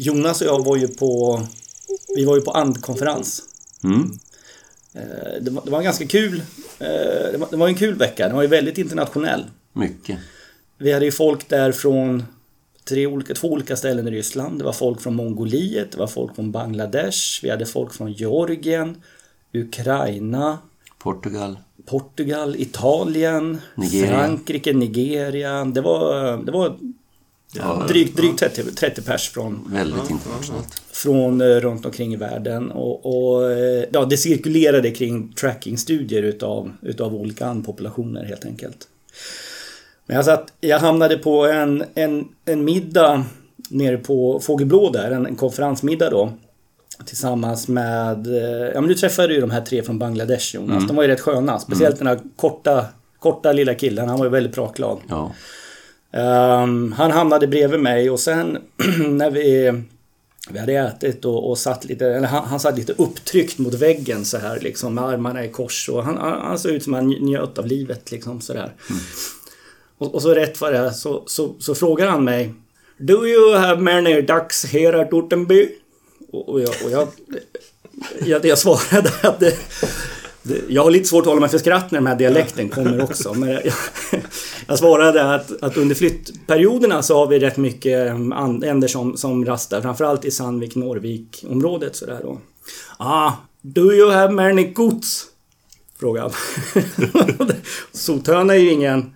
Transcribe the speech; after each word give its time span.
Jonas 0.00 0.40
och 0.40 0.46
jag 0.46 0.64
var 0.64 0.76
ju 0.76 0.88
på, 0.88 1.42
vi 2.16 2.24
var 2.24 2.36
ju 2.36 2.42
på 2.42 2.50
andkonferens. 2.50 3.42
Mm. 3.84 4.10
Eh, 4.94 5.42
Det 5.42 5.50
var, 5.50 5.64
det 5.64 5.70
var 5.70 5.82
ganska 5.82 6.06
kul, 6.06 6.42
eh, 6.78 6.86
det 7.32 7.36
var, 7.38 7.48
det 7.50 7.56
var 7.56 7.68
en 7.68 7.74
kul 7.74 7.94
vecka. 7.94 8.26
Den 8.26 8.36
var 8.36 8.42
ju 8.42 8.48
väldigt 8.48 8.78
internationell. 8.78 9.44
Mycket. 9.72 10.18
Vi 10.78 10.92
hade 10.92 11.04
ju 11.04 11.12
folk 11.12 11.48
där 11.48 11.72
från 11.72 12.22
tre 12.88 13.06
olika, 13.06 13.34
två 13.34 13.48
olika 13.52 13.76
ställen 13.76 14.08
i 14.08 14.10
Ryssland. 14.10 14.58
Det 14.58 14.64
var 14.64 14.72
folk 14.72 15.00
från 15.00 15.14
Mongoliet, 15.14 15.92
det 15.92 15.98
var 15.98 16.06
folk 16.06 16.34
från 16.34 16.52
Bangladesh, 16.52 17.18
vi 17.42 17.50
hade 17.50 17.66
folk 17.66 17.94
från 17.94 18.12
Georgien, 18.12 18.96
Ukraina, 19.54 20.58
Portugal. 20.98 21.58
Portugal, 21.86 22.56
Italien, 22.58 23.60
Nigeria. 23.74 24.08
Frankrike, 24.08 24.72
Nigeria. 24.72 25.64
Det 25.64 25.80
var, 25.80 26.36
det 26.36 26.52
var 26.52 26.76
drygt, 27.88 28.16
drygt 28.16 28.38
30, 28.38 28.62
30 28.62 29.02
pers 29.02 29.28
från, 29.28 29.68
Väldigt 29.72 30.10
internationellt. 30.10 30.82
från 30.92 31.40
eh, 31.40 31.46
runt 31.46 31.86
omkring 31.86 32.12
i 32.12 32.16
världen. 32.16 32.70
Och, 32.70 33.06
och 33.06 33.50
eh, 33.52 33.84
ja, 33.92 34.04
det 34.04 34.16
cirkulerade 34.16 34.90
kring 34.90 35.32
trackingstudier 35.32 36.22
utav, 36.22 36.72
utav 36.82 37.14
olika 37.14 37.46
andpopulationer 37.46 38.24
helt 38.24 38.44
enkelt. 38.44 38.88
Men 40.06 40.16
jag, 40.16 40.24
satt, 40.24 40.52
jag 40.60 40.78
hamnade 40.78 41.18
på 41.18 41.46
en, 41.46 41.84
en, 41.94 42.28
en 42.44 42.64
middag 42.64 43.24
nere 43.70 43.96
på 43.96 44.40
Fågelblå 44.40 44.90
där, 44.90 45.10
en, 45.10 45.26
en 45.26 45.36
konferensmiddag 45.36 46.10
då. 46.10 46.32
Tillsammans 47.06 47.68
med, 47.68 48.26
eh, 48.26 48.68
ja 48.74 48.80
men 48.80 48.88
du 48.88 48.94
träffade 48.94 49.34
ju 49.34 49.40
de 49.40 49.50
här 49.50 49.60
tre 49.60 49.82
från 49.82 49.98
Bangladesh 49.98 50.54
Jonas. 50.56 50.86
De 50.86 50.96
var 50.96 51.02
ju 51.02 51.08
rätt 51.08 51.20
sköna. 51.20 51.58
Speciellt 51.58 51.98
den 51.98 52.06
här 52.06 52.20
korta, 52.36 52.86
korta 53.18 53.52
lilla 53.52 53.74
killen, 53.74 54.08
han 54.08 54.18
var 54.18 54.26
ju 54.26 54.30
väldigt 54.30 54.54
pratglad. 54.54 54.98
Ja. 55.08 55.32
Ehm, 56.12 56.92
han 56.92 57.10
hamnade 57.10 57.46
bredvid 57.46 57.80
mig 57.80 58.10
och 58.10 58.20
sen 58.20 58.58
när 59.08 59.30
vi, 59.30 59.72
vi 60.50 60.58
hade 60.58 60.72
ätit 60.72 61.24
och, 61.24 61.50
och 61.50 61.58
satt 61.58 61.84
lite, 61.84 62.06
eller 62.06 62.28
han, 62.28 62.44
han 62.44 62.60
satt 62.60 62.78
lite 62.78 62.92
upptryckt 62.92 63.58
mot 63.58 63.74
väggen 63.74 64.24
så 64.24 64.38
här 64.38 64.60
liksom 64.60 64.94
med 64.94 65.04
armarna 65.04 65.44
i 65.44 65.48
kors 65.48 65.88
och 65.88 66.04
han, 66.04 66.16
han, 66.16 66.58
såg 66.58 66.72
ut 66.72 66.84
som 66.84 66.92
han 66.92 67.08
njöt 67.08 67.58
av 67.58 67.66
livet 67.66 68.10
liksom 68.10 68.40
sådär. 68.40 68.72
Och, 69.98 70.14
och 70.14 70.22
så 70.22 70.34
rätt 70.34 70.60
vad 70.60 70.72
det 70.72 70.78
är 70.78 70.90
så, 70.90 71.22
så, 71.26 71.54
så 71.58 71.74
frågar 71.74 72.06
han 72.06 72.24
mig 72.24 72.54
Do 72.96 73.26
you 73.26 73.56
have 73.56 73.80
many 73.80 74.22
ducks 74.22 74.64
here 74.64 75.02
at 75.02 75.12
Ottenby? 75.12 75.68
Och, 76.32 76.48
och, 76.48 76.60
jag, 76.60 76.74
och 76.84 76.90
jag, 76.90 77.08
jag, 78.26 78.44
jag 78.44 78.58
svarade 78.58 79.10
att 79.22 79.40
det, 79.40 79.56
det, 80.42 80.60
jag 80.68 80.82
har 80.82 80.90
lite 80.90 81.08
svårt 81.08 81.22
att 81.22 81.26
hålla 81.26 81.40
mig 81.40 81.50
för 81.50 81.58
skratt 81.58 81.90
när 81.90 81.98
den 81.98 82.06
här 82.06 82.16
dialekten 82.16 82.68
kommer 82.68 83.02
också. 83.02 83.34
Men 83.34 83.48
jag, 83.48 83.66
jag 84.10 84.19
svarade 84.78 85.34
att, 85.34 85.62
att 85.62 85.76
under 85.76 85.94
flyttperioderna 85.94 87.02
så 87.02 87.18
har 87.18 87.26
vi 87.26 87.38
rätt 87.38 87.56
mycket 87.56 88.10
änder 88.64 88.88
som, 88.88 89.16
som 89.16 89.44
rastar. 89.44 89.80
Framförallt 89.80 90.24
i 90.24 90.30
Sandvik, 90.30 90.74
Norvik 90.74 91.44
området 91.48 91.96
sådär 91.96 92.20
då. 92.22 92.40
Ah, 92.96 93.32
do 93.62 93.92
you 93.92 94.10
have 94.10 94.32
many 94.32 94.64
goats? 94.64 95.26
Frågade. 96.00 96.34
Sothöna 97.92 98.54
är 98.54 98.58
ju 98.58 98.70
ingen... 98.70 99.12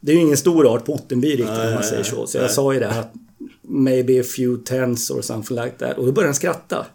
Det 0.00 0.12
är 0.12 0.16
ju 0.16 0.22
ingen 0.22 0.36
stor 0.36 0.74
art 0.74 0.84
på 0.84 0.94
Ottenby 0.94 1.28
riktigt 1.28 1.48
om 1.48 1.74
man 1.74 1.82
säger 1.82 2.02
så. 2.02 2.26
Så 2.26 2.38
jag 2.38 2.50
sa 2.50 2.72
ju 2.74 2.80
det 2.80 2.86
här 2.86 3.00
att 3.00 3.12
maybe 3.62 4.20
a 4.20 4.24
few 4.36 4.64
tens 4.64 5.10
or 5.10 5.22
something 5.22 5.56
like 5.56 5.76
that. 5.78 5.98
Och 5.98 6.06
då 6.06 6.12
började 6.12 6.28
han 6.28 6.34
skratta. 6.34 6.86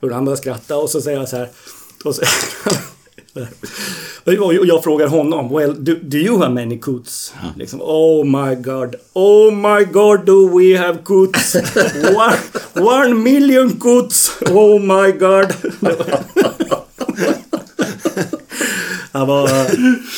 Och 0.00 0.10
han 0.10 0.24
började 0.24 0.42
skratta 0.42 0.76
och 0.76 0.90
så 0.90 1.00
säger 1.00 1.18
jag 1.18 1.28
så 1.28 1.36
här. 1.36 1.48
Och, 2.04 2.14
så, 2.14 2.22
och 4.40 4.54
jag 4.66 4.84
frågar 4.84 5.08
honom, 5.08 5.48
well, 5.56 5.84
do, 5.84 5.94
do 6.02 6.16
you 6.16 6.38
have 6.38 6.54
many 6.54 6.78
coots? 6.78 7.34
Liksom, 7.56 7.80
oh 7.82 8.24
my 8.24 8.54
god, 8.54 8.94
oh 9.12 9.54
my 9.54 9.84
god, 9.84 10.26
do 10.26 10.58
we 10.58 10.78
have 10.78 10.98
coots? 11.04 11.56
One, 12.14 12.36
one 12.86 13.14
million 13.14 13.70
coots, 13.78 14.42
oh 14.50 14.80
my 14.80 15.12
god. 15.12 15.54
Han 19.12 19.26
var... 19.26 19.50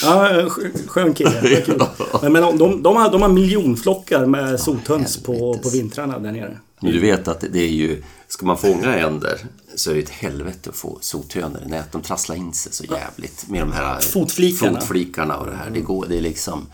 Ja, 0.03 0.49
skön 0.87 1.15
kille. 1.15 1.33
Men, 2.23 2.33
men 2.33 2.43
de, 2.43 2.59
de, 2.59 2.83
de, 2.83 2.97
har, 2.97 3.13
de 3.13 3.23
har 3.23 3.29
miljonflockar 3.29 4.27
med 4.27 4.61
sothöns 4.61 5.23
på, 5.23 5.59
på 5.63 5.69
vintrarna 5.69 6.19
där 6.19 6.33
nere. 6.33 6.59
Men 6.81 6.93
du 6.93 7.01
vet 7.01 7.29
att 7.29 7.45
det 7.53 7.61
är 7.61 7.69
ju... 7.69 8.03
Ska 8.29 8.47
man 8.47 8.59
fånga 8.59 8.99
änder 8.99 9.39
så 9.75 9.91
är 9.91 9.95
det 9.95 10.01
ett 10.01 10.09
helvete 10.11 10.71
att 10.71 10.77
få 10.77 10.99
sothönor 11.01 11.63
i 11.67 11.69
nät. 11.69 11.93
De 11.93 12.03
trasslar 12.03 12.37
in 12.37 12.53
sig 12.53 12.73
så 12.73 12.85
jävligt 12.85 13.49
med 13.49 13.63
de 13.63 13.73
här 13.73 14.01
Fotflikarna. 14.01 14.81
fotflikarna 14.81 15.37
och 15.37 15.47
det 15.47 15.57
här. 15.57 15.71
Det 15.71 15.81
går, 15.81 16.07
det 16.09 16.17
är 16.17 16.21
liksom... 16.21 16.67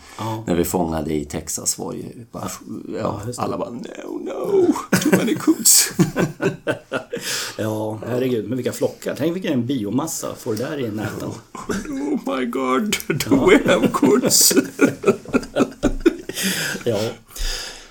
När 0.45 0.55
vi 0.55 0.65
fångade 0.65 1.13
i 1.13 1.25
Texas 1.25 1.77
var 1.77 1.93
ju 1.93 2.25
bara... 2.31 2.49
Ja, 2.99 3.21
alla 3.37 3.57
bara 3.57 3.69
no, 3.69 4.19
no, 4.23 4.73
too 5.03 5.17
many 5.17 5.35
coots. 5.35 5.89
Ja, 7.57 7.99
herregud. 8.07 8.47
Men 8.49 8.55
vilka 8.57 8.71
flockar. 8.73 9.15
Tänk 9.17 9.35
vilken 9.35 9.65
biomassa 9.65 10.35
får 10.35 10.51
du 10.55 10.57
där 10.57 10.79
i 10.79 10.91
näten. 10.91 11.29
oh 11.89 12.37
my 12.37 12.45
god, 12.45 12.95
do 13.07 13.49
we 13.49 13.59
have 13.73 13.87
coots? 13.87 14.53
Ja. 16.85 16.97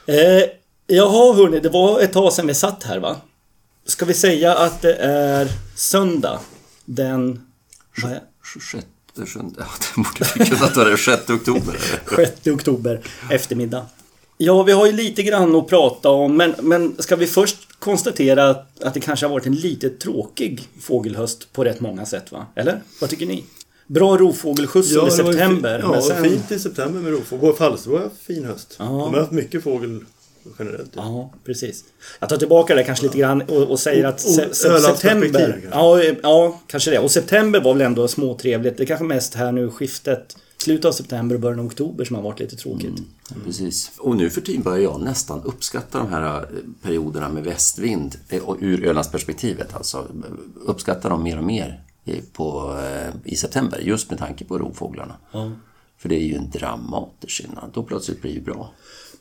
Eh, 0.07 0.43
jaha, 0.87 1.35
hörni. 1.35 1.61
Det 1.61 1.69
var 1.69 2.01
ett 2.01 2.13
tag 2.13 2.33
sedan 2.33 2.47
vi 2.47 2.55
satt 2.55 2.83
här, 2.85 2.99
va? 2.99 3.17
Ska 3.87 4.05
vi 4.05 4.15
säga 4.15 4.55
att 4.55 4.83
det 4.83 4.95
är 4.95 5.49
söndag 5.75 6.41
den... 6.85 7.41
vad 8.03 8.13
är- 8.13 8.23
Sjätte, 8.61 9.27
sjunde... 9.27 9.55
Ja, 9.61 9.67
det 9.95 10.03
borde 10.03 10.33
vi 10.39 10.45
kunna 10.57 10.67
ta 10.69 10.85
det. 10.85 10.97
Sjätte 10.97 11.33
oktober. 11.33 11.77
6 12.17 12.47
oktober 12.47 13.01
eftermiddag. 13.31 13.87
Ja, 14.39 14.63
vi 14.63 14.73
har 14.73 14.87
ju 14.87 14.93
lite 14.93 15.23
grann 15.23 15.55
att 15.55 15.69
prata 15.69 16.09
om, 16.11 16.37
men, 16.37 16.55
men 16.63 16.97
ska 17.03 17.17
vi 17.17 17.27
först 17.27 17.57
konstatera 17.79 18.51
att, 18.51 18.83
att 18.83 18.95
det 18.95 19.01
kanske 19.01 19.27
har 19.27 19.31
varit 19.31 19.47
en 19.47 19.55
lite 19.55 19.91
tråkig 19.91 20.69
fågelhöst 20.81 21.53
på 21.53 21.65
rätt 21.65 21.81
många 21.81 22.07
sätt, 22.07 22.33
va? 22.33 22.47
Eller? 22.55 22.83
Vad 23.01 23.11
tycker 23.11 23.27
ni? 23.27 23.45
Bra 23.87 24.17
rovfågelskjuts 24.17 24.93
var 24.97 25.05
ju 25.05 25.11
september, 25.11 25.79
Fin, 25.81 25.89
ja, 25.91 25.93
men 25.93 26.03
sen... 26.03 26.25
fint 26.25 26.53
i 26.53 26.59
september 26.59 27.01
med 27.01 27.13
rovfågel. 27.13 27.53
Falsterbo 27.55 27.97
har 27.97 28.11
fin 28.27 28.45
höst. 28.45 28.77
Ja. 28.79 28.85
De 28.85 29.15
har 29.15 29.21
haft 29.21 29.33
mycket 29.33 29.63
fågel 29.63 30.05
generellt. 30.59 30.91
Ja. 30.95 31.03
Ja, 31.03 31.31
precis. 31.45 31.85
Jag 32.21 32.29
tar 32.29 32.37
tillbaka 32.37 32.75
det 32.75 32.85
kanske 32.85 33.05
lite 33.05 33.19
grann 33.19 33.43
och, 33.43 33.71
och 33.71 33.81
säger 33.81 34.05
att 34.05 34.21
se, 34.21 34.55
se, 34.55 34.81
september... 34.81 35.61
Ja, 35.71 36.03
eh, 36.03 36.15
ja, 36.23 36.61
kanske 36.67 36.91
det. 36.91 36.99
Och 36.99 37.11
september 37.11 37.61
var 37.61 37.75
väl 37.75 37.83
ändå 37.83 38.09
småtrevligt. 38.09 38.79
Det 38.79 38.87
kanske 38.87 39.05
mest 39.05 39.35
här 39.35 39.53
nu 39.53 39.71
skiftet, 39.71 40.37
slutet 40.59 40.85
av 40.85 40.93
september 40.93 41.35
och 41.35 41.41
början 41.41 41.61
av 41.61 41.67
oktober 41.67 42.05
som 42.05 42.17
har 42.17 42.23
varit 42.23 42.41
lite 42.41 42.57
tråkigt. 42.57 43.03
Precis. 43.45 43.91
Och 43.99 44.17
nu 44.17 44.31
för 44.31 44.41
tiden 44.41 44.63
börjar 44.63 44.83
jag 44.83 45.01
nästan 45.01 45.43
uppskatta 45.43 45.99
de 45.99 46.09
här 46.09 46.37
eh, 46.37 46.43
perioderna 46.83 47.29
med 47.29 47.45
västvind 47.45 48.17
eh, 48.29 48.43
ur 48.61 48.85
Ölandsperspektivet. 48.85 49.77
Alltså 49.77 50.07
uppskatta 50.65 51.09
dem 51.09 51.23
mer 51.23 51.39
och 51.39 51.45
mer 51.45 51.83
i, 52.05 52.21
på, 52.33 52.79
i 53.25 53.37
september 53.37 53.79
just 53.79 54.11
med 54.11 54.19
tanke 54.19 54.45
på 54.45 54.59
rovfåglarna. 54.59 55.17
För 55.99 56.09
det 56.09 56.17
är 56.17 56.25
ju 56.25 56.35
en 56.35 56.51
dramatisk 56.51 57.43
skillnad. 57.43 57.71
Då 57.75 57.83
plötsligt 57.83 58.23
blir 58.23 58.35
det 58.35 58.41
bra. 58.41 58.73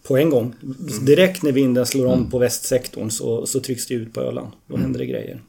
På 0.08 0.18
en 0.18 0.30
gång. 0.30 0.56
Direkt 1.02 1.44
när 1.44 1.52
vinden 1.52 1.86
slår 1.86 2.06
om 2.06 2.32
på 2.32 2.38
västsektorn 2.40 3.10
så, 3.10 3.46
så 3.46 3.60
trycks 3.60 3.88
det 3.88 3.94
ut 3.94 4.14
på 4.14 4.22
Öland. 4.22 4.48
Då 4.68 4.78
händer 4.78 5.00
det 5.00 5.06
grejer. 5.06 5.42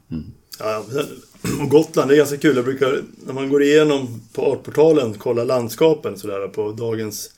Ja, 0.59 0.83
men 0.87 0.95
sen- 0.97 1.61
och 1.61 1.69
Gotland, 1.69 2.09
det 2.09 2.15
är 2.15 2.17
ganska 2.17 2.37
kul. 2.37 2.55
Jag 2.55 2.65
brukar, 2.65 3.01
när 3.25 3.33
man 3.33 3.49
går 3.49 3.63
igenom 3.63 4.21
på 4.33 4.41
Artportalen, 4.41 5.13
kolla 5.17 5.43
landskapen 5.43 6.17
sådär 6.17 6.47
på 6.47 6.71
dagens 6.71 7.31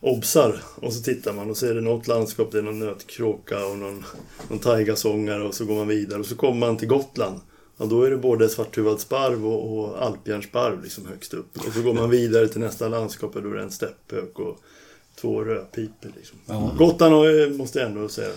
obsar. 0.00 0.62
Och 0.74 0.92
så 0.92 1.02
tittar 1.02 1.32
man 1.32 1.50
och 1.50 1.56
ser 1.56 1.74
det 1.74 1.80
något 1.80 2.06
landskap, 2.08 2.52
det 2.52 2.58
är 2.58 2.62
någon 2.62 2.78
nötkråka 2.78 3.66
och 3.66 3.78
någon, 3.78 4.04
någon 4.48 4.58
taigasångare 4.58 5.42
och 5.42 5.54
så 5.54 5.64
går 5.64 5.74
man 5.74 5.88
vidare. 5.88 6.20
Och 6.20 6.26
så 6.26 6.34
kommer 6.36 6.66
man 6.66 6.76
till 6.76 6.88
Gotland. 6.88 7.40
Och 7.76 7.88
då 7.88 8.02
är 8.02 8.10
det 8.10 8.16
både 8.16 8.48
svarthuvad 8.48 9.00
sparv 9.00 9.46
och, 9.46 9.78
och 9.78 10.02
alpjärnsparv 10.04 10.82
liksom 10.82 11.06
högst 11.06 11.34
upp. 11.34 11.56
Och 11.66 11.72
så 11.74 11.82
går 11.82 11.94
man 11.94 12.10
vidare 12.10 12.48
till 12.48 12.60
nästa 12.60 12.88
landskap 12.88 13.36
och 13.36 13.42
då 13.42 13.50
är 13.50 13.54
det 13.54 13.62
en 13.62 13.70
stepphök 13.70 14.38
och 14.38 14.58
två 15.20 15.44
rödpipor. 15.44 16.12
Liksom. 16.16 16.38
Gotland 16.78 17.14
har, 17.14 17.50
måste 17.58 17.78
jag 17.78 17.88
ändå 17.88 18.08
säga 18.08 18.28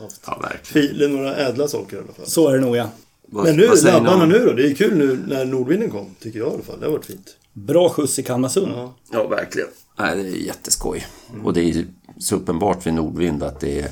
haft 0.00 0.20
Ja, 0.26 0.38
verkligen. 0.42 1.16
några 1.16 1.36
ädla 1.36 1.68
saker 1.68 1.96
i 1.96 2.00
alla 2.00 2.12
fall. 2.12 2.26
Så 2.26 2.48
är 2.48 2.54
det 2.54 2.60
nog 2.60 2.76
ja. 2.76 2.88
Men 3.26 3.56
nu, 3.56 3.68
labbarna 3.84 4.26
nu 4.26 4.38
då? 4.38 4.52
Det 4.52 4.70
är 4.70 4.74
kul 4.74 4.96
nu 4.98 5.18
när 5.26 5.44
nordvinden 5.44 5.90
kom, 5.90 6.14
tycker 6.20 6.38
jag 6.38 6.48
i 6.48 6.54
alla 6.54 6.62
fall. 6.62 6.80
Det 6.80 6.86
har 6.86 6.92
varit 6.92 7.04
fint. 7.06 7.36
Bra 7.52 7.88
skjuts 7.88 8.18
i 8.18 8.22
Kalmarsund. 8.22 8.72
Ja. 8.72 8.94
Ja, 9.12 9.28
verkligen. 9.28 9.68
Nej, 9.98 10.16
det 10.16 10.28
är 10.28 10.46
jätteskoj. 10.46 11.06
Och 11.44 11.52
det 11.52 11.60
är 11.60 11.86
så 12.18 12.36
uppenbart 12.36 12.86
vid 12.86 12.94
Nordvind 12.94 13.42
att, 13.42 13.60
det 13.60 13.80
är, 13.80 13.90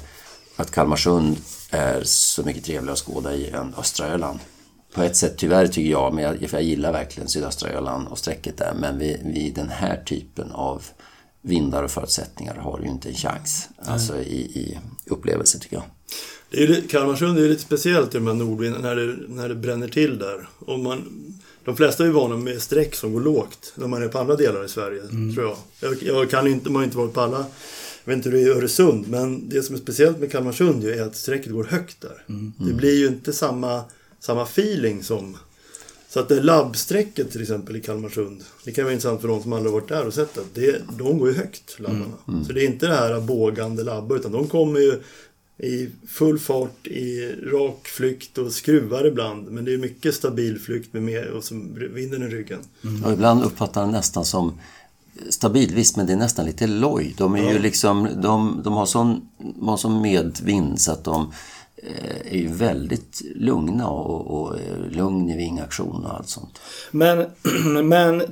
att 0.57 0.71
Kalmarsund 0.71 1.37
är 1.71 2.03
så 2.05 2.43
mycket 2.43 2.65
trevligare 2.65 2.93
att 2.93 2.99
skåda 2.99 3.35
i 3.35 3.51
än 3.51 3.75
östra 3.79 4.07
Öland. 4.07 4.39
På 4.95 5.03
ett 5.03 5.17
sätt 5.17 5.35
tyvärr 5.37 5.67
tycker 5.67 5.91
jag, 5.91 6.15
men 6.15 6.25
jag, 6.25 6.37
jag 6.53 6.63
gillar 6.63 6.93
verkligen 6.93 7.29
sydöstra 7.29 7.71
Öland 7.71 8.09
och 8.09 8.19
strecket 8.19 8.57
där, 8.57 8.75
men 8.81 8.99
vid, 8.99 9.21
vid 9.35 9.55
den 9.55 9.69
här 9.69 10.03
typen 10.07 10.53
av 10.53 10.83
vindar 11.43 11.83
och 11.83 11.91
förutsättningar 11.91 12.55
har 12.55 12.79
du 12.79 12.85
ju 12.85 12.91
inte 12.91 13.09
en 13.09 13.15
chans. 13.15 13.69
Alltså 13.79 14.19
i, 14.19 14.41
i 14.41 14.79
upplevelse 15.07 15.59
tycker 15.59 15.77
jag. 15.77 15.85
Det 16.51 16.63
är 16.63 16.67
ju, 16.67 16.83
Kalmarsund 16.83 17.39
är 17.39 17.43
ju 17.43 17.49
lite 17.49 17.63
speciellt 17.63 18.15
i 18.15 18.19
de 18.19 18.27
här 18.27 18.35
nordvindarna 18.35 18.89
när 18.89 18.97
det, 18.97 19.17
när 19.29 19.49
det 19.49 19.55
bränner 19.55 19.89
till 19.89 20.19
där. 20.19 20.49
Och 20.59 20.79
man, 20.79 21.05
de 21.65 21.77
flesta 21.77 22.03
är 22.03 22.07
ju 22.07 22.13
vana 22.13 22.37
med 22.37 22.63
streck 22.63 22.95
som 22.95 23.13
går 23.13 23.21
lågt 23.21 23.73
när 23.75 23.87
man 23.87 24.03
är 24.03 24.09
på 24.09 24.19
andra 24.19 24.37
delar 24.37 24.65
i 24.65 24.69
Sverige, 24.69 25.03
tror 25.35 25.47
jag. 25.47 25.57
jag. 25.81 26.03
Jag 26.03 26.31
kan 26.31 26.47
inte, 26.47 26.71
man 26.71 26.77
har 26.77 26.85
inte 26.85 26.97
varit 26.97 27.15
på 27.15 27.21
alla 27.21 27.47
jag 28.09 28.17
vet 28.17 28.27
inte 28.27 28.31
hur 28.31 28.37
det 28.37 28.51
är 28.51 28.55
i 28.55 28.59
Öresund, 28.59 29.09
men 29.09 29.49
det 29.49 29.63
som 29.63 29.75
är 29.75 29.79
speciellt 29.79 30.19
med 30.19 30.33
Kalmarsund 30.33 30.85
är 30.85 31.03
att 31.03 31.17
strecket 31.17 31.53
går 31.53 31.65
högt 31.65 32.01
där. 32.01 32.25
Det 32.57 32.73
blir 32.73 32.99
ju 32.99 33.07
inte 33.07 33.33
samma, 33.33 33.85
samma 34.21 34.43
feeling 34.43 35.03
som... 35.03 35.37
Så 36.09 36.21
att 36.21 36.29
det 36.29 36.43
labbsträcket 36.43 37.31
till 37.33 37.43
exempel 37.43 37.77
i 37.77 37.81
Kalmarsund, 37.81 38.45
det 38.65 38.73
kan 38.73 38.85
vara 38.85 38.95
intressant 38.95 39.21
för 39.21 39.29
de 39.29 39.43
som 39.43 39.53
aldrig 39.53 39.73
varit 39.73 39.89
där 39.89 40.07
och 40.07 40.15
sett 40.15 40.35
det. 40.35 40.61
det 40.61 40.83
de 40.99 41.19
går 41.19 41.29
ju 41.29 41.35
högt, 41.35 41.81
labbarna. 41.81 42.45
Så 42.47 42.53
det 42.53 42.65
är 42.65 42.67
inte 42.67 42.87
det 42.87 42.95
här 42.95 43.21
bågande 43.21 43.85
labbar, 43.85 44.17
utan 44.17 44.33
de 44.33 44.47
kommer 44.47 44.81
ju 44.81 45.01
i 45.59 45.89
full 46.09 46.39
fart, 46.39 46.87
i 46.87 47.35
rak 47.53 47.89
flykt 47.89 48.39
och 48.39 48.53
skruvar 48.53 49.07
ibland. 49.07 49.51
Men 49.51 49.65
det 49.65 49.75
är 49.75 49.79
mycket 49.79 50.15
stabil 50.15 50.59
flykt 50.59 50.93
med 50.93 51.03
mer, 51.03 51.31
och 51.31 51.45
som 51.45 51.79
vinden 51.95 52.23
i 52.23 52.27
ryggen. 52.27 52.61
Och 53.05 53.13
ibland 53.13 53.45
uppfattar 53.45 53.81
den 53.81 53.91
nästan 53.91 54.25
som 54.25 54.61
stabil, 55.29 55.75
visst, 55.75 55.97
men 55.97 56.07
det 56.07 56.13
är 56.13 56.17
nästan 56.17 56.47
lite 56.47 56.67
loj. 56.67 57.15
De 57.17 57.35
är 57.35 57.53
ju 57.53 57.59
liksom, 57.59 58.09
de, 58.23 58.61
de 58.65 58.73
har 58.73 58.87
sån, 58.87 59.29
de 59.39 59.69
har 59.69 59.77
sån 59.77 60.03
medvind 60.03 60.81
så 60.81 60.93
att 60.93 61.05
de 61.05 61.33
är 62.25 62.39
ju 62.39 62.49
väldigt 62.49 63.23
lugna 63.35 63.89
och, 63.89 64.41
och 64.41 64.59
eh, 64.59 64.91
lugn 64.91 65.31
i 65.31 65.37
vingaktion 65.37 66.05
och 66.05 66.15
allt 66.15 66.29
sånt. 66.29 66.61
Men, 66.91 67.27
men 67.89 68.23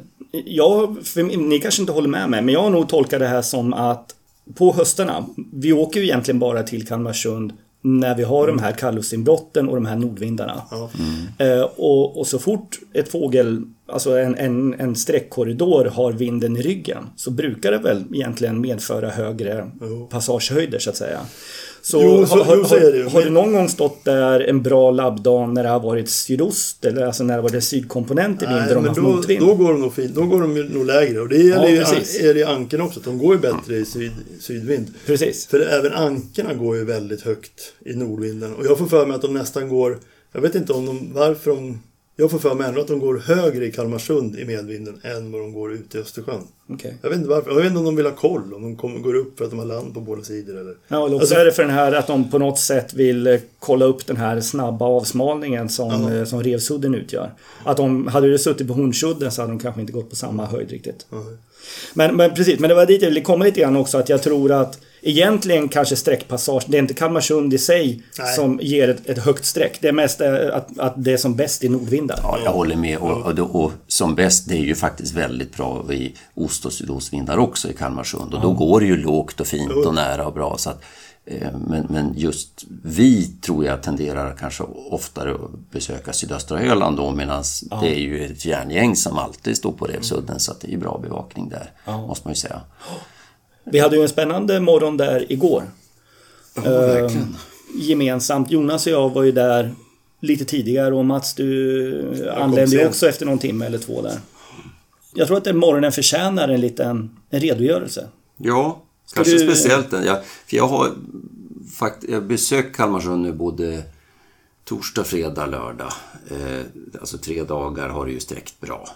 jag, 0.45 0.97
ni 1.37 1.59
kanske 1.59 1.83
inte 1.83 1.93
håller 1.93 2.09
med 2.09 2.31
mig, 2.31 2.43
men 2.43 2.55
jag 2.55 2.63
har 2.63 2.71
nog 2.71 2.89
tolkat 2.89 3.21
det 3.21 3.27
här 3.27 3.43
som 3.43 3.73
att 3.73 4.15
på 4.55 4.73
höstarna, 4.73 5.27
vi 5.53 5.73
åker 5.73 6.01
ju 6.01 6.07
egentligen 6.07 6.39
bara 6.39 6.63
till 6.63 6.87
Kalmarsund 6.87 7.53
när 7.87 8.15
vi 8.15 8.23
har 8.23 8.47
de 8.47 8.59
här 8.59 8.73
kallusinbrotten 8.73 9.69
och 9.69 9.75
de 9.75 9.87
här 9.87 9.97
nordvindarna. 9.97 10.63
Ja. 10.71 10.91
Eh, 11.39 11.63
och, 11.63 12.19
och 12.19 12.27
så 12.27 12.39
fort 12.39 12.79
ett 12.93 13.09
fågel, 13.09 13.63
alltså 13.89 14.19
en, 14.19 14.35
en, 14.35 14.75
en 14.81 14.97
sträckkorridor 14.97 15.85
har 15.85 16.13
vinden 16.13 16.57
i 16.57 16.63
ryggen 16.63 17.05
så 17.17 17.31
brukar 17.31 17.73
det 17.73 17.79
väl 17.79 18.05
egentligen 18.15 18.61
medföra 18.61 19.11
högre 19.11 19.71
passagehöjder 20.11 20.79
så 20.79 20.91
att 20.91 20.97
säga. 20.97 21.21
Så, 21.87 22.03
Jo, 22.03 22.27
så- 22.27 22.45
har, 22.45 22.57
jo, 22.57 22.65
så 22.65 22.75
är 22.75 22.93
det 22.93 22.99
ju. 22.99 23.05
har, 23.09 23.23
du 23.23 23.31
någon 23.31 23.53
gång 23.53 23.69
stått 23.69 24.05
där 24.05 24.41
en 24.41 24.63
bra 24.63 24.91
labbdag 24.91 25.47
när 25.47 25.63
det 25.63 25.69
har 25.69 25.81
varit 25.81 26.09
sydost 26.09 26.85
eller 26.85 27.07
alltså 27.07 27.25
när 27.25 27.35
det 27.35 27.43
har 27.43 27.49
varit 27.49 27.65
sydkomponent 27.65 28.43
i 28.43 28.47
vinden 28.47 28.65
Nej, 28.67 28.77
och 28.77 28.83
de 28.83 28.89
haft 28.89 29.01
då, 29.01 29.03
motvind? 29.03 29.41
då 29.47 29.55
går 29.55 29.73
de 29.73 29.81
nog 29.81 29.95
fint. 29.95 30.15
Då 30.15 30.23
går 30.25 30.41
de 30.41 30.57
ju 30.57 30.69
nog 30.69 30.87
lägre. 30.87 31.21
Och 31.21 31.29
det 31.29 31.37
gäller 31.39 31.69
ju 31.69 31.79
precis. 31.79 32.21
är 32.21 32.35
det 32.35 32.45
anken 32.45 32.81
också. 32.81 33.01
De 33.05 33.19
går 33.19 33.35
ju 33.35 33.41
bättre 33.41 33.77
i 33.77 33.85
syd, 33.85 34.13
sydvind. 34.41 34.87
Precis. 35.07 35.47
För 35.47 35.61
även 35.61 35.93
ankerna 35.93 36.55
går 36.55 36.77
ju 36.77 36.85
väldigt 36.85 37.23
högt 37.23 37.73
i 37.85 37.95
nordvinden. 37.95 38.55
Och 38.55 38.67
jag 38.67 38.79
får 38.79 38.87
för 38.87 39.07
mig 39.07 39.15
att 39.15 39.23
de 39.23 39.35
nästan 39.35 39.69
går... 39.69 39.99
Jag 40.33 40.41
vet 40.41 40.55
inte 40.55 40.73
om 40.73 40.87
de, 40.87 41.11
varför 41.15 41.51
de... 41.51 41.83
Jag 42.19 42.31
får 42.31 42.39
för 42.39 42.55
mig 42.55 42.69
ändå 42.69 42.81
att 42.81 42.89
de 42.89 42.99
går 43.01 43.19
högre 43.19 43.67
i 43.67 43.73
Kalmarsund 43.73 44.39
i 44.39 44.45
medvinden 44.45 45.01
än 45.05 45.33
vad 45.33 45.41
de 45.41 45.53
går 45.53 45.73
ute 45.73 45.99
i 45.99 46.01
Östersjön. 46.01 46.41
Okej. 46.69 46.97
Jag 47.03 47.09
vet 47.11 47.19
inte 47.19 47.29
varför. 47.31 47.51
Jag 47.51 47.57
vet 47.57 47.67
inte 47.67 47.79
om 47.79 47.85
de 47.85 47.97
vill 47.97 48.07
ha 48.07 48.13
koll. 48.13 48.55
Om 48.55 48.63
de 48.63 48.77
kommer, 48.77 48.99
går 49.01 49.15
upp 49.15 49.39
för 49.39 49.45
att 49.45 49.51
de 49.51 49.59
har 49.59 49.67
land 49.67 49.95
på 49.95 50.01
båda 50.01 50.23
sidor 50.23 50.61
eller... 50.61 50.75
Ja, 50.89 51.07
eller 51.07 51.19
Alltså- 51.21 51.35
är 51.35 51.45
det 51.45 51.53
för 51.53 51.63
den 51.63 51.73
här 51.73 51.93
att 51.93 52.07
de 52.07 52.31
på 52.31 52.39
något 52.39 52.59
sätt 52.59 52.95
vill 52.95 53.27
eh, 53.27 53.41
kolla 53.59 53.85
upp 53.85 54.07
den 54.07 54.17
här 54.17 54.41
snabba 54.41 54.85
avsmalningen 54.85 55.69
som, 55.69 55.91
Ja. 55.91 56.15
eh, 56.15 56.25
som 56.25 56.43
revsudden 56.43 56.95
utgör. 56.95 57.31
Att 57.65 57.77
de, 57.77 58.07
hade 58.07 58.31
det 58.31 58.39
suttit 58.39 58.67
på 58.69 58.75
hornsudden 58.75 59.31
så 59.33 59.43
hade 59.43 59.53
de 59.53 59.59
kanske 59.59 59.81
inte 59.81 59.93
gått 59.93 60.11
på 60.11 60.17
samma 60.17 60.47
höjd 60.47 60.71
riktigt. 60.71 61.07
Ja. 61.11 61.17
Men, 61.95 62.17
men 62.17 62.35
precis, 62.35 62.59
men 62.61 62.69
det 62.69 62.75
var 62.75 62.87
dit 62.87 63.03
jag 63.03 63.09
ville 63.09 63.21
komma 63.21 63.45
lite 63.45 63.61
grann 63.61 63.77
också 63.77 63.99
att 63.99 64.09
jag 64.09 64.23
tror 64.23 64.53
att 64.53 64.79
egentligen 65.07 65.69
kanske 65.69 65.97
sträckpassage, 65.97 66.65
det 66.67 66.77
är 66.77 66.83
inte 66.83 66.95
Kalmarsund 66.95 67.55
i 67.55 67.59
sig 67.59 68.03
Nej. 68.19 68.35
som 68.35 68.61
ger 68.63 68.89
ett, 68.89 69.07
ett 69.07 69.19
högt 69.19 69.45
streck. 69.45 69.79
Det 69.81 69.89
är 69.89 69.93
mest 69.93 70.21
eh, 70.21 70.35
att, 70.53 70.79
att 70.79 70.95
det 70.97 71.13
är 71.13 71.17
som 71.17 71.37
bäst 71.37 71.65
i 71.65 71.69
nordvindar. 71.69 72.19
Ja, 72.23 72.39
jag 72.45 72.53
håller 72.53 72.77
med. 72.77 72.99
Och, 72.99 73.39
och, 73.39 73.65
och 73.65 73.73
som 73.87 74.15
bäst, 74.15 74.49
det 74.49 74.55
är 74.55 74.63
ju 74.63 74.75
faktiskt 74.75 75.15
väldigt 75.15 75.57
bra 75.57 75.93
i 75.93 76.15
ost 76.35 76.65
och 76.65 76.73
sydostvindar 76.73 77.39
också 77.39 77.69
i 77.69 77.73
Kalmarsund. 77.73 78.35
Och 78.35 78.41
då 78.41 78.53
går 78.53 78.81
det 78.81 78.87
ju 78.87 78.97
lågt 78.97 79.41
och 79.41 79.47
fint 79.47 79.87
och 79.87 79.95
nära 79.95 80.27
och 80.27 80.33
bra. 80.33 80.59
Så 80.59 80.71
att, 80.71 80.83
eh, 81.25 81.49
men, 81.69 81.87
men 81.91 82.13
just 82.17 82.65
vi 82.83 83.27
tror 83.27 83.65
jag 83.65 83.83
tenderar 83.83 84.37
kanske 84.37 84.63
oftare 84.91 85.35
att 85.35 85.71
besöka 85.71 86.13
sydöstra 86.13 86.61
Öland 86.61 86.97
då 86.97 87.13
medan 87.13 87.45
det 87.81 87.95
är 87.95 88.01
ju 88.01 88.25
ett 88.25 88.45
järngäng 88.45 88.97
som 88.97 89.19
alltid 89.19 89.57
står 89.57 89.73
på 89.73 89.85
Revsudden 89.85 90.41
så 90.41 90.53
att 90.53 90.61
det 90.61 90.75
är 90.75 90.79
bra 90.79 91.01
bevakning 91.03 91.49
där, 91.49 91.71
måste 92.07 92.29
man 92.29 92.33
ju 92.33 92.37
säga. 92.37 92.61
Vi 93.73 93.79
hade 93.79 93.97
ju 93.97 94.03
en 94.03 94.09
spännande 94.09 94.61
morgon 94.61 94.97
där 94.97 95.33
igår. 95.33 95.63
Ja, 96.55 96.63
Eh, 96.99 97.11
gemensamt. 97.79 98.51
Jonas 98.51 98.87
och 98.87 98.93
jag 98.93 99.11
var 99.15 99.23
ju 99.23 99.33
där 99.33 99.75
lite 100.21 100.45
tidigare 100.45 100.95
och 100.95 101.05
Mats 101.05 101.35
du 101.35 102.31
anlände 102.37 102.77
ju 102.77 102.87
också 102.87 103.09
efter 103.09 103.27
någon 103.27 103.39
timme 103.39 103.67
eller 103.67 103.79
två 103.79 104.03
där. 104.03 104.19
Jag 105.15 105.27
tror 105.27 105.37
att 105.37 105.45
den 105.45 105.57
morgonen 105.57 105.93
förtjänar 105.93 106.49
en 106.49 106.61
liten 106.61 107.11
en 107.31 107.41
redogörelse. 107.41 108.09
Ja, 108.37 108.83
kanske 109.15 109.33
du- 109.33 109.39
speciellt 109.39 109.91
den. 109.91 110.05
Jag, 110.05 110.19
för 110.47 110.57
jag 110.57 110.69
har 110.69 110.91
fakt, 111.75 112.05
jag 112.09 112.23
besökt 112.25 112.77
Kalmarsund 112.77 113.23
nu 113.23 113.33
både 113.33 113.83
torsdag, 114.65 115.05
fredag, 115.05 115.47
lördag. 115.47 115.93
Eh, 116.31 116.61
alltså 117.01 117.19
tre 117.19 117.45
dagar 117.45 117.89
har 117.89 118.07
det 118.07 118.13
ju 118.13 118.21
sträckt 118.21 118.61
bra. 118.61 118.89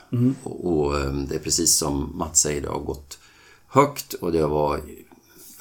Och, 0.43 0.72
och 0.76 0.99
eh, 1.00 1.12
det 1.12 1.34
är 1.34 1.38
precis 1.38 1.75
som 1.76 2.12
Mats 2.14 2.40
säger, 2.40 2.61
det 2.62 2.69
har 2.69 2.78
gått 2.81 3.19
högt 3.70 4.14
och 4.14 4.32
det 4.32 4.46
var 4.46 4.81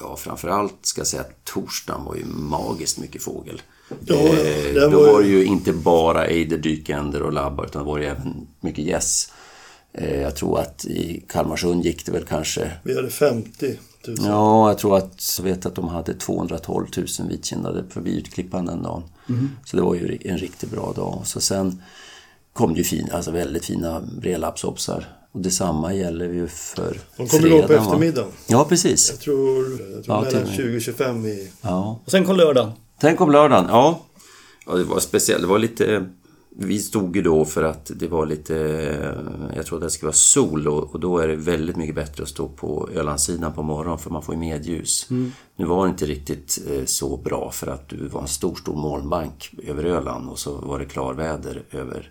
Ja, 0.00 0.16
framförallt 0.16 0.86
ska 0.86 1.00
jag 1.00 1.06
säga 1.06 1.22
att 1.22 1.44
torsdagen 1.44 2.04
var 2.04 2.16
ju 2.16 2.24
magiskt 2.24 2.98
mycket 2.98 3.22
fågel. 3.22 3.62
Ja, 4.04 4.14
eh, 4.14 4.74
den 4.74 4.90
då 4.90 5.00
var 5.00 5.12
var 5.12 5.22
det 5.22 5.28
ju 5.28 5.44
inte 5.44 5.72
bara 5.72 6.26
ejder, 6.26 6.58
dykänder 6.58 7.22
och 7.22 7.32
labbar 7.32 7.64
utan 7.64 7.82
det 7.82 7.88
var 7.88 7.98
ju 7.98 8.04
även 8.04 8.46
mycket 8.60 8.84
gäss. 8.84 9.32
Eh, 9.92 10.20
jag 10.20 10.36
tror 10.36 10.58
att 10.58 10.84
i 10.84 11.24
Kalmarsund 11.28 11.84
gick 11.84 12.06
det 12.06 12.12
väl 12.12 12.24
kanske 12.24 12.72
Vi 12.82 12.96
hade 12.96 13.10
50 13.10 13.78
000. 14.06 14.16
Ja, 14.20 14.68
jag 14.68 14.78
tror 14.78 14.96
att 14.96 15.34
jag 15.38 15.44
vet 15.44 15.66
att 15.66 15.74
de 15.74 15.88
hade 15.88 16.14
212 16.14 16.86
000 16.96 17.06
vitkindade 17.28 17.84
förbi 17.90 18.18
utklippan 18.18 18.66
den 18.66 18.82
dagen. 18.82 19.02
Så 19.64 19.76
det 19.76 19.82
var 19.82 19.94
ju 19.94 20.18
en 20.24 20.38
riktigt 20.38 20.70
bra 20.70 20.92
dag. 20.96 21.20
Så 21.24 21.40
sen 21.40 21.82
kom 22.52 22.72
det 22.72 22.78
ju 22.78 22.84
fin, 22.84 23.08
alltså 23.12 23.30
väldigt 23.30 23.64
fina 23.64 24.00
brelappsopsar. 24.00 25.19
Och 25.32 25.40
detsamma 25.40 25.94
gäller 25.94 26.28
ju 26.28 26.48
för 26.48 27.00
De 27.16 27.28
kommer 27.28 27.46
igång 27.46 27.66
på 27.66 27.72
eftermiddagen. 27.72 28.30
Ja, 28.46 28.66
precis. 28.68 29.10
Jag 29.10 29.20
tror, 29.20 29.70
jag 29.70 30.04
tror 30.04 30.16
Ja, 30.16 30.22
mellan 30.22 30.42
till 30.42 30.50
och 30.50 30.56
20 30.56 30.76
och 30.76 30.82
25 30.82 31.26
i... 31.26 31.50
Ja. 31.62 32.00
Och 32.04 32.10
sen 32.10 32.24
kom 32.24 32.36
lördagen. 32.36 32.72
Tänk 33.00 33.20
om 33.20 33.30
lördagen, 33.30 33.66
ja. 33.68 34.00
ja. 34.66 34.74
Det 34.74 34.84
var 34.84 35.00
speciellt, 35.00 35.42
det 35.42 35.48
var 35.48 35.58
lite... 35.58 36.08
Vi 36.58 36.78
stod 36.78 37.16
ju 37.16 37.22
då 37.22 37.44
för 37.44 37.62
att 37.62 37.90
det 37.94 38.08
var 38.08 38.26
lite... 38.26 38.54
Jag 39.56 39.66
tror 39.66 39.78
att 39.78 39.84
det 39.84 39.90
skulle 39.90 40.06
vara 40.06 40.12
sol 40.12 40.68
och, 40.68 40.94
och 40.94 41.00
då 41.00 41.18
är 41.18 41.28
det 41.28 41.36
väldigt 41.36 41.76
mycket 41.76 41.94
bättre 41.94 42.22
att 42.22 42.28
stå 42.28 42.48
på 42.48 42.88
Ölandssidan 42.94 43.52
på 43.52 43.62
morgonen 43.62 43.98
för 43.98 44.10
man 44.10 44.22
får 44.22 44.34
ju 44.34 44.40
medljus. 44.40 45.06
Nu 45.56 45.64
var 45.66 45.84
det 45.84 45.90
inte 45.90 46.06
riktigt 46.06 46.58
eh, 46.70 46.84
så 46.84 47.16
bra 47.16 47.50
för 47.50 47.66
att 47.66 47.88
det 47.88 48.08
var 48.12 48.20
en 48.20 48.28
stor, 48.28 48.54
stor 48.54 48.76
molnbank 48.76 49.54
över 49.66 49.84
Öland 49.84 50.28
och 50.28 50.38
så 50.38 50.54
var 50.54 50.78
det 50.78 50.84
klarväder 50.84 51.62
över 51.70 52.10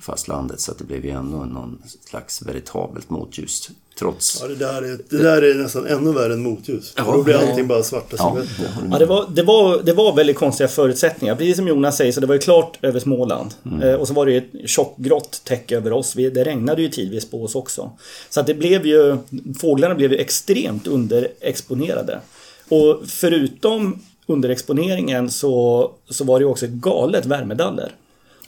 fastlandet 0.00 0.60
så 0.60 0.72
att 0.72 0.78
det 0.78 0.84
blev 0.84 1.04
ju 1.04 1.10
ändå 1.10 1.36
någon 1.36 1.82
slags 2.08 2.42
veritabelt 2.42 3.10
motljus. 3.10 3.70
Trots... 3.98 4.38
Ja, 4.42 4.48
det 4.48 4.54
där 4.54 4.82
är, 4.82 4.98
det 5.10 5.22
där 5.22 5.42
är 5.42 5.54
nästan 5.54 5.86
ännu 5.86 6.12
värre 6.12 6.32
än 6.32 6.42
motljus. 6.42 6.92
Ja, 6.96 7.12
då 7.12 7.22
blir 7.22 7.34
ja. 7.34 7.48
allting 7.48 7.66
bara 7.66 7.82
svarta 7.82 8.16
Ja, 8.18 8.36
silhuetter. 8.44 8.88
Ja, 8.90 8.98
det, 8.98 9.06
var, 9.06 9.26
det, 9.30 9.42
var, 9.42 9.82
det 9.82 9.92
var 9.92 10.16
väldigt 10.16 10.36
konstiga 10.36 10.68
förutsättningar. 10.68 11.36
Precis 11.36 11.56
som 11.56 11.68
Jonas 11.68 11.96
säger 11.96 12.12
så 12.12 12.20
det 12.20 12.26
var 12.26 12.34
ju 12.34 12.40
klart 12.40 12.78
över 12.82 13.00
Småland. 13.00 13.54
Eh, 13.82 13.92
och 13.92 14.08
så 14.08 14.14
var 14.14 14.26
det 14.26 14.32
ju 14.32 14.38
ett 14.38 14.70
tjockgrått 14.70 15.40
täcke 15.44 15.76
över 15.76 15.92
oss. 15.92 16.16
Vi, 16.16 16.30
det 16.30 16.44
regnade 16.44 16.82
ju 16.82 16.88
tidvis 16.88 17.30
på 17.30 17.44
oss 17.44 17.54
också. 17.54 17.90
Så 18.30 18.40
att 18.40 18.46
det 18.46 18.54
blev 18.54 18.86
ju... 18.86 19.16
Fåglarna 19.60 19.94
blev 19.94 20.12
ju 20.12 20.18
extremt 20.18 20.86
underexponerade. 20.86 22.20
Och 22.68 23.00
förutom 23.06 23.98
underexponeringen 24.26 25.30
så, 25.30 25.90
så 26.10 26.24
var 26.24 26.38
det 26.38 26.42
ju 26.42 26.50
också 26.50 26.66
galet 26.68 27.26
värmedaller. 27.26 27.92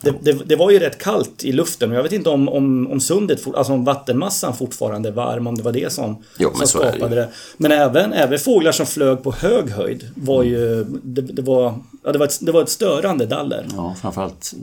Det, 0.01 0.13
det, 0.21 0.33
det 0.33 0.55
var 0.55 0.71
ju 0.71 0.79
rätt 0.79 0.97
kallt 0.97 1.43
i 1.43 1.51
luften 1.51 1.91
och 1.91 1.97
jag 1.97 2.03
vet 2.03 2.11
inte 2.11 2.29
om, 2.29 2.49
om, 2.49 2.91
om 2.91 2.99
sundet, 2.99 3.47
alltså 3.55 3.73
om 3.73 3.85
vattenmassan 3.85 4.57
fortfarande 4.57 5.09
är 5.09 5.13
varm, 5.13 5.47
om 5.47 5.57
det 5.57 5.63
var 5.63 5.71
det 5.71 5.93
som, 5.93 6.23
Jo, 6.37 6.49
som 6.53 6.67
skapade 6.67 7.15
det. 7.15 7.29
Men 7.57 7.71
även, 7.71 8.13
även 8.13 8.39
fåglar 8.39 8.71
som 8.71 8.85
flög 8.85 9.23
på 9.23 9.31
hög 9.31 9.69
höjd 9.69 10.09
var 10.15 10.43
ju... 10.43 10.83
Det, 11.03 11.21
det, 11.21 11.41
var, 11.41 11.73
ja, 12.03 12.11
det, 12.11 12.19
var, 12.19 12.25
ett, 12.25 12.37
det 12.41 12.51
var 12.51 12.61
ett 12.61 12.69
störande 12.69 13.25
daller. 13.25 13.65
Ja, 13.75 13.95
framförallt 14.01 14.53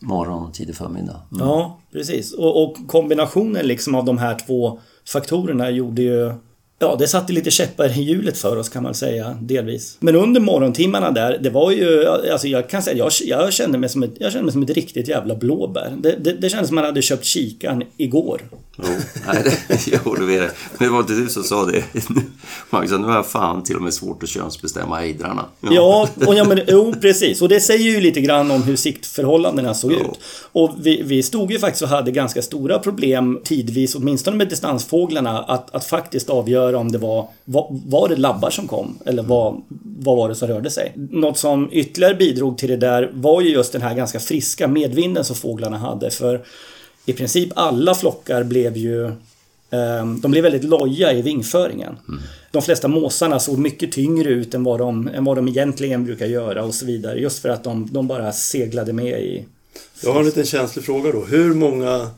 morgon 0.00 0.46
och 0.46 0.54
tidig 0.54 0.76
förmiddag. 0.76 1.20
Ja, 1.30 1.78
precis. 1.92 2.32
Och, 2.32 2.64
och 2.64 2.76
kombinationen 2.86 3.66
liksom 3.66 3.94
av 3.94 4.04
de 4.04 4.18
här 4.18 4.38
två 4.46 4.80
faktorerna 5.04 5.70
gjorde 5.70 6.02
ju... 6.02 6.32
Ja, 6.78 6.96
det 6.98 7.08
satte 7.08 7.32
lite 7.32 7.50
käppar 7.50 7.98
i 7.98 8.02
hjulet 8.02 8.38
för 8.38 8.56
oss 8.56 8.68
kan 8.68 8.82
man 8.82 8.94
säga, 8.94 9.38
delvis. 9.40 9.96
Men 10.00 10.16
under 10.16 10.40
morgontimmarna 10.40 11.10
där, 11.10 11.38
det 11.38 11.50
var 11.50 11.70
ju... 11.70 12.06
Alltså 12.08 12.48
jag 12.48 12.68
kan 12.68 12.82
säga, 12.82 12.96
jag, 12.96 13.12
jag, 13.24 13.52
kände, 13.52 13.78
mig 13.78 13.88
som 13.88 14.02
ett, 14.02 14.14
jag 14.18 14.32
kände 14.32 14.44
mig 14.44 14.52
som 14.52 14.62
ett 14.62 14.70
riktigt 14.70 15.08
jävla 15.08 15.34
blåbär. 15.34 15.96
Det, 15.98 16.16
det, 16.20 16.32
det 16.32 16.50
kändes 16.50 16.68
som 16.68 16.74
man 16.74 16.84
hade 16.84 17.02
köpt 17.02 17.24
kikan 17.24 17.82
igår. 17.96 18.42
Jo, 18.78 18.84
nej, 19.26 19.42
det, 19.44 19.78
jo, 20.04 20.14
det 20.14 20.36
är 20.36 20.40
det. 20.40 20.50
Men 20.78 20.88
det 20.88 20.92
var 20.92 21.00
inte 21.00 21.12
du 21.12 21.28
som 21.28 21.42
sa 21.42 21.64
det. 21.66 21.84
Magnus, 22.70 22.90
nu 22.90 23.06
har 23.06 23.14
jag 23.14 23.26
fan 23.26 23.62
till 23.62 23.76
och 23.76 23.82
med 23.82 23.94
svårt 23.94 24.22
att 24.22 24.28
könsbestämma 24.28 25.02
ejdrarna. 25.02 25.44
Ja, 25.60 26.08
och 26.26 26.34
ja 26.34 26.44
men, 26.44 26.60
jo, 26.68 26.94
precis. 27.00 27.42
Och 27.42 27.48
det 27.48 27.60
säger 27.60 27.90
ju 27.90 28.00
lite 28.00 28.20
grann 28.20 28.50
om 28.50 28.62
hur 28.62 28.76
siktförhållandena 28.76 29.74
såg 29.74 29.92
Ja. 29.92 29.96
ut. 29.96 30.18
Och 30.52 30.70
vi, 30.78 31.02
vi 31.02 31.22
stod 31.22 31.52
ju 31.52 31.58
faktiskt 31.58 31.82
och 31.82 31.88
hade 31.88 32.10
ganska 32.10 32.42
stora 32.42 32.78
problem 32.78 33.40
tidvis, 33.44 33.94
åtminstone 33.94 34.36
med 34.36 34.48
distansfåglarna, 34.48 35.38
att, 35.42 35.74
att 35.74 35.84
faktiskt 35.84 36.30
avgöra 36.30 36.78
om 36.78 36.92
det 36.92 36.98
var, 36.98 37.28
var, 37.44 37.68
var 37.86 38.08
det 38.08 38.16
labbar 38.16 38.50
som 38.50 38.68
kom 38.68 38.98
eller 39.06 39.22
vad, 39.22 39.62
vad 39.98 40.16
var 40.16 40.28
det 40.28 40.34
som 40.34 40.48
rörde 40.48 40.70
sig. 40.70 40.92
Något 41.10 41.38
som 41.38 41.68
ytterligare 41.72 42.14
bidrog 42.14 42.58
till 42.58 42.68
det 42.68 42.76
där 42.76 43.10
var 43.14 43.40
ju 43.40 43.48
just 43.48 43.72
den 43.72 43.82
här 43.82 43.94
ganska 43.94 44.20
friska 44.20 44.68
medvinden 44.68 45.24
som 45.24 45.36
fåglarna 45.36 45.78
hade. 45.78 46.10
För 46.10 46.40
i 47.06 47.12
princip 47.12 47.48
alla 47.56 47.94
flockar 47.94 48.44
blev 48.44 48.76
ju 48.76 49.12
Ehm, 49.70 50.20
De 50.20 50.30
blev 50.30 50.42
väldigt 50.44 50.64
loja 50.64 51.12
i 51.12 51.22
vingföringen. 51.22 51.96
De 52.50 52.62
flesta 52.62 52.88
måsarna 52.88 53.40
såg 53.40 53.58
mycket 53.58 53.92
tyngre 53.92 54.28
ut 54.28 54.54
än 54.54 54.64
vad, 54.64 54.78
de, 54.80 55.08
än 55.08 55.24
vad 55.24 55.36
de 55.36 55.48
egentligen 55.48 56.04
brukar 56.04 56.26
göra 56.26 56.64
och 56.64 56.74
så 56.74 56.86
vidare. 56.86 57.18
Just 57.20 57.38
för 57.38 57.48
att 57.48 57.64
de, 57.64 57.88
de 57.92 58.06
bara 58.06 58.32
seglade 58.32 58.92
med 58.92 59.20
i... 59.22 59.44
Jag 60.02 60.12
har 60.12 60.20
en 60.20 60.26
liten 60.26 60.44
känslig 60.44 60.84
fråga 60.84 61.12
då. 61.12 61.24
Hur 61.24 61.54
många 61.54 62.10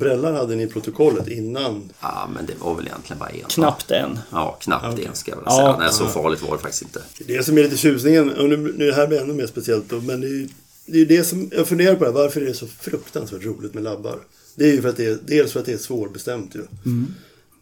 brällar 0.00 0.32
hade 0.32 0.56
ni 0.56 0.62
i 0.62 0.66
protokollet 0.66 1.28
innan? 1.28 1.90
Ja, 2.00 2.28
men 2.34 2.46
det 2.46 2.52
var 2.60 2.74
väl 2.74 2.86
egentligen 2.86 3.18
bara 3.18 3.28
en. 3.30 3.48
Knappt 3.48 3.90
en. 3.90 4.18
Ja, 4.32 4.56
knappt 4.60 4.98
en 4.98 5.14
ska 5.14 5.30
jag 5.30 5.36
väl 5.36 5.44
Ja. 5.46 5.56
säga. 5.56 5.76
Nej, 5.78 5.92
så 5.92 6.06
farligt 6.06 6.42
var 6.42 6.56
det 6.56 6.62
faktiskt 6.62 6.82
inte. 6.82 7.02
Det 7.26 7.44
som 7.46 7.58
är 7.58 7.62
lite 7.62 7.76
tjusningen, 7.76 8.30
och 8.32 8.48
nu, 8.48 8.56
nu 8.56 8.86
det 8.86 8.94
här 8.94 9.06
blir 9.06 9.20
ännu 9.20 9.32
mer 9.34 9.46
speciellt 9.46 9.88
då, 9.90 10.00
men 10.00 10.20
det 10.20 10.26
är 10.26 10.30
ju 10.30 10.48
det, 10.86 11.00
är 11.00 11.06
det 11.06 11.24
som, 11.24 11.50
jag 11.56 11.68
funderar 11.68 11.94
på 11.94 12.04
det, 12.04 12.10
här, 12.10 12.14
varför 12.18 12.40
är 12.40 12.44
det 12.44 12.54
så 12.54 12.66
fruktansvärt 12.66 13.44
roligt 13.44 13.74
med 13.74 13.82
labbar? 13.82 14.18
Det 14.54 14.64
är 14.64 14.72
ju 14.72 14.82
för 14.82 14.88
att 14.88 14.96
det 14.96 15.06
är, 15.06 15.18
dels 15.26 15.52
för 15.52 15.60
att 15.60 15.66
det 15.66 15.72
är 15.72 15.78
svårbestämt 15.78 16.54
ju. 16.54 16.62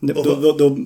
Då, 0.00 0.22
då, 0.22 0.52
då, 0.52 0.78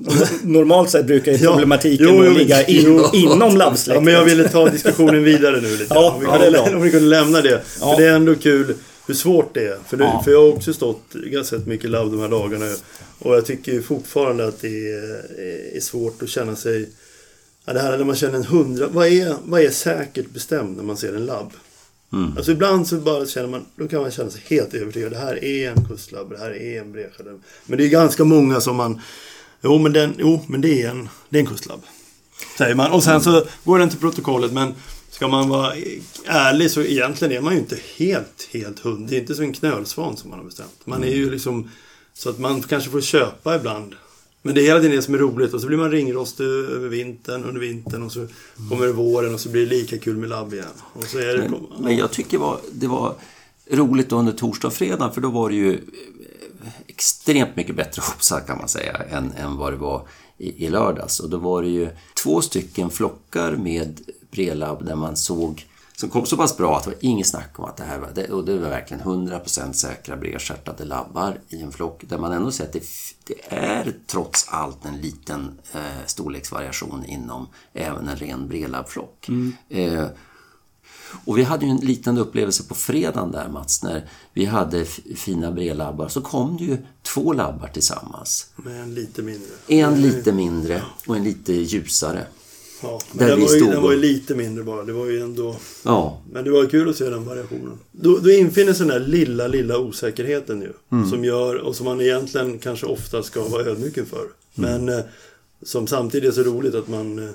normalt 0.42 0.90
sett 0.90 1.06
brukar 1.06 1.32
ju 1.32 1.38
Ja. 1.38 1.50
problematiken 1.52 2.06
Jo, 2.10 2.24
jo, 2.24 2.30
ligga 2.32 2.66
in, 2.66 2.82
jo. 2.86 3.04
inom 3.12 3.38
Ja, 3.50 3.56
labbsläkten. 3.56 4.04
men 4.04 4.14
jag 4.14 4.24
ville 4.24 4.48
ta 4.48 4.68
diskussionen 4.68 5.24
vidare 5.24 5.60
nu 5.60 5.70
lite. 5.76 5.86
Ja, 5.94 6.12
om, 6.12 6.20
vi 6.20 6.26
ja, 6.26 6.32
kunde, 6.32 6.46
det 6.46 6.52
bra. 6.64 6.76
om 6.76 6.82
vi 6.82 6.90
kunde 6.90 7.06
lämna 7.06 7.40
det. 7.40 7.62
Ja. 7.80 7.94
För 7.94 8.02
det 8.02 8.08
är 8.08 8.14
ändå 8.14 8.34
kul 8.34 8.74
hur 9.06 9.14
svårt 9.14 9.54
det 9.54 9.66
är. 9.66 9.78
För, 9.88 9.96
nu, 9.96 10.04
Ja. 10.04 10.22
för 10.24 10.30
jag 10.30 10.40
har 10.42 10.48
också 10.48 10.72
stått 10.72 11.12
ganska 11.14 11.56
mycket 11.58 11.90
labb 11.90 12.10
de 12.10 12.20
här 12.20 12.28
dagarna. 12.28 12.74
Och 13.18 13.34
jag 13.36 13.46
tycker 13.46 13.80
fortfarande 13.82 14.46
att 14.48 14.60
det 14.60 14.88
är, 14.92 15.76
är 15.76 15.80
svårt 15.80 16.22
att 16.22 16.28
känna 16.28 16.56
sig... 16.56 16.88
Ja, 17.64 17.72
det 17.72 17.80
här 17.80 17.98
när 17.98 18.04
man 18.04 18.16
känner 18.16 18.34
en 18.36 18.44
hundra... 18.44 18.86
Vad 18.88 19.06
är, 19.06 19.34
vad 19.44 19.60
är 19.60 19.70
säkert 19.70 20.30
bestämt 20.30 20.76
när 20.76 20.84
man 20.84 20.96
ser 20.96 21.14
en 21.16 21.26
labb? 21.26 21.50
Mm. 22.12 22.36
Alltså 22.36 22.52
ibland 22.52 22.86
så 22.86 22.96
bara 22.96 23.26
känner 23.26 23.48
man, 23.48 23.66
då 23.76 23.88
kan 23.88 24.02
man 24.02 24.10
känna 24.10 24.30
sig 24.30 24.42
helt 24.46 24.74
övertygad. 24.74 25.12
Det 25.12 25.18
här 25.18 25.44
är 25.44 25.70
en 25.70 25.84
kustlabb, 25.88 26.30
det 26.30 26.38
här 26.38 26.62
är 26.62 26.80
en 26.80 26.92
bredskärm. 26.92 27.42
Men 27.66 27.78
det 27.78 27.84
är 27.84 27.88
ganska 27.88 28.24
många 28.24 28.60
som 28.60 28.76
man, 28.76 29.00
jo 29.60 29.78
men, 29.78 29.92
den, 29.92 30.14
jo, 30.18 30.44
men 30.46 30.60
det, 30.60 30.82
är 30.82 30.90
en, 30.90 31.08
det 31.28 31.38
är 31.38 31.40
en 31.40 31.46
kustlabb. 31.46 31.82
Säger 32.58 32.74
man. 32.74 32.92
Och 32.92 33.04
sen 33.04 33.20
så 33.20 33.44
går 33.64 33.78
den 33.78 33.90
till 33.90 33.98
protokollet 33.98 34.52
men 34.52 34.74
ska 35.10 35.28
man 35.28 35.48
vara 35.48 35.72
ärlig 36.26 36.70
så 36.70 36.80
egentligen 36.80 37.36
är 37.36 37.40
man 37.40 37.52
ju 37.52 37.58
inte 37.58 37.78
helt, 37.96 38.48
helt 38.52 38.78
hund. 38.78 39.08
Det 39.08 39.16
är 39.16 39.20
inte 39.20 39.34
som 39.34 39.44
en 39.44 39.52
knölsvan 39.52 40.16
som 40.16 40.30
man 40.30 40.38
har 40.38 40.46
bestämt. 40.46 40.80
Man 40.84 41.04
är 41.04 41.14
ju 41.14 41.30
liksom, 41.30 41.70
så 42.14 42.30
att 42.30 42.38
man 42.38 42.62
kanske 42.62 42.90
får 42.90 43.00
köpa 43.00 43.56
ibland. 43.56 43.94
Men 44.42 44.54
det 44.54 44.60
är 44.60 44.64
hela 44.64 44.80
tiden 44.80 44.96
det 44.96 45.02
som 45.02 45.14
är 45.14 45.18
roligt 45.18 45.54
och 45.54 45.60
så 45.60 45.66
blir 45.66 45.78
man 45.78 45.90
ringrostig 45.90 46.44
över 46.44 46.88
vintern, 46.88 47.44
under 47.44 47.60
vintern 47.60 48.02
och 48.02 48.12
så 48.12 48.26
kommer 48.68 48.86
det 48.86 48.92
våren 48.92 49.34
och 49.34 49.40
så 49.40 49.48
blir 49.48 49.66
det 49.66 49.70
lika 49.70 49.98
kul 49.98 50.16
med 50.16 50.28
labb 50.28 50.54
igen. 50.54 50.66
Och 50.92 51.04
så 51.04 51.18
är 51.18 51.36
det... 51.36 51.48
Men, 51.48 51.66
men 51.80 51.96
jag 51.96 52.10
tycker 52.10 52.38
var, 52.38 52.60
det 52.72 52.86
var 52.86 53.14
roligt 53.70 54.12
under 54.12 54.32
torsdag 54.32 54.68
och 54.68 54.74
fredag 54.74 55.10
för 55.10 55.20
då 55.20 55.30
var 55.30 55.50
det 55.50 55.56
ju 55.56 55.72
eh, 55.72 56.68
extremt 56.86 57.56
mycket 57.56 57.76
bättre 57.76 58.02
hoppsar 58.06 58.40
kan 58.40 58.58
man 58.58 58.68
säga 58.68 58.92
än, 58.92 59.32
än 59.32 59.56
vad 59.56 59.72
det 59.72 59.76
var 59.76 60.08
i, 60.38 60.66
i 60.66 60.68
lördags. 60.68 61.20
Och 61.20 61.30
då 61.30 61.36
var 61.36 61.62
det 61.62 61.68
ju 61.68 61.88
två 62.22 62.40
stycken 62.40 62.90
flockar 62.90 63.52
med 63.52 64.00
BRELAB 64.30 64.84
där 64.84 64.96
man 64.96 65.16
såg 65.16 65.66
som 66.00 66.10
kom 66.10 66.26
så 66.26 66.36
pass 66.36 66.56
bra 66.56 66.76
att 66.76 66.84
det 66.84 66.90
var 66.90 66.98
inget 67.00 67.26
snack 67.26 67.58
om 67.58 67.64
att 67.64 67.76
det 67.76 67.84
här 67.84 67.98
var, 67.98 68.10
det, 68.14 68.28
och 68.28 68.44
det 68.44 68.58
var 68.58 68.68
verkligen 68.68 69.02
100% 69.02 69.72
säkra 69.72 70.16
bredstjärtade 70.16 70.84
labbar 70.84 71.40
i 71.48 71.62
en 71.62 71.72
flock 71.72 72.04
där 72.08 72.18
man 72.18 72.32
ändå 72.32 72.50
ser 72.50 72.64
att 72.64 72.72
det, 72.72 72.84
det 73.24 73.54
är 73.56 73.94
trots 74.06 74.48
allt 74.48 74.84
en 74.84 75.00
liten 75.00 75.58
eh, 75.72 76.06
storleksvariation 76.06 77.04
inom 77.04 77.46
även 77.72 78.08
en 78.08 78.16
ren 78.16 78.48
brelabbflock. 78.48 79.28
Eh, 79.68 80.06
och 81.24 81.38
vi 81.38 81.42
hade 81.42 81.64
ju 81.66 81.70
en 81.70 81.76
liknande 81.76 82.20
upplevelse 82.20 82.64
på 82.64 82.74
fredagen 82.74 83.32
där 83.32 83.48
Mats, 83.48 83.82
när 83.82 84.08
vi 84.32 84.44
hade 84.44 84.84
fina 85.16 85.52
brelabbar. 85.52 86.08
Så 86.08 86.20
kom 86.20 86.56
det 86.56 86.64
ju 86.64 86.78
två 87.02 87.32
labbar 87.32 87.68
tillsammans. 87.68 88.46
Men 88.56 88.94
lite 88.94 89.22
mindre. 89.22 89.50
En 89.66 90.02
lite 90.02 90.32
mindre 90.32 90.82
och 91.06 91.16
en 91.16 91.24
lite 91.24 91.52
ljusare. 91.52 92.26
Ja, 92.82 93.00
Där 93.12 93.18
men 93.18 93.28
den 93.28 93.38
vi 93.38 93.44
var, 93.44 93.54
ju, 93.54 93.60
stod 93.60 93.72
den 93.72 93.82
var 93.82 93.92
ju 93.92 93.98
lite 93.98 94.34
mindre 94.34 94.64
bara. 94.64 94.84
Det 94.84 94.92
var 94.92 95.06
ju 95.06 95.20
ändå... 95.20 95.56
Ja, 95.84 96.22
Men 96.32 96.44
det 96.44 96.50
var 96.50 96.66
kul 96.66 96.88
att 96.88 96.96
se 96.96 97.10
den 97.10 97.24
variationen. 97.24 97.78
Då, 97.92 98.18
då 98.18 98.30
infinner 98.30 98.72
sig 98.72 98.86
den 98.86 99.00
där 99.00 99.08
lilla, 99.08 99.46
lilla 99.46 99.78
osäkerheten 99.78 100.60
ju. 100.60 100.72
Mm. 100.92 101.10
Som 101.10 101.24
gör, 101.24 101.54
och 101.56 101.76
som 101.76 101.84
man 101.84 102.00
egentligen 102.00 102.58
kanske 102.58 102.86
ofta 102.86 103.22
ska 103.22 103.42
vara 103.42 103.62
ödmjuk 103.62 103.96
inför. 103.96 104.26
Mm. 104.54 104.84
Men 104.84 104.98
eh, 104.98 105.04
som 105.62 105.86
samtidigt 105.86 106.28
är 106.28 106.42
så 106.42 106.50
roligt 106.50 106.74
att 106.74 106.88
man... 106.88 107.18
Eh, 107.18 107.30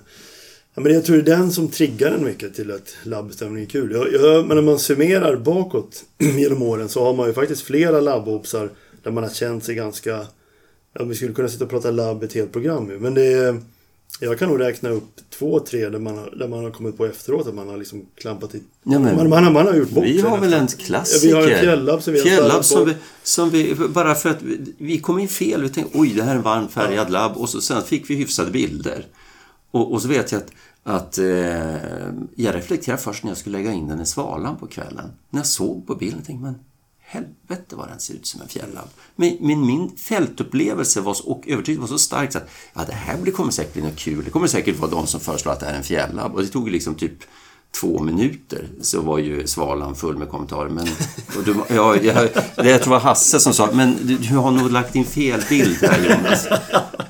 ja, 0.73 0.81
men 0.81 0.93
jag 0.93 1.05
tror 1.05 1.15
det 1.17 1.31
är 1.31 1.37
den 1.37 1.51
som 1.51 1.67
triggar 1.67 2.11
en 2.11 2.23
mycket 2.23 2.55
till 2.55 2.71
att 2.71 2.95
labbbestämning 3.03 3.63
är 3.63 3.67
kul. 3.67 3.91
Jag, 3.91 4.13
jag, 4.13 4.47
men 4.47 4.57
när 4.57 4.63
man 4.63 4.79
summerar 4.79 5.35
bakåt 5.35 6.03
genom 6.17 6.61
åren 6.61 6.89
så 6.89 7.03
har 7.03 7.13
man 7.13 7.27
ju 7.27 7.33
faktiskt 7.33 7.61
flera 7.61 8.01
labbobsar 8.01 8.69
där 9.03 9.11
man 9.11 9.23
har 9.23 9.31
känt 9.31 9.63
sig 9.63 9.75
ganska... 9.75 10.27
Ja, 10.93 11.03
vi 11.03 11.15
skulle 11.15 11.33
kunna 11.33 11.49
sitta 11.49 11.63
och 11.63 11.69
prata 11.69 11.91
labb 11.91 12.23
ett 12.23 12.33
helt 12.33 12.51
program 12.51 12.89
ju. 12.89 12.99
Men 12.99 13.13
det 13.13 13.33
är... 13.33 13.61
Jag 14.19 14.39
kan 14.39 14.49
nog 14.49 14.59
räkna 14.59 14.89
upp 14.89 15.21
två, 15.29 15.59
tre 15.59 15.89
där 15.89 15.99
man 15.99 16.17
har, 16.17 16.35
där 16.39 16.47
man 16.47 16.63
har 16.63 16.71
kommit 16.71 16.97
på 16.97 17.05
efteråt 17.05 17.47
att 17.47 17.55
man 17.55 17.67
har 17.67 17.77
liksom 17.77 18.05
klampat 18.15 18.55
i... 18.55 18.63
Ja, 18.83 18.99
men- 18.99 19.15
man, 19.15 19.29
man, 19.29 19.43
har, 19.43 19.51
man 19.51 19.67
har 19.67 19.73
gjort 19.73 19.89
bort 19.89 20.03
vi 20.03 20.21
har 20.21 20.37
väl 20.37 20.53
en 20.53 20.67
klassiker. 20.67 21.35
Ja, 21.35 21.41
vi 21.41 21.45
har 21.45 21.53
en 21.53 21.59
fjällabb 21.61 22.03
som 22.03 22.13
vi 22.13 22.19
har 22.19 22.25
Fjällabb 22.25 22.65
som 22.65 22.85
vi, 22.85 22.95
som 23.23 23.49
vi, 23.49 23.75
bara 23.89 24.15
för 24.15 24.29
att 24.29 24.41
vi, 24.41 24.73
vi 24.77 24.99
kom 24.99 25.19
in 25.19 25.27
fel. 25.27 25.61
Vi 25.61 25.69
tänkte 25.69 25.99
oj, 25.99 26.13
det 26.15 26.23
här 26.23 26.31
är 26.31 26.35
en 26.35 26.41
varm 26.41 26.67
färgad 26.67 27.09
labb. 27.09 27.37
Och 27.37 27.49
så, 27.49 27.61
sen 27.61 27.81
fick 27.81 28.09
vi 28.09 28.15
hyfsade 28.15 28.51
bilder. 28.51 29.05
Och, 29.71 29.93
och 29.93 30.01
så 30.01 30.07
vet 30.07 30.31
jag 30.31 30.41
att, 30.41 30.51
att 30.83 31.17
eh, 31.17 31.25
jag 32.35 32.55
reflekterade 32.55 33.01
först 33.01 33.23
när 33.23 33.31
jag 33.31 33.37
skulle 33.37 33.57
lägga 33.57 33.71
in 33.71 33.87
den 33.87 34.01
i 34.01 34.05
svalan 34.05 34.57
på 34.57 34.67
kvällen. 34.67 35.11
När 35.29 35.39
jag 35.39 35.47
såg 35.47 35.87
på 35.87 35.95
bilden 35.95 36.21
tänkte 36.21 36.43
man 36.43 36.55
helvete 37.13 37.75
vad 37.75 37.87
den 37.87 37.99
ser 37.99 38.13
ut 38.13 38.25
som 38.25 38.41
en 38.41 38.47
fjällabb. 38.47 38.89
Men, 39.15 39.37
men 39.39 39.65
min 39.65 39.97
fältupplevelse 39.97 41.01
var 41.01 41.13
så, 41.13 41.23
och 41.23 41.47
övertygelse 41.47 41.81
var 41.81 41.87
så 41.87 41.99
stark 41.99 42.31
så 42.31 42.37
att 42.37 42.49
ja, 42.73 42.85
det 42.87 42.93
här 42.93 43.31
kommer 43.31 43.51
säkert 43.51 43.73
bli 43.73 43.81
något 43.81 43.97
kul. 43.97 44.23
Det 44.25 44.31
kommer 44.31 44.47
säkert 44.47 44.79
vara 44.79 44.91
de 44.91 45.07
som 45.07 45.19
föreslår 45.19 45.51
att 45.51 45.59
det 45.59 45.65
här 45.65 45.73
är 45.73 45.77
en 45.77 45.83
fjällabb. 45.83 46.35
Och 46.35 46.41
det 46.41 46.47
tog 46.47 46.69
liksom 46.69 46.95
typ 46.95 47.23
två 47.79 47.99
minuter 47.99 48.67
så 48.81 49.01
var 49.01 49.17
ju 49.17 49.47
svalan 49.47 49.95
full 49.95 50.17
med 50.17 50.29
kommentarer. 50.29 50.69
Men, 50.69 50.87
och 51.37 51.43
du, 51.45 51.55
ja, 51.75 51.95
jag, 51.95 52.29
jag 52.55 52.65
tror 52.65 52.77
det 52.79 52.89
var 52.89 52.99
Hasse 52.99 53.39
som 53.39 53.53
sa, 53.53 53.69
men 53.73 53.97
du, 54.01 54.17
du 54.17 54.35
har 54.35 54.51
nog 54.51 54.71
lagt 54.71 54.95
in 54.95 55.05
fel 55.05 55.41
bild 55.49 55.77
här 55.81 55.99
Jonas. 56.03 56.47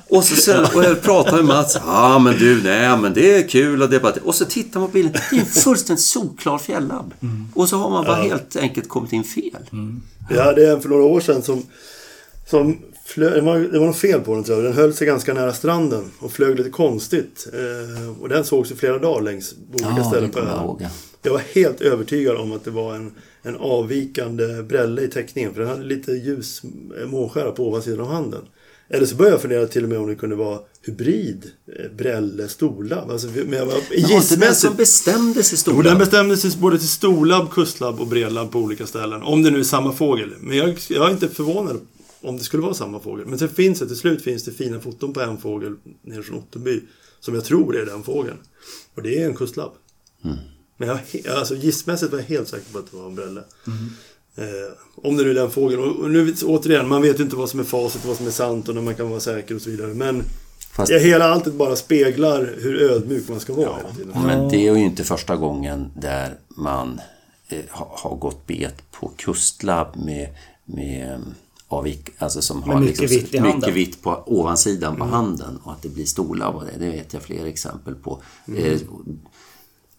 Och, 0.08 0.24
så, 0.24 0.36
sen, 0.36 0.64
och 0.74 0.84
jag 0.84 1.02
pratade 1.02 1.36
med 1.36 1.44
Mats, 1.44 1.76
ja 1.86 2.18
men 2.18 2.38
du, 2.38 2.62
nej 2.62 2.96
men 2.96 3.14
det 3.14 3.38
är 3.38 3.48
kul 3.48 3.82
och 3.82 3.90
debattera. 3.90 4.24
Och 4.24 4.34
så 4.34 4.44
tittar 4.44 4.80
man 4.80 4.88
på 4.88 4.92
bilden, 4.92 5.12
det 5.30 5.36
är 5.36 5.40
en 5.40 5.46
fullständigt 5.46 6.04
solklar 6.04 6.58
fjällabb. 6.58 7.14
Och 7.54 7.68
så 7.68 7.76
har 7.76 7.90
man 7.90 8.04
bara 8.04 8.22
helt 8.22 8.56
enkelt 8.56 8.88
kommit 8.88 9.12
in 9.12 9.24
fel. 9.24 9.70
Vi 10.30 10.40
hade 10.40 10.72
en 10.72 10.80
för 10.80 10.88
några 10.88 11.04
år 11.04 11.20
sedan 11.20 11.42
som... 11.42 11.62
som 12.50 12.78
flö, 13.04 13.30
det, 13.34 13.40
var, 13.40 13.58
det 13.58 13.78
var 13.78 13.86
något 13.86 13.96
fel 13.96 14.20
på 14.20 14.34
den 14.34 14.44
tror 14.44 14.56
jag. 14.58 14.64
Den 14.64 14.72
höll 14.72 14.94
sig 14.94 15.06
ganska 15.06 15.34
nära 15.34 15.52
stranden 15.52 16.10
och 16.18 16.32
flög 16.32 16.56
lite 16.56 16.70
konstigt. 16.70 17.46
Eh, 17.52 18.22
och 18.22 18.28
den 18.28 18.44
sågs 18.44 18.70
i 18.70 18.74
flera 18.76 18.98
dagar 18.98 19.22
längs 19.22 19.54
olika 19.72 19.88
Ja, 19.96 20.04
ställen 20.04 20.30
på 20.30 20.38
jag 20.38 20.48
ön. 20.48 20.64
ihåg. 20.64 20.78
ja. 20.82 20.88
Jag 21.22 21.32
var 21.32 21.42
helt 21.54 21.80
övertygad 21.80 22.36
om 22.36 22.52
att 22.52 22.64
det 22.64 22.70
var 22.70 22.94
en, 22.94 23.12
en 23.42 23.56
avvikande 23.56 24.62
brälle 24.62 25.02
i 25.02 25.08
teckningen. 25.08 25.54
För 25.54 25.60
den 25.60 25.70
hade 25.70 25.84
lite 25.84 26.12
ljus 26.12 26.62
månskära 27.06 27.50
på 27.50 27.68
ovansidan 27.68 28.00
av 28.00 28.06
handen. 28.12 28.40
Eller 28.88 29.06
så 29.06 29.16
började 29.16 29.34
jag 29.34 29.42
fundera 29.42 29.66
till 29.66 29.82
och 29.82 29.88
med 29.88 29.98
om 29.98 30.06
det 30.06 30.14
kunde 30.14 30.36
vara 30.36 30.58
hybrid, 30.86 31.44
eh, 31.78 31.96
brälle, 31.96 32.48
storlabb. 32.48 33.10
Alltså, 33.10 33.26
men 33.26 33.52
jag 33.52 33.66
var, 33.66 33.74
Men 33.90 34.02
var 34.10 34.16
inte 34.16 34.36
den 34.36 34.54
som 34.54 34.74
bestämde 34.76 35.42
sig 35.42 35.58
Jo, 35.66 35.72
den 35.72 35.82
stora? 35.84 35.98
bestämde 35.98 36.36
sig 36.36 36.50
både 36.60 36.78
till 36.78 36.88
storlabb, 36.88 37.50
kustlabb 37.50 38.00
och 38.00 38.06
bredlabb 38.06 38.52
på 38.52 38.58
olika 38.58 38.86
ställen. 38.86 39.22
Om 39.22 39.42
det 39.42 39.50
nu 39.50 39.58
är 39.60 39.64
samma 39.64 39.92
fågel. 39.92 40.34
Men 40.40 40.56
jag, 40.56 40.78
jag 40.88 41.06
är 41.08 41.10
inte 41.12 41.28
förvånad 41.28 41.80
om 42.24 42.36
det 42.36 42.44
skulle 42.44 42.62
vara 42.62 42.74
samma 42.74 43.00
fågel. 43.00 43.26
Men 43.26 43.38
sen 43.38 43.48
finns 43.48 43.78
det, 43.78 43.86
till 43.86 43.96
slut 43.96 44.22
finns 44.22 44.44
det 44.44 44.52
fina 44.52 44.80
foton 44.80 45.12
på 45.12 45.20
en 45.20 45.38
fågel 45.38 45.76
nere 46.02 46.22
från 46.22 46.38
Ottenby. 46.38 46.80
Som 47.20 47.34
jag 47.34 47.44
tror 47.44 47.76
är 47.76 47.86
den 47.86 48.02
fågeln. 48.02 48.36
Och 48.94 49.02
det 49.02 49.22
är 49.22 49.26
en 49.26 49.34
kustlabb. 49.34 49.72
Men 50.76 50.88
jag, 50.88 50.98
alltså, 51.36 51.54
gissmässigt 51.54 52.12
var 52.12 52.18
jag 52.18 52.26
helt 52.26 52.48
säker 52.48 52.72
på 52.72 52.78
att 52.78 52.90
det 52.90 52.96
var 52.96 53.06
en 53.06 53.14
brälle. 53.14 53.40
Eh, 54.36 54.72
om 54.96 55.16
det 55.16 55.24
nu 55.24 55.30
är 55.30 55.34
den 55.34 55.50
fågeln. 55.50 55.82
Och, 55.82 55.96
och 55.96 56.10
nu 56.10 56.34
återigen, 56.44 56.88
man 56.88 57.02
vet 57.02 57.18
ju 57.20 57.24
inte 57.24 57.36
vad 57.36 57.50
som 57.50 57.60
är 57.60 57.64
facit 57.64 58.04
vad 58.04 58.16
som 58.16 58.26
är 58.26 58.30
sant 58.30 58.68
och 58.68 58.74
när 58.74 58.82
man 58.82 58.94
kan 58.94 59.10
vara 59.10 59.20
säker 59.20 59.54
och 59.54 59.62
så 59.62 59.70
vidare. 59.70 59.94
Men 59.94 60.22
Fast- 60.72 60.92
ja, 60.92 60.98
hela 60.98 61.24
alltet 61.24 61.54
bara 61.54 61.76
speglar 61.76 62.54
hur 62.58 62.82
ödmjuk 62.82 63.28
man 63.28 63.40
ska 63.40 63.52
vara 63.52 63.92
tiden. 63.96 64.12
Men 64.26 64.48
det 64.48 64.56
är 64.56 64.74
ju 64.74 64.84
inte 64.84 65.04
första 65.04 65.36
gången 65.36 65.90
där 65.96 66.34
man 66.48 67.00
eh, 67.48 67.58
har, 67.68 67.88
har 67.90 68.16
gått 68.16 68.46
bet 68.46 68.90
på 68.90 69.10
kustlabb 69.16 69.96
med, 69.96 70.28
med 70.64 71.20
avvik, 71.78 72.10
alltså 72.18 72.42
som 72.42 72.62
har 72.62 72.80
mycket 72.80 73.10
liksom, 73.10 73.40
vitt 73.40 73.54
mycket 73.54 73.74
vitt 73.74 74.02
på 74.02 74.22
ovansidan 74.26 74.96
på 74.96 75.04
handen 75.04 75.58
och 75.64 75.72
att 75.72 75.82
det 75.82 75.88
blir 75.88 76.04
storlabb 76.04 76.54
av 76.54 76.64
det. 76.64 76.84
Det 76.86 76.90
vet 76.90 77.12
jag 77.12 77.22
fler 77.22 77.46
exempel 77.46 77.94
på. 77.94 78.18
Eh, 78.56 78.80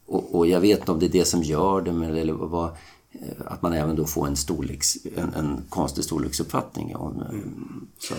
och, 0.05 0.35
och 0.35 0.47
jag 0.47 0.59
vet 0.59 0.79
inte 0.79 0.91
om 0.91 0.99
det 0.99 1.05
är 1.05 1.09
det 1.09 1.25
som 1.25 1.43
gör 1.43 1.81
det 1.81 1.91
men, 1.91 2.15
eller 2.15 2.33
vad, 2.33 2.65
eh, 3.11 3.45
att 3.45 3.61
man 3.61 3.73
även 3.73 3.95
då 3.95 4.05
får 4.05 4.27
en, 4.27 4.35
storleks, 4.35 4.97
en, 5.15 5.33
en 5.33 5.61
konstig 5.69 6.03
storleksuppfattning. 6.03 6.95
Om, 6.95 7.21
eh, 7.21 7.39
så. 7.99 8.13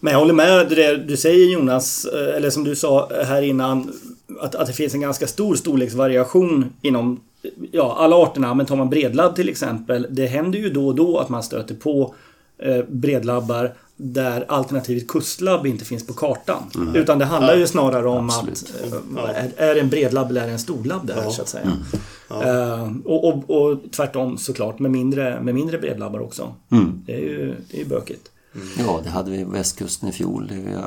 Men 0.00 0.12
jag 0.12 0.20
håller 0.20 0.34
med 0.34 0.68
det 0.68 0.96
du 0.96 1.16
säger 1.16 1.52
Jonas, 1.52 2.04
eh, 2.04 2.36
eller 2.36 2.50
som 2.50 2.64
du 2.64 2.76
sa 2.76 3.10
här 3.24 3.42
innan, 3.42 3.92
att, 4.40 4.54
att 4.54 4.66
det 4.66 4.72
finns 4.72 4.94
en 4.94 5.00
ganska 5.00 5.26
stor 5.26 5.54
storleksvariation 5.54 6.72
inom 6.82 7.20
ja, 7.72 7.96
alla 7.98 8.16
arterna. 8.16 8.54
Men 8.54 8.66
tar 8.66 8.76
man 8.76 8.90
bredlabb 8.90 9.36
till 9.36 9.48
exempel, 9.48 10.06
det 10.10 10.26
händer 10.26 10.58
ju 10.58 10.70
då 10.70 10.86
och 10.86 10.94
då 10.94 11.18
att 11.18 11.28
man 11.28 11.42
stöter 11.42 11.74
på 11.74 12.02
eh, 12.02 12.14
bredlabbar 12.88 13.74
där 13.96 14.44
alternativet 14.48 15.08
kustlabb 15.08 15.66
inte 15.66 15.84
finns 15.84 16.06
på 16.06 16.12
kartan. 16.12 16.92
Utan 16.94 17.18
det 17.18 17.24
handlar 17.24 17.56
ju 17.56 17.66
snarare 17.66 18.08
om 18.08 18.30
Absolut. 18.30 18.72
att 18.84 19.36
eh, 19.36 19.68
är, 19.68 19.74
det 19.74 19.80
en 19.80 19.88
bredlabb 19.88 20.30
eller 20.30 20.42
är 20.42 20.46
det 20.46 20.52
en 20.52 20.58
storlabb 20.58 21.06
där 21.06 21.30
så 21.30 21.42
att 21.42 21.48
säga. 21.48 21.72
Eh, 22.30 22.92
och, 23.04 23.24
och, 23.28 23.50
och 23.50 23.78
tvärtom 23.90 24.38
såklart 24.38 24.78
med 24.78 24.90
mindre, 24.90 25.42
med 25.42 25.54
mindre 25.54 25.78
bredlabbar 25.78 26.20
också. 26.20 26.54
Det 27.06 27.14
är 27.14 27.20
ju 27.20 27.54
det 27.70 27.76
är 27.76 27.78
ju 27.78 27.88
bökigt. 27.88 28.30
Ja, 28.78 29.00
det 29.04 29.10
hade 29.10 29.30
vi 29.30 29.44
på 29.44 29.50
västkusten 29.50 30.08
i 30.08 30.12
fjol. 30.12 30.46
Det 30.48 30.78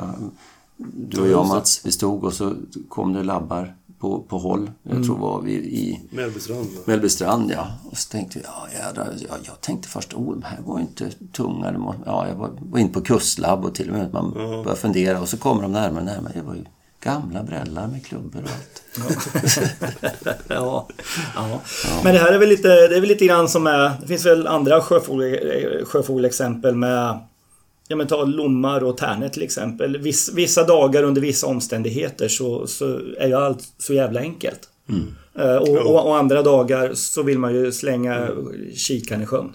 du 0.96 1.20
och 1.20 1.28
jag 1.28 1.46
Mats, 1.46 1.80
vi 1.84 1.92
stod 1.92 2.24
och 2.24 2.32
så 2.32 2.52
kom 2.88 3.12
det 3.12 3.22
labbar 3.22 3.74
på, 3.98 4.22
på 4.22 4.38
håll. 4.38 4.70
Jag 4.82 5.04
tror 5.04 5.18
var 5.18 5.42
vi 5.42 5.52
i 5.52 6.00
Mellbystrand. 6.10 6.68
Mellbystrand, 6.84 7.50
ja. 7.50 7.66
Och 7.90 7.98
så 7.98 8.10
tänkte 8.10 8.38
vi, 8.38 8.44
ja, 8.44 8.68
jädrar, 8.78 9.08
ja, 9.28 9.34
jag 9.42 9.60
tänkte 9.60 9.88
först, 9.88 10.14
oh, 10.14 10.32
de 10.32 10.42
här 10.42 10.58
var 10.66 10.78
ju 10.78 10.82
inte 10.82 11.10
tunga. 11.32 11.94
Ja, 12.06 12.28
jag 12.28 12.34
var, 12.34 12.50
var 12.60 12.78
inne 12.78 12.90
på 12.90 13.00
kustlabb 13.00 13.64
och 13.64 13.74
till 13.74 13.88
och 13.88 13.96
med 13.96 14.06
att 14.06 14.12
man 14.12 14.30
började 14.32 14.76
fundera 14.76 15.20
och 15.20 15.28
så 15.28 15.36
kommer 15.36 15.62
de 15.62 15.72
närmare 15.72 16.00
och 16.00 16.06
närmare. 16.06 16.32
Det 16.34 16.42
var 16.42 16.54
ju 16.54 16.64
gamla 17.00 17.42
brällar 17.42 17.86
med 17.86 18.06
klubbor 18.06 18.42
och 18.42 18.50
allt. 18.50 18.82
Ja, 20.48 20.88
ja. 21.34 21.60
Men 22.04 22.14
det 22.14 22.20
här 22.20 22.32
är 22.32 22.38
väl 22.38 22.48
lite, 22.48 22.68
det 22.68 22.96
är 22.96 23.00
väl 23.00 23.08
lite 23.08 23.26
grann 23.26 23.48
som 23.48 23.66
är, 23.66 23.92
det 24.00 24.06
finns 24.06 24.26
väl 24.26 24.46
andra 24.46 24.80
sjöfågel, 24.80 25.84
sjöfågelexempel 25.84 26.74
med 26.74 27.18
Ja 27.88 27.96
men 27.96 28.06
ta 28.06 28.24
lommar 28.24 28.84
och 28.84 28.96
tärnor 28.96 29.28
till 29.28 29.42
exempel. 29.42 29.98
Viss, 29.98 30.30
vissa 30.34 30.64
dagar 30.64 31.02
under 31.02 31.20
vissa 31.20 31.46
omständigheter 31.46 32.28
så, 32.28 32.66
så 32.66 33.00
är 33.18 33.26
ju 33.28 33.34
allt 33.34 33.64
så 33.78 33.94
jävla 33.94 34.20
enkelt. 34.20 34.60
Eh, 35.38 35.56
och, 35.56 35.68
och, 35.68 36.06
och 36.06 36.16
andra 36.16 36.42
dagar 36.42 36.94
så 36.94 37.22
vill 37.22 37.38
man 37.38 37.54
ju 37.54 37.72
slänga 37.72 38.28
kikaren 38.74 39.22
i 39.22 39.26
sjön. 39.26 39.52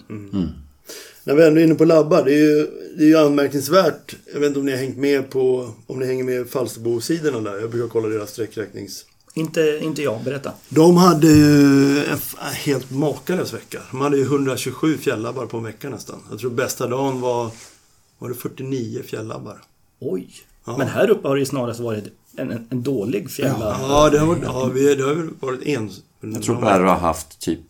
När 1.24 1.34
vi 1.34 1.46
ändå 1.46 1.60
är 1.60 1.64
inne 1.64 1.74
på 1.74 1.84
labbar, 1.84 2.22
det 2.24 2.32
är 2.32 2.38
ju, 2.38 2.66
det 2.98 3.04
är 3.04 3.08
ju 3.08 3.16
anmärkningsvärt. 3.18 4.16
Jag 4.32 4.40
vet 4.40 4.46
inte 4.48 4.58
om 4.60 4.66
ni 4.66 4.72
har 4.72 4.78
hängt 4.78 4.96
med 4.96 5.30
på, 5.30 5.70
om 5.86 5.98
ni 5.98 6.06
hänger 6.06 6.24
med 6.24 6.46
Falsterbo-sidorna 6.50 7.40
där. 7.40 7.60
Jag 7.60 7.70
brukar 7.70 7.88
kolla 7.88 8.08
deras 8.08 8.30
sträckräknings... 8.30 9.04
Inte, 9.36 9.80
inte 9.82 10.02
jag, 10.02 10.22
berätta. 10.24 10.52
De 10.68 10.96
hade 10.96 11.26
ju 11.26 11.98
en 11.98 12.14
f- 12.14 12.36
helt 12.64 12.90
makalös 12.90 13.54
vecka. 13.54 13.78
De 13.90 14.00
hade 14.00 14.16
ju 14.16 14.22
127 14.22 14.96
fjällabbar 14.98 15.46
på 15.46 15.56
en 15.56 15.64
vecka 15.64 15.88
nästan. 15.90 16.16
Jag 16.30 16.38
tror 16.38 16.50
bästa 16.50 16.86
dagen 16.86 17.20
var, 17.20 17.50
var 18.24 18.28
det 18.30 18.36
49 18.36 19.02
fjällabbar. 19.06 19.58
Oj. 20.00 20.28
Men 20.64 20.88
här 20.88 21.10
uppe 21.10 21.28
har 21.28 21.34
det 21.34 21.40
ju 21.40 21.46
snarast 21.46 21.80
varit 21.80 22.04
en, 22.36 22.50
en, 22.52 22.66
en 22.70 22.82
dålig 22.82 23.30
fjälla. 23.30 23.76
Ja, 23.82 24.10
det 24.10 24.18
har, 24.18 24.38
ja, 24.42 24.70
vi, 24.74 24.94
det 24.94 25.02
har 25.04 25.14
väl 25.14 25.28
varit 25.40 25.62
en... 25.62 25.90
Jag 26.20 26.42
tror 26.42 26.60
Berro 26.60 26.86
har 26.86 26.96
haft 26.96 27.38
typ, 27.40 27.60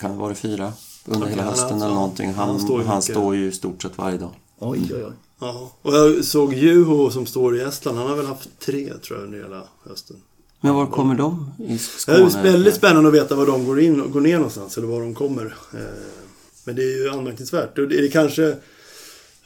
kan 0.00 0.10
det 0.10 0.16
vara 0.16 0.34
fyra 0.34 0.72
under 1.04 1.26
hela 1.26 1.42
hösten 1.42 1.82
eller 1.82 1.94
någonting. 1.94 2.32
Han, 2.32 2.48
han 2.48 2.60
står 2.60 2.82
han 2.82 2.96
ju 2.96 3.02
står, 3.02 3.36
ju 3.36 3.46
i 3.46 3.52
stort 3.52 3.82
sett 3.82 3.98
varje 3.98 4.18
dag. 4.18 4.30
Oj, 4.58 4.90
oj, 4.94 5.04
oj. 5.04 5.12
Ja, 5.40 5.70
och 5.82 5.94
jag 5.94 6.24
såg 6.24 6.54
Juho 6.54 7.10
som 7.10 7.26
står 7.26 7.56
i 7.56 7.60
Estland. 7.60 7.98
Han 7.98 8.06
har 8.06 8.16
väl 8.16 8.26
haft 8.26 8.48
tre 8.60 8.92
tror 8.94 9.18
jag 9.18 9.26
under 9.26 9.38
hela 9.38 9.62
hösten. 9.88 10.16
Men 10.60 10.74
var 10.74 10.86
kommer 10.86 11.14
de 11.14 11.50
i 11.58 11.72
Det 11.72 11.78
Skåne? 11.78 12.18
är 12.18 12.42
väldigt 12.42 12.74
spännande 12.74 13.08
att 13.08 13.14
veta 13.14 13.34
var 13.34 13.46
de 13.46 13.64
går, 13.66 13.80
in, 13.80 14.10
går 14.12 14.20
ner 14.20 14.36
någonstans 14.36 14.76
eller 14.78 14.86
var 14.86 15.00
de 15.00 15.14
kommer. 15.14 15.56
Eh, 15.74 15.80
Men 16.64 16.76
det 16.76 16.82
är 16.82 16.96
ju 17.02 17.10
anmärkningsvärt. 17.10 17.78
Och 17.78 17.88
det 17.88 17.98
är 17.98 18.02
det 18.02 18.08
kanske... 18.08 18.56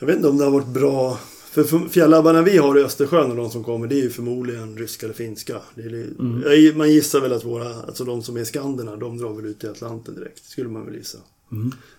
Jag 0.00 0.06
vet 0.06 0.16
inte 0.16 0.28
om 0.28 0.38
det 0.38 0.44
har 0.44 0.50
varit 0.50 0.66
bra... 0.66 1.18
För 1.52 1.88
fjällabbarna 1.88 2.42
vi 2.42 2.58
har 2.58 2.78
i 2.78 2.82
Östersjön 2.82 3.30
och 3.30 3.36
de 3.36 3.50
som 3.50 3.64
kommer 3.64 3.86
det 3.86 3.94
är 3.94 4.02
ju 4.02 4.10
förmodligen 4.10 4.76
ryska 4.78 5.06
eller 5.06 5.14
finska. 5.14 5.56
Det 5.74 5.82
är, 5.82 6.54
jag- 6.54 6.76
Man 6.76 6.90
gissar 6.90 7.20
väl 7.20 7.32
att 7.32 7.44
våra, 7.44 7.74
alltså 7.74 8.04
de 8.04 8.22
som 8.22 8.36
är 8.36 8.44
skanderna, 8.44 8.96
de 8.96 9.18
drar 9.18 9.32
väl 9.32 9.44
ut 9.46 9.64
i 9.64 9.68
Atlanten 9.68 10.14
direkt. 10.14 10.44
Skulle 10.44 10.68
man 10.68 10.86
väl 10.86 10.94
gissa. 10.94 11.18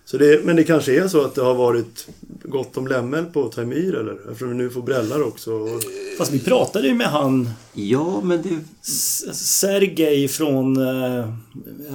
Så 0.04 0.18
det, 0.18 0.44
men 0.44 0.56
det 0.56 0.64
kanske 0.64 1.02
är 1.04 1.08
så 1.08 1.20
att 1.24 1.34
det 1.34 1.42
har 1.42 1.54
varit 1.54 2.06
gott 2.44 2.76
om 2.76 2.86
lämmel 2.86 3.24
på 3.24 3.48
Taimyr 3.48 3.94
eller? 3.94 4.30
Eftersom 4.30 4.48
vi 4.48 4.54
nu 4.54 4.70
får 4.70 4.82
brällar 4.82 5.22
också. 5.22 5.52
Och, 5.52 5.80
Fast 6.18 6.32
vi 6.32 6.40
pratade 6.40 6.88
ju 6.88 6.94
med 6.94 7.06
han 7.06 7.50
Ja, 7.72 8.20
men 8.24 8.42
det... 8.42 8.58
Sergej 9.34 10.28
från 10.28 10.76
eh, 10.76 11.24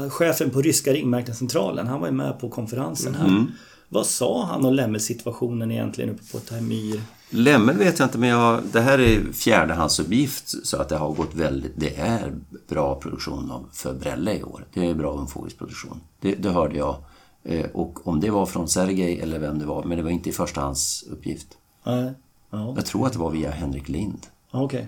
chefen 0.09 0.49
på 0.49 0.61
ryska 0.61 0.93
ringmärkescentralen. 0.93 1.87
Han 1.87 1.99
var 1.99 2.07
ju 2.07 2.13
med 2.13 2.39
på 2.39 2.49
konferensen 2.49 3.15
här. 3.15 3.45
Vad 3.89 4.05
sa 4.05 4.45
han 4.45 4.65
om 4.65 4.73
lämmelsituationen 4.73 5.71
egentligen 5.71 6.09
uppe 6.09 6.23
på 6.31 6.39
Taimyr? 6.39 7.01
Lämmel 7.29 7.77
vet 7.77 7.99
jag 7.99 8.05
inte, 8.05 8.17
men 8.17 8.29
jag, 8.29 8.61
det 8.71 8.81
här 8.81 8.99
är 8.99 9.31
fjärdehandsuppgift 9.33 10.65
så 10.67 10.77
att 10.77 10.89
det 10.89 10.97
har 10.97 11.13
gått 11.13 11.35
väldigt... 11.35 11.71
Det 11.75 11.95
är 11.97 12.33
bra 12.69 12.95
produktion 12.95 13.51
av, 13.51 13.65
för 13.73 13.93
Brälle 13.93 14.33
i 14.33 14.43
år. 14.43 14.65
Det 14.73 14.89
är 14.89 14.93
bra 14.93 15.11
ungfågelsproduktion. 15.13 15.99
Det, 16.21 16.35
det 16.35 16.49
hörde 16.49 16.77
jag. 16.77 16.95
Eh, 17.43 17.65
Och 17.73 18.07
om 18.07 18.19
det 18.19 18.29
var 18.29 18.45
från 18.45 18.67
Sergej 18.67 19.19
eller 19.19 19.39
vem 19.39 19.59
det 19.59 19.65
var, 19.65 19.83
men 19.83 19.97
det 19.97 20.03
var 20.03 20.09
inte 20.11 20.29
i 20.29 20.33
förstahandsuppgift. 20.33 21.47
Nej. 21.83 22.13
Ja, 22.49 22.73
Jag 22.75 22.85
tror 22.85 23.07
att 23.07 23.13
det 23.13 23.19
var 23.19 23.29
via 23.29 23.51
Henrik 23.51 23.89
Lind. 23.89 24.27
Okej. 24.51 24.87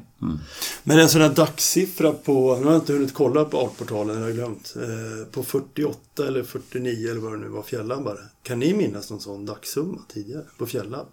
Men 0.83 0.99
en 0.99 1.09
sån 1.09 1.21
här 1.21 1.29
dagssiffra 1.29 2.11
på, 2.11 2.55
nu 2.59 2.65
har 2.65 2.71
jag 2.71 2.81
inte 2.81 2.93
hunnit 2.93 3.13
kolla 3.13 3.45
på 3.45 3.57
Artportalen, 3.59 4.17
jag 4.17 4.23
har 4.23 4.31
glömt. 4.31 4.75
Eh, 4.75 5.25
på 5.31 5.43
48 5.43 5.99
eller 6.27 6.43
49 6.43 7.11
eller 7.11 7.21
vad 7.21 7.31
det 7.31 7.37
nu 7.37 7.47
var 7.47 7.61
fjällabbar. 7.61 8.19
Kan 8.43 8.59
ni 8.59 8.73
minnas 8.73 9.09
någon 9.09 9.19
sån 9.19 9.45
dagssumma 9.45 9.97
tidigare 10.13 10.43
på 10.57 10.65
fjällabb? 10.65 11.07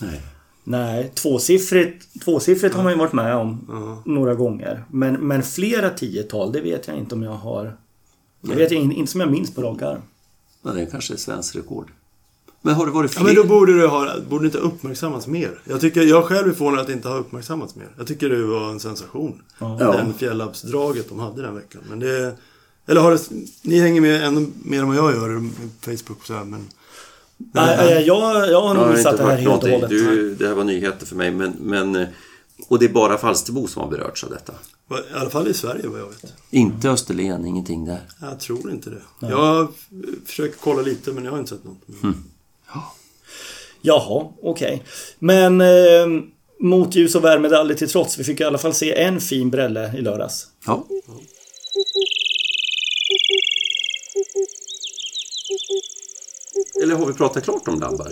Nej. 0.00 0.20
Nej, 0.66 1.12
tvåsiffrigt, 1.14 2.22
tvåsiffrigt 2.24 2.74
har 2.74 2.82
man 2.82 2.92
ju 2.92 2.98
varit 2.98 3.12
med 3.12 3.36
om 3.36 4.02
några 4.06 4.34
gånger. 4.34 4.84
Men, 4.90 5.14
men 5.14 5.42
flera 5.42 5.90
tiotal, 5.90 6.52
det 6.52 6.60
vet 6.60 6.86
jag 6.86 6.96
inte 6.96 7.14
om 7.14 7.22
jag 7.22 7.32
har... 7.32 7.76
Det 8.40 8.54
vet 8.54 8.70
jag 8.70 8.80
in- 8.82 8.92
inte 8.92 9.12
som 9.12 9.20
jag 9.20 9.30
minns 9.30 9.54
på 9.54 9.62
rak 9.62 9.82
arm. 9.82 10.00
Men 10.62 10.76
det 10.76 10.86
kanske 10.86 11.14
är 11.14 11.18
svensk 11.18 11.56
rekord. 11.56 11.90
Men 12.66 12.74
har 12.74 12.86
det 12.86 12.92
varit 12.92 13.10
Ja, 13.14 13.20
fler? 13.20 13.26
men 13.26 13.34
då 13.34 13.44
borde 13.48 13.80
det 13.80 13.86
ha, 13.86 14.14
borde 14.28 14.46
inte 14.46 14.58
uppmärksammats 14.58 15.26
mer. 15.26 15.60
Jag 15.64 15.80
tycker, 15.80 16.02
jag 16.02 16.24
själv 16.24 16.48
är 16.48 16.52
förvånad 16.52 16.80
att 16.80 16.86
det 16.86 16.92
inte 16.92 17.08
har 17.08 17.18
uppmärksammats 17.18 17.74
mer. 17.76 17.88
Jag 17.98 18.06
tycker 18.06 18.28
det 18.28 18.42
var 18.44 18.70
en 18.70 18.80
sensation. 18.80 19.42
Den 19.78 20.14
fjällabbsdraget 20.14 21.08
de 21.08 21.18
hade 21.18 21.42
den 21.42 21.54
veckan. 21.54 21.82
Men 21.88 21.98
det, 22.00 22.36
eller 22.86 23.00
har 23.00 23.10
det, 23.12 23.20
ni 23.62 23.80
hänger 23.80 24.00
med 24.00 24.24
ännu 24.24 24.46
mer 24.62 24.80
än 24.80 24.86
vad 24.88 24.96
jag 24.96 25.12
gör 25.14 25.38
i 25.38 25.50
Facebook 25.80 26.18
och 26.20 26.26
så 26.26 26.34
här, 26.34 26.44
men... 26.44 26.68
Nej, 27.36 27.92
jag, 27.92 28.02
jag, 28.06 28.50
jag 28.50 28.60
har 28.62 28.74
nog 28.74 28.84
Jag 28.84 28.92
missat 28.92 29.16
det 29.16 29.22
här 29.24 29.36
helt 29.36 29.64
och 29.64 29.70
hållet. 29.70 29.90
Du, 29.90 30.34
det 30.34 30.46
här 30.48 30.54
var 30.54 30.64
nyheter 30.64 31.06
för 31.06 31.16
mig. 31.16 31.30
Men, 31.30 31.52
men, 31.60 31.96
eh, 31.96 32.08
och 32.68 32.78
det 32.78 32.84
är 32.84 32.92
bara 32.92 33.18
Falsterbo 33.18 33.66
som 33.66 33.82
har 33.82 33.90
berörts 33.90 34.24
av 34.24 34.30
detta. 34.30 34.52
I 34.90 35.14
alla 35.14 35.30
fall 35.30 35.48
i 35.48 35.54
Sverige 35.54 35.88
vad 35.88 36.00
jag 36.00 36.06
vet. 36.06 36.32
Inte 36.50 36.90
Österlen, 36.90 37.46
ingenting 37.46 37.84
där. 37.84 38.00
Jag 38.20 38.40
tror 38.40 38.70
inte 38.70 38.90
det. 38.90 39.02
Jag 39.20 39.36
har 39.36 39.68
försökt 40.26 40.60
kolla 40.60 40.82
lite 40.82 41.12
men 41.12 41.24
jag 41.24 41.32
har 41.32 41.38
inte 41.38 41.50
sett 41.50 41.64
något. 41.64 42.14
Jaha, 43.82 44.28
okej. 44.42 44.82
Men 45.18 45.60
eh, 45.60 46.06
mot 46.60 46.94
ljus 46.94 47.14
och 47.14 47.24
värme 47.24 47.56
aldrig 47.56 47.78
till 47.78 47.88
trots. 47.88 48.18
Vi 48.18 48.24
fick 48.24 48.40
i 48.40 48.44
alla 48.44 48.58
fall 48.58 48.74
se 48.74 49.02
en 49.02 49.20
fin 49.20 49.50
brälle 49.50 49.92
i 49.98 50.00
lördags. 50.02 50.46
Ja. 50.66 50.86
Eller 56.82 56.94
har 56.94 57.06
vi 57.06 57.12
pratat 57.12 57.44
klart 57.44 57.68
om 57.68 57.80
labbar? 57.80 58.08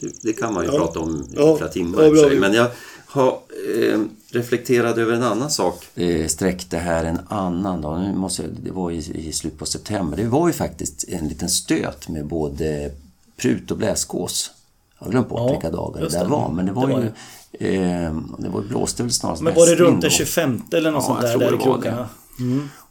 Det, 0.00 0.10
det 0.22 0.32
kan 0.32 0.54
man 0.54 0.64
ju 0.64 0.70
prata 0.70 1.00
om 1.00 1.16
i 1.16 1.34
Ja. 1.36 1.56
flera 1.56 1.70
timmar 1.70 2.02
Ja, 2.02 2.10
bra. 2.10 2.30
Men 2.40 2.52
jag 2.52 2.66
har 3.06 3.38
eh, 3.80 4.00
reflekterat 4.30 4.98
över 4.98 5.12
en 5.12 5.22
annan 5.22 5.50
sak. 5.50 5.84
Eh, 5.94 6.26
sträckte 6.26 6.76
här 6.78 7.04
en 7.04 7.18
annan 7.28 7.80
dag. 7.82 8.00
Nu 8.00 8.14
måste 8.14 8.42
jag, 8.42 8.50
det 8.50 8.70
var 8.70 8.90
i, 8.90 8.96
i 9.28 9.32
slutet 9.32 9.58
på 9.58 9.66
september. 9.66 10.16
Det 10.16 10.24
var 10.28 10.46
ju 10.46 10.52
faktiskt 10.52 11.04
en 11.08 11.28
liten 11.28 11.48
stöt 11.48 12.08
med 12.08 12.26
både 12.26 12.90
prut 13.36 13.70
och 13.70 13.76
bläsgås. 13.78 14.50
Jag 14.98 15.06
har 15.06 15.10
glömt 15.12 15.28
bort 15.28 15.40
Ja, 15.40 15.48
vilka 15.52 15.70
dagar 15.70 16.00
det 16.00 16.08
där 16.08 16.20
det. 16.24 16.30
var. 16.30 16.48
Men 16.52 16.66
det 16.66 16.72
var 16.72 16.86
Det 16.88 16.94
var 16.94 17.00
ju... 17.02 17.06
Eh, 18.04 18.12
det 18.38 18.48
var, 18.48 18.60
blåste 18.62 19.02
väl 19.02 19.12
snarast 19.12 19.42
Men 19.42 19.54
var 19.54 19.66
det 19.66 19.74
runt 19.74 20.00
den 20.00 20.10
då. 20.10 20.16
25 20.16 20.62
eller 20.72 20.90
något 20.90 21.02
Ja, 21.02 21.06
sånt 21.06 21.18
jag 21.22 21.30
där? 21.30 21.38
tror 21.38 21.40
där 21.40 21.50
det 21.50 21.56
var 21.56 21.74
krokarna? 21.82 22.08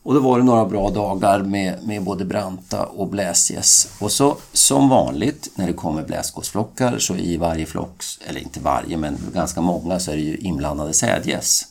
Och 0.03 0.13
då 0.13 0.19
var 0.19 0.37
det 0.37 0.43
några 0.45 0.65
bra 0.65 0.89
dagar 0.89 1.39
med, 1.43 1.87
med 1.87 2.03
både 2.03 2.25
branta 2.25 2.83
och 2.85 3.07
bläsgäss. 3.07 3.87
Och 3.99 4.11
så 4.11 4.37
som 4.53 4.89
vanligt 4.89 5.49
när 5.55 5.67
det 5.67 5.73
kommer 5.73 6.03
bläsgåsflockar 6.03 6.97
så 6.97 7.15
i 7.15 7.37
varje 7.37 7.65
flock, 7.65 8.03
eller 8.27 8.39
inte 8.39 8.59
varje 8.59 8.97
men 8.97 9.17
ganska 9.33 9.61
många, 9.61 9.99
så 9.99 10.11
är 10.11 10.15
det 10.15 10.21
ju 10.21 10.37
inblandade 10.37 10.93
sädgäss. 10.93 11.65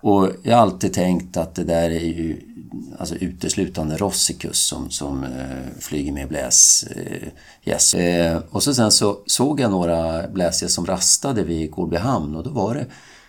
Och 0.00 0.30
jag 0.42 0.56
har 0.56 0.62
alltid 0.62 0.92
tänkt 0.92 1.36
att 1.36 1.54
det 1.54 1.64
där 1.64 1.90
är 1.90 2.00
ju, 2.00 2.40
alltså 2.98 3.14
uteslutande 3.14 3.96
Rossicus 3.96 4.58
som, 4.58 4.90
som 4.90 5.24
eh, 5.24 5.80
flyger 5.80 6.12
med 6.12 6.28
bläsgäss. 6.28 6.84
Eh, 6.90 7.28
yes. 7.72 7.94
eh, 7.94 8.42
och 8.50 8.62
så 8.62 8.74
sen 8.74 8.90
så 8.90 9.18
såg 9.26 9.60
jag 9.60 9.70
några 9.70 10.28
bläsgäss 10.28 10.74
som 10.74 10.86
rastade 10.86 11.42
vid 11.42 11.70
Gårdbyhamn 11.70 12.36
och 12.36 12.44
då 12.44 12.50
var 12.50 12.74
det 12.74 12.86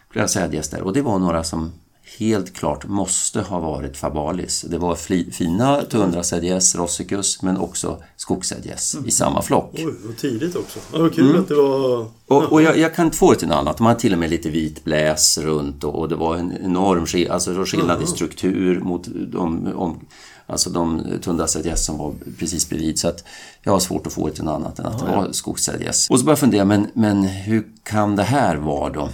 flera 0.10 0.28
sädgäss 0.28 0.70
där 0.70 0.82
och 0.82 0.94
det 0.94 1.02
var 1.02 1.20
några 1.20 1.44
som 1.44 1.72
helt 2.20 2.54
klart 2.54 2.88
måste 2.88 3.42
ha 3.42 3.60
varit 3.60 3.98
Fabalis. 3.98 4.62
Det 4.62 4.78
var 4.78 4.96
fina 5.32 5.82
tundrasädgäss, 5.82 6.76
Rossicus, 6.76 7.42
men 7.42 7.58
också 7.58 8.04
skogssädgäss 8.18 8.94
mm. 8.94 9.08
i 9.08 9.12
samma 9.12 9.42
flock. 9.42 9.72
Oj, 9.74 9.94
vad 10.04 10.18
tidigt 10.18 10.56
också. 10.56 10.80
Ja, 10.94 11.00
vad 11.00 11.16
kul 11.16 11.30
mm. 11.30 11.42
att 11.42 11.48
det 11.48 11.56
var... 11.56 12.08
Och, 12.28 12.52
och 12.52 12.62
jag, 12.62 12.78
jag, 12.78 12.96
kan 12.96 13.12
få 13.12 13.32
det 13.34 13.40
till 13.40 13.48
något 13.48 13.58
annat. 13.58 13.78
De 13.78 13.86
hade 13.86 14.00
till 14.00 14.14
och 14.14 14.20
med 14.20 14.30
lite 14.30 14.50
vit 14.50 14.84
bläs 14.84 15.38
runt 15.38 15.84
och, 15.84 16.00
och 16.00 16.10
det 16.10 16.16
var 16.16 16.36
en 16.36 16.58
enorm 16.64 17.32
alltså, 17.32 17.66
skillnad 17.66 17.92
mm. 17.92 18.04
i 18.04 18.08
struktur 18.08 18.80
mot 18.80 19.08
de, 19.32 19.74
om, 19.76 20.00
alltså 20.48 20.70
de 20.70 21.04
tundrasädgäss 21.22 21.86
som 21.86 21.98
var 21.98 22.14
precis 22.40 22.70
bredvid. 22.70 23.00
Så 23.00 23.08
att 23.08 23.24
jag 23.64 23.72
har 23.72 23.80
svårt 23.80 24.08
att 24.08 24.14
få 24.14 24.28
det 24.28 24.34
till 24.34 24.44
något 24.44 24.56
annat 24.56 24.80
än 24.80 24.86
att 24.86 25.02
ja, 25.02 25.08
det 25.08 25.16
var 25.16 25.32
skogssädgäss. 25.32 26.10
Och 26.10 26.20
så 26.20 26.26
började 26.26 26.32
jag 26.32 26.40
fundera, 26.40 26.66
men, 26.66 26.88
men 26.94 27.24
hur 27.24 27.68
kan 27.84 28.16
det 28.16 28.24
här 28.24 28.56
vara 28.56 28.94
då? 28.94 29.10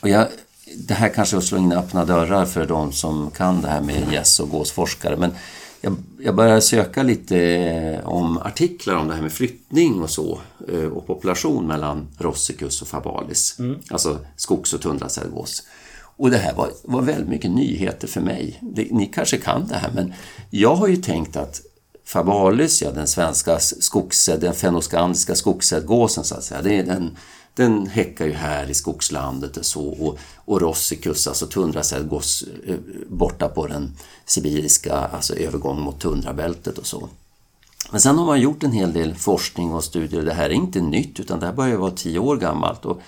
Och 0.00 0.08
jag 0.08 0.26
det 0.78 0.94
här 0.94 1.08
kanske 1.08 1.36
är 1.36 1.38
att 1.38 1.44
slå 1.44 1.58
in 1.58 1.72
öppna 1.72 2.04
dörrar 2.04 2.46
för 2.46 2.66
de 2.66 2.92
som 2.92 3.30
kan 3.30 3.62
det 3.62 3.68
här 3.68 3.80
med 3.80 4.12
gäss 4.12 4.40
och 4.40 4.50
gåsforskare. 4.50 5.16
Men 5.16 5.30
jag, 5.80 5.96
jag 6.18 6.34
började 6.34 6.60
söka 6.60 7.02
lite 7.02 7.38
eh, 7.38 8.08
om 8.08 8.38
artiklar 8.38 8.94
om 8.94 9.08
det 9.08 9.14
här 9.14 9.22
med 9.22 9.32
flyttning 9.32 10.02
och 10.02 10.10
så 10.10 10.40
eh, 10.68 10.84
och 10.84 11.06
population 11.06 11.66
mellan 11.66 12.08
Rossicus 12.18 12.82
och 12.82 12.88
Fabalis. 12.88 13.56
Mm. 13.58 13.78
Alltså 13.90 14.18
skogs 14.36 14.72
och 14.72 14.80
tundrasädgås. 14.80 15.62
Och 16.16 16.30
det 16.30 16.38
här 16.38 16.54
var, 16.54 16.70
var 16.84 17.02
väldigt 17.02 17.28
mycket 17.28 17.50
nyheter 17.50 18.08
för 18.08 18.20
mig. 18.20 18.58
Det, 18.60 18.88
ni 18.90 19.06
kanske 19.06 19.36
kan 19.36 19.66
det 19.66 19.74
här 19.74 19.90
men 19.94 20.12
jag 20.50 20.74
har 20.74 20.88
ju 20.88 20.96
tänkt 20.96 21.36
att 21.36 21.60
Fabalis, 22.04 22.82
ja 22.82 22.90
den 22.90 23.06
svenska 23.06 23.58
skogssäd, 23.58 24.40
den 24.40 24.54
fenoskandska 24.54 25.34
skogssädgåsen 25.34 26.24
så 26.24 26.34
att 26.34 26.44
säga, 26.44 26.62
det 26.62 26.78
är 26.78 26.84
den 26.84 27.16
den 27.54 27.86
häckar 27.86 28.26
ju 28.26 28.32
här 28.32 28.70
i 28.70 28.74
skogslandet 28.74 29.56
och 29.56 29.66
så 29.66 29.88
och, 29.88 30.18
och 30.60 30.68
alltså 31.28 31.46
tundrasädgås, 31.46 32.44
eh, 32.66 32.76
borta 33.08 33.48
på 33.48 33.66
den 33.66 33.96
sibiriska, 34.24 34.94
alltså 34.94 35.34
övergång 35.34 35.80
mot 35.80 36.00
tundrabältet 36.00 36.78
och 36.78 36.86
så. 36.86 37.08
Men 37.90 38.00
sen 38.00 38.18
har 38.18 38.26
man 38.26 38.40
gjort 38.40 38.62
en 38.62 38.72
hel 38.72 38.92
del 38.92 39.14
forskning 39.14 39.72
och 39.72 39.84
studier. 39.84 40.22
Det 40.22 40.34
här 40.34 40.50
är 40.50 40.54
inte 40.54 40.80
nytt 40.80 41.20
utan 41.20 41.40
det 41.40 41.46
här 41.46 41.52
börjar 41.52 41.76
vara 41.76 41.90
tio 41.90 42.18
år 42.18 42.36
gammalt. 42.36 42.84
Och, 42.84 43.00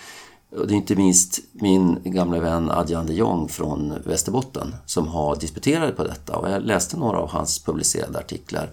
och 0.56 0.66
det 0.66 0.74
är 0.74 0.76
inte 0.76 0.96
minst 0.96 1.40
min 1.52 1.98
gamla 2.04 2.40
vän 2.40 2.70
Adjan 2.70 3.06
de 3.06 3.14
Jong 3.14 3.48
från 3.48 3.94
Västerbotten 4.04 4.74
som 4.86 5.08
har 5.08 5.36
disputerat 5.36 5.96
på 5.96 6.04
detta 6.04 6.36
och 6.36 6.50
jag 6.50 6.62
läste 6.62 6.96
några 6.96 7.18
av 7.18 7.30
hans 7.30 7.58
publicerade 7.58 8.18
artiklar. 8.18 8.70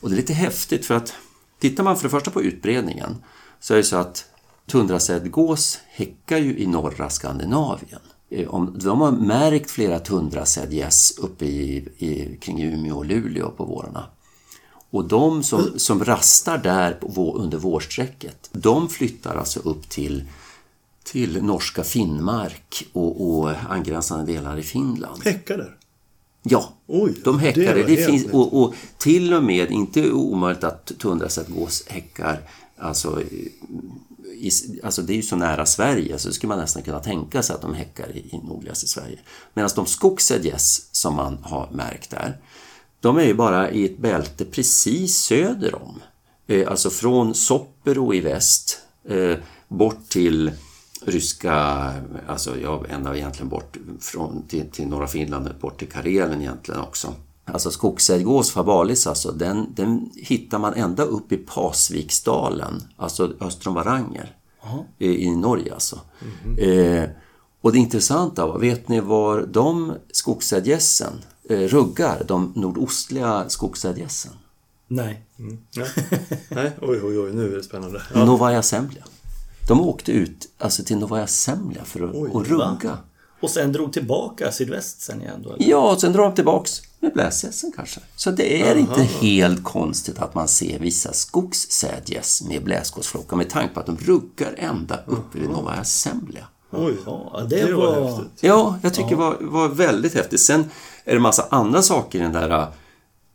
Och 0.00 0.08
det 0.10 0.14
är 0.14 0.16
lite 0.16 0.32
häftigt 0.32 0.86
för 0.86 0.94
att 0.94 1.14
tittar 1.60 1.84
man 1.84 1.96
för 1.96 2.02
det 2.02 2.10
första 2.10 2.30
på 2.30 2.42
utbredningen 2.42 3.16
så 3.60 3.74
är 3.74 3.78
det 3.78 3.84
så 3.84 3.96
att 3.96 4.24
tundrasädgås 4.66 5.78
häckar 5.88 6.38
ju 6.38 6.58
i 6.58 6.66
norra 6.66 7.10
Skandinavien. 7.10 8.00
Eh, 8.30 8.64
de 8.64 9.00
har 9.00 9.12
märkt 9.12 9.70
flera 9.70 9.98
tundrasädgäss 9.98 11.18
uppe 11.18 11.44
i, 11.44 11.88
i, 11.98 12.36
kring 12.40 12.62
Umeå 12.62 12.96
och 12.96 13.04
Luleå 13.04 13.50
på 13.50 13.64
vårarna. 13.64 14.04
Och 14.90 15.04
de 15.04 15.42
som, 15.42 15.78
som 15.78 16.04
rastar 16.04 16.58
där 16.58 16.92
på, 16.92 17.36
under 17.36 17.58
vårsträcket, 17.58 18.50
de 18.52 18.88
flyttar 18.88 19.36
alltså 19.36 19.60
upp 19.60 19.88
till, 19.88 20.24
till 21.04 21.42
norska 21.42 21.84
Finnmark 21.84 22.86
och, 22.92 23.28
och 23.28 23.50
angränsande 23.68 24.32
delar 24.32 24.58
i 24.58 24.62
Finland. 24.62 25.22
Häckar 25.24 25.56
där? 25.56 25.76
Ja, 26.42 26.72
Oj, 26.86 27.14
de 27.24 27.38
häckar. 27.38 27.74
Det, 27.74 27.82
det 27.82 27.96
finns, 27.96 28.26
och, 28.26 28.62
och, 28.62 28.74
till 28.98 29.34
och 29.34 29.44
med, 29.44 29.70
inte 29.70 30.12
omöjligt 30.12 30.64
att 30.64 30.92
tundrasädgås 30.98 31.84
häckar 31.86 32.40
alltså 32.78 33.22
i, 34.46 34.80
alltså 34.82 35.02
det 35.02 35.12
är 35.12 35.16
ju 35.16 35.22
så 35.22 35.36
nära 35.36 35.66
Sverige 35.66 36.18
så 36.18 36.32
skulle 36.32 36.48
man 36.48 36.58
nästan 36.58 36.82
kunna 36.82 37.00
tänka 37.00 37.42
sig 37.42 37.54
att 37.54 37.62
de 37.62 37.74
häckar 37.74 38.16
i, 38.16 38.18
i 38.18 38.40
nordligaste 38.44 38.86
Sverige. 38.86 39.18
Medan 39.54 39.70
de 39.76 39.86
skogsädgäss 39.86 40.88
som 40.92 41.14
man 41.14 41.38
har 41.42 41.68
märkt 41.72 42.10
där, 42.10 42.36
de 43.00 43.18
är 43.18 43.24
ju 43.24 43.34
bara 43.34 43.70
i 43.70 43.84
ett 43.84 43.98
bälte 43.98 44.44
precis 44.44 45.16
söder 45.16 45.74
om. 45.74 46.00
Eh, 46.46 46.70
alltså 46.70 46.90
från 46.90 47.34
Soppero 47.34 48.14
i 48.14 48.20
väst 48.20 48.78
eh, 49.08 49.36
bort 49.68 50.08
till 50.08 50.52
ryska, 51.04 51.54
alltså 52.26 52.58
ja, 52.60 52.84
ända 52.88 53.16
egentligen 53.16 53.48
bort 53.48 53.76
från, 54.00 54.42
till, 54.48 54.70
till 54.70 54.86
norra 54.86 55.06
Finland, 55.06 55.48
bort 55.60 55.78
till 55.78 55.88
Karelen 55.88 56.40
egentligen 56.40 56.80
också. 56.80 57.14
Alltså 57.44 57.70
skogsädgås 57.70 58.50
fabalis, 58.50 59.06
alltså, 59.06 59.32
den, 59.32 59.74
den 59.74 60.10
hittar 60.16 60.58
man 60.58 60.74
ända 60.74 61.02
upp 61.02 61.32
i 61.32 61.36
Pasviksdalen, 61.36 62.82
alltså 62.96 63.32
öster 63.40 63.68
om 63.68 63.74
Varanger 63.74 64.36
i, 64.98 65.24
i, 65.26 65.36
Norge. 65.36 65.74
Alltså. 65.74 66.00
Mm. 66.44 67.02
Eh, 67.02 67.10
och 67.60 67.72
det 67.72 67.78
intressanta 67.78 68.46
var, 68.46 68.58
vet 68.58 68.88
ni 68.88 69.00
var 69.00 69.42
de 69.42 69.92
skogsädgässen 70.12 71.12
eh, 71.50 71.58
ruggar, 71.58 72.24
de 72.28 72.52
nordostliga 72.56 73.48
skogsädgässen? 73.48 74.32
Nej. 74.88 75.24
Mm. 75.38 75.58
Nej. 75.76 75.88
Nej. 76.48 76.72
Oj, 76.80 77.00
oj, 77.02 77.18
oj, 77.18 77.32
nu 77.32 77.52
är 77.52 77.56
det 77.56 77.62
spännande. 77.62 78.02
Ja. 78.14 78.24
Novaja 78.24 78.62
Semlja. 78.62 79.04
De 79.68 79.80
åkte 79.80 80.12
ut 80.12 80.48
alltså, 80.58 80.84
till 80.84 80.98
Novaja 80.98 81.26
Semlja 81.26 81.84
för 81.84 82.08
att, 82.08 82.14
oj, 82.14 82.44
rugga. 82.44 82.88
Va? 82.88 82.98
Och 83.40 83.50
sen 83.50 83.72
drog 83.72 83.92
tillbaka 83.92 84.52
sydväst 84.52 85.00
sen 85.00 85.22
igen 85.22 85.42
då? 85.42 85.52
Eller? 85.52 85.68
Ja, 85.68 85.92
och 85.92 86.00
sen 86.00 86.12
drog 86.12 86.26
de 86.26 86.34
tillbaks 86.34 86.82
med 87.00 87.12
bläsgässen 87.12 87.72
kanske. 87.76 88.00
Så 88.16 88.30
det 88.30 88.62
är 88.62 88.70
Aha. 88.70 88.78
inte 88.78 89.02
helt 89.02 89.64
konstigt 89.64 90.18
att 90.18 90.34
man 90.34 90.48
ser 90.48 90.78
vissa 90.78 91.12
skogssädgäss 91.12 92.42
med 92.42 92.64
bläsgåsflockar 92.64 93.36
med 93.36 93.50
tanke 93.50 93.74
på 93.74 93.80
att 93.80 93.86
de 93.86 93.96
ruggar 93.96 94.54
ända 94.56 94.98
upp 95.06 95.36
i 95.36 95.40
Nova 95.40 95.70
Assemblia. 95.70 96.46
Oj, 96.70 96.96
ja, 97.06 97.46
det, 97.50 97.64
det 97.66 97.74
var, 97.74 98.00
var 98.00 98.10
häftigt. 98.10 98.42
Ja, 98.42 98.78
jag 98.82 98.94
tycker 98.94 99.10
det 99.10 99.16
var, 99.16 99.36
var 99.40 99.68
väldigt 99.68 100.14
häftigt. 100.14 100.40
Sen 100.40 100.70
är 101.04 101.14
det 101.14 101.20
massa 101.20 101.46
andra 101.50 101.82
saker 101.82 102.18
i 102.18 102.22
den 102.22 102.32
där 102.32 102.50
äh, 102.50 102.68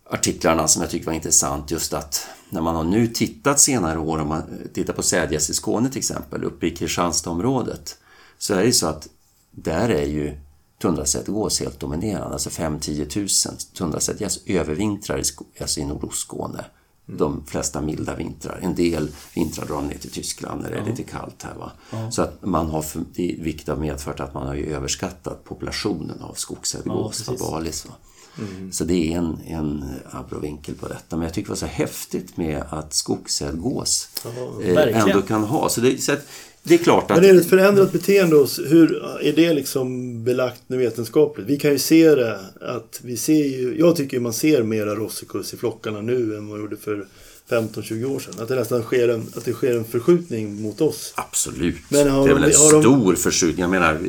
artiklarna 0.10 0.68
som 0.68 0.82
jag 0.82 0.92
tycker 0.92 1.06
var 1.06 1.14
intressant. 1.14 1.72
Just 1.72 1.94
att 1.94 2.28
när 2.50 2.62
man 2.62 2.76
har 2.76 2.84
nu 2.84 3.08
tittat 3.08 3.60
senare 3.60 4.00
år, 4.00 4.20
om 4.20 4.28
man 4.28 4.44
tittar 4.74 4.94
på 4.94 5.04
sädgäss 5.04 5.50
i 5.50 5.54
Skåne 5.54 5.90
till 5.90 5.98
exempel, 5.98 6.44
uppe 6.44 6.68
i 6.68 6.76
Kristianstadsområdet, 6.76 7.98
så 8.38 8.54
är 8.54 8.64
det 8.64 8.72
så 8.72 8.88
att 8.88 9.08
där 9.52 9.90
är 9.90 10.06
ju 10.06 10.38
tundrasädgås 10.86 11.60
helt 11.60 11.80
dominerande, 11.80 12.34
alltså 12.34 12.50
5-10 12.50 13.06
tusen 13.06 13.54
tundrasädgäss 13.78 14.40
övervintrar 14.46 15.20
i, 15.20 15.24
alltså 15.62 15.80
i 15.80 15.86
Nordostskåne. 15.86 16.66
Mm. 17.08 17.18
De 17.18 17.44
flesta 17.48 17.82
milda 17.82 18.16
vintrar. 18.16 18.60
En 18.62 18.76
del 18.76 19.10
vintrar 19.36 19.66
drar 19.66 19.82
ner 19.82 19.98
till 19.98 20.12
Tyskland 20.12 20.62
när 20.62 20.70
det 20.70 20.76
är 20.76 20.82
ja. 20.82 20.88
lite 20.88 21.04
kallt 21.04 21.44
här. 21.44 21.54
Va? 21.56 21.72
Ja. 21.92 22.12
Så 22.12 22.22
att 22.22 22.46
man 22.46 22.70
har, 22.70 22.82
för, 22.82 23.04
vilket 23.16 23.68
har 23.68 23.76
medfört 23.76 24.20
att 24.20 24.34
man 24.34 24.48
har 24.48 24.56
överskattat 24.56 25.44
populationen 25.44 26.22
av 26.22 26.34
skogsädgås, 26.34 27.24
ja, 27.28 27.34
fabalis. 27.34 27.86
Va? 27.86 27.94
Mm. 28.38 28.72
Så 28.72 28.84
det 28.84 29.14
är 29.14 29.18
en, 29.18 29.42
en 29.46 29.86
abrovinkel 30.12 30.76
på 30.76 30.88
detta. 30.88 31.16
Men 31.16 31.24
jag 31.24 31.34
tycker 31.34 31.48
det 31.48 31.52
var 31.52 31.56
så 31.56 31.66
häftigt 31.66 32.38
med 32.38 32.64
att 32.70 32.94
skogsädgås 32.94 34.10
ja, 34.24 34.82
eh, 34.82 35.02
ändå 35.02 35.22
kan 35.22 35.44
ha. 35.44 35.70
Så, 35.70 35.82
det, 35.82 35.98
så 36.04 36.12
att, 36.12 36.28
det 36.68 36.74
är 36.74 36.78
klart 36.78 37.12
att... 37.12 37.18
Men 37.18 37.30
är 37.30 37.34
det 37.34 37.40
ett 37.40 37.50
förändrat 37.50 37.92
beteende 37.92 38.36
hos, 38.36 38.60
hur 38.60 39.04
är 39.22 39.34
det 39.34 39.54
liksom 39.54 40.24
belagt 40.24 40.62
med 40.68 40.80
vetenskapligt? 40.80 41.48
Vi 41.48 41.58
kan 41.58 41.72
ju 41.72 41.80
se 41.80 42.16
det 42.16 42.40
att 42.62 43.00
vi 43.04 43.18
ser 43.18 43.46
ju, 43.46 43.76
jag 43.80 43.96
tycker 43.96 44.20
man 44.20 44.34
ser 44.34 44.64
mera 44.64 44.96
rossicus 44.96 45.54
i 45.54 45.58
flockarna 45.58 46.02
nu 46.02 46.38
än 46.38 46.48
vad 46.48 46.58
man 46.58 46.60
gjorde 46.60 46.78
för 46.78 47.06
15-20 47.50 48.16
år 48.16 48.20
sedan. 48.20 48.34
Att 48.40 48.48
det 48.48 48.56
nästan 48.56 48.82
sker 48.82 49.10
en, 49.10 49.28
att 49.36 49.46
det 49.46 49.54
sker 49.54 49.78
en 49.78 49.86
förskjutning 49.86 50.62
mot 50.62 50.82
oss. 50.82 51.14
Absolut. 51.16 51.76
Men 51.90 52.10
har 52.10 52.26
det 52.26 52.32
är 52.32 52.34
väl 52.34 52.44
en 52.44 52.54
stor 52.54 53.12
de... 53.12 53.16
förskjutning. 53.16 53.62
Jag 53.62 53.70
menar, 53.70 54.00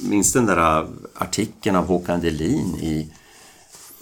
minns 0.00 0.32
den 0.32 0.46
där 0.46 0.86
artikeln 1.14 1.76
av 1.76 1.86
Håkan 1.86 2.20
Delin 2.20 2.76
i 2.82 3.12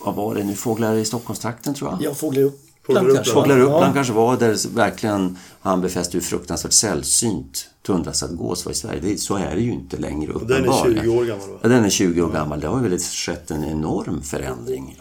vad 0.05 0.15
var 0.15 0.35
det 0.35 0.45
nu, 0.45 0.55
Fåglar 0.55 0.95
i 0.95 1.05
Stockholmstrakten 1.05 1.75
tror 1.75 1.91
jag? 1.91 2.03
Ja, 2.03 2.15
Fåglar 2.15 2.43
upp 2.43 2.61
Fåglar 2.89 3.09
Uppland, 3.09 3.27
Fåglar 3.27 3.61
Uppland 3.61 3.85
ja. 3.85 3.93
kanske 3.95 4.13
var 4.13 4.37
där 4.37 4.75
verkligen 4.75 5.39
han 5.61 5.81
befäste 5.81 6.17
hur 6.17 6.25
fruktansvärt 6.25 6.73
sällsynt 6.73 7.71
tundrasädgås 7.88 8.64
var 8.64 8.72
i 8.72 8.74
Sverige. 8.74 9.01
Det, 9.01 9.18
så 9.18 9.37
är 9.37 9.55
det 9.55 9.61
ju 9.61 9.72
inte 9.72 9.96
längre 9.96 10.33
uppenbarligen. 10.33 10.64
Den 10.64 10.94
är 10.94 11.01
20 11.01 11.18
år 11.18 11.24
gammal 11.24 11.51
va? 11.51 11.59
Ja, 11.62 11.68
den 11.68 11.85
är 11.85 11.90
20 11.90 12.22
år 12.22 12.31
gammal. 12.31 12.61
Det 12.61 12.66
har 12.66 12.81
väl 12.81 12.98
skett 12.98 13.51
en 13.51 13.64
enorm 13.64 14.22
förändring. 14.22 14.96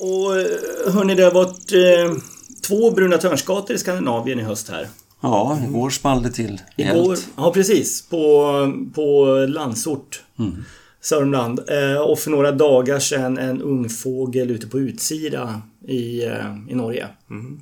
Och 0.00 0.38
eh, 0.38 0.92
hörni, 0.92 1.14
det 1.14 1.22
har 1.22 1.32
varit 1.32 1.72
eh, 1.72 2.22
två 2.66 2.90
bruna 2.90 3.18
törnskator 3.18 3.76
i 3.76 3.78
Skandinavien 3.78 4.40
i 4.40 4.42
höst 4.42 4.68
här. 4.68 4.88
Ja, 5.20 5.58
igår 5.68 5.90
small 5.90 6.22
det 6.22 6.30
till 6.30 6.60
Igår, 6.76 7.18
Ja, 7.36 7.52
precis. 7.52 8.08
På, 8.08 8.72
på 8.94 9.26
Landsort. 9.48 10.22
Mm. 10.38 10.64
Sörmland. 11.00 11.60
Eh, 11.68 12.00
och 12.00 12.18
för 12.18 12.30
några 12.30 12.52
dagar 12.52 12.98
sedan 12.98 13.38
en 13.38 13.62
ung 13.62 13.88
fågel 13.88 14.50
ute 14.50 14.66
på 14.66 14.78
utsida 14.78 15.62
i, 15.86 16.24
eh, 16.24 16.56
i 16.68 16.74
Norge. 16.74 17.08
Mm. 17.30 17.60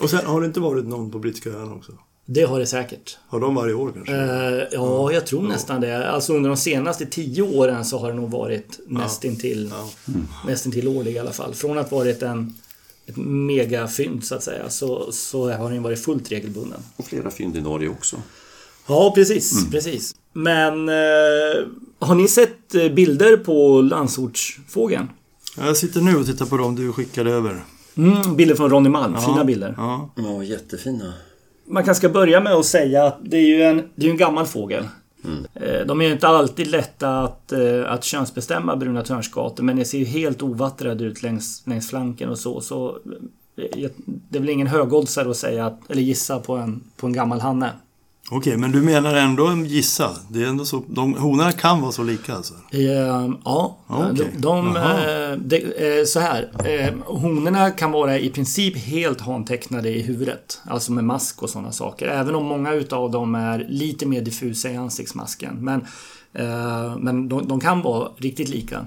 Och 0.00 0.10
sen 0.10 0.26
har 0.26 0.40
det 0.40 0.46
inte 0.46 0.60
varit 0.60 0.84
någon 0.84 1.10
på 1.10 1.18
Brittiska 1.18 1.50
öarna 1.50 1.74
också? 1.74 1.92
Det 2.26 2.42
har 2.42 2.58
det 2.58 2.66
säkert. 2.66 3.18
Har 3.28 3.40
de 3.40 3.54
varje 3.54 3.74
år 3.74 3.92
kanske? 3.94 4.14
Eh, 4.14 4.62
ja, 4.72 5.12
jag 5.12 5.26
tror 5.26 5.42
nästan 5.42 5.80
det. 5.80 6.08
Alltså 6.08 6.34
under 6.34 6.50
de 6.50 6.56
senaste 6.56 7.06
tio 7.06 7.42
åren 7.42 7.84
så 7.84 7.98
har 7.98 8.08
det 8.08 8.14
nog 8.14 8.30
varit 8.30 8.80
nästintill, 8.86 9.72
nästintill 10.46 10.88
årlig 10.88 11.12
i 11.12 11.18
alla 11.18 11.32
fall. 11.32 11.54
Från 11.54 11.78
att 11.78 11.92
varit 11.92 12.22
en, 12.22 12.54
ett 13.06 13.16
megafynd 13.16 14.24
så 14.24 14.34
att 14.34 14.42
säga 14.42 14.70
så, 14.70 15.12
så 15.12 15.50
har 15.50 15.70
den 15.70 15.82
varit 15.82 16.04
fullt 16.04 16.32
regelbunden. 16.32 16.80
Och 16.96 17.06
flera 17.06 17.30
fynd 17.30 17.56
i 17.56 17.60
Norge 17.60 17.88
också. 17.88 18.16
Ja, 18.86 19.12
precis. 19.14 19.70
precis. 19.70 20.14
Men 20.32 20.88
eh, 20.88 21.66
har 21.98 22.14
ni 22.14 22.28
sett 22.28 22.74
eh, 22.74 22.88
bilder 22.88 23.36
på 23.36 23.80
landsortsfågeln? 23.80 25.08
Jag 25.58 25.76
sitter 25.76 26.00
nu 26.00 26.16
och 26.16 26.26
tittar 26.26 26.46
på 26.46 26.56
dem 26.56 26.74
du 26.74 26.92
skickade 26.92 27.30
över. 27.30 27.64
Mm, 27.96 28.36
bilder 28.36 28.54
från 28.54 28.70
Ronny 28.70 28.88
Malm, 28.88 29.16
fina 29.16 29.44
bilder. 29.44 29.74
Ja. 29.76 30.10
Ja, 30.16 30.42
jättefina. 30.42 31.12
Man 31.66 31.84
kanske 31.84 31.98
ska 31.98 32.08
börja 32.08 32.40
med 32.40 32.52
att 32.52 32.66
säga 32.66 33.04
att 33.04 33.18
det 33.22 33.36
är 33.36 33.46
ju 33.46 33.62
en, 33.62 33.82
det 33.94 34.06
är 34.06 34.10
en 34.10 34.16
gammal 34.16 34.46
fågel. 34.46 34.88
Eh, 35.54 35.86
De 35.86 36.00
är 36.00 36.04
ju 36.04 36.12
inte 36.12 36.28
alltid 36.28 36.66
lätta 36.66 37.20
att, 37.20 37.52
eh, 37.52 37.92
att 37.92 38.04
könsbestämma 38.04 38.76
bruna 38.76 39.02
törnskator 39.02 39.64
men 39.64 39.76
det 39.76 39.84
ser 39.84 39.98
ju 39.98 40.04
helt 40.04 40.42
ovattrade 40.42 41.04
ut 41.04 41.22
längs, 41.22 41.62
längs 41.66 41.90
flanken 41.90 42.28
och 42.28 42.38
så. 42.38 42.60
så 42.60 42.98
eh, 43.56 43.88
det 44.06 44.38
är 44.38 44.40
väl 44.40 44.48
ingen 44.48 44.66
högoddsare 44.66 45.30
att 45.30 45.36
säga 45.36 45.66
att, 45.66 45.90
eller 45.90 46.02
gissa 46.02 46.38
på 46.38 46.56
en, 46.56 46.80
på 46.96 47.06
en 47.06 47.12
gammal 47.12 47.40
hanne. 47.40 47.70
Okej, 48.30 48.56
men 48.56 48.72
du 48.72 48.82
menar 48.82 49.14
ändå 49.14 49.46
en 49.46 49.64
gissa? 49.64 50.10
Det 50.28 50.42
är 50.42 50.46
ändå 50.46 50.64
så, 50.64 50.84
de, 50.88 51.14
honorna 51.14 51.52
kan 51.52 51.80
vara 51.80 51.92
så 51.92 52.02
lika 52.02 52.34
alltså? 52.34 52.54
Eh, 52.70 53.30
ja, 53.44 53.78
de, 54.14 54.24
de, 54.36 54.76
eh, 54.76 55.88
eh, 55.88 56.04
så 56.04 56.20
här. 56.20 56.50
Eh, 56.64 56.94
honorna 57.06 57.70
kan 57.70 57.90
vara 57.90 58.18
i 58.18 58.30
princip 58.30 58.76
helt 58.76 59.20
hantecknade 59.20 59.90
i 59.90 60.02
huvudet. 60.02 60.60
Alltså 60.66 60.92
med 60.92 61.04
mask 61.04 61.42
och 61.42 61.50
sådana 61.50 61.72
saker. 61.72 62.06
Även 62.06 62.34
om 62.34 62.44
många 62.44 62.72
utav 62.72 63.10
dem 63.10 63.34
är 63.34 63.66
lite 63.68 64.06
mer 64.06 64.22
diffusa 64.22 64.70
i 64.70 64.76
ansiktsmasken. 64.76 65.56
Men, 65.60 65.80
eh, 66.32 66.96
men 66.98 67.28
de, 67.28 67.48
de 67.48 67.60
kan 67.60 67.82
vara 67.82 68.08
riktigt 68.16 68.48
lika. 68.48 68.86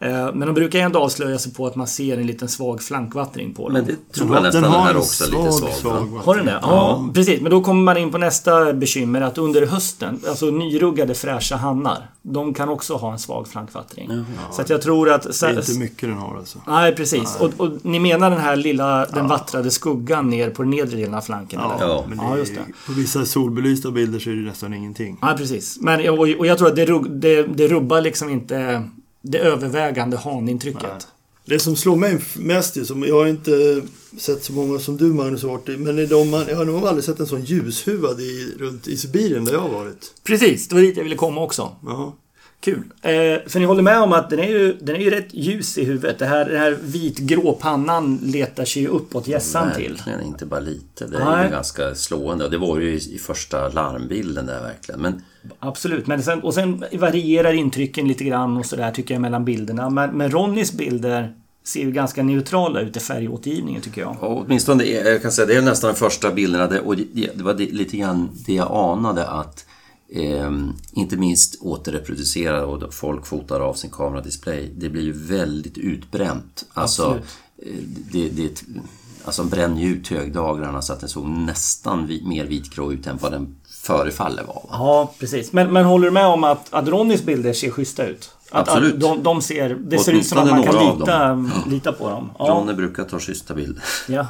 Eh, 0.00 0.34
men 0.34 0.40
de 0.40 0.54
brukar 0.54 0.78
ändå 0.78 0.98
avslöja 0.98 1.38
sig 1.38 1.54
på 1.54 1.66
att 1.66 1.76
man 1.76 1.86
ser 1.86 2.18
en 2.18 2.26
liten 2.26 2.48
svag 2.48 2.82
flankvattring 2.82 3.54
på 3.54 3.62
dem. 3.62 3.72
Men 3.72 3.84
det 3.84 4.12
tror 4.12 4.34
jag 4.34 4.42
nästan 4.42 4.62
den 4.62 4.72
här 4.72 4.96
också 4.96 5.24
är 5.24 5.28
lite 5.28 5.72
svag. 5.72 6.06
va? 6.06 6.20
Har 6.24 6.36
den 6.36 6.46
det? 6.46 6.58
Ja, 6.62 7.10
precis. 7.14 7.40
Men 7.40 7.50
då 7.50 7.60
kommer 7.60 7.82
man 7.82 7.96
in 7.96 8.10
på 8.10 8.18
nästa 8.18 8.72
bekymmer 8.72 9.20
att 9.20 9.38
under 9.38 9.66
hösten, 9.66 10.20
alltså 10.28 10.46
nyruggade 10.46 11.14
fräscha 11.14 11.56
hannar, 11.56 12.10
de 12.22 12.54
kan 12.54 12.68
också 12.68 12.94
ha 12.94 13.12
en 13.12 13.18
svag 13.18 13.48
flankvattring. 13.48 14.24
Så 14.52 14.62
att 14.62 14.70
jag 14.70 14.82
tror 14.82 15.10
att... 15.10 15.22
Det 15.22 15.46
är 15.46 15.58
inte 15.58 15.78
mycket 15.78 16.08
den 16.08 16.18
har 16.18 16.36
alltså. 16.36 16.58
Nej, 16.66 16.94
precis. 16.94 17.36
Och, 17.40 17.50
och 17.56 17.70
ni 17.82 18.00
menar 18.00 18.30
den 18.30 18.40
här 18.40 18.56
lilla, 18.56 19.06
den 19.06 19.28
vattrade 19.28 19.70
skuggan 19.70 20.30
ner 20.30 20.50
på 20.50 20.62
den 20.62 20.70
nedre 20.70 20.96
delen 20.96 21.14
av 21.14 21.20
flanken? 21.20 21.60
Ja, 21.62 21.76
eller? 21.76 21.86
Ja. 21.86 22.04
men 22.08 22.18
det 22.18 22.24
Ja, 22.24 22.36
just 22.36 22.54
det. 22.54 22.60
På 22.86 22.92
vissa 22.92 23.24
solbelysta 23.24 23.90
bilder 23.90 24.18
så 24.18 24.30
är 24.30 24.34
det 24.34 24.40
nästan 24.42 24.74
ingenting. 24.74 25.18
Nej, 25.22 25.36
precis. 25.36 25.78
Men, 25.80 26.08
och, 26.08 26.18
och 26.18 26.46
jag 26.46 26.58
tror 26.58 26.68
att 26.68 26.76
det, 26.76 27.02
det, 27.08 27.42
det 27.42 27.68
rubbar 27.68 28.00
liksom 28.00 28.28
inte 28.30 28.82
det 29.30 29.38
övervägande 29.38 30.16
hanintrycket. 30.16 31.06
Det 31.44 31.58
som 31.58 31.76
slår 31.76 31.96
mig 31.96 32.20
mest 32.36 32.76
är, 32.76 32.84
som 32.84 33.02
jag 33.02 33.14
har 33.14 33.26
inte 33.26 33.82
sett 34.18 34.44
så 34.44 34.52
många 34.52 34.78
som 34.78 34.96
du 34.96 35.04
Magnus 35.04 35.42
har 35.42 35.50
varit 35.50 35.68
i, 35.68 35.76
men 35.76 35.98
är 35.98 36.06
de 36.06 36.32
jag 36.48 36.56
har 36.56 36.64
nog 36.64 36.86
aldrig 36.86 37.04
sett 37.04 37.20
en 37.20 37.26
sån 37.26 37.44
ljushuvad 37.44 38.20
i, 38.20 38.54
runt 38.58 38.88
i 38.88 38.96
Sibirien 38.96 39.44
där 39.44 39.52
jag 39.52 39.60
har 39.60 39.68
varit. 39.68 40.12
Precis, 40.24 40.68
det 40.68 40.74
var 40.74 40.82
dit 40.82 40.96
jag 40.96 41.04
ville 41.04 41.16
komma 41.16 41.40
också. 41.40 41.76
Ja. 41.84 42.16
Kul. 42.60 42.82
Eh, 43.02 43.10
för 43.46 43.58
ni 43.58 43.64
håller 43.64 43.82
med 43.82 44.00
om 44.02 44.12
att 44.12 44.30
den 44.30 44.38
är 44.38 44.48
ju, 44.48 44.76
den 44.80 44.96
är 44.96 45.00
ju 45.00 45.10
rätt 45.10 45.34
ljus 45.34 45.78
i 45.78 45.84
huvudet. 45.84 46.18
Det 46.18 46.26
här, 46.26 46.44
den 46.44 46.58
här 46.60 46.78
vitgrå 46.82 47.52
pannan 47.52 48.16
letar 48.22 48.64
sig 48.64 48.82
ju 48.82 48.88
uppåt 48.88 49.28
hjässan 49.28 49.68
till. 49.76 49.92
Verkligen, 49.92 50.22
inte 50.22 50.46
bara 50.46 50.60
lite. 50.60 51.06
Det 51.06 51.18
är 51.18 51.44
ju 51.44 51.50
ganska 51.50 51.94
slående. 51.94 52.44
Och 52.44 52.50
det 52.50 52.58
var 52.58 52.78
ju 52.80 52.94
i, 52.94 53.18
första 53.18 53.68
larmbilden 53.68 54.46
där 54.46 54.62
verkligen. 54.62 55.00
Men 55.00 55.22
Absolut. 55.58 56.06
Men 56.06 56.22
sen, 56.22 56.40
och 56.40 56.54
sen 56.54 56.84
varierar 56.92 57.52
intrycken 57.52 58.08
lite 58.08 58.24
grann 58.24 58.56
och 58.56 58.66
sådär 58.66 58.90
tycker 58.90 59.14
jag 59.14 59.20
mellan 59.20 59.44
bilderna. 59.44 59.90
Men, 59.90 60.10
men 60.16 60.30
Ronnys 60.30 60.72
bilder 60.72 61.32
ser 61.64 61.80
ju 61.80 61.90
ganska 61.90 62.22
neutrala 62.22 62.80
ut 62.80 62.96
i 62.96 63.00
färgåtergivningen 63.00 63.82
tycker 63.82 64.00
jag. 64.00 64.16
Ja, 64.20 64.26
åtminstone, 64.46 64.82
det 64.84 64.96
är- 64.96 65.12
jag 65.12 65.22
kan 65.22 65.32
säga, 65.32 65.46
det 65.46 65.56
är 65.56 65.62
nästan 65.62 65.92
de 65.92 65.96
första 65.98 66.30
bilderna. 66.30 66.66
Det, 66.66 66.80
och 66.80 66.96
det, 66.96 67.30
det 67.34 67.42
var 67.42 67.54
det, 67.54 67.72
lite 67.72 67.96
grann 67.96 68.30
det 68.46 68.54
jag 68.54 68.70
anade 68.72 69.26
att 69.26 69.64
ehm, 70.12 70.72
inte 70.92 71.16
minst 71.16 71.56
återreproducera 71.60 72.66
och 72.66 72.94
folk 72.94 73.26
fotar 73.26 73.60
av 73.60 73.74
sin 73.74 73.90
kameradisplay. 73.90 74.72
Det 74.76 74.88
blir 74.88 75.02
ju 75.02 75.12
väldigt 75.12 75.78
utbränt. 75.78 76.64
Alltså, 76.74 77.18
eh, 77.62 77.72
det, 78.12 78.28
det, 78.28 78.62
alltså 79.24 79.44
bränner 79.44 79.82
ju 79.82 79.88
ut 79.88 80.08
högdagarna 80.08 80.82
så 80.82 80.92
att 80.92 81.00
den 81.00 81.08
såg 81.08 81.28
nästan 81.28 82.06
vi, 82.06 82.24
mer 82.26 82.44
vitgrå 82.44 82.92
ut 82.92 83.06
än 83.06 83.18
vad 83.20 83.32
den 83.32 83.56
förefaller 83.70 84.42
vara. 84.42 84.54
va? 84.54 84.68
Ja, 84.70 85.12
precis. 85.18 85.52
Men, 85.52 85.72
men 85.72 85.84
håller 85.84 86.04
du 86.04 86.10
med 86.10 86.26
om 86.26 86.44
att, 86.44 86.74
att 86.74 86.88
Ronnys 86.88 87.22
bilder 87.22 87.52
ser 87.52 87.70
schyssta 87.70 88.06
ut? 88.06 88.30
Att, 88.50 88.68
Absolut. 88.68 88.94
Att 88.94 89.00
de, 89.00 89.22
de 89.22 89.42
ser, 89.42 89.74
det 89.74 89.98
ser 89.98 90.12
ut 90.12 90.26
som 90.26 90.38
att 90.38 90.50
man 90.50 90.62
kan 90.62 90.98
lita, 90.98 91.50
lita 91.70 91.92
på 91.92 92.08
dem. 92.08 92.30
Ja. 92.38 92.44
Ronny 92.44 92.72
brukar 92.72 93.04
ta 93.04 93.18
schyssta 93.18 93.54
bilder. 93.54 93.84
Ja. 94.08 94.26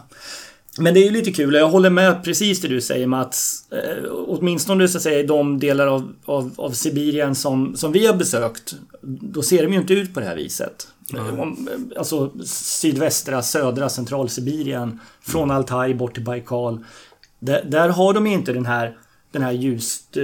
Men 0.78 0.94
det 0.94 1.00
är 1.00 1.04
ju 1.04 1.10
lite 1.10 1.32
kul 1.32 1.54
och 1.54 1.60
jag 1.60 1.68
håller 1.68 1.90
med 1.90 2.24
precis 2.24 2.60
det 2.60 2.68
du 2.68 2.80
säger 2.80 3.06
Mats. 3.06 3.64
Eh, 3.72 4.10
åtminstone 4.26 4.88
så 4.88 5.10
i 5.10 5.22
de 5.22 5.58
delar 5.58 5.86
av, 5.86 6.12
av, 6.24 6.50
av 6.56 6.70
Sibirien 6.70 7.34
som, 7.34 7.76
som 7.76 7.92
vi 7.92 8.06
har 8.06 8.14
besökt. 8.14 8.74
Då 9.02 9.42
ser 9.42 9.62
de 9.62 9.72
ju 9.72 9.78
inte 9.78 9.94
ut 9.94 10.14
på 10.14 10.20
det 10.20 10.26
här 10.26 10.36
viset. 10.36 10.88
Eh, 11.14 11.98
Alltså 11.98 12.32
sydvästra, 12.44 13.42
södra, 13.42 13.88
centralsibirien. 13.88 15.00
Från 15.20 15.50
Altaj 15.50 15.94
bort 15.94 16.14
till 16.14 16.24
Baikal. 16.24 16.84
Där, 17.40 17.64
där 17.64 17.88
har 17.88 18.12
de 18.12 18.26
inte 18.26 18.52
den 18.52 18.66
här 18.66 18.96
den 19.30 19.42
här 19.42 19.52
ljust, 19.52 20.16
eh, 20.16 20.22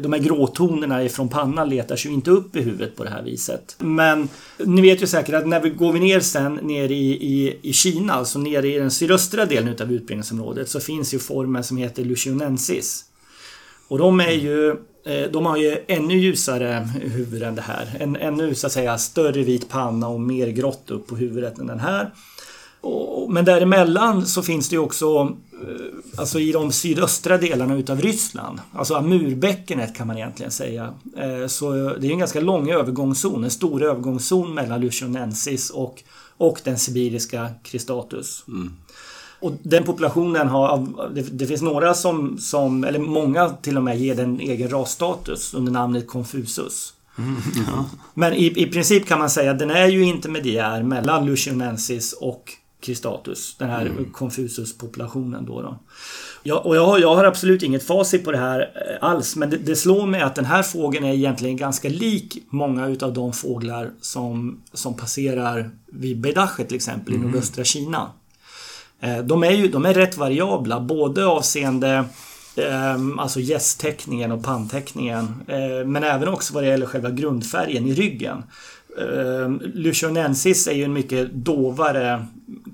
de 0.00 0.12
här 0.12 0.18
gråtonerna 0.18 1.04
ifrån 1.04 1.28
pannan 1.28 1.68
letar 1.68 1.96
sig 1.96 2.10
ju 2.10 2.14
inte 2.14 2.30
upp 2.30 2.56
i 2.56 2.62
huvudet 2.62 2.96
på 2.96 3.04
det 3.04 3.10
här 3.10 3.22
viset. 3.22 3.76
Men 3.78 4.28
ni 4.58 4.82
vet 4.82 5.02
ju 5.02 5.06
säkert 5.06 5.34
att 5.34 5.46
när 5.46 5.60
vi 5.60 5.70
går 5.70 5.92
vi 5.92 6.00
ner 6.00 6.20
sen 6.20 6.54
ner 6.54 6.90
i, 6.90 7.10
i, 7.10 7.58
i 7.62 7.72
Kina, 7.72 8.12
alltså 8.12 8.38
ner 8.38 8.64
i 8.64 8.78
den 8.78 8.90
sydöstra 8.90 9.46
delen 9.46 9.68
utav 9.68 9.92
utbredningsområdet, 9.92 10.68
så 10.68 10.80
finns 10.80 11.14
ju 11.14 11.18
formen 11.18 11.64
som 11.64 11.76
heter 11.76 12.04
Lucionensis. 12.04 13.04
Och 13.88 13.98
de 13.98 14.20
är 14.20 14.32
ju 14.32 14.70
eh, 15.06 15.30
de 15.32 15.46
har 15.46 15.56
ju 15.56 15.76
ännu 15.86 16.18
ljusare 16.18 16.88
huvud 17.00 17.42
än 17.42 17.54
det 17.54 17.62
här. 17.62 17.96
En 18.00 18.16
ännu 18.16 18.54
så 18.54 18.66
att 18.66 18.72
säga 18.72 18.98
större 18.98 19.42
vit 19.42 19.68
panna 19.68 20.08
och 20.08 20.20
mer 20.20 20.48
grått 20.48 20.90
upp 20.90 21.06
på 21.06 21.16
huvudet 21.16 21.58
än 21.58 21.66
den 21.66 21.80
här. 21.80 22.10
Och, 22.80 23.32
men 23.32 23.44
däremellan 23.44 24.26
så 24.26 24.42
finns 24.42 24.68
det 24.68 24.76
ju 24.76 24.80
också 24.80 25.36
Alltså 26.16 26.40
i 26.40 26.52
de 26.52 26.72
sydöstra 26.72 27.38
delarna 27.38 27.76
utav 27.76 28.00
Ryssland, 28.00 28.58
alltså 28.72 28.94
Amurbäckenet 28.94 29.96
kan 29.96 30.06
man 30.06 30.16
egentligen 30.16 30.52
säga. 30.52 30.94
Eh, 31.16 31.46
Så 31.46 31.72
det 31.72 32.06
är 32.06 32.10
en 32.10 32.18
ganska 32.18 32.40
lång 32.40 32.70
övergångszon, 32.70 33.44
en 33.44 33.50
stor 33.50 33.82
övergångszon 33.82 34.54
mellan 34.54 34.80
Lucionensis 34.80 35.70
och, 35.70 36.02
och 36.36 36.60
den 36.64 36.78
sibiriska 36.78 37.50
Cristatus. 37.62 38.44
Och 39.40 39.52
den 39.62 39.84
populationen 39.84 40.48
har, 40.48 40.86
det, 41.14 41.22
det 41.22 41.46
finns 41.46 41.62
några 41.62 41.94
som, 41.94 42.38
som, 42.38 42.84
eller 42.84 42.98
många 42.98 43.48
till 43.48 43.76
och 43.76 43.82
med 43.82 43.98
ger 44.00 44.14
den 44.14 44.40
egen 44.40 44.68
rasstatus 44.70 45.54
under 45.54 45.72
namnet 45.72 46.08
Confusus. 46.08 46.94
Men 48.14 48.32
i, 48.32 48.62
i 48.62 48.66
princip 48.66 49.06
kan 49.06 49.18
man 49.18 49.30
säga 49.30 49.50
att 49.50 49.58
den 49.58 49.70
är 49.70 49.86
ju 49.86 50.04
intermediär 50.04 50.82
mellan 50.82 51.26
Lucionensis 51.26 52.12
och 52.12 52.52
Cristatus. 52.80 53.56
Den 53.58 53.70
här 53.70 53.90
Confusus-populationen 54.12 55.46
då. 55.46 55.62
då. 55.62 55.78
Ja, 56.42 56.58
och 56.58 56.76
jag, 56.76 56.86
har, 56.86 56.98
jag 56.98 57.14
har 57.14 57.24
absolut 57.24 57.62
inget 57.62 57.86
facit 57.86 58.24
på 58.24 58.32
det 58.32 58.38
här 58.38 58.60
eh, 58.60 59.08
alls 59.08 59.36
men 59.36 59.50
det, 59.50 59.56
det 59.56 59.76
slår 59.76 60.06
mig 60.06 60.20
att 60.20 60.34
den 60.34 60.44
här 60.44 60.62
fågeln 60.62 61.04
är 61.04 61.12
egentligen 61.14 61.56
ganska 61.56 61.88
lik 61.88 62.38
många 62.50 62.86
utav 62.88 63.12
de 63.12 63.32
fåglar 63.32 63.90
som, 64.00 64.60
som 64.72 64.96
passerar 64.96 65.70
vid 65.86 66.20
Beidache 66.20 66.64
till 66.64 66.76
exempel 66.76 67.14
i 67.14 67.18
nordöstra 67.18 67.64
Kina. 67.64 68.10
Eh, 69.00 69.18
De 69.18 69.44
är 69.44 69.50
ju 69.50 69.68
de 69.68 69.86
är 69.86 69.94
rätt 69.94 70.16
variabla 70.16 70.80
både 70.80 71.26
avseende 71.26 72.04
ehm, 72.56 73.18
alltså 73.18 73.40
gästtäckningen 73.40 74.32
och 74.32 74.44
panntäckningen. 74.44 75.42
eh, 75.48 75.86
Men 75.86 76.04
även 76.04 76.28
också 76.28 76.54
vad 76.54 76.62
det 76.62 76.68
gäller 76.68 76.86
själva 76.86 77.10
grundfärgen 77.10 77.86
i 77.86 77.94
ryggen. 77.94 78.42
Ehm, 79.00 79.60
Lucionensis 79.74 80.66
är 80.66 80.72
ju 80.72 80.84
en 80.84 80.92
mycket 80.92 81.32
dovare, 81.32 82.26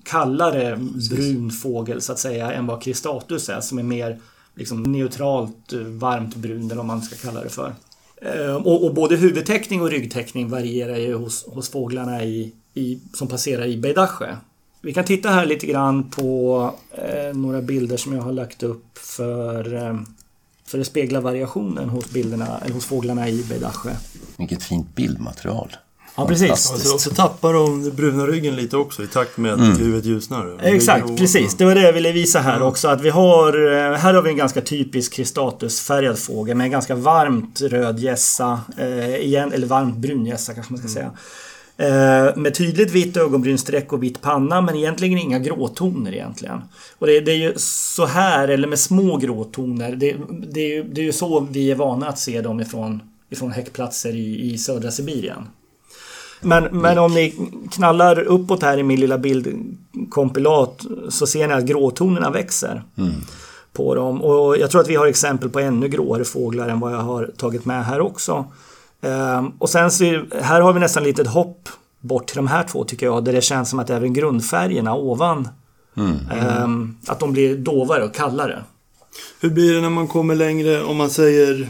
kallare 0.05 0.79
brun 1.11 1.51
fågel 1.51 2.01
så 2.01 2.13
att 2.13 2.19
säga 2.19 2.53
än 2.53 2.67
vad 2.67 2.83
Cristatus 2.83 3.49
är 3.49 3.61
som 3.61 3.79
är 3.79 3.83
mer 3.83 4.19
liksom, 4.55 4.83
neutralt 4.83 5.73
eh, 5.73 5.81
varmt 5.81 6.37
brun 6.37 6.65
eller 6.65 6.77
vad 6.77 6.87
man 6.87 7.03
ska 7.03 7.17
kalla 7.17 7.43
det 7.43 7.49
för. 7.51 7.75
Ehm, 8.23 8.57
Och, 8.57 8.85
och 8.85 8.95
både 8.95 9.17
huvudtäckning 9.17 9.83
och 9.83 9.91
ryggtäckning 9.91 10.49
varierar 10.49 10.97
ju 10.97 11.15
hos, 11.15 11.47
hos 11.47 11.69
fåglarna 11.69 12.25
i, 12.25 12.53
i, 12.75 12.99
som 13.15 13.29
passerar 13.29 13.67
i 13.67 13.77
Beidache. 13.77 14.37
Vi 14.81 14.93
kan 14.93 15.05
titta 15.05 15.29
här 15.29 15.47
lite 15.47 15.67
grann 15.67 16.11
på 16.11 16.71
eh, 16.93 17.37
några 17.37 17.63
bilder 17.63 17.97
som 17.97 18.13
jag 18.13 18.23
har 18.23 18.33
lagt 18.33 18.63
upp 18.63 18.99
för, 18.99 19.75
eh, 19.75 20.01
för 20.65 20.81
att 20.81 20.87
spegla 20.87 21.21
variationen 21.21 21.89
hos 21.89 22.11
bilderna, 22.11 22.59
eller 22.65 22.75
hos 22.75 22.85
fåglarna 22.85 23.29
i 23.29 23.45
Beidache. 23.49 23.97
Vilket 24.37 24.63
fint 24.63 24.95
bildmaterial. 24.95 25.77
Ja, 26.17 26.27
precis. 26.27 26.47
Fantastiskt. 26.49 26.95
Och 26.95 27.01
så, 27.01 27.11
tappar 27.11 27.53
de 27.53 27.91
bruna 27.91 28.27
ryggen 28.27 28.57
lite 28.57 28.77
också 28.77 29.03
i 29.03 29.07
takt 29.07 29.37
med 29.37 29.53
att 29.53 29.59
Mm. 29.59 29.79
huvudet 29.79 30.05
ljusnar. 30.05 30.59
Exakt, 30.63 31.17
precis. 31.19 31.55
Det 31.55 31.65
var 31.65 31.75
det 31.75 31.83
jag 31.83 31.93
ville 31.93 32.13
visa 32.13 32.41
här 32.41 32.63
också. 32.63 32.89
Att 32.89 33.01
vi 33.01 33.11
har, 33.11 33.73
eh, 33.73 33.93
här 33.97 34.15
har 34.15 34.23
vi 34.23 34.31
en 34.31 34.37
ganska 34.37 34.61
typisk 34.61 35.13
kristatusfärgad 35.13 36.19
fågel 36.19 36.57
med 36.57 36.65
en 36.65 36.71
ganska 36.71 36.95
varmt 36.95 37.61
röd 37.61 37.99
gässa. 37.99 38.61
Eh, 38.79 39.17
igen, 39.17 39.53
eller 39.53 39.67
varmt 39.67 39.97
brun 39.97 40.27
gässa 40.27 40.55
kanske 40.55 40.73
man 40.73 40.79
ska 40.79 40.89
säga. 40.89 41.11
Eh, 41.79 42.37
med 42.37 42.55
tydligt 42.55 42.91
vitt 42.91 43.17
ögonbrynsträck 43.17 43.93
och 43.93 44.03
vitt 44.03 44.21
panna 44.21 44.61
men 44.61 44.77
egentligen 44.77 45.19
inga 45.19 45.39
gråtoner 45.39 46.13
egentligen. 46.15 46.61
Och 46.99 47.07
det, 47.07 47.21
det 47.21 47.33
är 47.33 47.37
ju 47.37 47.53
så 47.57 48.07
här, 48.07 48.49
eller 48.49 48.69
med 48.69 48.79
små 48.79 49.17
gråtoner. 49.17 49.97
Det, 49.97 50.17
det, 50.53 50.61
är 50.61 50.69
ju, 50.77 50.83
det 50.83 51.01
är 51.01 51.05
ju 51.05 51.13
så 51.13 51.47
vi 51.51 51.71
är 51.71 51.75
vana 51.75 52.09
att 52.09 52.19
se 52.19 52.41
dem 52.41 52.61
ifrån, 52.61 53.01
ifrån 53.31 53.51
häckplatser 53.51 54.13
i, 54.17 54.53
i 54.53 54.59
södra 54.59 54.91
Sibirien. 54.91 55.49
Men, 56.41 56.65
men 56.65 56.99
om 56.99 57.15
ni 57.15 57.35
knallar 57.73 58.21
uppåt 58.21 58.63
här 58.63 58.79
i 58.79 58.83
min 58.83 59.01
lilla 59.01 59.19
bildkompilat 59.19 60.87
så 61.09 61.27
ser 61.27 61.49
ni 61.49 61.55
att 61.55 61.65
gråtonerna 61.65 62.31
växer 62.31 62.83
på 63.73 63.95
dem. 63.95 64.23
Och 64.23 64.57
jag 64.59 64.71
tror 64.71 64.81
att 64.81 64.89
vi 64.89 64.95
har 64.97 65.07
exempel 65.07 65.49
på 65.49 65.61
ännu 65.61 65.89
gråare 65.89 66.25
fåglar 66.25 66.69
än 66.69 66.81
vad 66.81 66.93
jag 66.93 66.99
har 67.03 67.31
tagit 67.37 67.65
med 67.65 67.85
här 67.87 68.01
också. 68.01 68.45
Ehm, 69.03 69.47
och 69.59 69.71
sen 69.71 69.91
så 69.91 70.05
är- 70.05 70.43
här 70.43 70.61
har 70.61 70.73
vi 70.73 70.81
nästan 70.81 71.03
lite 71.05 71.23
ett 71.23 71.29
hopp 71.29 71.69
bort 72.01 72.27
till 72.27 72.37
de 72.37 72.47
här 72.47 72.63
två 72.65 72.85
tycker 72.85 73.07
jag. 73.07 73.25
Där 73.25 73.33
det 73.33 73.41
känns 73.41 73.71
som 73.71 73.79
att 73.79 73.91
även 73.91 74.13
grundfärgerna 74.13 74.95
ovan 74.95 75.49
ehm, 76.33 76.97
att 77.07 77.21
de 77.21 77.33
blir 77.33 77.57
dovare 77.57 78.05
och 78.05 78.15
kallare. 78.15 78.63
Hur 79.41 79.51
blir 79.51 79.75
det 79.75 79.81
när 79.81 79.91
man 79.91 80.07
kommer 80.09 80.35
längre, 80.35 80.83
om 80.83 80.97
man 80.97 81.11
säger 81.11 81.69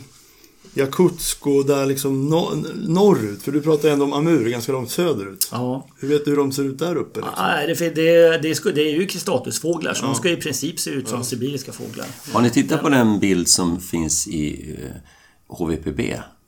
Jakutsk 0.77 1.47
och 1.47 1.67
där 1.67 1.87
liksom 1.87 2.35
no- 2.35 2.87
norrut? 2.89 3.43
För 3.43 3.53
du 3.53 3.61
pratar 3.63 3.89
ändå 3.89 4.05
om 4.05 4.13
Amur, 4.13 4.49
ganska 4.51 4.73
långt 4.73 4.91
söderut. 4.91 5.49
Ja. 5.53 5.87
Hur 5.99 6.09
vet 6.09 6.25
du 6.25 6.31
hur 6.31 6.37
de 6.39 6.53
ser 6.53 6.63
ut 6.65 6.79
där 6.79 6.97
uppe? 6.97 7.21
Liksom? 7.21 7.35
Nej, 7.39 7.75
det, 7.79 7.91
det, 7.95 8.39
det, 8.39 8.55
ska- 8.55 8.71
det 8.71 8.83
är 8.83 8.93
ju 8.93 9.07
kristatusfåglar 9.07 9.95
så 9.95 10.07
de 10.07 10.15
ska 10.15 10.31
i 10.31 10.37
princip 10.37 10.81
se 10.81 10.91
ut 10.91 11.09
som 11.09 11.25
sibiriska 11.25 11.73
fåglar. 11.73 12.07
Har 12.33 12.41
ni 12.41 12.51
tittat 12.51 12.83
på 12.83 12.89
den 12.89 13.21
bild 13.21 13.49
som 13.49 13.81
finns 13.81 14.29
i 14.29 14.75
eh, 14.83 15.57
HVPB, 15.57 16.01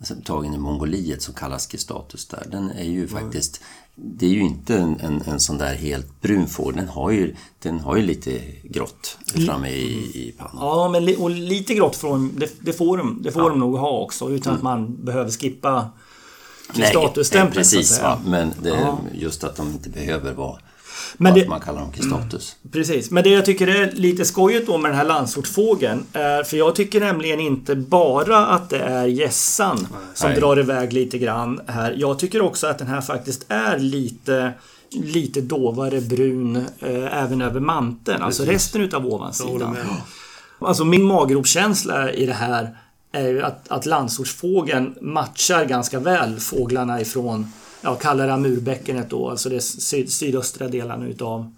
som 0.03 0.23
tagen 0.23 0.55
i 0.55 0.59
Mongoliet 0.59 1.23
som 1.23 1.35
kallas 1.35 1.69
Gestatus 1.73 2.27
där. 2.27 2.47
Den 2.51 2.71
är 2.71 2.85
ju 2.85 3.09
faktiskt, 3.09 3.61
det 4.01 4.27
är 4.27 4.31
ju 4.31 4.41
inte 4.41 4.77
en, 4.79 5.01
en, 5.01 5.23
en 5.27 5.41
sån 5.41 5.59
där 5.59 5.75
helt 5.75 6.21
brun 6.21 6.47
fågel. 6.47 6.77
Den 6.77 6.89
har 6.89 7.11
ju, 7.11 7.35
den 7.59 7.81
har 7.81 7.97
ju 7.97 8.03
lite 8.03 8.41
grått 8.63 9.19
framme 9.47 9.69
i, 9.69 9.93
i 10.15 10.35
pannan. 10.39 10.57
Ja, 10.61 10.89
men 10.89 11.05
li, 11.05 11.17
och 11.19 11.31
lite 11.31 11.75
grått 11.75 11.97
får 11.97 12.09
de, 12.09 12.33
det, 12.37 12.51
det 12.61 12.73
får 12.73 12.97
de, 12.99 13.23
det 13.23 13.33
får 13.33 13.51
de 13.51 13.59
nog 13.59 13.77
ha 13.79 13.91
också 13.99 14.31
utan 14.31 14.55
att 14.55 14.63
man 14.63 15.05
behöver 15.05 15.31
skippa 15.31 15.89
nej, 16.75 16.91
statusstämpeln 16.91 17.49
att 17.51 17.55
precis. 17.55 18.03
Va? 18.03 18.21
Men 18.27 18.53
det, 18.63 18.69
Ja. 18.69 18.99
just 19.15 19.45
att 19.45 19.57
de 19.57 19.69
inte 19.69 19.91
behöver 19.91 20.33
vara, 20.33 20.59
Men 21.17 21.33
att 21.33 21.39
det- 21.39 21.49
man 21.49 21.61
kallar 21.61 21.81
dem 21.81 21.93
Gestatus. 21.93 22.57
Precis, 22.73 23.11
men 23.11 23.25
det 23.25 23.31
jag 23.31 23.45
tycker 23.45 23.67
är 23.67 23.93
lite 23.93 24.25
skojigt 24.25 24.67
då 24.67 24.79
med 24.79 24.91
den 24.91 24.99
här 24.99 25.05
landsortsfågeln 25.05 26.05
är, 26.13 26.43
för 26.43 26.57
jag 26.57 26.75
tycker 26.75 27.01
nämligen 27.01 27.41
inte 27.41 27.75
bara 27.77 28.47
att 28.47 28.71
det 28.71 28.79
är 28.79 29.07
gässan 29.07 29.87
som 30.15 30.31
Nej. 30.31 30.41
drar 30.41 30.59
iväg 30.59 30.93
lite 30.93 31.19
grann 31.19 31.61
här. 31.67 31.95
Jag 31.99 32.19
tycker 32.19 32.43
också 32.43 32.67
att 32.67 32.79
den 32.79 32.87
här 32.89 33.01
faktiskt 33.01 33.45
är 33.49 33.79
lite 33.79 34.53
lite 34.91 35.41
dovare 35.41 36.01
brun 36.01 36.57
eh, 36.57 37.23
även 37.23 37.43
över 37.43 37.61
manteln, 37.61 38.23
alltså 38.23 38.45
resten 38.45 38.81
utav 38.81 39.07
ovansidan. 39.07 39.77
Alltså 40.59 40.85
min 40.85 41.05
maggropskänsla 41.05 42.13
i 42.13 42.27
det 42.27 42.33
här 42.33 42.77
är 43.13 43.29
ju 43.29 43.43
att, 43.43 43.69
att 43.69 43.87
landsortsfågeln 43.87 44.95
matchar 45.01 45.65
ganska 45.65 45.99
väl 46.01 46.41
fåglarna 46.41 47.01
ifrån, 47.01 47.53
ja 47.83 47.95
kalla 47.95 48.27
det 48.27 48.33
Amurbäckenet 48.35 49.11
då, 49.11 49.29
alltså 49.31 49.49
det 49.49 49.61
syd, 49.61 50.13
sydöstra 50.13 50.69
delarna 50.69 51.07
utav, 51.09 51.55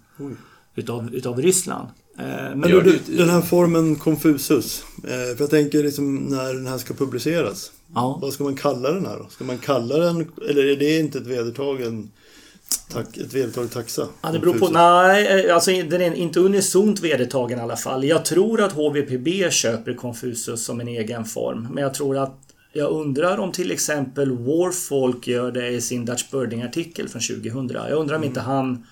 utav, 0.75 1.15
utav 1.15 1.41
Ryssland. 1.41 1.87
Eh, 2.19 2.25
Men 2.55 2.61
det- 2.61 3.17
den 3.17 3.29
här 3.29 3.41
formen 3.41 3.95
Confusus. 3.95 4.83
Eh, 5.03 5.09
för 5.09 5.35
jag 5.39 5.49
tänker 5.49 5.83
liksom 5.83 6.15
när 6.15 6.53
den 6.53 6.67
här 6.67 6.77
ska 6.77 6.93
publiceras. 6.93 7.71
Ja. 7.95 8.19
Vad 8.21 8.33
ska 8.33 8.43
man 8.43 8.55
kalla 8.55 8.91
den 8.91 9.05
här 9.05 9.17
då? 9.17 9.27
Ska 9.29 9.43
man 9.43 9.57
kalla 9.57 9.97
den, 9.97 10.31
eller 10.49 10.65
är 10.65 10.75
det 10.75 10.99
inte 10.99 11.17
ett 11.17 11.27
vedertagen 11.27 12.11
tack, 12.93 13.17
ett 13.17 13.33
vedertaget 13.33 13.71
taxa? 13.71 14.07
Ja, 14.21 14.31
det 14.31 14.39
beror 14.39 14.53
på. 14.53 14.67
Nej, 14.69 15.45
eh, 15.47 15.55
alltså 15.55 15.71
den 15.71 16.01
är 16.01 16.13
inte 16.15 16.39
unisont 16.39 16.99
vedertagen 16.99 17.59
i 17.59 17.61
alla 17.61 17.77
fall. 17.77 18.03
Jag 18.03 18.25
tror 18.25 18.61
att 18.61 18.71
HVPB 18.71 19.51
köper 19.51 19.93
Confusus 19.93 20.65
som 20.65 20.81
en 20.81 20.87
egen 20.87 21.25
form. 21.25 21.67
Men 21.71 21.83
jag 21.83 21.93
tror 21.93 22.17
att 22.17 22.50
jag 22.73 22.91
undrar 22.91 23.37
om 23.37 23.51
till 23.51 23.71
exempel 23.71 24.31
Warfolk 24.31 25.27
gör 25.27 25.51
det 25.51 25.69
i 25.69 25.81
sin 25.81 26.05
Dutch 26.05 26.31
Birding-artikel 26.31 27.09
från 27.09 27.21
2000. 27.21 27.69
Jag 27.73 27.99
undrar 27.99 28.15
om 28.15 28.23
inte 28.23 28.39
han 28.39 28.85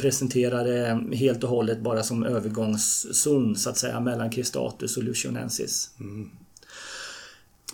presenterar 0.00 0.64
det 0.64 1.16
helt 1.16 1.44
och 1.44 1.50
hållet 1.50 1.80
bara 1.80 2.02
som 2.02 2.24
övergångszon 2.24 3.56
så 3.56 3.70
att 3.70 3.76
säga 3.76 4.00
mellan 4.00 4.30
Cristatus 4.30 4.96
och 4.96 5.02
Lucionensis. 5.02 5.90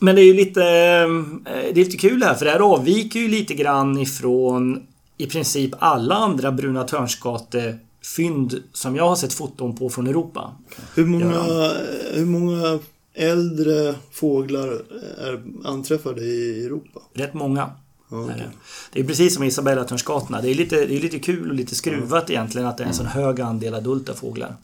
Men 0.01 0.15
det 0.15 0.23
är 0.23 0.25
ju 0.25 0.35
lite, 0.35 0.63
eh, 0.63 1.09
det 1.45 1.81
är 1.81 1.85
lite 1.85 1.97
kul 1.97 2.23
här 2.23 2.35
för 2.35 2.45
det 2.45 2.51
här 2.51 2.61
avviker 2.61 3.21
ju 3.21 3.29
lite 3.29 3.55
grann 3.55 3.99
ifrån 3.99 4.87
i 5.17 5.27
princip 5.27 5.71
alla 5.79 6.15
andra 6.15 6.53
bruna 6.53 6.85
törnskatefynd 6.85 8.63
som 8.73 8.97
jag 8.97 9.09
har 9.09 9.17
sett 9.17 9.33
foton 9.33 9.77
på 9.77 9.91
från 9.91 10.07
Europa. 10.07 10.53
Hur 10.95 11.07
många, 11.07 11.73
hur 12.13 12.27
många 12.27 12.79
äldre 13.19 13.95
fåglar 14.11 14.83
är 15.19 15.43
anträffade 15.65 16.21
i 16.21 16.65
Europa? 16.65 17.01
Rätt 17.15 17.35
många. 17.35 17.71
Är 18.11 18.25
okej. 18.25 18.35
det. 18.37 18.51
det 18.93 19.01
är 19.01 19.05
precis 19.05 19.35
som 19.35 19.45
Isabella-törnskatorna. 19.45 20.41
Det 20.41 20.51
är 20.51 20.55
lite, 20.55 20.77
det 20.87 20.97
är 20.97 21.01
lite 21.01 21.19
kul 21.19 21.51
och 21.51 21.55
lite 21.55 21.75
skruvat 21.75 22.31
egentligen 22.31 22.69
att 22.69 22.79
det 22.79 22.85
är 22.85 22.89
en 22.89 22.95
sån 22.95 23.07
hög 23.07 23.41
andel 23.41 23.75
adulta 23.75 24.15
fåglar. 24.15 24.57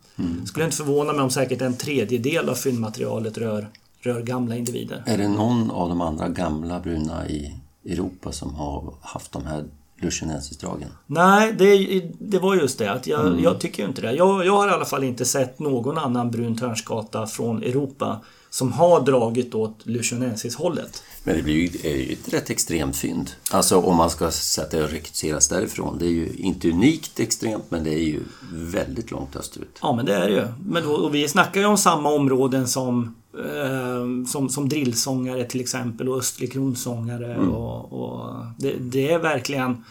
Skulle 0.47 0.65
inte 0.65 0.77
förvåna 0.77 1.13
mig 1.13 1.23
om 1.23 1.31
säkert 1.31 1.63
en 1.63 1.77
tredjedel 1.77 2.49
av 2.49 2.55
fyndmaterialet 2.55 3.39
rör, 3.39 3.69
rör 4.01 4.23
gamla 4.23 4.57
individer. 4.57 5.03
Är 5.07 5.19
det 5.19 5.29
någon 5.29 5.71
av 5.71 5.89
de 5.89 6.01
andra 6.01 6.29
gamla 6.29 6.81
bruna 6.81 7.29
i 7.29 7.55
Europa 7.85 8.33
som 8.33 8.55
har 8.55 8.95
haft 9.01 9.33
de 9.33 9.47
här 9.47 9.65
Lucienensisdragen? 9.97 10.89
Nej, 11.07 11.53
det, 11.59 12.01
det 12.19 12.39
var 12.39 12.55
just 12.55 12.79
det. 12.79 12.93
Att 12.93 13.07
jag, 13.07 13.41
jag 13.41 13.61
tycker 13.61 13.89
inte 13.89 14.03
det. 14.03 14.13
Jag, 14.13 14.47
jag 14.47 14.53
har 14.53 14.69
i 14.69 14.71
alla 14.71 14.85
fall 14.85 15.05
inte 15.05 15.25
sett 15.25 15.59
någon 15.59 15.99
annan 15.99 16.31
brun 16.31 16.57
törnskata 16.57 17.27
från 17.27 17.63
Europa 17.63 18.21
som 18.55 18.73
har 18.73 19.01
dragit 19.01 19.55
åt 19.55 19.87
Lucionensis-hållet. 19.87 21.03
Men 21.25 21.37
det 21.37 21.43
blir 21.43 21.55
ju, 21.85 22.13
ett 22.13 22.33
rätt 22.33 22.51
extremt 22.51 22.97
fynd. 22.97 23.31
Alltså 23.51 23.81
om 23.81 23.97
man 23.97 24.11
ska 24.11 24.27
att 24.27 24.71
det 24.71 24.83
rekryteras 24.83 25.49
därifrån. 25.49 25.99
Det 25.99 26.07
är 26.07 26.11
ju 26.11 26.33
inte 26.37 26.71
unikt 26.71 27.21
extremt, 27.21 27.65
men 27.69 27.85
det 27.85 27.95
är 27.95 28.05
ju 28.05 28.21
väldigt 28.53 29.11
långt 29.11 29.37
österut. 29.37 29.79
Ja, 29.83 29.97
men 29.97 30.07
det 30.07 30.15
är 30.15 30.29
det 30.29 30.35
ju. 30.35 30.47
Men 30.67 30.83
då, 30.83 30.93
och 30.93 31.15
vi 31.15 31.29
snackar 31.29 31.61
ju 31.61 31.67
om 31.67 31.79
samma 31.79 32.11
områden 32.11 32.69
som, 32.69 33.15
eh, 33.39 34.27
som, 34.27 34.49
som 34.49 34.69
drillsångare 34.69 35.45
till 35.45 35.61
exempel 35.61 36.09
och 36.09 36.19
östlig 36.19 36.53
kronsångare. 36.53 37.37
Och, 37.37 37.93
och 37.93 38.45
det, 38.59 38.73
det 38.79 39.13
är 39.13 39.19
verkligen... 39.19 39.85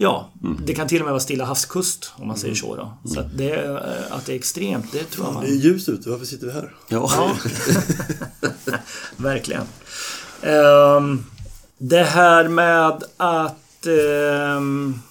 Ja, 0.00 0.30
det 0.64 0.74
kan 0.74 0.88
till 0.88 1.00
och 1.00 1.04
med 1.04 1.12
vara 1.12 1.20
Stilla 1.20 1.44
havskust 1.44 2.12
om 2.16 2.28
man 2.28 2.36
säger 2.36 2.54
så. 2.54 2.76
Då. 2.76 3.08
Så 3.08 3.20
att 3.20 3.38
det, 3.38 3.50
är, 3.50 3.70
eh, 3.70 4.16
att 4.16 4.26
det 4.26 4.32
är 4.32 4.36
extremt, 4.36 4.92
det 4.92 5.04
tror 5.04 5.26
jag 5.26 5.34
man... 5.34 5.44
Det 5.44 5.50
är 5.50 5.54
ljust 5.54 5.88
ute, 5.88 6.10
varför 6.10 6.26
sitter 6.26 6.46
vi 6.46 6.52
här? 6.52 6.74
Ja, 6.88 7.10
Ja, 7.16 7.36
verkligen. 9.16 9.62
Ehm, 10.42 11.24
det 11.78 12.02
här 12.02 12.48
med 12.48 13.02
att 13.16 13.86
um, 14.56 15.02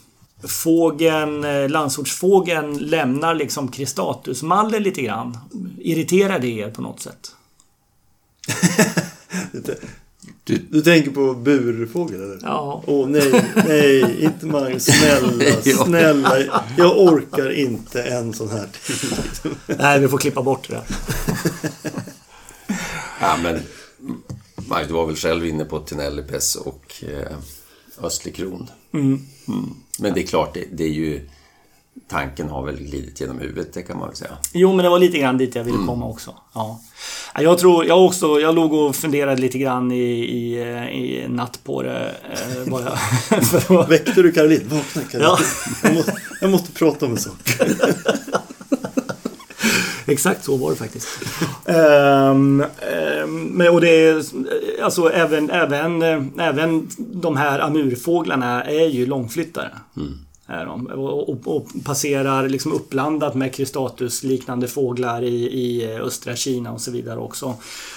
fågeln, 0.48 1.44
eh, 1.44 1.70
landsortsfågeln 1.70 2.78
lämnar 2.78 3.36
liksom 3.36 3.68
kristatusmallen 3.68 4.84
lite 4.84 5.02
grann. 5.02 5.38
Irriterar 5.78 6.40
det 6.40 6.60
er 6.60 6.70
på 6.70 6.82
något 6.82 7.02
sätt? 7.02 7.32
Du- 10.48 10.66
Du 10.70 10.82
tänker 10.82 11.12
på 11.12 11.34
burfågel 11.34 12.22
eller? 12.22 12.40
Ja. 12.42 12.84
Åh 12.88 13.08
nej, 13.10 13.44
nej, 13.68 14.24
inte 14.24 14.46
Magnus. 14.46 14.84
Snälla, 14.86 15.62
snälla. 15.86 16.64
Jag 16.78 16.98
orkar 17.02 17.52
inte 17.52 18.04
en 18.04 18.34
sån 18.34 18.50
här. 18.50 18.68
Liksom. 19.24 19.52
Nej, 19.66 20.00
vi 20.00 20.08
får 20.08 20.18
klippa 20.18 20.42
bort 20.42 20.68
det 20.70 20.74
där. 20.74 20.84
ja 23.22 23.38
men 23.44 23.60
Maj, 24.56 24.86
du 24.88 24.94
var 24.94 25.06
väl 25.06 25.16
själv 25.16 25.46
inne 25.46 25.66
på 25.66 25.80
Tenellipes 25.80 26.56
och 26.56 27.04
eh, 27.04 27.38
Östlig 28.02 28.36
kron. 28.36 28.70
Mm. 28.94 29.22
Men 30.00 30.14
det 30.14 30.22
är 30.24 30.28
klart, 30.28 30.54
det, 30.54 30.66
det 30.74 30.84
är 30.84 30.88
ju... 30.94 31.30
Tanken 32.10 32.50
har 32.50 32.66
väl 32.66 32.76
glidit 32.76 33.22
genom 33.22 33.40
huvudet, 33.40 33.74
det 33.74 33.82
kan 33.82 33.98
man 34.00 34.08
väl 34.08 34.18
säga. 34.18 34.32
Jo, 34.54 34.74
men 34.74 34.84
det 34.84 34.90
var 34.90 35.00
lite 35.00 35.18
grann 35.18 35.38
dit 35.38 35.56
jag 35.56 35.64
ville 35.64 35.78
komma 35.88 36.06
också. 36.08 36.36
Ja. 36.54 36.80
Ja, 37.36 37.42
Jag 37.42 37.60
tror, 37.60 37.86
jag 37.86 38.06
också, 38.06 38.40
jag 38.40 38.56
låg 38.56 38.74
och 38.74 38.96
funderade 38.96 39.42
lite 39.42 39.58
grann 39.58 39.92
i, 39.92 39.96
i, 40.12 40.60
i 40.92 41.28
natt 41.30 41.60
på 41.64 41.84
det. 41.84 42.12
Eh, 42.32 42.74
jag, 43.70 43.88
Väckte 43.90 44.22
du 44.22 44.32
Caroline? 44.32 44.68
Vakna 44.70 45.02
Caroline. 45.02 45.30
Ja. 45.30 45.40
Jag, 45.84 45.94
måste, 45.96 46.14
jag 46.42 46.52
måste 46.52 46.72
prata 46.72 47.06
om 47.06 47.12
en 47.12 47.18
sak. 47.18 47.34
Exakt 50.10 50.44
så 50.46 50.58
var 50.58 50.70
det 50.70 50.76
faktiskt. 50.76 51.08
Ehm, 51.66 52.64
men, 53.28 53.68
och 53.70 53.82
det 53.82 53.90
är, 53.90 54.24
alltså 54.84 55.10
även, 55.12 55.50
även, 55.50 56.02
även 56.40 56.90
de 56.98 57.38
här 57.38 57.60
amurfåglarna 57.60 58.64
är 58.64 58.88
ju 58.88 59.06
långflyttare. 59.06 59.72
Är 60.48 60.66
de. 60.66 60.86
Och, 60.88 61.30
och, 61.30 61.56
och 61.56 61.68
passerar 61.86 62.50
liksom 62.50 62.74
uppblandat 62.74 63.36
med 63.36 63.54
kristatus-liknande 63.54 64.68
fåglar 64.68 65.22
i, 65.22 65.36
i 65.36 65.98
östra 65.98 66.36
Kina 66.36 66.72
och 66.72 66.82
så 66.82 66.92
vidare 66.92 67.20
också. 67.20 67.56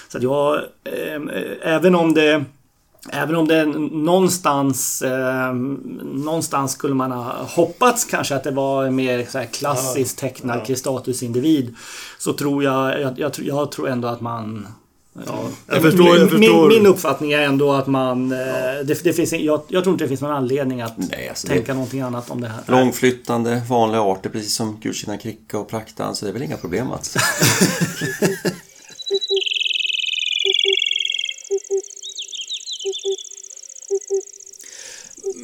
Så 0.09 0.17
att 0.17 0.23
jag, 0.23 0.55
eh, 0.83 1.21
även 1.61 1.95
om 1.95 2.13
det 2.13 2.45
Även 3.09 3.35
om 3.35 3.47
det 3.47 3.65
någonstans, 3.91 5.01
eh, 5.01 5.53
någonstans 6.03 6.71
skulle 6.71 6.93
man 6.93 7.11
ha 7.11 7.43
hoppats 7.43 8.05
kanske 8.05 8.35
att 8.35 8.43
det 8.43 8.51
var 8.51 8.85
en 8.85 8.95
mer 8.95 9.25
så 9.29 9.37
här 9.37 9.45
klassiskt 9.45 10.17
tecknad 10.17 10.57
Ja. 10.59 10.65
kristatus-individ. 10.65 11.75
Så 12.19 12.33
tror 12.33 12.63
jag, 12.63 13.01
jag, 13.01 13.19
jag, 13.19 13.31
jag 13.39 13.71
tror 13.71 13.89
ändå 13.89 14.07
att 14.07 14.21
man 14.21 14.67
Ja, 15.25 15.43
jag 15.67 15.81
förstår, 15.81 16.07
jag 16.07 16.19
min, 16.19 16.29
förstår. 16.29 16.69
min 16.69 16.85
uppfattning 16.85 17.31
är 17.31 17.41
ändå 17.41 17.71
att 17.73 17.87
man... 17.87 18.31
eh, 18.31 18.37
Det, 18.83 19.03
det 19.03 19.13
finns, 19.13 19.33
jag, 19.33 19.61
jag 19.67 19.83
tror 19.83 19.93
inte 19.93 20.03
det 20.03 20.07
finns 20.09 20.21
någon 20.21 20.31
anledning 20.31 20.81
att 20.81 20.93
Nej, 20.97 21.29
alltså 21.29 21.47
det- 21.47 21.53
tänka 21.53 21.73
någonting 21.73 22.01
annat 22.01 22.29
om 22.29 22.41
det 22.41 22.47
här. 22.47 22.61
Långflyttande, 22.67 23.61
vanliga 23.69 24.01
arter 24.01 24.29
precis 24.29 24.53
som 24.55 24.79
gulkina 24.81 25.17
kricka 25.17 25.57
och 25.59 25.67
praktan, 25.69 26.15
så 26.15 26.25
det 26.25 26.31
är 26.31 26.33
väl 26.33 26.43
inga 26.43 26.57
problem 26.57 26.91
att... 26.91 27.15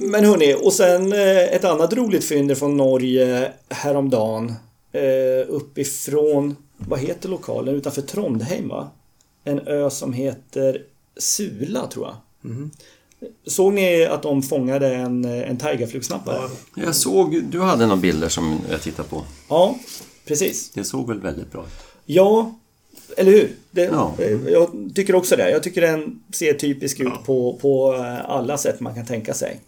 Men 0.02 0.26
hörni, 0.26 0.56
och 0.62 0.74
sen 0.74 1.14
eh, 1.14 1.38
ett 1.44 1.64
annat 1.66 1.94
roligt 1.94 2.24
fynd 2.26 2.58
från 2.58 2.78
Norge 2.78 3.52
häromdagen. 3.70 4.54
Eh, 4.92 5.46
uppifrån, 5.50 6.56
vad 6.78 7.00
heter 7.00 7.30
lokalen? 7.30 7.76
Utanför 7.76 8.02
Trondheim 8.02 8.68
va? 8.68 8.90
En 9.48 9.60
ö 9.68 9.90
som 9.90 10.14
heter 10.14 10.82
Sula 11.18 11.88
tror 11.88 12.08
jag. 12.08 12.16
Såg 13.48 13.74
ni 13.74 14.06
att 14.06 14.24
de 14.24 14.44
fångade 14.44 14.96
en, 14.96 15.26
en 15.26 15.58
tigerflugsnappare? 15.58 16.50
Ja. 16.76 16.84
Jag 16.86 16.96
såg, 16.96 17.44
du 17.44 17.62
hade 17.62 17.86
några 17.86 18.02
bilder 18.02 18.30
som 18.30 18.60
jag 18.70 18.82
tittade 18.82 19.10
på. 19.10 19.24
Ja, 19.50 19.76
precis. 20.26 20.72
Det 20.74 20.84
såg 20.84 21.08
väl 21.08 21.20
väldigt 21.20 21.52
bra 21.52 21.62
ut? 21.62 21.74
Ja, 22.06 22.56
eller 23.18 23.32
hur? 23.32 23.56
Det, 23.72 23.84
Ja. 23.84 24.14
Jag 24.48 24.92
tycker 24.96 25.16
också 25.16 25.36
det. 25.36 25.52
Jag 25.52 25.64
tycker 25.64 25.82
den 25.82 26.24
ser 26.34 26.54
typisk 26.54 27.00
ut 27.00 27.24
på, 27.26 27.58
på 27.62 27.94
eh, 27.94 28.30
alla 28.30 28.58
sätt 28.58 28.80
man 28.80 28.96
kan 28.96 29.06
tänka 29.06 29.34
sig. 29.34 29.60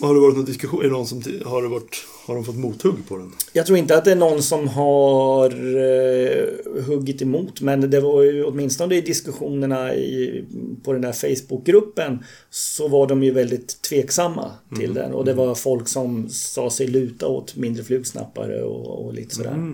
Har 0.00 0.14
det 0.14 0.20
varit 0.20 0.36
någon 0.36 0.44
diskussion? 0.44 0.80
Är 0.80 0.84
det 0.84 0.90
någon 0.90 1.06
som 1.06 1.22
har, 1.44 1.62
det 1.62 1.68
varit, 1.68 2.06
har 2.26 2.34
de 2.34 2.44
fått 2.44 2.56
mothugg 2.56 3.08
på 3.08 3.16
den? 3.16 3.32
Jag 3.52 3.66
tror 3.66 3.78
inte 3.78 3.96
att 3.96 4.04
det 4.04 4.12
är 4.12 4.16
någon 4.16 4.42
som 4.42 4.68
har 4.68 5.50
eh, 5.50 6.82
huggit 6.84 7.22
emot 7.22 7.60
men 7.60 7.90
det 7.90 8.00
var 8.00 8.22
ju 8.22 8.44
åtminstone 8.44 8.94
i 8.94 9.00
diskussionerna 9.00 9.94
i, 9.94 10.44
på 10.84 10.92
den 10.92 11.02
där 11.02 11.12
Facebookgruppen 11.12 12.24
så 12.50 12.88
var 12.88 13.06
de 13.06 13.22
ju 13.22 13.30
väldigt 13.30 13.82
tveksamma 13.82 14.50
till 14.78 14.94
den 14.94 15.12
och 15.12 15.24
det 15.24 15.34
var 15.34 15.54
folk 15.54 15.88
som 15.88 16.28
sa 16.28 16.70
sig 16.70 16.86
luta 16.86 17.26
åt 17.26 17.56
mindre 17.56 17.84
flugsnappare 17.84 18.62
och, 18.62 19.06
och 19.06 19.14
lite 19.14 19.34
sådär. 19.34 19.72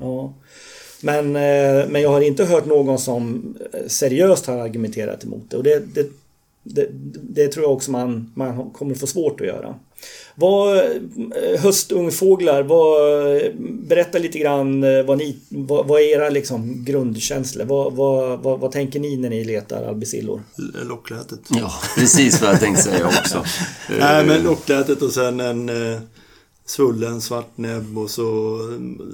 Och, 0.00 0.08
ja. 0.08 0.34
Men, 1.00 1.36
eh, 1.36 1.88
men 1.88 2.02
jag 2.02 2.10
har 2.10 2.20
inte 2.20 2.44
hört 2.44 2.66
någon 2.66 2.98
som 2.98 3.54
seriöst 3.86 4.46
har 4.46 4.56
argumenterat 4.56 5.24
emot 5.24 5.50
det 5.50 5.56
och 5.56 5.62
det, 5.62 5.94
det, 5.94 6.10
det, 6.74 6.88
det 7.22 7.48
tror 7.48 7.64
jag 7.64 7.72
också 7.72 7.90
man, 7.90 8.32
man 8.34 8.70
kommer 8.70 8.94
få 8.94 9.06
svårt 9.06 9.40
att 9.40 9.46
göra. 9.46 9.74
Vad, 10.34 10.76
eh, 10.76 11.60
höstungfåglar, 11.60 12.62
vad, 12.62 12.96
berätta 13.88 14.18
lite 14.18 14.38
grann 14.38 14.84
eh, 14.84 15.02
vad, 15.02 15.18
ni, 15.18 15.36
vad, 15.48 15.86
vad 15.86 16.00
är 16.00 16.04
era 16.04 16.30
liksom 16.30 16.84
grundkänslor? 16.84 17.64
Vad, 17.64 17.92
vad, 17.92 18.38
vad, 18.38 18.60
vad 18.60 18.72
tänker 18.72 19.00
ni 19.00 19.16
när 19.16 19.30
ni 19.30 19.44
letar 19.44 19.88
albicillor? 19.88 20.42
Locklätet. 20.84 21.40
Ja, 21.48 21.72
precis 21.96 22.42
vad 22.42 22.50
jag 22.50 22.60
tänkte 22.60 22.82
säga 22.82 23.06
också. 23.06 23.44
Nej, 23.98 24.26
men 24.26 24.42
locklätet 24.42 25.02
och 25.02 25.12
sen 25.12 25.40
en 25.40 25.68
eh, 25.68 26.00
svullen 26.66 27.20
svart 27.20 27.56
näbb 27.56 27.98
och 27.98 28.10
så 28.10 28.58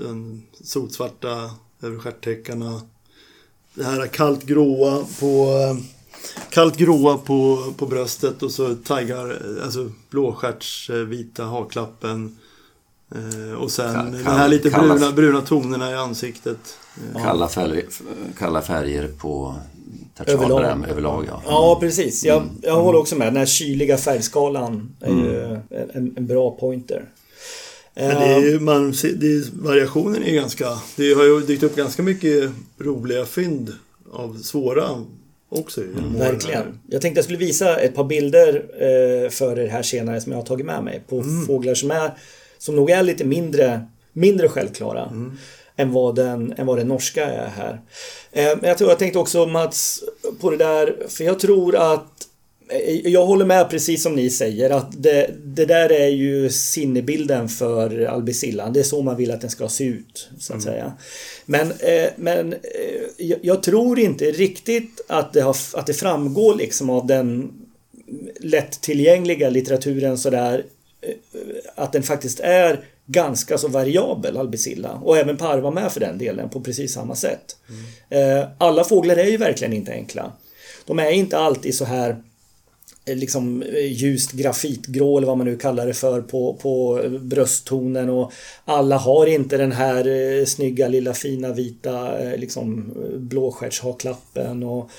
en 0.08 0.42
sotsvarta 0.64 1.50
över 1.82 1.98
stjärttäckarna. 1.98 2.80
Det 3.74 3.84
här 3.84 4.06
kallt 4.06 4.44
gråa 4.44 5.04
på 5.20 5.50
kallt 6.50 6.76
gråa 6.76 7.18
på, 7.18 7.72
på 7.76 7.86
bröstet 7.86 8.42
och 8.42 8.50
så 8.50 8.74
tiger, 8.74 9.42
alltså 9.64 9.90
blåstjärts 10.10 10.90
eh, 10.90 10.96
vita 10.96 11.44
haklappen. 11.44 12.36
Eh, 13.14 13.54
och 13.58 13.70
sen 13.70 13.94
Kall- 13.94 14.10
de 14.12 14.30
här 14.30 14.48
lite 14.48 14.70
kalla- 14.70 14.94
bruna, 14.94 15.12
bruna 15.12 15.40
tonerna 15.40 15.90
i 15.90 15.94
ansiktet. 15.94 16.58
Kalla, 17.22 17.48
färger, 17.48 17.84
kalla 18.38 18.62
färger 18.62 19.08
på 19.18 19.54
Överlag. 20.26 20.86
överlag. 20.90 21.24
Ja. 21.28 21.42
Ja, 21.46 21.76
precis. 21.80 22.24
Jag, 22.24 22.42
jag 22.62 22.74
håller 22.82 22.98
också 22.98 23.16
med. 23.16 23.26
Den 23.26 23.36
här 23.36 23.46
kyliga 23.46 23.96
färgskalan 23.98 24.96
är 25.00 25.10
ju 25.10 25.58
en, 25.94 26.14
en 26.16 26.26
bra 26.26 26.50
pointer. 26.50 27.04
Men 27.94 28.08
det 28.08 28.26
är 28.26 28.40
ju, 28.40 28.60
man, 28.60 28.94
ser- 28.94 29.12
det 29.12 29.26
är, 29.26 29.44
variationen 29.62 30.22
är 30.22 30.34
ganska... 30.34 30.78
Det 30.96 31.14
har 31.14 31.24
ju 31.24 31.40
dykt 31.40 31.62
upp 31.62 31.76
ganska 31.76 32.02
mycket 32.02 32.50
roliga 32.78 33.26
fynd 33.26 33.72
av 34.12 34.36
svåra 34.42 35.04
också. 35.54 35.80
åren 35.80 36.16
här. 36.18 36.32
Verkligen. 36.32 36.80
Jag 36.88 37.02
tänkte 37.02 37.18
jag 37.18 37.24
skulle 37.24 37.38
visa 37.38 37.76
ett 37.76 37.94
par 37.94 38.04
bilder 38.04 38.54
eh, 38.74 39.30
för 39.30 39.58
er 39.58 39.68
här 39.68 39.82
senare 39.82 40.20
som 40.20 40.32
jag 40.32 40.38
har 40.38 40.46
tagit 40.46 40.66
med 40.66 40.84
mig 40.84 41.02
på 41.08 41.24
fåglar 41.46 41.74
som 41.74 41.90
är 41.90 42.10
som 42.58 42.76
nog 42.76 42.90
är 42.90 43.02
lite 43.02 43.24
mindre, 43.24 43.86
mindre 44.12 44.48
självklara 44.48 45.12
än, 45.76 45.92
vad 45.92 46.14
den, 46.14 46.54
än 46.56 46.66
vad 46.66 46.78
den 46.78 46.88
norska 46.88 47.24
är 47.24 47.48
här. 47.48 47.80
Eh, 48.32 48.58
jag, 48.62 48.78
tror, 48.78 48.90
jag 48.90 48.98
tänkte 48.98 49.18
också 49.18 49.46
Mats 49.46 50.04
på 50.40 50.50
det 50.50 50.56
där, 50.56 50.96
för 51.08 51.24
jag 51.24 51.38
tror 51.38 51.76
att 51.76 52.28
jag 53.04 53.26
håller 53.26 53.44
med 53.44 53.70
precis 53.70 54.02
som 54.02 54.14
ni 54.14 54.30
säger 54.30 54.70
att 54.70 55.02
det, 55.02 55.30
det 55.44 55.64
där 55.64 55.92
är 55.92 56.08
ju 56.08 56.50
sinnebilden 56.50 57.48
för 57.48 58.04
albicillan. 58.04 58.72
Det 58.72 58.80
är 58.80 58.84
så 58.84 59.02
man 59.02 59.16
vill 59.16 59.30
att 59.30 59.40
den 59.40 59.50
ska 59.50 59.68
se 59.68 59.84
ut. 59.84 60.28
så 60.38 60.54
att 60.54 60.62
säga. 60.62 60.92
Men, 61.44 61.70
eh, 61.70 62.08
men 62.16 62.52
eh, 62.52 63.36
jag, 63.42 63.62
tror 63.62 63.98
inte 63.98 64.24
riktigt 64.24 65.00
att 65.08 65.32
det, 65.32 65.40
har, 65.40 65.56
att 65.74 65.86
det 65.86 65.94
framgår 65.94 66.54
liksom 66.54 66.90
av 66.90 67.06
den 67.06 67.52
lättillgängliga 68.40 69.50
litteraturen 69.50 70.18
sådär 70.18 70.64
eh, 71.00 71.14
att 71.74 71.92
den 71.92 72.02
faktiskt 72.02 72.40
är 72.40 72.80
ganska 73.06 73.58
så 73.58 73.68
variabel, 73.68 74.36
albicilla. 74.36 74.92
Och 74.92 75.18
även 75.18 75.36
parva 75.36 75.70
med 75.70 75.92
för 75.92 76.00
den 76.00 76.18
delen 76.18 76.48
på 76.48 76.60
precis 76.60 76.94
samma 76.94 77.14
sätt. 77.14 77.56
Eh, 78.08 78.44
Alla 78.58 78.84
fåglar 78.84 79.16
är 79.16 79.26
ju 79.26 79.36
verkligen 79.36 79.72
inte 79.72 79.92
enkla. 79.92 80.32
De 80.86 80.98
är 80.98 81.10
inte 81.10 81.38
alltid 81.38 81.74
så 81.74 81.84
här 81.84 82.10
eh, 82.10 82.16
Eh, 83.06 83.16
liksom 83.16 83.62
eh, 83.62 83.92
ljust 83.92 84.32
grafitgrå 84.32 85.16
eller 85.16 85.26
vad 85.26 85.38
man 85.38 85.46
nu 85.46 85.56
kallar 85.56 85.86
det 85.86 85.94
för 85.94 86.20
på, 86.20 86.54
på 86.62 87.02
brösttonen 87.20 88.10
och 88.10 88.32
alla 88.64 88.96
har 88.96 89.26
inte 89.26 89.56
den 89.56 89.72
här 89.72 90.08
eh, 90.08 90.44
snygga 90.44 90.88
lilla 90.88 91.14
fina 91.14 91.52
vita 91.52 92.22
eh, 92.22 92.38
liksom 92.38 92.92
blåskärtshaklappen 93.16 93.28
blåstjärtshaklappen 93.28 94.62
och, 94.62 94.90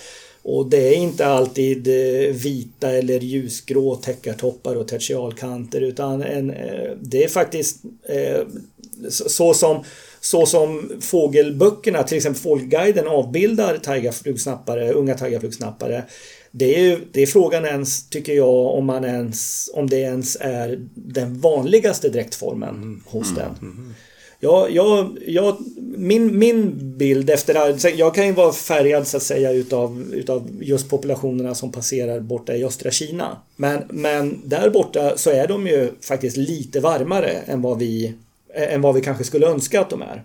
och 0.41 0.70
det 0.70 0.88
är 0.88 0.95
inte 0.95 1.26
alltid 1.26 1.88
eh, 1.88 2.34
vita 2.34 2.91
eller 2.91 3.20
ljusgrå 3.20 3.95
täckartoppar 3.95 4.76
och 4.76 4.88
tertialkanter 4.88 5.82
utan 5.82 6.24
en, 6.24 6.49
eh, 6.49 6.91
det 7.01 7.24
är 7.24 7.28
faktiskt 7.28 7.84
eh, 8.10 8.47
så, 9.10 9.30
så 9.30 9.53
som 9.53 9.84
så 10.26 10.45
som 10.45 10.91
fågelböckerna, 11.01 12.03
till 12.03 12.18
exempel 12.18 12.41
Fågelguiden 12.41 13.08
avbildar 13.08 13.78
tigerflugsnappare, 13.78 14.91
unga 14.91 15.18
tigerflugsnappare. 15.18 16.03
Det 16.58 16.76
är, 16.76 16.80
ju, 16.80 16.99
det 17.12 17.22
är 17.22 17.26
frågan 17.26 17.66
ens, 17.66 18.10
tycker 18.10 18.34
jag, 18.34 18.49
om, 18.49 18.86
man 18.86 19.06
ens, 19.06 19.70
om 19.74 19.89
det 19.89 19.99
ens 19.99 20.38
är 20.39 20.80
den 20.93 21.39
vanligaste 21.39 22.10
dräktformen 22.10 23.03
hos 23.06 23.36
den. 23.36 23.56
Jag, 24.39 24.72
jag, 24.72 25.18
jag, 25.28 25.58
min, 25.97 26.39
min 26.39 26.74
bild 26.97 27.30
efter 27.30 27.89
Jag 27.97 28.16
kan 28.16 28.28
ju 28.28 28.32
vara 28.32 28.53
färgad 28.53 29.08
så 29.08 29.18
att 29.18 29.24
säga 29.24 29.51
utav, 29.51 30.14
utav 30.14 30.49
just 30.62 30.89
populationerna 30.89 31.56
som 31.56 31.72
passerar 31.72 32.20
borta 32.20 32.56
i 32.56 32.66
östra 32.66 32.91
Kina. 32.91 33.38
Men, 33.56 33.84
men 33.89 34.41
där 34.45 34.70
borta 34.70 35.18
så 35.18 35.30
är 35.30 35.47
de 35.47 35.68
ju 35.68 35.91
faktiskt 36.01 36.38
lite 36.38 36.80
varmare 36.80 37.30
än 37.30 37.62
vad 37.62 37.80
vi 37.80 38.14
än 38.56 38.82
vad 38.82 38.95
vi 38.95 39.01
kanske 39.01 39.24
skulle 39.24 39.47
önska 39.47 39.82
att 39.82 39.89
de 39.89 40.01
är. 40.01 40.24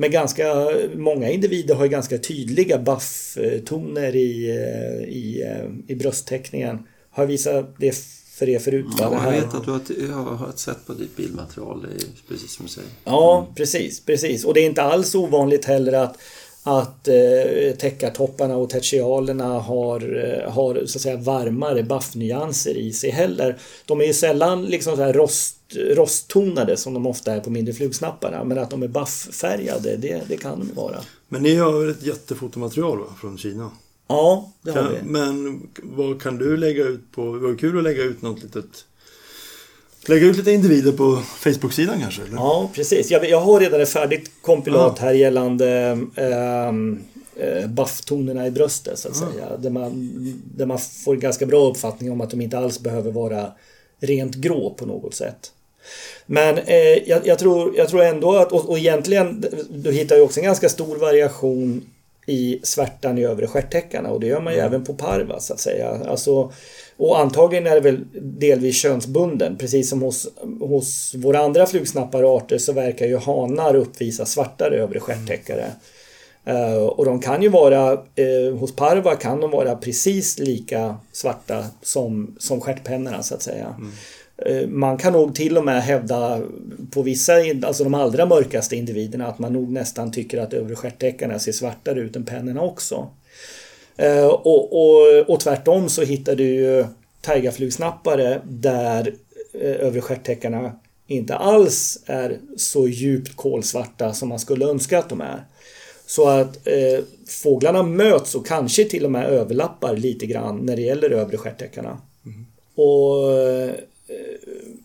Men 0.00 0.10
ganska 0.10 0.70
många 0.94 1.30
individer 1.30 1.74
har 1.74 1.84
ju 1.84 1.90
ganska 1.90 2.18
tydliga 2.18 2.78
buff-toner 2.78 4.16
i, 4.16 4.50
i, 5.08 5.44
i 5.86 5.94
brösttäckningen. 5.94 6.78
Har 7.10 7.22
jag 7.22 7.28
visat 7.28 7.74
det 7.78 7.96
för 8.38 8.48
er 8.48 8.58
förut? 8.58 8.86
Ja, 8.98 9.24
jag 9.24 9.32
vet 9.32 9.54
att 9.54 9.64
du 9.64 9.70
har, 9.70 9.80
jag 10.08 10.24
har 10.24 10.52
sett 10.56 10.86
på 10.86 10.92
ditt 10.92 11.16
bildmaterial, 11.16 11.86
precis 12.28 12.52
som 12.52 12.66
du 12.66 12.72
säger. 12.72 12.90
Ja, 13.04 13.52
precis, 13.56 14.04
precis. 14.04 14.44
Och 14.44 14.54
det 14.54 14.60
är 14.60 14.66
inte 14.66 14.82
alls 14.82 15.14
ovanligt 15.14 15.64
heller 15.64 15.92
att 15.92 16.16
att 16.62 17.08
eh, 17.08 17.76
täckartopparna 17.78 18.56
och 18.56 18.70
tertialerna 18.70 19.58
har, 19.58 20.24
eh, 20.44 20.52
har 20.52 20.74
så 20.86 20.98
att 20.98 21.02
säga 21.02 21.16
varmare 21.16 21.82
buffnyanser 21.82 22.76
i 22.76 22.92
sig 22.92 23.10
heller. 23.10 23.58
De 23.86 24.00
är 24.00 24.04
ju 24.04 24.12
sällan 24.14 24.64
liksom 24.64 24.96
så 24.96 25.02
här 25.02 25.12
rost, 25.12 25.56
rosttonade 25.76 26.76
som 26.76 26.94
de 26.94 27.06
ofta 27.06 27.32
är 27.32 27.40
på 27.40 27.50
mindre 27.50 27.74
flugsnapparna. 27.74 28.44
Men 28.44 28.58
att 28.58 28.70
de 28.70 28.82
är 28.82 28.88
bufffärgade, 28.88 29.96
det, 29.96 30.22
det 30.28 30.36
kan 30.36 30.58
de 30.58 30.74
vara. 30.74 30.96
Men 31.28 31.42
ni 31.42 31.56
har 31.56 31.80
väl 31.80 31.90
ett 31.90 32.02
jättefotomaterial 32.02 32.98
va, 32.98 33.06
från 33.20 33.38
Kina? 33.38 33.70
Ja, 34.08 34.52
det 34.62 34.70
har 34.70 34.82
Kan, 34.82 34.92
vi. 34.92 34.98
men 35.10 35.68
vad 35.82 36.22
kan 36.22 36.38
du 36.38 36.56
lägga 36.56 36.84
ut 36.84 37.12
på? 37.12 37.20
Det 37.34 37.38
vore 37.38 37.56
kul 37.56 37.78
att 37.78 37.84
lägga 37.84 38.02
ut 38.02 38.22
något 38.22 38.42
litet... 38.42 38.84
Lägga 40.08 40.26
ut 40.26 40.36
lite 40.36 40.52
individer 40.52 40.92
på 40.92 41.16
Facebook-sidan 41.16 42.00
kanske? 42.00 42.22
Eller? 42.22 42.36
Ja, 42.36 42.70
precis. 42.74 43.10
Jag, 43.10 43.28
jag 43.28 43.40
har 43.40 43.60
redan 43.60 43.80
ett 43.80 43.88
färdigt 43.88 44.30
kompilat 44.42 44.98
här 44.98 45.12
gällande 45.12 45.98
eh, 46.16 46.72
bufftonerna 47.68 48.46
i 48.46 48.50
bröstet 48.50 48.98
så 48.98 49.08
att 49.08 49.16
säga. 49.16 49.56
Där 49.58 49.70
man, 49.70 50.12
där 50.56 50.66
man 50.66 50.78
får 50.78 51.14
en 51.14 51.20
ganska 51.20 51.46
bra 51.46 51.70
uppfattning 51.70 52.12
om 52.12 52.20
att 52.20 52.30
de 52.30 52.40
inte 52.40 52.58
alls 52.58 52.80
behöver 52.80 53.10
vara 53.10 53.52
rent 54.00 54.34
grå 54.34 54.70
på 54.70 54.86
något 54.86 55.14
sätt. 55.14 55.52
Men 56.26 56.58
eh, 56.58 57.08
jag, 57.08 57.26
jag, 57.26 57.38
tror, 57.38 57.76
jag 57.76 57.88
tror 57.88 58.02
ändå 58.02 58.36
att, 58.36 58.52
och, 58.52 58.68
och 58.68 58.78
egentligen, 58.78 59.44
du 59.70 59.92
hittar 59.92 60.16
ju 60.16 60.22
också 60.22 60.40
en 60.40 60.46
ganska 60.46 60.68
stor 60.68 60.96
variation 60.96 61.90
i 62.26 62.60
svärtan 62.62 63.18
i 63.18 63.24
övre 63.24 63.46
stjärttäckarna 63.46 64.10
och 64.10 64.20
det 64.20 64.26
gör 64.26 64.40
man 64.40 64.52
ju 64.52 64.58
även 64.58 64.84
på 64.84 64.94
parva 64.94 65.40
så 65.40 65.52
att 65.52 65.60
säga. 65.60 66.00
Alltså, 66.08 66.52
och 66.98 67.18
antagligen 67.20 67.66
är 67.66 67.74
det 67.74 67.80
väl 67.80 68.04
delvis 68.20 68.76
könsbunden. 68.76 69.56
Precis 69.56 69.90
som 69.90 70.02
hos, 70.02 70.28
hos 70.60 71.14
våra 71.14 71.38
andra 71.38 71.66
flugsnappararter 71.66 72.58
så 72.58 72.72
verkar 72.72 73.06
ju 73.06 73.16
hanar 73.16 73.76
uppvisa 73.76 74.26
svartare 74.26 74.76
övre 74.76 75.00
stjärttäckare. 75.00 75.72
Uh, 76.48 76.82
och 76.82 77.04
de 77.04 77.20
kan 77.20 77.42
ju 77.42 77.48
vara, 77.48 77.92
uh, 77.92 78.56
hos 78.58 78.76
parva 78.76 79.14
kan 79.14 79.40
de 79.40 79.50
vara 79.50 79.76
precis 79.76 80.38
lika 80.38 80.96
svarta 81.12 81.64
som, 81.82 82.36
som 82.38 82.60
stjärtpennorna 82.60 83.22
så 83.22 83.34
att 83.34 83.42
säga. 83.42 83.74
Eh, 84.46 84.68
Man 84.68 84.98
kan 84.98 85.12
nog 85.12 85.34
till 85.34 85.58
och 85.58 85.64
med 85.64 85.82
hävda 85.82 86.40
på 86.90 87.02
vissa, 87.02 87.32
alltså 87.62 87.84
de 87.84 87.94
allra 87.94 88.26
mörkaste 88.26 88.76
individerna, 88.76 89.26
att 89.26 89.38
man 89.38 89.52
nog 89.52 89.72
nästan 89.72 90.12
tycker 90.12 90.38
att 90.40 90.54
övre 90.54 90.76
stjärttäckarna 90.76 91.38
ser 91.38 91.52
svartare 91.52 92.00
ut 92.00 92.16
än 92.16 92.24
pennorna 92.24 92.62
också. 92.62 93.08
Eh, 93.98 94.26
Och, 94.26 94.72
och, 94.72 95.30
och 95.30 95.40
tvärtom 95.40 95.88
så 95.88 96.02
hittar 96.02 96.34
du 96.36 96.44
ju 96.44 96.84
tigerflugsnappare 97.20 98.40
där 98.44 99.14
eh, 99.52 99.86
övre 99.86 100.00
stjärttäckarna 100.00 100.72
inte 101.06 101.34
alls 101.34 102.02
är 102.06 102.38
så 102.56 102.88
djupt 102.88 103.36
kolsvarta 103.36 104.12
som 104.12 104.28
man 104.28 104.38
skulle 104.38 104.64
önska 104.66 104.98
att 104.98 105.08
de 105.08 105.20
är. 105.20 105.44
Så 106.06 106.28
att 106.28 106.66
eh, 106.66 107.04
fåglarna 107.42 107.82
möts 107.82 108.34
och 108.34 108.46
kanske 108.46 108.84
till 108.84 109.04
och 109.04 109.10
med 109.10 109.26
överlappar 109.26 109.96
lite 109.96 110.26
grann 110.26 110.56
när 110.58 110.76
det 110.76 110.82
gäller 110.82 111.10
övre 111.10 111.36
stjärttäckarna. 111.36 111.98
Och 112.74 113.32
eh, 113.32 113.70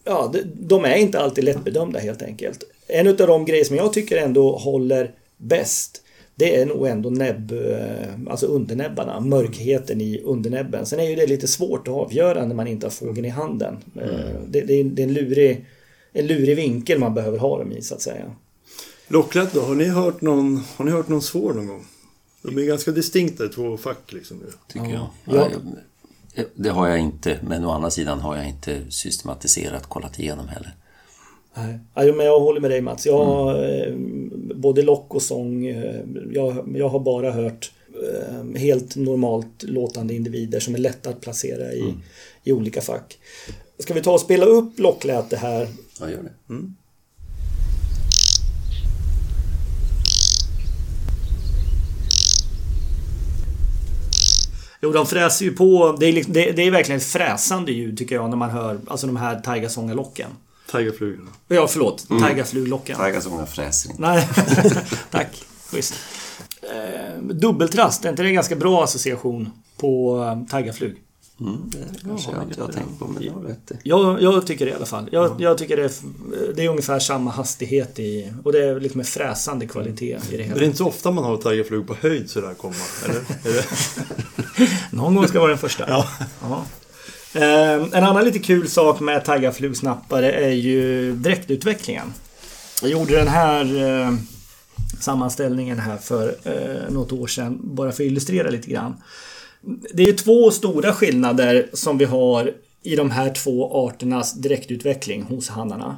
ja, 0.03 0.29
de- 0.33 0.43
de 0.67 0.85
är 0.85 0.95
inte 0.95 1.19
alltid 1.19 1.43
lättbedömda 1.43 1.99
helt 1.99 2.21
enkelt. 2.21 2.63
En 2.87 3.07
av 3.07 3.15
de 3.15 3.45
grejer 3.45 3.63
som 3.63 3.75
jag 3.75 3.93
tycker 3.93 4.17
ändå 4.17 4.55
håller 4.57 5.11
bäst 5.37 6.01
det 6.43 6.55
är 6.61 6.65
nog 6.65 6.87
ändå 6.87 7.09
näbb, 7.09 7.51
eh, 7.51 8.31
alltså 8.31 8.45
undernäbbarna, 8.45 9.19
mörkheten 9.19 10.01
i 10.01 10.21
undernäbben. 10.23 10.85
Sen 10.85 10.99
är 10.99 11.09
ju 11.09 11.15
det 11.15 11.27
lite 11.27 11.47
svårt 11.47 11.87
att 11.87 11.93
avgöra 11.93 12.45
när 12.45 12.55
man 12.55 12.67
inte 12.67 12.85
har 12.85 12.91
fågeln 12.91 13.25
i 13.25 13.29
handen. 13.29 13.77
Eh, 14.01 14.09
Det, 14.47 14.61
det, 14.61 14.73
är, 14.79 14.83
det 14.83 15.01
är 15.01 15.07
en 15.07 15.13
lurig, 15.13 15.65
en 16.13 16.27
lurig 16.27 16.55
vinkel 16.55 16.99
man 16.99 17.13
behöver 17.13 17.37
ha 17.37 17.59
dem 17.59 17.71
i 17.71 17.81
så 17.81 17.95
att 17.95 18.01
säga. 18.01 18.31
Locklätt 19.07 19.53
då? 19.53 19.61
Har 19.61 19.75
ni, 19.75 19.85
hört 19.85 20.21
någon, 20.21 20.63
har 20.75 20.85
ni 20.85 20.91
hört 20.91 21.07
någon 21.07 21.21
svår 21.21 21.53
någon 21.53 21.67
gång? 21.67 21.85
De 22.41 22.57
är 22.57 22.65
ganska 22.65 22.91
distinkta 22.91 23.45
i 23.45 23.49
två 23.49 23.77
fack 23.77 24.13
liksom. 24.13 24.41
tycker 24.67 24.85
Ja. 24.93 25.11
jag. 25.25 25.51
Ja. 26.35 26.43
Det 26.55 26.69
har 26.69 26.87
jag 26.87 26.99
inte, 26.99 27.39
men 27.43 27.65
å 27.65 27.71
andra 27.71 27.89
sidan 27.89 28.19
har 28.19 28.35
jag 28.37 28.47
inte 28.49 28.81
systematiserat, 28.91 29.89
kollat 29.89 30.19
igenom 30.19 30.47
heller. 30.47 30.75
Nej, 31.57 31.79
Ja, 31.93 32.03
jo, 32.03 32.15
men 32.15 32.25
jag 32.25 32.39
håller 32.39 32.61
med 32.61 32.71
dig 32.71 32.81
Mats. 32.81 33.05
Jag 33.05 33.25
har 33.25 33.53
eh, 33.63 33.93
både 34.63 34.81
lock 34.81 35.15
och 35.15 35.21
sång. 35.21 35.65
eh, 35.65 35.99
Jag, 36.31 36.75
jag 36.75 36.89
har 36.89 36.99
bara 36.99 37.31
hört 37.31 37.71
eh, 38.03 38.59
helt 38.61 38.95
normalt 38.95 39.63
låtande 39.63 40.13
individer 40.13 40.59
som 40.59 40.75
är 40.75 40.79
lätta 40.79 41.09
att 41.09 41.21
placera 41.21 41.73
i, 41.73 41.93
i 42.43 42.51
olika 42.51 42.81
fack. 42.81 43.17
Ska 43.79 43.93
vi 43.93 44.01
ta 44.01 44.11
och 44.13 44.19
spela 44.19 44.45
upp 44.45 44.79
lockläte 44.79 45.37
här? 45.37 45.67
Ja, 45.99 46.09
gör 46.09 46.23
det. 46.23 46.55
Jo, 54.81 54.91
de 54.91 55.05
fräser 55.05 55.45
ju 55.45 55.51
på. 55.51 55.97
Det 55.99 56.05
är, 56.05 56.13
liksom, 56.13 56.33
det, 56.33 56.51
det 56.51 56.61
är 56.61 56.71
verkligen 56.71 56.97
ett 56.97 57.05
fräsande 57.07 57.71
ljud 57.71 57.97
tycker 57.97 58.15
jag 58.15 58.29
när 58.29 58.37
man 58.37 58.49
hör 58.49 58.79
alltså 58.87 59.07
de 59.07 59.15
här 59.15 59.39
taigasångarlocken. 59.39 60.29
Tigerflugorna. 60.77 61.29
Ja, 61.47 61.67
förlåt. 61.67 62.09
Mm. 62.09 62.21
Taigasfluglocken. 62.23 62.97
Taigasångar 62.97 63.45
fräser 63.45 63.89
inte. 63.89 64.01
Nej, 64.01 64.29
tack. 65.11 65.43
Schysst. 65.71 65.93
Eh, 66.61 67.21
dubbeltrast, 67.23 68.05
är 68.05 68.09
inte 68.09 68.23
det 68.23 68.29
en 68.29 68.33
ganska 68.35 68.55
bra 68.55 68.83
association 68.83 69.49
på 69.77 70.23
eh, 70.23 70.49
taigarflug? 70.51 70.95
Mm, 71.39 71.57
det 71.65 71.77
kanske 72.07 72.31
jag 72.31 72.43
inte 72.43 72.61
har 72.61 72.71
tänkt 72.71 72.99
på, 72.99 73.07
men 73.07 73.23
det 73.23 73.29
har 73.29 73.41
rätt. 73.41 73.71
Jag, 73.83 74.21
jag 74.21 74.47
tycker 74.47 74.65
det 74.65 74.71
i 74.71 74.75
alla 74.75 74.85
fall. 74.85 75.09
Jag, 75.11 75.41
jag 75.41 75.57
tycker 75.57 75.77
det 75.77 75.83
är, 75.83 75.91
det 76.55 76.65
är 76.65 76.69
ungefär 76.69 76.99
samma 76.99 77.31
hastighet 77.31 77.99
i... 77.99 78.33
Och 78.43 78.51
det 78.51 78.65
är 78.65 78.79
liksom 78.79 78.99
en 78.99 79.05
fräsande 79.05 79.65
kvalitet 79.67 80.05
i 80.05 80.31
det 80.31 80.37
Det 80.37 80.43
är 80.43 80.47
hela. 80.47 80.63
inte 80.63 80.77
så 80.77 80.87
ofta 80.87 81.11
man 81.11 81.23
har 81.23 81.37
tigerflug 81.37 81.87
på 81.87 81.95
höjd 82.01 82.29
sådär 82.29 82.53
komma, 82.53 82.73
eller? 83.05 83.21
Någon 84.95 85.15
gång 85.15 85.27
ska 85.27 85.39
vara 85.39 85.49
den 85.49 85.57
första. 85.57 85.85
Ja. 85.89 86.07
Ja. 86.41 86.65
Ehm, 87.33 87.93
en 87.93 88.03
annan 88.03 88.25
lite 88.25 88.39
kul 88.39 88.69
sak 88.69 88.99
med 88.99 89.25
taggarflugsnappare 89.25 90.31
är 90.31 90.51
ju 90.51 91.11
dräktutvecklingen. 91.15 92.13
Jag 92.81 92.91
gjorde 92.91 93.15
den 93.15 93.27
här 93.27 93.81
ehm, 93.81 94.19
sammanställningen 94.99 95.79
här 95.79 95.97
för 95.97 96.35
eh, 96.43 96.93
något 96.93 97.11
år 97.11 97.27
sedan 97.27 97.59
bara 97.63 97.91
för 97.91 98.03
att 98.03 98.07
illustrera 98.07 98.49
lite 98.49 98.69
grann. 98.69 98.95
Det 99.93 100.03
är 100.03 100.07
ju 100.07 100.13
två 100.13 100.51
stora 100.51 100.93
skillnader 100.93 101.69
som 101.73 101.97
vi 101.97 102.05
har 102.05 102.53
i 102.83 102.95
de 102.95 103.11
här 103.11 103.33
två 103.33 103.87
arternas 103.87 104.33
direktutveckling 104.33 105.23
hos 105.23 105.49
hannarna. 105.49 105.97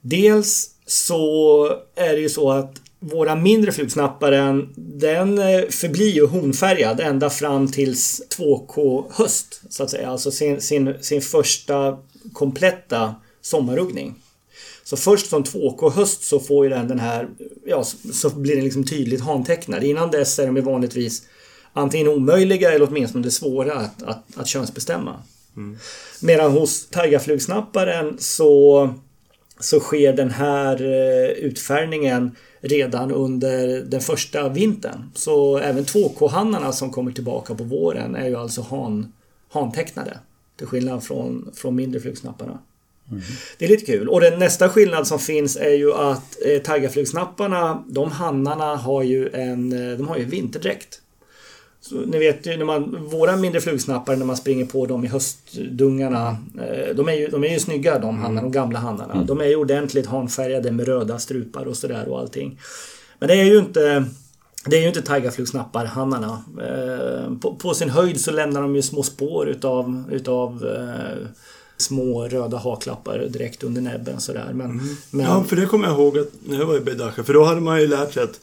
Dels 0.00 0.70
så 0.86 1.66
är 1.94 2.12
det 2.12 2.20
ju 2.20 2.28
så 2.28 2.50
att 2.50 2.72
våra 3.00 3.34
mindre 3.36 3.72
flugsnapparen 3.72 4.68
den 4.76 5.38
eh, 5.38 5.62
förblir 5.70 6.10
ju 6.10 6.26
honfärgad 6.26 7.00
ända 7.00 7.30
fram 7.30 7.72
tills 7.72 8.22
2K 8.38 9.04
höst 9.10 9.60
så 9.70 9.82
att 9.82 9.90
säga. 9.90 10.10
Alltså 10.10 10.30
sin, 10.30 10.60
sin, 10.60 10.94
sin 11.00 11.22
första 11.22 11.98
kompletta 12.32 13.14
sommaruggning. 13.40 14.14
Så 14.84 14.96
först 14.96 15.26
som 15.26 15.44
2K 15.44 15.90
höst 15.90 16.22
så 16.22 16.40
får 16.40 16.64
ju 16.64 16.70
den 16.70 16.88
den 16.88 16.98
här, 17.00 17.28
ja 17.66 17.84
så- 18.12 18.30
blir 18.30 18.54
den 18.54 18.64
liksom 18.64 18.84
tydligt 18.84 19.20
hantecknad. 19.20 19.84
Innan 19.84 20.10
dess 20.10 20.38
är 20.38 20.46
de 20.46 20.60
vanligtvis 20.60 21.22
antingen 21.72 22.08
omöjliga 22.08 22.72
eller 22.72 22.88
åtminstone 22.88 23.30
svåra 23.30 23.74
att, 23.74 24.02
att, 24.02 24.24
att 24.36 24.46
könsbestämma. 24.48 25.22
Medan 26.20 26.52
hos 26.52 26.86
tigerflugsnapparen 26.86 28.16
så, 28.18 28.94
så 29.60 29.80
sker 29.80 30.12
den 30.12 30.30
här 30.30 30.82
eh, 30.82 31.30
utfärgningen 31.30 32.36
redan 32.60 33.12
under 33.12 33.80
den 33.82 34.00
första 34.00 34.48
vintern. 34.48 35.10
Så 35.14 35.58
även 35.58 35.84
2K-hannarna 35.84 36.72
som 36.72 36.90
kommer 36.90 37.12
tillbaka 37.12 37.54
på 37.54 37.64
våren 37.64 38.16
är 38.16 38.28
ju 38.28 38.36
alltså 38.36 38.66
han, 38.70 39.12
hantecknade. 39.48 40.18
Till 40.56 40.66
skillnad 40.66 41.04
från, 41.04 41.50
från 41.54 41.76
mindre 41.76 42.00
flugsnapparna. 42.00 42.58
Det 43.58 43.64
är 43.64 43.68
lite 43.68 43.86
kul. 43.86 44.08
Och 44.08 44.20
den 44.20 44.38
nästa 44.38 44.68
skillnad 44.68 45.06
som 45.06 45.18
finns 45.18 45.56
är 45.56 45.70
ju 45.70 45.92
att 45.92 46.36
eh, 46.46 46.62
tigerflugsnapparna, 46.62 47.84
de 47.88 48.10
hannarna 48.10 48.76
har 48.76 49.02
ju 49.02 49.28
en, 49.28 49.90
eh, 49.90 49.96
de 49.98 50.08
har 50.08 50.16
ju 50.16 50.24
vinterdräkt. 50.24 50.99
Ni 51.92 52.18
vet 52.18 52.46
ju 52.46 52.56
när 52.56 52.64
man, 52.64 53.08
våra 53.10 53.36
mindre 53.36 53.60
flugsnappare 53.60 54.16
när 54.16 54.26
man 54.26 54.36
springer 54.36 54.64
på 54.64 54.86
dem 54.86 55.04
i 55.04 55.08
höstdungarna. 55.08 56.36
Eh, 56.58 56.94
de, 56.94 57.08
är 57.08 57.12
ju, 57.12 57.28
de 57.28 57.44
är 57.44 57.52
ju 57.52 57.58
snygga 57.58 57.98
de 57.98 58.18
hannarna, 58.18 58.42
de 58.42 58.52
gamla 58.52 58.78
hannarna. 58.78 59.24
De 59.24 59.40
är 59.40 59.44
ju 59.44 59.56
ordentligt 59.56 60.06
hanfärgade 60.06 60.72
med 60.72 60.86
röda 60.86 61.18
strupar 61.18 61.64
och 61.64 61.76
sådär 61.76 62.08
och 62.08 62.18
allting. 62.18 62.60
Men 63.18 63.28
det 63.28 63.34
är 63.34 63.44
ju 63.44 63.58
inte 63.58 64.04
det 64.64 64.76
är 64.76 64.80
ju 64.80 64.88
inte 64.88 65.02
tigerflugsnapparhannarna. 65.02 66.42
Eh, 66.62 67.34
på, 67.38 67.54
på 67.54 67.74
sin 67.74 67.90
höjd 67.90 68.20
så 68.20 68.30
lämnar 68.30 68.62
de 68.62 68.76
ju 68.76 68.82
små 68.82 69.02
spår 69.02 69.48
utav, 69.48 70.04
utav 70.10 70.66
eh, 70.66 71.28
små 71.76 72.28
röda 72.28 72.56
haklappar 72.56 73.18
direkt 73.18 73.62
under 73.62 73.80
näbben 73.82 74.20
sådär. 74.20 74.50
Men, 74.54 74.80
men 75.10 75.26
Ja, 75.26 75.44
för 75.44 75.56
det 75.56 75.66
kommer 75.66 75.88
jag 75.88 75.98
ihåg 75.98 76.18
att 76.18 76.28
när 76.44 76.58
jag 76.58 76.66
var 76.66 76.76
i 76.76 76.80
Bedacha, 76.80 77.24
för 77.24 77.34
då 77.34 77.44
hade 77.44 77.60
man 77.60 77.80
ju 77.80 77.86
lärt 77.86 78.12
sig 78.12 78.22
att 78.22 78.40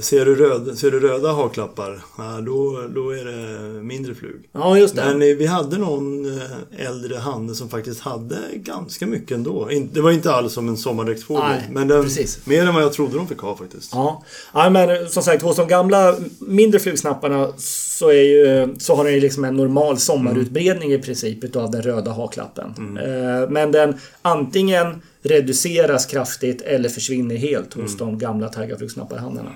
ser 0.00 0.24
du, 0.24 0.34
röd, 0.34 0.78
ser 0.78 0.90
du 0.90 1.00
röda 1.00 1.32
haklappar, 1.32 2.04
ja, 2.18 2.40
då, 2.40 2.80
då 2.94 3.10
är 3.10 3.24
det 3.24 3.82
mindre 3.82 4.14
flug. 4.14 4.48
ja, 4.52 4.78
just 4.78 4.96
det. 4.96 5.04
Men 5.04 5.22
eh, 5.22 5.36
vi 5.36 5.46
hade 5.46 5.78
någon 5.78 6.38
eh, 6.38 6.86
äldre 6.86 7.16
hanne 7.16 7.54
som 7.54 7.68
faktiskt 7.68 8.00
hade 8.00 8.38
ganska 8.54 9.06
mycket 9.06 9.30
ändå. 9.30 9.68
Det 9.92 10.00
var 10.00 10.10
inte 10.10 10.32
alls 10.32 10.52
som 10.52 10.68
en 10.68 10.76
sommardräktsfågel. 10.76 11.48
Nej, 11.48 11.68
men 11.72 11.88
den, 11.88 12.02
precis. 12.02 12.46
mer 12.46 12.66
än 12.66 12.74
vad 12.74 12.82
jag 12.82 12.92
trodde 12.92 13.16
de 13.16 13.28
fick 13.28 13.38
ha 13.38 13.56
faktiskt. 13.56 13.90
Ja. 13.94 14.24
ja, 14.54 14.70
men 14.70 15.08
som 15.08 15.22
sagt 15.22 15.42
hos 15.42 15.56
de 15.56 15.68
gamla 15.68 16.16
mindre 16.40 16.80
flugsnapparna 16.80 17.52
så, 17.58 18.08
är 18.08 18.22
ju, 18.22 18.74
så 18.78 18.94
har 18.94 19.04
den 19.04 19.14
ju 19.14 19.20
liksom 19.20 19.44
en 19.44 19.56
normal 19.56 19.98
sommarutbredning 19.98 20.92
i 20.92 20.98
princip 20.98 21.44
utav 21.44 21.70
den 21.70 21.82
röda 21.82 22.12
haklappen. 22.12 22.98
Eh, 22.98 23.50
Men 23.50 23.72
den 23.72 23.94
antingen 24.22 25.02
reduceras 25.22 26.06
kraftigt 26.06 26.62
eller 26.62 26.88
försvinner 26.88 27.36
helt 27.36 27.74
hos 27.74 27.96
de 27.96 28.18
gamla 28.18 28.48
tigerflugsnapparhannarna. 28.48 29.50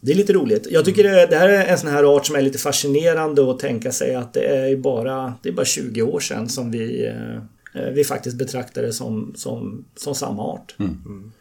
Det 0.00 0.12
är 0.12 0.16
lite 0.16 0.32
roligt. 0.32 0.66
Jag 0.70 0.84
tycker 0.84 1.04
det, 1.04 1.26
det 1.26 1.36
här 1.36 1.48
är 1.48 1.66
en 1.66 1.78
sån 1.78 1.90
här 1.90 2.16
art 2.16 2.26
som 2.26 2.36
är 2.36 2.42
lite 2.42 2.58
fascinerande 2.58 3.50
att 3.50 3.58
tänka 3.58 3.92
sig 3.92 4.14
att 4.14 4.34
det 4.34 4.46
är 4.46 4.76
bara, 4.76 5.34
det 5.42 5.48
är 5.48 5.52
bara 5.52 5.66
20 5.66 6.02
år 6.02 6.20
sedan 6.20 6.48
som 6.48 6.70
vi, 6.70 7.06
eh, 7.06 7.90
vi 7.92 8.04
faktiskt 8.04 8.36
betraktar 8.36 8.82
det 8.82 8.92
som, 8.92 9.32
som, 9.36 9.84
som 9.96 10.14
samma 10.14 10.42
art. 10.42 10.76
Mm. 10.78 11.32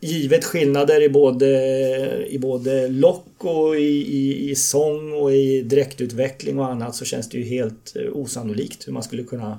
Givet 0.00 0.44
skillnader 0.44 1.02
i 1.02 1.08
både, 1.08 2.26
i 2.28 2.38
både 2.38 2.88
lock 2.88 3.26
och 3.38 3.76
i, 3.76 4.16
i, 4.16 4.50
i 4.50 4.54
sång 4.54 5.12
och 5.12 5.32
i 5.32 5.62
direktutveckling 5.62 6.58
och 6.58 6.70
annat 6.70 6.94
så 6.94 7.04
känns 7.04 7.28
det 7.28 7.38
ju 7.38 7.44
helt 7.44 7.96
eh, 7.96 8.12
osannolikt 8.12 8.88
hur 8.88 8.92
man 8.92 9.02
skulle 9.02 9.22
kunna 9.22 9.58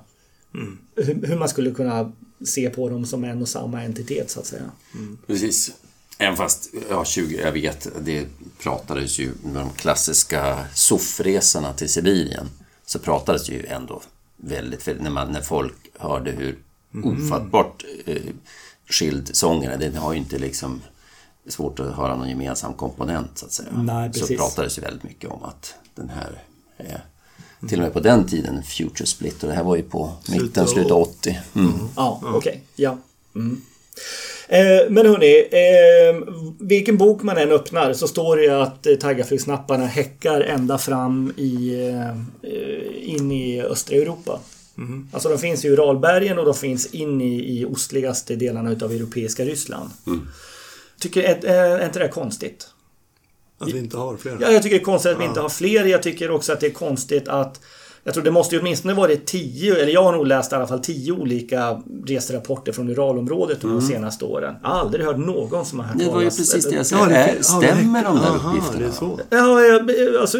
hur, 0.95 1.27
hur 1.27 1.35
man 1.35 1.49
skulle 1.49 1.71
kunna 1.71 2.11
se 2.45 2.69
på 2.69 2.89
dem 2.89 3.05
som 3.05 3.23
en 3.23 3.41
och 3.41 3.49
samma 3.49 3.83
entitet 3.83 4.29
så 4.29 4.39
att 4.39 4.45
säga. 4.45 4.71
Precis. 5.27 5.71
Även 6.17 6.37
fast, 6.37 6.69
ja 6.89 7.05
20, 7.05 7.41
jag 7.41 7.51
vet, 7.51 7.87
det 8.01 8.27
pratades 8.59 9.19
ju 9.19 9.31
med 9.43 9.61
de 9.61 9.69
klassiska 9.69 10.65
soffresorna 10.73 11.73
till 11.73 11.89
Sibirien. 11.89 12.49
Så 12.85 12.99
pratades 12.99 13.49
ju 13.49 13.65
ändå 13.65 14.01
väldigt, 14.37 14.87
väldigt 14.87 15.03
när, 15.03 15.09
man, 15.09 15.31
när 15.31 15.41
folk 15.41 15.75
hörde 15.99 16.31
hur 16.31 16.59
ofattbart 17.03 17.85
eh, 18.05 18.21
skild 18.89 19.35
sången 19.35 19.71
är. 19.71 19.77
Den 19.77 19.95
har 19.95 20.13
ju 20.13 20.19
inte 20.19 20.37
liksom 20.37 20.81
svårt 21.47 21.79
att 21.79 21.95
höra 21.95 22.15
någon 22.15 22.29
gemensam 22.29 22.73
komponent 22.73 23.37
så 23.37 23.45
att 23.45 23.51
säga. 23.51 23.69
Nej, 23.71 24.13
så 24.13 24.19
precis. 24.19 24.37
pratades 24.37 24.77
ju 24.77 24.81
väldigt 24.81 25.03
mycket 25.03 25.29
om 25.29 25.43
att 25.43 25.75
den 25.95 26.09
här 26.09 26.43
är 26.77 27.03
till 27.67 27.79
och 27.79 27.83
med 27.83 27.93
på 27.93 27.99
den 27.99 28.27
tiden 28.27 28.63
Future 28.63 29.05
Split 29.05 29.43
och 29.43 29.49
det 29.49 29.55
här 29.55 29.63
var 29.63 29.75
ju 29.75 29.83
på 29.83 30.13
mitten, 30.29 30.67
slutet 30.67 30.91
av 30.91 31.01
80. 31.01 31.39
Mm. 31.55 31.73
Ja, 31.95 32.21
okej. 32.23 32.63
Ja. 32.75 32.97
Mm. 34.53 34.77
Eh, 34.77 34.89
men 34.89 35.05
hörni, 35.05 35.47
eh, 35.51 36.33
vilken 36.59 36.97
bok 36.97 37.23
man 37.23 37.37
än 37.37 37.51
öppnar 37.51 37.93
så 37.93 38.07
står 38.07 38.37
det 38.37 38.43
ju 38.43 38.49
att 38.49 38.87
eh, 38.87 38.95
taggarflygsnapparna 38.95 39.85
häckar 39.85 40.41
ända 40.41 40.77
fram 40.77 41.33
i, 41.37 41.73
eh, 41.89 43.13
in 43.13 43.31
i 43.31 43.61
östra 43.61 43.95
Europa. 43.95 44.39
Alltså 45.11 45.29
de 45.29 45.37
finns 45.37 45.65
i 45.65 45.69
Uralbergen 45.69 46.39
och 46.39 46.45
de 46.45 46.53
finns 46.53 46.85
in 46.85 47.21
i, 47.21 47.59
i 47.59 47.65
ostligaste 47.65 48.35
delarna 48.35 48.71
utav 48.71 48.91
europeiska 48.91 49.45
Ryssland. 49.45 49.89
Tycker, 50.99 51.23
är, 51.23 51.45
är 51.45 51.85
inte 51.85 51.99
det 51.99 52.07
konstigt? 52.07 52.67
Att 53.57 53.73
vi 53.73 53.79
inte 53.79 53.97
har 53.97 54.17
flera. 54.17 54.37
Ja, 54.41 54.51
jag 54.51 54.63
tycker 54.63 54.75
det 54.75 54.81
är 54.81 54.85
konstigt 54.85 55.11
att 55.11 55.19
vi 55.19 55.25
inte 55.25 55.39
har 55.39 55.49
fler. 55.49 55.85
Jag 55.85 56.03
tycker 56.03 56.31
också 56.31 56.53
att 56.53 56.59
det 56.59 56.65
är 56.67 56.71
konstigt 56.71 57.27
att 57.27 57.61
jag 58.05 58.13
tror 58.13 58.23
det 58.23 58.31
måste 58.31 58.55
ju 58.55 58.61
åtminstone 58.61 58.93
varit 58.93 59.25
tio, 59.25 59.75
eller 59.75 59.91
jag 59.93 60.03
har 60.03 60.11
nog 60.11 60.27
läst 60.27 60.51
i 60.51 60.55
alla 60.55 60.67
fall 60.67 60.79
tio 60.79 61.11
olika 61.11 61.81
reserapporter 62.05 62.71
från 62.71 62.89
Uralområdet 62.89 63.63
under 63.63 63.79
de 63.79 63.87
senaste 63.87 64.25
åren. 64.25 64.55
Jag 64.63 64.69
har 64.69 64.79
aldrig 64.79 65.05
hört 65.05 65.17
någon 65.17 65.65
som 65.65 65.79
har 65.79 65.85
hört 65.87 65.97
Det 65.99 66.05
var 66.05 66.21
ju 66.21 66.29
talas- 66.29 66.37
precis 66.37 66.65
det 66.65 66.71
jag 66.71 66.79
Ja, 66.79 66.83
sa. 66.83 67.11
ja, 67.11 67.43
Stämmer 67.43 68.03
de 68.03 68.15
där 68.15 68.23
Aha, 68.23 68.49
uppgifterna? 68.49 68.79
det 68.79 68.85
är 68.85 68.91
så. 68.91 69.19
Ja, 69.29 70.19
alltså 70.21 70.37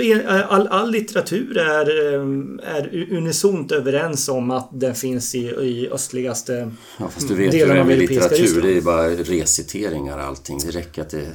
all, 0.50 0.68
all 0.68 0.92
litteratur 0.92 1.58
är, 1.58 2.14
eh, 2.14 2.76
är 2.78 3.14
unisont 3.14 3.72
överens 3.72 4.30
om 4.30 4.52
att 4.52 4.70
den 4.72 4.96
finns 4.96 5.36
i, 5.36 5.40
i 5.48 5.90
östligaste... 5.92 6.72
Ja, 7.00 7.08
fast 7.10 7.28
du 7.28 7.36
vet 7.36 7.54
hur 7.54 7.60
Delarna 7.60 7.74
det 7.74 7.80
är 7.80 7.82
av 7.82 7.88
med 7.88 7.98
europeiska 7.98 8.24
litteratur. 8.24 8.44
Ryssland. 8.44 8.68
Det 8.68 8.78
är 8.78 8.82
bara 8.82 9.10
reciteringar 9.10 10.18
allting. 10.20 10.60
Det 10.66 10.72
räcker 10.72 11.02
att 11.02 11.10
det 11.10 11.28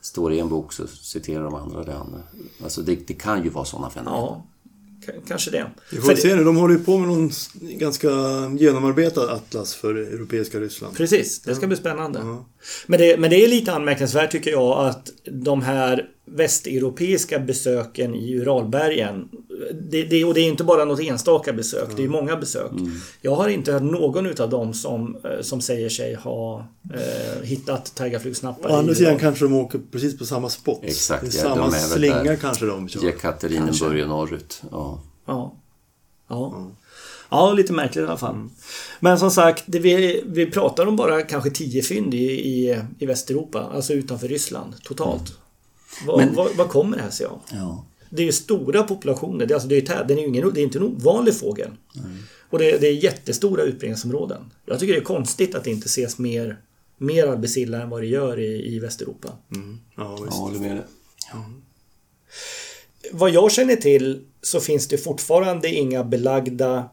står 0.00 0.32
i 0.32 0.38
en 0.40 0.48
bok 0.48 0.72
så 0.72 0.86
citerar 0.86 1.44
de 1.44 1.54
andra 1.54 1.84
det 1.84 1.94
andra. 1.96 2.18
Alltså 2.64 2.80
det, 2.82 2.98
det 3.08 3.14
kan 3.14 3.44
ju 3.44 3.50
vara 3.50 3.64
sådana 3.64 3.90
fenomen. 3.90 4.20
Ja, 4.20 4.44
kanske 5.28 5.50
det. 5.50 5.66
Vi 5.90 5.96
får 5.96 6.14
se 6.14 6.36
nu. 6.36 6.44
De 6.44 6.56
håller 6.56 6.74
ju 6.74 6.84
på 6.84 6.98
med 6.98 7.08
någon 7.08 7.30
ganska 7.60 8.08
genomarbetad 8.58 9.32
atlas 9.32 9.74
för 9.74 9.94
europeiska 9.94 10.60
Ryssland. 10.60 10.96
Precis, 10.96 11.40
det 11.40 11.54
ska 11.54 11.66
bli 11.66 11.76
spännande. 11.76 12.20
Men, 12.86 13.00
det, 13.00 13.20
men 13.20 13.30
det 13.30 13.44
är 13.44 13.48
lite 13.48 13.72
anmärkningsvärt 13.72 14.30
tycker 14.30 14.50
jag 14.50 14.86
att 14.86 15.10
de 15.24 15.62
här 15.62 16.08
västeuropeiska 16.24 17.38
besöken 17.38 18.14
i 18.14 18.34
Uralbergen 18.34 19.28
det, 19.74 20.02
det, 20.02 20.24
och 20.24 20.34
det 20.34 20.40
är 20.40 20.48
inte 20.48 20.64
bara 20.64 20.84
något 20.84 21.00
enstaka 21.00 21.52
besök, 21.52 21.88
det 21.96 22.04
är 22.04 22.08
många 22.08 22.36
besök. 22.36 22.70
Jag 23.20 23.34
har 23.36 23.48
inte 23.48 23.72
hört 23.72 23.82
någon 23.82 24.26
utav 24.26 24.50
dem 24.50 24.74
som, 24.74 25.16
eh, 25.24 25.42
som 25.42 25.60
säger 25.60 25.88
sig 25.88 26.14
ha 26.14 26.66
eh, 26.94 27.42
hittat 27.42 27.94
tigerflugsnappar 27.94 28.70
Å 28.70 28.76
andra 28.76 28.94
sidan 28.94 29.18
kanske 29.18 29.44
de 29.44 29.54
åker 29.54 29.80
precis 29.92 30.18
på 30.18 30.24
samma 30.26 30.48
spot. 30.48 30.80
Exakt, 30.82 31.24
ja, 31.24 31.30
samma 31.30 31.64
de 31.66 31.72
slinga 31.72 32.22
där. 32.22 32.36
kanske 32.36 32.66
de 32.66 32.88
kör. 32.88 33.02
Jekaterinenburg 33.04 34.08
norrut. 34.08 34.62
Ja. 34.70 35.00
Ja. 35.26 35.54
Ja. 36.28 36.70
Ja, 37.30 37.52
lite 37.52 37.72
märkligt 37.72 38.02
i 38.04 38.06
alla 38.06 38.16
fall. 38.16 38.48
Men 39.00 39.18
som 39.18 39.30
sagt, 39.30 39.64
det 39.66 39.78
vi, 39.78 40.22
vi 40.26 40.46
pratar 40.46 40.86
om 40.86 40.96
bara 40.96 41.22
kanske 41.22 41.50
10 41.50 41.82
fynd 41.82 42.14
i, 42.14 42.18
i, 42.32 42.82
i 42.98 43.06
Västeuropa, 43.06 43.60
alltså 43.74 43.92
utanför 43.92 44.28
Ryssland 44.28 44.74
totalt. 44.84 45.32
Vad, 46.06 46.18
Men- 46.18 46.34
vad, 46.34 46.56
vad 46.56 46.68
kommer 46.68 46.96
det 46.96 47.02
här 47.02 47.10
sig 47.10 47.26
av? 47.26 47.40
ja. 47.52 47.84
Det 48.16 48.22
är 48.22 48.26
ju 48.26 48.32
stora 48.32 48.82
populationer. 48.82 49.46
Det 49.46 49.52
är, 49.52 49.54
alltså, 49.54 49.68
det 49.68 49.88
är, 49.88 50.04
den 50.04 50.18
är 50.18 50.22
ingen, 50.22 50.54
det 50.54 50.60
är 50.60 50.62
inte 50.62 50.78
en 50.78 50.84
ovanlig 50.84 51.34
fågel. 51.34 51.70
Och 52.50 52.58
det, 52.58 52.78
det 52.78 52.86
är 52.86 52.92
jättestora 52.92 53.62
utbredningsområden. 53.62 54.52
Jag 54.66 54.80
tycker 54.80 54.92
det 54.92 54.98
är 54.98 55.04
konstigt 55.04 55.54
att 55.54 55.64
det 55.64 55.70
inte 55.70 55.86
ses 55.86 56.18
mer, 56.18 56.60
mer 56.98 57.26
albicilla 57.26 57.82
än 57.82 57.90
vad 57.90 58.02
det 58.02 58.06
gör 58.06 58.40
i, 58.40 58.74
i 58.74 58.78
Västeuropa. 58.78 59.32
Ja, 59.96 60.18
visst. 60.24 60.36
Jag 60.36 60.42
håller 60.42 60.58
med 60.58 60.76
dig. 60.76 60.84
Vad 63.12 63.30
jag 63.30 63.52
känner 63.52 63.76
till 63.76 64.24
så 64.42 64.60
finns 64.60 64.88
det 64.88 64.98
fortfarande 64.98 65.68
inga 65.68 66.04
belagda 66.04 66.88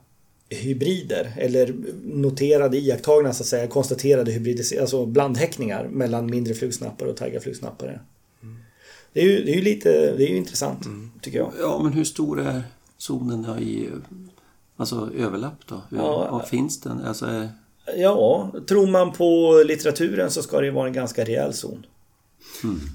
hybrider 0.49 1.33
eller 1.37 1.75
noterade 2.03 2.77
iakttagna 2.77 3.33
så 3.33 3.43
att 3.43 3.47
säga 3.47 3.67
konstaterade 3.67 4.31
hybrider, 4.31 4.81
alltså 4.81 5.05
blandhäckningar 5.05 5.87
mellan 5.87 6.25
mindre 6.25 6.53
flugsnappare 6.53 7.09
och 7.09 7.17
tigerflugsnappare. 7.17 7.99
Det 9.13 9.21
är 9.21 9.25
ju, 9.25 9.43
det 9.43 9.51
är 9.51 9.55
ju 9.55 9.61
lite, 9.61 9.89
det 9.89 10.23
är 10.23 10.29
ju 10.29 10.37
intressant 10.37 10.87
tycker 11.21 11.37
jag. 11.37 11.51
Ja, 11.59 11.83
men 11.83 11.93
hur 11.93 12.03
stor 12.03 12.41
är 12.41 12.63
zonen 12.97 13.41
då 13.43 13.57
i 13.63 13.89
alltså, 14.77 15.09
överlapp 15.17 15.59
då? 15.65 15.81
Hur, 15.89 15.97
Ja. 15.97 16.27
Vad 16.31 16.47
finns 16.47 16.81
den? 16.81 17.01
Alltså, 17.01 17.25
är, 17.25 17.49
Ja, 17.97 18.51
tror 18.67 18.87
man 18.87 19.11
på 19.11 19.63
litteraturen 19.67 20.31
så 20.31 20.43
ska 20.43 20.61
det 20.61 20.71
vara 20.71 20.87
en 20.87 20.93
ganska 20.93 21.25
rejäl 21.25 21.53
zon. 21.53 21.85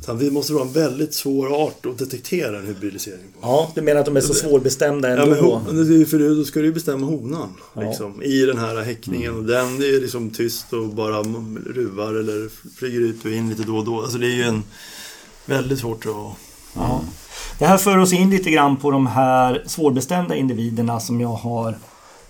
Så 0.07 0.15
vi 0.15 0.31
måste 0.31 0.53
vara 0.53 0.65
en 0.65 0.73
väldigt 0.73 1.15
svår 1.15 1.63
art 1.65 1.87
att 1.87 1.99
detektera 1.99 2.59
en 2.59 2.67
hybridisering 2.67 3.33
på. 3.33 3.39
Ja, 3.43 3.73
du 3.75 3.83
menar 3.83 4.01
att 4.01 4.07
de 4.07 4.17
är 4.17 4.21
så 4.21 4.35
svårbestämda 4.35 5.09
Ja, 5.11 5.23
ändå? 5.23 5.63
men 5.67 5.79
är 5.79 5.85
ju 5.85 6.07
för 6.07 6.37
då 6.37 6.45
ska 6.45 6.61
du 6.61 6.67
ju 6.67 6.73
bestämma 6.73 7.07
honan. 7.07 7.55
Ja. 7.75 7.83
Liksom, 7.83 8.23
I 8.23 8.47
den 8.47 8.59
här 8.59 8.77
häckningen. 8.77 9.37
Och 9.37 9.45
den 9.45 9.67
är 9.67 10.01
liksom 10.01 10.31
tyst 10.31 10.73
och 10.73 10.89
bara 10.89 11.23
ruvar 11.67 12.15
eller 12.15 12.49
flyger 12.77 13.01
ut 13.01 13.25
och 13.25 13.31
in 13.31 13.49
lite 13.49 13.63
då 13.63 13.77
och 13.77 13.85
då. 13.85 14.01
Alltså 14.01 14.19
det 14.19 14.27
är 14.27 14.37
ju 14.37 14.43
en 14.43 14.63
väldigt 15.49 15.79
svårt 15.79 16.07
att... 16.07 16.37
Ja. 16.77 17.01
Det 17.59 17.67
här 17.67 17.79
för 17.79 17.99
oss 17.99 18.13
in 18.13 18.31
lite 18.31 18.51
grann 18.51 18.77
på 18.77 18.91
de 18.91 19.07
här 19.07 19.63
svårbestämda 19.67 20.35
individerna 20.37 21.01
som 21.01 21.21
jag 21.21 21.29
har 21.35 21.79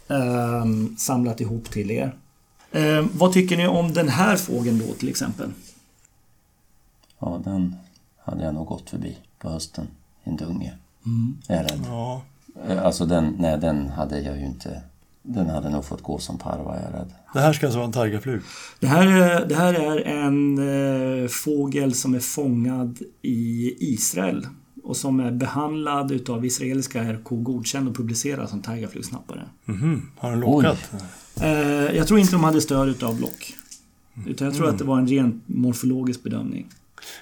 ehm, 0.09 0.97
samlat 0.99 1.41
ihop 1.41 1.71
till 1.71 1.91
er. 1.91 2.15
Ehm, 2.73 3.09
vad 3.13 3.33
tycker 3.33 3.57
ni 3.57 3.67
om 3.67 3.93
den 3.93 4.09
här 4.09 4.37
fågeln 4.37 4.83
då 4.87 4.95
till 4.95 5.09
exempel? 5.09 5.53
ja, 7.19 7.41
den 7.45 7.77
hade 8.25 8.45
jag 8.45 8.55
nog 8.55 8.67
gått 8.67 8.91
förbi 8.91 9.17
på 9.39 9.49
hösten. 9.51 9.87
En 10.25 10.37
dunge. 10.37 10.73
Är 11.49 11.57
jag 11.57 11.65
rädd. 11.73 11.81
Ja. 11.87 12.23
Eh, 12.69 12.85
Alltså 12.85 13.07
den, 13.07 13.37
nej 13.39 13.59
den 13.59 13.89
hade 13.89 14.21
jag 14.21 14.37
ju 14.39 14.47
inte. 14.47 14.83
Den 15.31 15.51
hade 15.51 15.71
nog 15.71 15.85
fått 15.85 16.03
gå 16.03 16.19
som 16.19 16.39
parva, 16.39 16.77
är 16.77 16.83
jag 16.85 17.01
rädd. 17.01 17.13
Det 17.33 17.41
här 17.41 17.53
ska 17.53 17.67
alltså 17.67 17.79
vara 17.79 17.87
en 17.87 17.93
tigerflug. 17.93 18.41
Det 18.81 18.87
här, 18.87 19.07
är- 19.07 19.47
det 19.47 19.55
här 19.55 19.75
är 19.75 20.01
en 20.27 20.59
eh, 21.23 21.29
fågel 21.29 21.95
som 21.95 22.15
är 22.15 22.21
fångad 22.21 22.99
i 23.23 23.75
Israel 23.93 24.47
och 24.83 24.97
som 24.97 25.21
är 25.21 25.31
behandlad 25.31 26.13
utav 26.13 26.45
israeliska 26.45 27.03
RK, 27.13 27.29
godkänd 27.43 27.89
och 27.89 27.97
publicerad 27.97 28.49
som 28.49 28.63
tigerflugsnappare. 28.63 29.43
Mhm, 29.65 30.11
Har 30.19 30.31
den 30.31 30.41
lockat? 30.41 30.91
Eh, 31.41 31.51
jag 31.97 32.07
tror 32.07 32.21
inte 32.21 32.33
de 32.33 32.45
hade 32.45 32.61
stöd 32.61 32.89
utav 32.89 33.17
block. 33.17 33.55
Utan 34.27 34.47
jag 34.47 34.57
tror 34.57 34.69
att 34.69 34.79
det 34.79 34.85
var 34.85 34.99
en 34.99 35.07
ren 35.09 35.41
morfologisk 35.47 36.23
bedömning. 36.23 36.67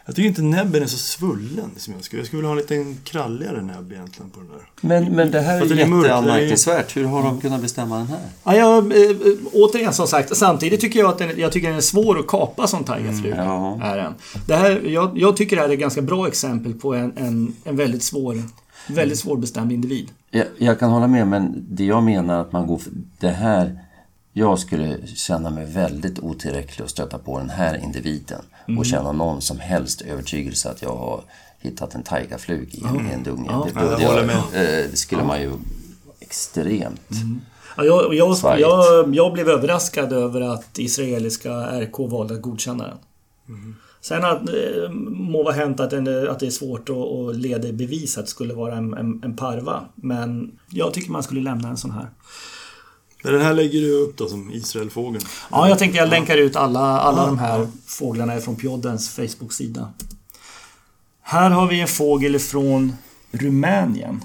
Jag 0.05 0.17
tycker 0.17 0.29
inte 0.29 0.43
näbben 0.43 0.83
är 0.83 0.87
så 0.87 0.99
svullen 0.99 1.71
som 1.77 1.95
jag 1.95 2.05
skulle. 2.05 2.21
Jag 2.21 2.27
skulle 2.27 2.43
vilja 2.43 2.49
ha 2.49 2.57
en 2.57 2.63
liten 2.63 2.97
kralligare 3.05 3.63
näbb 3.63 3.93
egentligen 3.93 4.31
på 4.31 4.41
den 4.41 4.49
där. 4.49 4.69
Men, 4.81 5.13
men 5.13 5.31
det 5.31 5.41
här 5.41 5.61
är 5.61 5.65
ju 5.65 5.75
jätteanmärkningsvärt. 5.77 6.97
Hur 6.97 7.05
har 7.05 7.23
de 7.23 7.41
kunnat 7.41 7.63
bestämma 7.63 7.99
den 7.99 8.07
här? 8.07 8.21
Ja, 8.45 8.57
jag, 8.57 8.85
eh, 8.93 9.17
återigen 9.53 9.93
som 9.93 10.07
sagt, 10.07 10.37
samtidigt 10.37 10.81
tycker 10.81 10.99
jag 10.99 11.09
att 11.09 11.19
den, 11.19 11.31
jag 11.37 11.53
tycker 11.53 11.69
den 11.69 11.77
är 11.77 11.81
svår 11.81 12.19
att 12.19 12.27
kapa 12.27 12.67
som 12.67 12.85
tigerflug. 12.85 13.35
ja. 13.37 13.81
Är 13.83 13.97
den. 13.97 14.15
Det 14.47 14.57
här, 14.57 14.83
jag, 14.87 15.19
jag 15.19 15.37
tycker 15.37 15.57
det 15.57 15.63
här 15.63 15.69
är 15.69 15.73
ett 15.73 15.81
ganska 15.81 16.03
bra 16.03 16.29
exempel 16.29 16.75
på 16.75 16.95
en, 16.95 17.13
en, 17.17 17.57
en 17.65 17.77
väldigt 17.77 18.03
svår 18.03 18.43
väldigt 18.87 19.19
svårbestämd 19.19 19.73
individ. 19.73 20.11
Jag, 20.31 20.47
jag 20.59 20.79
kan 20.79 20.91
hålla 20.91 21.07
med, 21.07 21.27
men 21.29 21.65
det 21.69 21.85
jag 21.85 22.03
menar 22.03 22.41
att 22.41 22.53
man 22.53 22.67
går 22.67 22.79
för... 22.79 22.93
Det 23.19 23.29
här... 23.29 23.79
Jag 24.39 24.59
skulle 24.59 25.07
känna 25.07 25.51
mig 25.51 25.67
väldigt 25.67 26.19
otillräcklig 26.19 26.85
att 26.85 26.91
stöta 26.91 27.19
på 27.19 27.39
den 27.39 27.51
här 27.51 27.85
individen 27.85 28.43
och 28.79 28.87
känna 28.87 29.13
någon 29.13 29.43
som 29.43 29.59
helst 29.59 30.03
övertygelse 30.03 30.71
att 30.71 30.83
jag 30.83 30.97
har 30.97 31.21
hittat 31.61 31.95
en 31.95 32.03
taigaflug 32.03 32.75
i 32.75 32.85
en, 32.85 33.11
i 33.11 33.13
en 33.13 33.23
dunge. 33.23 33.49
Det, 33.49 33.73
Ja, 33.75 33.91
jag 33.91 33.99
det, 33.99 34.07
håller 34.07 34.23
eh, 34.33 34.91
det 34.91 34.97
skulle 34.97 35.25
man 35.25 35.43
ju 35.43 35.53
extremt... 36.21 37.11
Ja, 37.77 37.85
jag, 37.85 38.15
jag, 38.15 38.61
jag, 38.61 39.15
jag 39.15 39.33
blev 39.33 39.49
överraskad 39.49 40.13
över 40.13 40.41
att 40.41 40.79
israeliska 40.79 41.81
RK 41.81 41.99
valde 41.99 42.35
att 42.35 42.43
godkänna 42.43 42.85
den. 42.85 42.97
Sen 44.01 44.25
att, 44.25 44.49
eh, 44.49 44.91
må 45.11 45.43
vara 45.43 45.55
hänt 45.55 45.81
att, 45.81 45.91
den, 45.91 46.29
att 46.29 46.41
det 46.41 46.47
är 46.47 46.51
svårt 46.51 46.89
att, 46.89 46.97
att 46.97 47.37
leda 47.37 47.69
i 47.69 47.73
bevis 47.73 48.19
att 48.19 48.25
det 48.25 48.31
skulle 48.31 48.55
vara 48.55 48.77
en, 48.77 48.95
en, 48.95 49.21
en 49.25 49.37
parva. 49.37 49.85
Men 49.95 50.59
jag 50.71 50.95
tycker 50.95 51.11
man 51.11 51.23
skulle 51.23 51.41
lämna 51.41 51.69
en 51.69 51.77
sån 51.77 51.91
här. 51.91 52.09
Men 53.27 53.35
Den 53.35 53.45
här 53.45 53.55
lägger 53.55 53.81
du 53.81 53.93
upp 53.93 54.17
då 54.17 54.29
som 54.29 54.53
Israelfågeln. 54.53 55.25
Ja, 55.51 55.69
jag 55.69 55.79
tänkte 55.79 55.99
jag 55.99 56.09
länkar 56.09 56.37
ut 56.37 56.57
alla, 56.57 56.81
alla 56.81 57.27
de 57.27 57.39
här 57.39 57.69
fåglarna 57.87 58.41
från 58.41 58.57
Pjoddens 58.57 59.09
Facebook-sida. 59.09 59.93
Här 61.23 61.51
har 61.51 61.67
vi 61.67 61.81
en 61.81 61.89
fågel 61.89 62.39
från 62.39 62.93
Rumänien. 63.31 64.25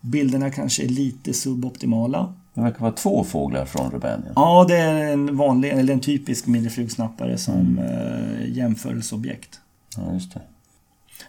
Bilderna 0.00 0.50
kanske 0.50 0.82
är 0.82 0.88
lite 0.88 1.34
suboptimala. 1.34 2.34
Det 2.54 2.60
verkar 2.60 2.80
vara 2.80 2.92
två 2.92 3.24
fåglar 3.24 3.64
från 3.64 3.90
Rumänien. 3.90 4.32
Ja, 4.36 4.64
det 4.68 4.76
är 4.76 5.12
en 5.12 5.36
vanlig, 5.36 5.70
eller 5.70 5.92
en 5.92 6.00
typisk 6.00 6.46
mindre 6.46 6.70
flugsnappare 6.70 7.38
som 7.38 7.78
eh, 7.78 8.56
jämförelseobjekt. 8.56 9.60
Ja, 9.96 10.12
just 10.12 10.34
det. 10.34 10.40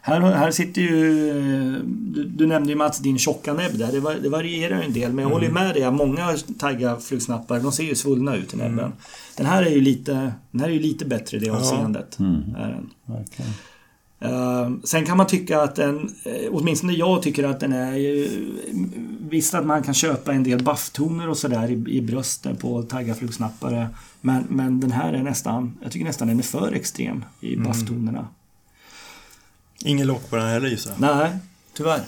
Här, 0.01 0.21
här 0.21 0.51
sitter 0.51 0.81
ju... 0.81 1.83
Du, 1.85 2.23
du 2.23 2.47
nämnde 2.47 2.69
ju 2.69 2.75
Mats 2.75 2.99
din 2.99 3.17
tjocka 3.17 3.53
näbb 3.53 3.77
där. 3.77 3.91
Det, 3.91 3.99
var, 3.99 4.13
det 4.13 4.29
varierar 4.29 4.77
ju 4.79 4.83
en 4.85 4.93
del. 4.93 5.13
Men 5.13 5.23
jag 5.23 5.29
håller 5.31 5.49
med 5.51 5.75
dig. 5.75 5.91
Många 5.91 6.35
tagga 6.59 6.97
flugsnappare, 6.97 7.59
de 7.59 7.71
ser 7.71 7.83
ju 7.83 7.95
svullna 7.95 8.35
ut 8.35 8.53
i 8.53 8.57
näbben. 8.57 8.91
Den 9.37 9.45
här 9.45 9.63
är 9.63 9.69
ju 9.69 9.81
lite, 9.81 10.33
den 10.51 10.61
här 10.61 10.67
är 10.69 10.73
ju 10.73 10.79
lite 10.79 11.05
bättre 11.05 11.37
i 11.37 11.39
det 11.39 11.49
avseendet. 11.49 12.19
Är 12.57 12.67
den. 12.69 12.89
Verkligen. 13.05 13.51
Eh, 14.19 14.69
sen 14.83 15.05
kan 15.05 15.17
man 15.17 15.27
tycka 15.27 15.61
att 15.61 15.75
den, 15.75 15.97
eh, 16.23 16.49
åtminstone 16.51 16.93
jag 16.93 17.21
tycker 17.21 17.43
att 17.43 17.59
den 17.59 17.73
är 17.73 17.95
ju- 17.95 18.51
Visst 19.29 19.53
att 19.53 19.65
man 19.65 19.83
kan 19.83 19.93
köpa 19.93 20.33
en 20.33 20.43
del 20.43 20.63
bufftoner 20.63 21.29
och 21.29 21.37
sådär 21.37 21.71
i, 21.71 21.97
i 21.97 22.01
brösten 22.01 22.55
på 22.55 22.83
taggaflugsnappare. 22.83 23.87
Men, 24.21 24.43
men 24.49 24.79
den 24.79 24.91
här 24.91 25.13
är 25.13 25.23
nästan, 25.23 25.77
jag 25.83 25.91
tycker 25.91 26.05
nästan 26.05 26.27
den 26.27 26.39
är 26.39 26.43
för 26.43 26.71
extrem 26.71 27.25
i 27.41 27.55
bufftonerna. 27.55 28.27
Ingen 29.79 30.07
lock 30.07 30.29
på 30.29 30.35
den 30.35 30.45
här 30.45 30.53
heller 30.53 30.69
gissar 30.69 30.91
jag. 30.91 30.99
Nej, 30.99 31.31
tyvärr. 31.73 32.01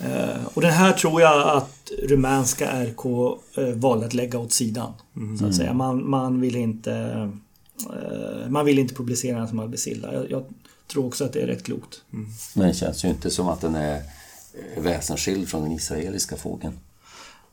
Eh, 0.00 0.44
och 0.54 0.62
den 0.62 0.72
här 0.72 0.92
tror 0.92 1.20
jag 1.20 1.56
att 1.56 1.90
rumänska 2.02 2.84
RK 2.84 3.04
eh, 3.56 3.64
valde 3.74 4.06
att 4.06 4.14
lägga 4.14 4.38
åt 4.38 4.52
sidan. 4.52 4.92
Så 5.38 5.46
att 5.46 5.54
säga. 5.54 5.74
Man, 5.74 6.10
man 6.10 6.40
vill 6.40 6.56
inte 6.56 6.92
eh, 7.92 8.48
Man 8.48 8.64
vill 8.64 8.78
inte 8.78 8.94
publicera 8.94 9.38
den 9.38 9.48
som 9.48 9.58
Albicilla. 9.58 10.14
Jag, 10.14 10.30
jag 10.30 10.44
tror 10.92 11.06
också 11.06 11.24
att 11.24 11.32
det 11.32 11.40
är 11.40 11.46
rätt 11.46 11.64
klokt. 11.64 12.02
Men 12.54 12.68
det 12.68 12.74
känns 12.74 13.04
ju 13.04 13.08
inte 13.08 13.30
som 13.30 13.48
att 13.48 13.60
den 13.60 13.74
är 13.74 13.96
eh, 14.76 14.82
väsensskild 14.82 15.48
från 15.48 15.62
den 15.62 15.72
israeliska 15.72 16.36
fågeln. 16.36 16.78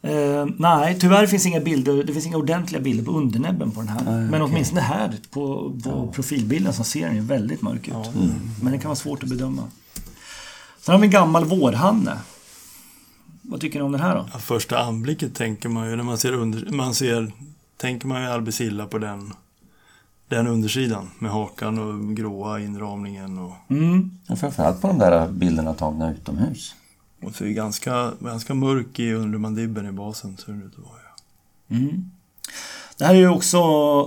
Eh, 0.05 0.45
nej, 0.57 0.97
tyvärr 0.99 1.27
finns 1.27 1.45
inga 1.45 1.59
bilder. 1.59 2.03
Det 2.03 2.13
finns 2.13 2.25
inga 2.25 2.37
ordentliga 2.37 2.81
bilder 2.81 3.03
på 3.03 3.11
undernäbben 3.11 3.71
på 3.71 3.79
den 3.81 3.89
här. 3.89 4.29
Men 4.31 4.41
åtminstone 4.41 4.81
här 4.81 5.15
på, 5.31 5.73
på 5.83 6.11
profilbilden 6.15 6.73
så 6.73 6.83
ser 6.83 7.05
den 7.07 7.15
ju 7.15 7.21
väldigt 7.21 7.61
mörk 7.61 7.87
ut. 7.87 7.93
Men 8.61 8.71
den 8.71 8.79
kan 8.79 8.89
vara 8.89 8.95
svårt 8.95 9.23
att 9.23 9.29
bedöma. 9.29 9.63
Sen 10.79 10.93
har 10.93 10.99
vi 10.99 11.05
en 11.05 11.11
gammal 11.11 11.45
vårhanne. 11.45 12.17
Vad 13.41 13.61
tycker 13.61 13.79
ni 13.79 13.85
om 13.85 13.91
den 13.91 14.01
här 14.01 14.15
då? 14.15 14.25
Ja, 14.33 14.39
Första 14.39 14.79
anblicket 14.79 15.35
tänker 15.35 15.69
man 15.69 15.89
ju 15.89 15.95
när 15.95 16.03
man 16.03 16.17
ser 16.17 16.33
under... 16.33 16.71
Man 16.71 16.93
ser... 16.95 17.31
Tänker 17.77 18.07
man 18.07 18.21
ju 18.21 18.27
Albicilla 18.27 18.85
på 18.85 18.97
den... 18.97 19.33
Den 20.27 20.47
undersidan 20.47 21.09
med 21.19 21.31
hakan 21.31 21.79
och 21.79 22.15
gråa 22.15 22.59
inramningen 22.59 23.37
och... 23.37 23.53
Mm. 23.69 24.11
Framförallt 24.37 24.81
på 24.81 24.87
de 24.87 24.99
där 24.99 25.27
bilderna 25.27 25.73
tagna 25.73 26.11
utomhus. 26.11 26.75
Och 27.25 27.35
så 27.35 27.43
är 27.43 27.47
det 27.47 27.53
ganska, 27.53 28.11
ganska 28.19 28.53
mörk 28.53 28.99
i 28.99 29.13
undermandibeln 29.13 29.87
i 29.87 29.91
basen 29.91 30.37
ser 30.37 30.53
det 30.53 30.65
ut 30.65 30.73
att 30.77 30.85
vara. 30.85 30.99
ja. 31.67 31.75
Mm. 31.75 32.11
Det 32.97 33.05
här 33.05 33.15
är 33.15 33.19
ju 33.19 33.29
också, 33.29 33.59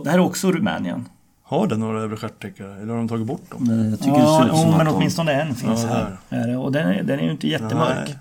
det 0.04 0.10
här 0.10 0.18
är 0.18 0.22
också 0.22 0.52
Rumänien. 0.52 1.08
Har 1.42 1.66
den 1.66 1.80
några 1.80 2.00
övre 2.02 2.16
stjärttäckare? 2.16 2.74
Eller 2.82 2.86
har 2.92 2.96
de 2.98 3.08
tagit 3.08 3.26
bort 3.26 3.50
dem? 3.50 3.64
Men 3.66 3.90
jag 3.90 3.98
tycker 3.98 4.10
Ja, 4.18 4.38
det 4.44 4.48
ser 4.48 4.54
ut 4.54 4.60
som 4.60 4.70
jo, 4.70 4.76
men 4.76 4.86
de... 4.86 4.94
åtminstone 4.94 5.32
en 5.42 5.54
finns 5.54 5.82
Ja, 5.82 5.88
här. 5.88 6.18
Är 6.28 6.46
det. 6.48 6.56
Och 6.56 6.72
den 6.72 6.88
är, 6.88 7.02
den 7.02 7.18
är 7.18 7.24
ju 7.24 7.30
inte 7.30 7.48
jättemörk. 7.48 8.08
Nej. 8.08 8.18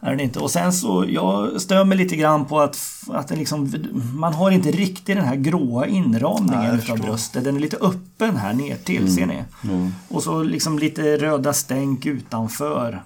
Är 0.00 0.10
den 0.10 0.20
inte. 0.20 0.38
Och 0.38 0.50
sen 0.50 0.72
så, 0.72 1.04
jag 1.08 1.60
stör 1.60 1.84
mig 1.84 1.98
lite 1.98 2.16
grann 2.16 2.44
på 2.44 2.60
att, 2.60 2.78
att 3.08 3.28
den 3.28 3.38
liksom, 3.38 3.72
man 4.14 4.32
har 4.34 4.50
inte 4.50 4.70
riktigt 4.70 5.16
den 5.16 5.24
här 5.24 5.36
gråa 5.36 5.86
inramningen 5.86 6.68
Nej, 6.70 6.78
förstår. 6.78 6.96
bröstet. 6.96 7.44
Den 7.44 7.56
är 7.56 7.60
lite 7.60 7.76
öppen 7.76 8.36
här 8.36 8.52
ner 8.52 8.76
till 8.76 9.14
ser 9.14 9.26
ni? 9.26 9.42
Och 10.08 10.22
så 10.22 10.42
liksom 10.42 10.78
lite 10.78 11.16
röda 11.16 11.52
stänk 11.52 12.06
utanför. 12.06 13.02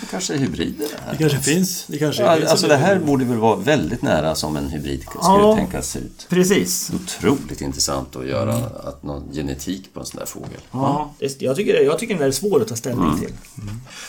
Det 0.00 0.06
kanske 0.10 0.34
är 0.34 0.38
hybrider 0.38 0.86
det 0.90 1.00
här. 1.04 1.12
Det 1.12 1.18
kanske 1.18 1.38
finns. 1.38 1.84
Det 1.86 1.98
kanske 1.98 2.22
Ja, 2.22 2.36
finns 2.36 2.50
alltså 2.50 2.66
det 2.68 2.76
här 2.76 2.98
borde 2.98 3.24
väl 3.24 3.38
vara 3.38 3.56
väldigt 3.56 4.02
nära 4.02 4.34
som 4.34 4.56
en 4.56 4.68
hybrid 4.68 5.00
skulle 5.00 5.18
Ja. 5.22 5.56
tänkas 5.56 5.90
se 5.90 5.98
ut. 5.98 6.26
Precis. 6.28 6.92
Otroligt 6.94 7.60
intressant 7.60 8.16
att 8.16 8.26
göra 8.26 8.54
att 8.56 9.02
någon 9.02 9.32
genetik 9.32 9.94
på 9.94 10.00
en 10.00 10.06
sån 10.06 10.18
där 10.18 10.26
fågel. 10.26 10.60
Ja, 10.72 11.14
det, 11.18 11.42
jag, 11.42 11.56
tycker, 11.56 11.80
jag 11.84 11.98
tycker 11.98 12.14
den 12.18 12.26
är 12.26 12.30
svår 12.30 12.62
att 12.62 12.68
ta 12.68 12.76
ställning 12.76 13.18
till. 13.18 13.32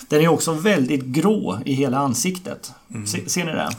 Den 0.10 0.22
är 0.22 0.28
också 0.28 0.54
väldigt 0.54 1.04
grå 1.06 1.60
i 1.66 1.74
hela 1.74 1.98
ansiktet. 1.98 2.72
Se, 3.08 3.30
ser 3.30 3.46
ni 3.46 3.52
det? 3.52 3.70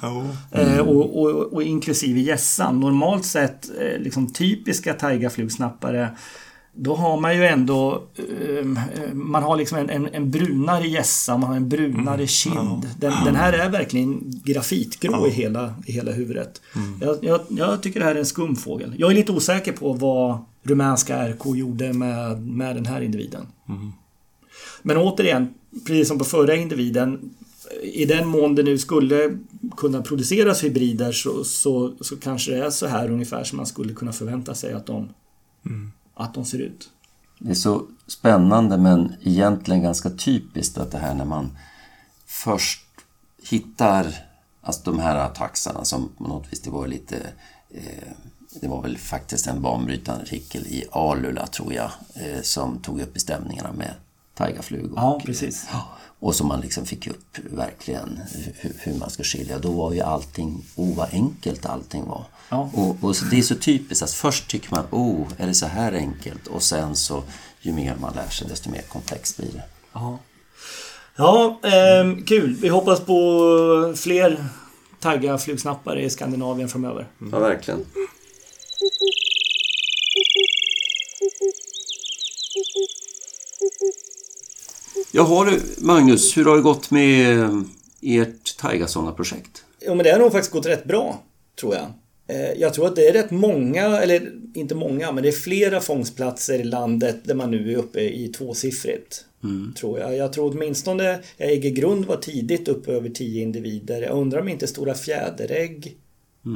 Eh, 0.63 0.79
och, 0.79 1.23
och, 1.23 1.53
och 1.53 1.63
inklusive 1.63 2.21
gässan. 2.21 2.81
Normalt 2.81 3.25
sett, 3.25 3.69
eh, 3.81 3.99
liksom 4.03 4.33
typiska 4.33 4.95
taigaflugsnappare 4.95 6.09
då 6.79 6.95
har 6.95 7.21
man 7.21 7.37
ju 7.37 7.45
ändå 7.47 8.03
ehm, 8.19 8.77
eh, 8.77 9.15
Man 9.15 9.43
har 9.43 9.57
liksom 9.57 9.79
en, 9.79 9.91
en, 9.91 10.07
en 10.07 10.31
brunare 10.31 10.87
gässa, 10.87 11.37
man 11.37 11.49
har 11.49 11.57
en 11.57 11.69
brunare 11.69 12.27
kind. 12.27 12.89
Den, 12.99 13.13
den 13.25 13.37
här 13.37 13.53
är 13.53 13.71
verkligen 13.71 14.33
grafitgrå 14.45 15.27
i, 15.27 15.31
hela, 15.31 15.75
i 15.87 15.93
hela 15.93 16.13
huvudet. 16.13 16.61
Jag, 17.01 17.19
jag, 17.25 17.41
jag 17.49 17.83
tycker 17.83 18.01
det 18.01 18.07
här 18.07 18.15
är 18.15 18.19
en 18.19 18.27
skum 18.27 18.57
fågel. 18.57 18.95
Jag 18.99 19.11
är 19.11 19.15
lite 19.15 19.33
osäker 19.33 19.73
på 19.73 19.93
vad 19.93 20.39
rumänska 20.63 21.29
RK 21.29 21.57
gjorde 21.57 21.93
med, 21.93 22.47
med 22.47 22.77
den 22.77 22.87
här 22.87 23.01
individen. 23.01 23.47
Men 24.83 24.97
återigen, 24.97 25.55
precis 25.87 26.09
som 26.09 26.19
på 26.19 26.25
förra 26.25 26.55
individen, 26.55 27.31
i 27.83 28.05
den 28.05 28.29
mån 28.29 28.55
det 28.55 28.63
nu 28.63 28.79
skulle 28.79 29.39
kunna 29.77 30.03
produceras 30.03 30.65
hybrider 30.65 31.13
så, 31.13 31.45
så, 31.45 31.95
så 32.01 32.17
kanske 32.17 32.51
det 32.51 32.65
är 32.65 32.71
så 32.71 32.87
här 32.87 33.11
ungefär 33.11 33.45
som 33.45 33.57
man 33.57 33.67
skulle 33.67 33.95
kunna 33.95 34.13
förvänta 34.13 34.55
sig 34.55 34.73
att 34.73 34.87
de, 34.87 35.09
att 36.17 36.35
de 36.35 36.45
ser 36.45 36.59
ut. 36.59 36.91
Det 37.39 37.51
är 37.51 37.55
så 37.55 37.87
spännande 38.07 38.77
men 38.77 39.15
egentligen 39.23 39.83
ganska 39.83 40.11
typiskt 40.11 40.79
att 40.79 40.93
det 40.93 40.99
här 40.99 41.15
när 41.15 41.25
man 41.25 41.59
först 42.27 42.87
hittar 43.43 44.15
alltså 44.63 44.91
de 44.91 44.99
här 44.99 45.29
taxarna 45.29 45.85
som 45.85 46.09
på 46.19 46.25
något 46.25 46.53
vis 46.53 46.61
det 46.61 46.71
var 46.71 46.87
lite 46.87 47.17
eh, 47.71 48.09
det 48.61 48.69
var 48.69 48.83
väl 48.83 48.99
faktiskt 48.99 49.47
en 49.47 49.63
banbrytande 49.63 50.23
artikel 50.23 50.67
i 50.67 50.85
Alula 50.93 51.47
tror 51.47 51.73
jag 51.73 51.91
eh, 52.15 52.43
som 52.43 52.79
tog 52.79 53.01
upp 53.01 53.15
bestämningarna 53.15 53.73
med 53.73 53.95
taigaflugor. 54.35 54.93
Ja, 54.97 55.21
precis. 55.25 55.67
Och 56.19 56.35
som 56.35 56.49
man 56.49 56.61
liksom 56.61 56.87
fick 56.87 57.07
upp 57.07 57.39
verkligen 57.51 58.21
hur, 58.33 58.77
hur 58.79 58.99
man 58.99 59.11
ska 59.11 59.23
skilja. 59.23 59.59
Då 59.59 59.71
var 59.71 59.93
ju 59.93 60.01
allting, 60.01 60.65
oh 60.77 60.97
vad 60.97 61.09
enkelt 61.13 61.67
allting 61.67 62.05
var. 62.05 62.25
Ja. 62.49 62.71
Och, 62.75 62.97
och 63.01 63.17
så, 63.17 63.25
det 63.25 63.39
är 63.39 63.43
så 63.43 63.55
typiskt 63.55 64.03
att 64.03 64.13
först 64.13 64.49
tycker 64.49 64.71
man, 64.71 64.85
oh, 64.91 65.27
är 65.39 65.47
det 65.47 65.55
så 65.55 65.67
här 65.67 65.93
enkelt? 65.93 66.47
Och 66.47 66.63
sen 66.63 66.97
så, 66.97 67.23
ju 67.61 67.73
mer 67.73 67.97
man 68.01 68.15
lär 68.15 68.29
sig, 68.29 68.49
desto 68.49 68.71
mer 68.71 68.83
komplext 68.83 69.37
blir 69.37 69.53
det. 69.53 69.63
Ja, 69.93 70.19
ja 71.17 71.61
ehm, 71.63 72.25
kul. 72.25 72.57
Vi 72.61 72.69
hoppas 72.69 73.01
på 73.01 73.95
fler 73.97 74.45
tagga 75.01 75.39
flugsnappare 75.39 76.03
i 76.03 76.11
Skandinavien 76.11 76.69
framöver. 76.69 77.07
Ja, 77.33 77.39
verkligen. 77.39 77.85
Jaha 85.13 85.45
du, 85.45 85.63
Magnus, 85.79 86.37
hur 86.37 86.45
har 86.45 86.57
det 86.57 86.63
gått 86.63 86.91
med 86.91 87.41
eh, 87.41 87.61
ert 88.03 88.57
Taigasångarprojekt? 88.59 89.65
Jo, 89.81 89.95
men 89.95 90.05
det 90.05 90.11
har 90.11 90.19
nog 90.19 90.33
faktiskt 90.33 90.53
gått 90.53 90.67
rätt 90.67 90.85
bra, 90.85 91.23
tror 91.61 91.75
jag. 91.75 91.87
Eh, 92.29 92.53
Jag 92.53 92.75
tror 92.75 92.87
att 92.87 92.97
det 92.97 93.09
är 93.09 93.13
rätt 93.13 93.31
många, 93.31 93.85
eller 94.01 94.33
inte 94.55 94.75
många, 94.75 95.13
men 95.13 95.23
det 95.23 95.29
är 95.29 95.33
flera 95.33 95.81
fångstplatser 95.81 96.59
i 96.59 96.65
landet 96.65 97.17
där 97.25 97.35
man 97.35 97.51
nu 97.51 97.73
är 97.73 97.77
uppe 97.77 98.01
i 98.01 98.29
tvåsiffrigt. 98.29 99.25
Tror 99.79 99.99
jag. 100.01 100.17
Jag 100.17 100.33
tror 100.33 100.51
åtminstone 100.53 101.19
Äggegrund 101.39 102.05
var 102.05 102.17
tidigt 102.17 102.69
uppe 102.69 102.93
över 102.93 103.09
10 103.09 103.43
individer. 103.43 104.03
Jag 104.03 104.17
undrar 104.19 104.41
om 104.41 104.49
inte 104.49 104.67
Stora 104.67 104.95
Fjäderägg 104.95 105.97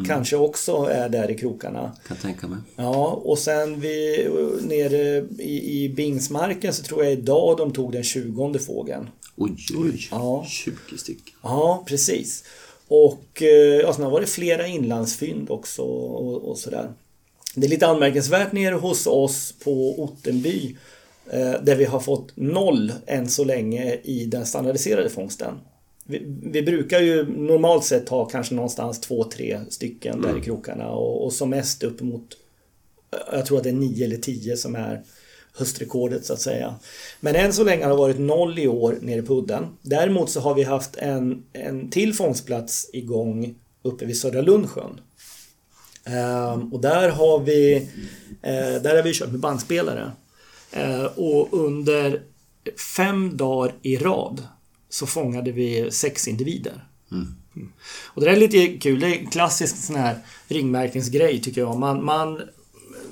kanske 0.09 0.37
också 0.37 0.73
är 0.91 1.09
där 1.09 1.31
i 1.31 1.35
krokarna. 1.39 1.93
Kan 2.09 2.17
tänka 2.17 2.47
mig. 2.49 2.59
Ja, 2.77 3.07
och 3.25 3.39
sen 3.39 3.81
vi, 3.81 4.27
nere 4.63 5.27
i, 5.39 5.85
i 5.85 5.89
Bingsmarken 5.89 6.73
så 6.73 6.83
tror 6.83 7.05
jag 7.05 7.13
idag 7.13 7.57
de 7.59 7.73
tog 7.73 7.93
den 7.93 8.05
20 8.05 8.59
fågeln. 8.59 9.09
Oj, 9.37 9.57
oj, 9.77 10.09
Ja. 10.11 10.47
20 10.49 10.73
stycken. 10.99 11.35
Ja, 11.43 11.85
precis. 11.89 12.45
Och 12.91 13.43
eh, 13.43 13.81
ja, 13.81 13.93
sen 13.93 14.03
har 14.03 14.11
det 14.11 14.15
varit 14.15 14.29
flera 14.29 14.67
inlandsfynd 14.67 15.51
också 15.51 15.83
och, 15.83 16.51
och 16.51 16.59
sådär. 16.59 16.93
Det 17.55 17.67
är 17.67 17.71
lite 17.71 17.87
anmärkningsvärt 17.87 18.53
nere 18.53 18.75
hos 18.75 19.07
oss 19.07 19.55
på 19.65 20.03
Ottenby 20.03 20.77
eh, 21.31 21.53
där 21.63 21.77
vi 21.77 21.85
har 21.85 22.01
fått 22.01 22.37
noll 22.37 22.93
än 23.07 23.29
så 23.29 23.45
länge 23.45 23.95
i 24.03 24.25
den 24.25 24.47
standardiserade 24.47 25.11
fångsten. 25.11 25.55
Vi, 26.05 26.23
vi 26.43 26.63
brukar 26.63 27.01
ju 27.01 27.39
normalt 27.39 27.85
sett 27.85 28.09
ha 28.09 28.25
kanske 28.25 28.55
någonstans 28.55 29.01
två, 29.01 29.25
tre 29.25 29.61
stycken 29.69 30.23
där 30.23 30.39
i 30.39 30.41
krokarna 30.41 30.91
och, 30.91 31.25
och 31.25 31.33
som 31.33 31.51
mest 31.51 31.83
uppemot 31.83 32.37
jag 33.33 33.47
tror 33.47 33.59
att 33.59 33.65
det 33.65 33.71
är 33.71 33.75
nio 33.75 34.05
eller 34.05 34.17
tio 34.17 34.57
som 34.57 34.77
är 34.77 35.03
höstrekordet 35.55 36.27
så 36.27 36.33
att 36.33 36.41
säga. 36.41 36.75
Men 37.21 37.37
än 37.37 37.53
så 37.53 37.65
länge 37.65 37.85
har 37.85 37.91
det 37.91 37.97
varit 37.97 38.19
noll 38.19 38.59
i 38.59 38.69
år 38.69 38.99
nere 39.01 39.23
på 39.23 39.35
udden. 39.35 39.67
Däremot 39.83 40.31
så 40.31 40.41
har 40.41 40.55
vi 40.55 40.63
haft 40.63 40.97
en, 40.97 41.43
en 41.53 41.91
till 41.91 42.15
fångstplats 42.15 42.91
igång 42.93 43.55
uppe 43.83 44.05
vid 44.05 44.17
Södra 44.17 44.41
Lundsjön. 44.41 45.01
Ehm, 46.05 46.73
och 46.73 46.81
där 46.81 47.09
har 47.09 47.41
vi 47.41 47.77
eh, 48.43 48.83
där 48.83 48.97
har 48.97 49.03
vi 49.03 49.15
kört 49.15 49.31
med 49.31 49.41
bandspelare. 49.41 50.13
Ehm, 50.73 51.07
och 51.17 51.49
under 51.53 52.23
fem 52.97 53.37
dagar 53.37 53.75
i 53.83 53.97
rad 53.97 54.43
så 54.89 55.07
fångade 55.07 55.53
vi 55.53 55.91
sex 55.91 56.29
individer. 56.29 56.85
Mm. 57.13 57.35
Och 58.05 58.21
det 58.21 58.27
där 58.27 58.37
är 58.37 58.41
lite 58.41 58.79
kul. 58.79 59.01
Det 59.01 59.07
är 59.07 59.19
en 59.19 59.31
klassisk 59.31 59.77
sån 59.77 59.97
här 59.97 60.19
ringmärkningsgrej 60.49 61.43
tycker 61.43 61.61
jag. 61.61 61.79
Man, 61.79 62.05
man 62.05 62.41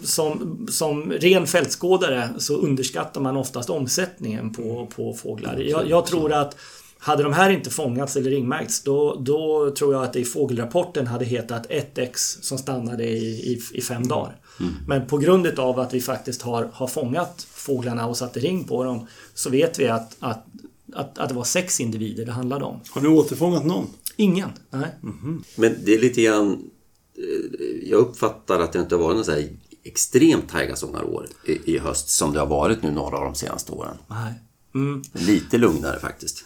som, 0.02 0.66
som 0.70 1.12
ren 1.12 1.46
fältskådare 1.46 2.28
så 2.38 2.56
underskattar 2.56 3.20
man 3.20 3.36
oftast 3.36 3.70
omsättningen 3.70 4.52
på, 4.52 4.88
på 4.96 5.14
fåglar. 5.14 5.56
Jag, 5.56 5.88
jag 5.88 6.06
tror 6.06 6.32
att 6.32 6.56
hade 6.98 7.22
de 7.22 7.32
här 7.32 7.50
inte 7.50 7.70
fångats 7.70 8.16
eller 8.16 8.30
ringmärkts 8.30 8.82
då, 8.82 9.14
då 9.20 9.70
tror 9.70 9.94
jag 9.94 10.04
att 10.04 10.12
det 10.12 10.20
i 10.20 10.24
fågelrapporten 10.24 11.06
hade 11.06 11.24
hetat 11.24 11.66
1x 11.68 12.38
som 12.40 12.58
stannade 12.58 13.04
i, 13.04 13.52
i, 13.52 13.60
i 13.72 13.80
fem 13.80 13.96
mm. 13.96 14.08
dagar. 14.08 14.36
Mm. 14.60 14.72
Men 14.86 15.06
på 15.06 15.18
grund 15.18 15.46
av 15.46 15.80
att 15.80 15.94
vi 15.94 16.00
faktiskt 16.00 16.42
har, 16.42 16.70
har 16.72 16.86
fångat 16.86 17.46
fåglarna 17.50 18.06
och 18.06 18.16
satt 18.16 18.36
ring 18.36 18.64
på 18.64 18.84
dem 18.84 19.06
så 19.34 19.50
vet 19.50 19.78
vi 19.78 19.88
att, 19.88 20.16
att, 20.20 20.46
att, 20.92 21.18
att 21.18 21.28
det 21.28 21.34
var 21.34 21.44
sex 21.44 21.80
individer 21.80 22.24
det 22.24 22.32
handlade 22.32 22.64
om. 22.64 22.80
Har 22.90 23.00
ni 23.00 23.08
återfångat 23.08 23.64
någon? 23.64 23.86
Ingen, 24.16 24.50
nej. 24.70 24.88
Mm 25.02 25.18
-hmm. 25.22 25.44
Men 25.56 25.76
det 25.84 25.94
är 25.94 25.98
lite 25.98 26.22
grann... 26.22 26.70
Eh, 27.18 27.88
jag 27.90 27.98
uppfattar 27.98 28.60
att 28.60 28.72
det 28.72 28.78
inte 28.78 28.94
har 28.94 29.02
varit 29.02 29.16
något 29.16 29.26
så 29.26 29.32
här 29.32 29.48
extremt 29.88 30.48
taigasångarår 30.48 31.26
i, 31.44 31.74
i 31.74 31.78
höst 31.78 32.08
som 32.08 32.32
det 32.32 32.38
har 32.38 32.46
varit 32.46 32.82
nu 32.82 32.90
några 32.90 33.16
av 33.16 33.24
de 33.24 33.34
senaste 33.34 33.72
åren. 33.72 33.96
Nej. 34.06 34.34
Mm. 34.74 35.02
Lite 35.12 35.58
lugnare 35.58 36.00
faktiskt. 36.00 36.44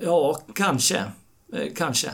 Ja, 0.00 0.42
kanske. 0.54 1.04
Eh, 1.52 1.72
kanske. 1.76 2.10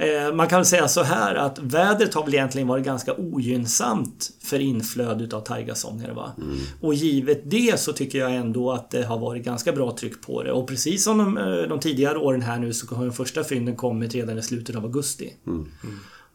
Eh, 0.00 0.34
man 0.34 0.48
kan 0.48 0.64
säga 0.64 0.88
så 0.88 1.02
här 1.02 1.34
att 1.34 1.58
vädret 1.58 2.14
har 2.14 2.24
väl 2.24 2.34
egentligen 2.34 2.68
varit 2.68 2.84
ganska 2.84 3.14
ogynnsamt 3.14 4.30
för 4.42 4.58
inflödet 4.58 5.32
av 5.32 5.40
taigasångare. 5.40 6.12
Va? 6.12 6.32
Mm. 6.38 6.58
Och 6.80 6.94
givet 6.94 7.42
det 7.44 7.80
så 7.80 7.92
tycker 7.92 8.18
jag 8.18 8.36
ändå 8.36 8.72
att 8.72 8.90
det 8.90 9.02
har 9.02 9.18
varit 9.18 9.44
ganska 9.44 9.72
bra 9.72 9.96
tryck 9.96 10.22
på 10.22 10.42
det. 10.42 10.52
Och 10.52 10.68
precis 10.68 11.04
som 11.04 11.18
de, 11.18 11.38
eh, 11.38 11.68
de 11.68 11.80
tidigare 11.80 12.18
åren 12.18 12.42
här 12.42 12.58
nu 12.58 12.72
så 12.72 12.94
har 12.94 13.04
de 13.04 13.12
första 13.12 13.44
fynden 13.44 13.76
kommit 13.76 14.14
redan 14.14 14.38
i 14.38 14.42
slutet 14.42 14.76
av 14.76 14.84
augusti. 14.84 15.32
Mm. 15.46 15.68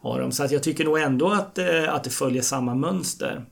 Har 0.06 0.22
de. 0.22 0.32
Så 0.32 0.43
att 0.43 0.51
jag 0.51 0.64
tycker 0.64 0.86
nog 0.86 0.99
ändå 0.99 1.32
att, 1.32 1.60
att 1.88 2.03
det 2.03 2.10
följer 2.10 2.41
samma 2.41 2.76
mönster. 2.76 3.45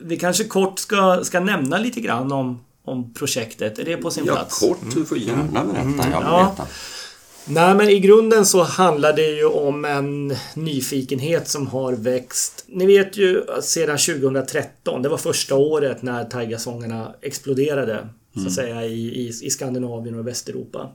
Vi 0.00 0.16
kanske 0.16 0.44
kort 0.44 0.78
ska, 0.78 1.20
ska 1.24 1.40
nämna 1.40 1.78
lite 1.78 2.00
grann 2.00 2.32
om 2.32 2.58
om 2.84 3.14
projektet. 3.14 3.78
Är 3.78 3.84
det 3.84 3.96
på 3.96 4.10
sin 4.10 4.24
ja, 4.24 4.34
plats? 4.34 4.62
Ja, 4.62 4.68
kort. 4.68 4.94
Du 4.94 5.04
får 5.04 5.18
gärna 5.18 5.64
berätta. 5.64 5.80
Mm. 5.80 5.98
Jag 5.98 6.04
vill 6.04 6.12
ja. 6.12 6.54
veta. 6.56 6.68
Nej, 7.44 7.74
men 7.74 7.88
i 7.88 8.00
grunden 8.00 8.46
så 8.46 8.62
handlar 8.62 9.12
det 9.12 9.26
ju 9.26 9.44
om 9.44 9.84
en 9.84 10.36
nyfikenhet 10.54 11.48
som 11.48 11.66
har 11.66 11.92
växt. 11.92 12.64
Ni 12.68 12.86
vet 12.86 13.16
ju 13.16 13.44
sedan 13.62 13.98
2013, 13.98 15.02
det 15.02 15.08
var 15.08 15.16
första 15.16 15.54
året 15.54 16.02
när 16.02 16.24
taigasångerna 16.24 17.14
exploderade 17.22 17.94
mm. 17.94 18.08
så 18.34 18.40
att 18.40 18.46
mm. 18.46 18.50
säga 18.50 18.84
i, 18.84 19.26
i, 19.26 19.28
i 19.28 19.50
Skandinavien 19.50 20.18
och 20.18 20.26
Västeuropa. 20.26 20.90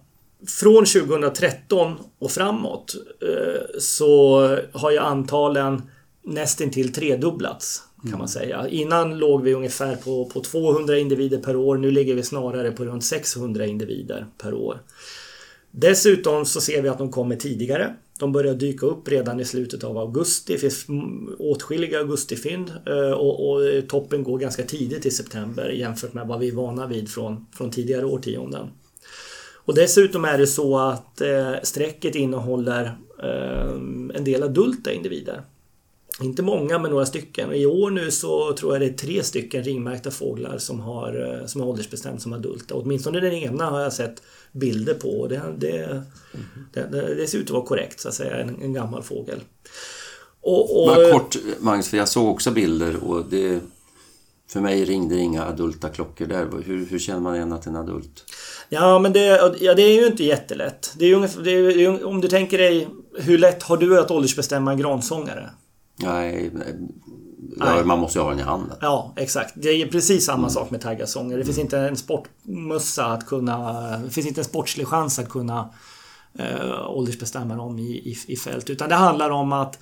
Från 0.47 0.86
2013 0.86 1.95
och 2.19 2.31
framåt 2.31 2.95
eh, 3.21 3.79
så 3.79 4.39
har 4.71 4.91
ju 4.91 4.97
antalen 4.97 5.81
nästintill 6.23 6.93
tredubblats 6.93 7.83
kan 8.09 8.19
man 8.19 8.27
säga. 8.27 8.67
Innan 8.67 9.17
låg 9.17 9.43
vi 9.43 9.53
ungefär 9.53 9.95
på, 9.95 10.25
på 10.25 10.39
200 10.39 10.97
individer 10.97 11.38
per 11.38 11.55
år. 11.55 11.77
Nu 11.77 11.91
ligger 11.91 12.15
vi 12.15 12.23
snarare 12.23 12.71
på 12.71 12.86
runt 12.86 13.03
600 13.03 13.65
individer 13.65 14.25
per 14.38 14.53
år. 14.53 14.79
Dessutom 15.71 16.45
så 16.45 16.61
ser 16.61 16.81
vi 16.81 16.89
att 16.89 16.97
de 16.97 17.11
kommer 17.11 17.36
tidigare. 17.36 17.95
De 18.19 18.31
börjar 18.31 18.53
dyka 18.53 18.86
upp 18.86 19.07
redan 19.07 19.39
i 19.39 19.45
slutet 19.45 19.83
av 19.83 19.97
augusti. 19.97 20.53
Det 20.53 20.59
finns 20.59 20.86
åtskilliga 21.39 21.99
augustifynd 21.99 22.71
eh, 22.86 23.11
och, 23.11 23.49
och 23.49 23.88
toppen 23.88 24.23
går 24.23 24.38
ganska 24.38 24.63
tidigt 24.63 25.05
i 25.05 25.11
september 25.11 25.69
jämfört 25.69 26.13
med 26.13 26.27
vad 26.27 26.39
vi 26.39 26.47
är 26.47 26.55
vana 26.55 26.88
vid 26.88 27.09
från, 27.09 27.45
från 27.51 27.71
tidigare 27.71 28.05
årtionden. 28.05 28.67
Och 29.66 29.76
dessutom 29.76 30.26
är 30.26 30.38
det 30.38 30.47
så 30.47 30.78
att 30.78 31.22
eh, 31.22 31.53
strecket 31.63 32.16
innehåller 32.16 32.97
eh, 33.24 33.72
en 34.13 34.24
del 34.24 34.43
adulta 34.43 34.91
individer. 34.91 35.41
Inte 36.22 36.43
många, 36.43 36.80
men 36.80 36.91
några 36.91 37.05
stycken. 37.05 37.53
I 37.53 37.66
år 37.66 37.89
nu 37.91 38.11
så 38.11 38.53
tror 38.53 38.74
jag 38.74 38.82
det 38.82 38.86
är 38.86 38.93
tre 38.93 39.24
stycken 39.24 39.63
ringmärkta 39.63 40.11
fåglar 40.11 40.57
som 40.57 40.80
har, 40.80 41.39
eh, 41.41 41.45
som 41.45 41.61
har 41.61 41.68
åldersbestämt 41.68 42.22
som 42.22 42.34
adulta. 42.34 42.76
Åtminstone 42.76 43.20
den 43.20 43.34
ena 43.34 43.66
har 43.66 43.82
jag 43.82 43.93
sett 43.93 44.22
bilder 44.51 44.93
på. 44.93 45.28
Det, 45.28 45.41
det, 45.57 46.03
det, 46.74 47.16
det 47.16 47.28
ser 47.28 47.38
ut 47.38 47.45
att 47.45 47.51
vara 47.51 47.66
korrekt, 47.66 47.99
så 47.99 48.07
att 48.07 48.13
säga. 48.13 48.36
En, 48.36 48.61
en 48.61 48.74
gammal 48.74 49.03
fågel. 49.03 49.39
Och, 50.41 50.82
och, 50.82 50.88
Bara 50.88 51.11
kort, 51.11 51.36
Magnus, 51.59 51.88
för 51.88 51.97
jag 51.97 52.09
såg 52.09 52.28
också 52.28 52.51
bilder 52.51 52.95
och 53.03 53.26
det... 53.30 53.59
För 54.47 54.61
mig 54.61 54.85
ringde 54.85 55.17
inga 55.17 55.43
adulta 55.43 55.89
klockor 55.89 56.25
där. 56.25 56.47
Hur, 56.65 56.85
hur 56.85 56.99
känner 56.99 57.19
man 57.19 57.35
igen 57.35 57.53
att 57.53 57.65
en 57.65 57.75
adult? 57.75 58.25
Ja, 58.69 58.99
men 58.99 59.13
det, 59.13 59.55
ja, 59.59 59.73
det 59.73 59.81
är 59.81 60.01
ju 60.01 60.07
inte 60.07 60.23
jättelätt. 60.23 60.93
Det 60.97 61.05
är 61.05 61.09
ju, 61.09 61.27
det 61.43 61.51
är, 61.51 62.05
om 62.05 62.21
du 62.21 62.27
tänker 62.27 62.57
dig, 62.57 62.87
hur 63.19 63.37
lätt 63.37 63.63
har 63.63 63.77
du 63.77 63.99
att 63.99 64.11
åldersbestämma 64.11 64.71
en 64.71 64.77
gransångare? 64.77 65.49
Nej, 65.97 66.51
nej. 67.57 67.85
man 67.85 67.99
måste 67.99 68.19
ju 68.19 68.23
ha 68.23 68.29
den 68.29 68.39
i 68.39 68.43
handen. 68.43 68.77
Ja, 68.81 69.13
exakt. 69.15 69.53
Det 69.55 69.69
är 69.69 69.87
precis 69.87 70.25
samma 70.25 70.37
mm. 70.37 70.49
sak 70.49 70.71
med 70.71 70.81
taggarsånger. 70.81 71.37
Det 71.37 71.45
finns 71.45 71.57
inte 71.57 71.79
en 71.79 71.97
sportmössa 71.97 73.05
att 73.05 73.27
kunna... 73.27 73.81
Det 73.97 74.09
finns 74.09 74.27
inte 74.27 74.41
en 74.41 74.45
sportslig 74.45 74.87
chans 74.87 75.19
att 75.19 75.29
kunna 75.29 75.69
äh, 76.39 76.89
åldersbestämma 76.89 77.55
dem 77.55 77.79
i, 77.79 77.91
i, 77.91 78.17
i 78.27 78.35
fält. 78.35 78.69
Utan 78.69 78.89
det 78.89 78.95
handlar 78.95 79.29
om 79.29 79.53
att 79.53 79.79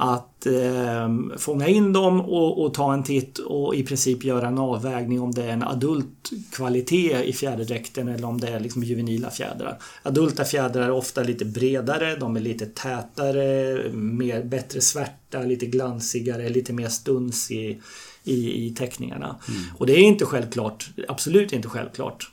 att 0.00 0.46
eh, 0.46 1.36
fånga 1.38 1.68
in 1.68 1.92
dem 1.92 2.20
och, 2.20 2.64
och, 2.64 2.74
ta 2.74 2.94
en 2.94 3.02
titt 3.02 3.38
och 3.38 3.74
i 3.74 3.82
princip 3.82 4.24
göra 4.24 4.48
en 4.48 4.58
avvägning 4.58 5.20
om 5.20 5.30
det 5.30 5.44
är 5.44 5.48
en 5.48 5.62
adult 5.62 6.30
kvalitet 6.52 7.22
i 7.24 7.32
fjäderdräkten 7.32 8.08
eller 8.08 8.28
om 8.28 8.40
det 8.40 8.48
är 8.48 8.60
liksom 8.60 8.82
juvenila 8.82 9.30
fjädrar. 9.30 9.78
Adulta 10.02 10.44
fjädrar 10.44 10.82
är 10.82 10.90
ofta 10.90 11.22
lite 11.22 11.44
bredare, 11.44 12.16
de 12.16 12.36
är 12.36 12.40
lite 12.40 12.66
tätare, 12.66 13.82
mer, 13.92 14.42
bättre 14.42 14.80
svärta, 14.80 15.42
lite 15.42 15.66
glansigare, 15.66 16.48
lite 16.48 16.72
mer 16.72 16.88
stuns 16.88 17.50
i, 17.50 17.80
i, 18.24 18.66
i 18.66 18.74
teckningarna. 18.74 19.36
Mm. 19.48 19.60
Och 19.78 19.86
det 19.86 19.92
är 19.92 20.02
inte 20.02 20.24
självklart, 20.24 20.90
absolut 21.08 21.52
inte 21.52 21.68
självklart. 21.68 22.30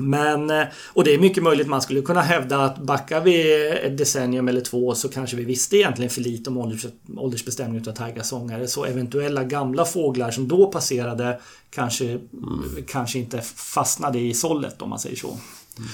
Men, 0.00 0.50
eh, 0.50 0.66
och 0.86 1.04
det 1.04 1.14
är 1.14 1.18
mycket 1.18 1.42
möjligt 1.42 1.68
man 1.68 1.82
skulle 1.82 2.02
kunna 2.02 2.20
hävda 2.22 2.64
att 2.64 2.78
backar 2.78 3.20
vi 3.20 3.66
ett 3.72 3.98
decennium 3.98 4.48
eller 4.48 4.60
två 4.60 4.94
så 4.94 5.08
kanske 5.08 5.36
vi 5.36 5.44
visste 5.44 5.76
egentligen 5.76 6.10
för 6.10 6.20
lite 6.20 6.50
om 6.50 6.58
ålders, 6.58 6.86
åldersbestämning 7.16 7.88
av 7.88 7.92
taigasångare. 7.92 8.68
Så 8.68 8.84
eventuella 8.84 9.44
gamla 9.44 9.84
fåglar 9.84 10.30
som 10.30 10.48
då 10.48 10.66
passerade 10.66 11.40
kanske, 11.70 12.04
mm. 12.04 12.20
kanske 12.86 13.18
inte 13.18 13.40
fastnade 13.54 14.18
i 14.18 14.34
sållet 14.34 14.82
om 14.82 14.88
man 14.90 14.98
säger 14.98 15.16
så. 15.16 15.28
Mm. 15.28 15.88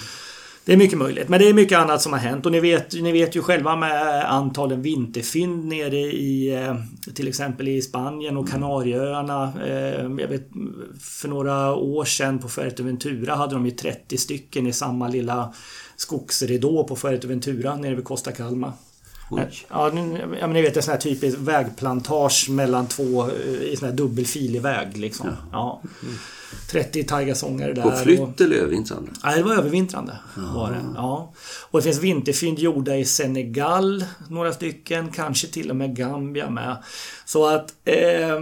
Det 0.66 0.72
är 0.72 0.76
mycket 0.76 0.98
möjligt, 0.98 1.28
men 1.28 1.40
det 1.40 1.48
är 1.48 1.54
mycket 1.54 1.78
annat 1.78 2.02
som 2.02 2.12
har 2.12 2.20
hänt 2.20 2.46
och 2.46 2.52
ni 2.52 2.60
vet, 2.60 2.92
ni 2.92 3.12
vet 3.12 3.36
ju 3.36 3.42
själva 3.42 3.76
med 3.76 4.32
antalen 4.32 4.82
vinterfynd 4.82 5.64
nere 5.64 5.98
i 5.98 6.54
eh, 6.54 6.74
till 7.14 7.28
exempel 7.28 7.68
i 7.68 7.82
Spanien 7.82 8.36
och 8.36 8.48
Kanarieöarna. 8.48 9.52
Eh, 9.66 10.02
jag 10.02 10.28
vet, 10.28 10.48
för 11.00 11.28
några 11.28 11.74
år 11.74 12.04
sedan 12.04 12.38
på 12.38 12.48
Fuerteventura 12.48 13.34
hade 13.34 13.54
de 13.54 13.66
ju 13.66 13.70
30 13.70 14.16
stycken 14.16 14.66
i 14.66 14.72
samma 14.72 15.08
lilla 15.08 15.54
skogsridå 15.96 16.84
på 16.84 16.96
Fuerteventura 16.96 17.76
nere 17.76 17.94
vid 17.94 18.04
Costa 18.04 18.32
Calma. 18.32 18.72
Oj. 19.30 19.66
Ja, 19.68 19.90
men 19.92 20.52
ni 20.52 20.62
vet 20.62 20.76
en 20.76 20.82
sån 20.82 20.92
här 20.92 21.00
typisk 21.00 21.38
vägplantage 21.38 22.46
mellan 22.50 22.86
två 22.86 23.22
eh, 23.22 23.62
i 23.62 23.76
sån 23.78 23.88
här 23.88 23.96
dubbelfilig 23.96 24.62
väg 24.62 24.96
liksom. 24.96 25.26
Ja. 25.26 25.36
ja. 25.52 25.82
30 26.70 27.04
taigasångare 27.04 27.72
där. 27.72 27.82
På 27.82 27.90
flytt 27.90 28.20
och... 28.20 28.40
eller 28.40 28.56
övervintrande? 28.56 29.10
Nej, 29.24 29.36
det 29.36 29.42
var 29.42 29.54
övervintrande. 29.54 30.18
Var 30.34 30.70
det. 30.70 30.80
Ja. 30.94 31.32
Och 31.70 31.78
det 31.78 31.82
finns 31.82 32.02
vinterfynd 32.02 32.58
gjorda 32.58 32.96
i 32.96 33.04
Senegal, 33.04 34.04
några 34.28 34.52
stycken. 34.52 35.10
Kanske 35.10 35.46
till 35.46 35.70
och 35.70 35.76
med 35.76 35.96
Gambia 35.96 36.50
med. 36.50 36.76
Så 37.24 37.46
att... 37.46 37.74
Eh, 37.84 38.40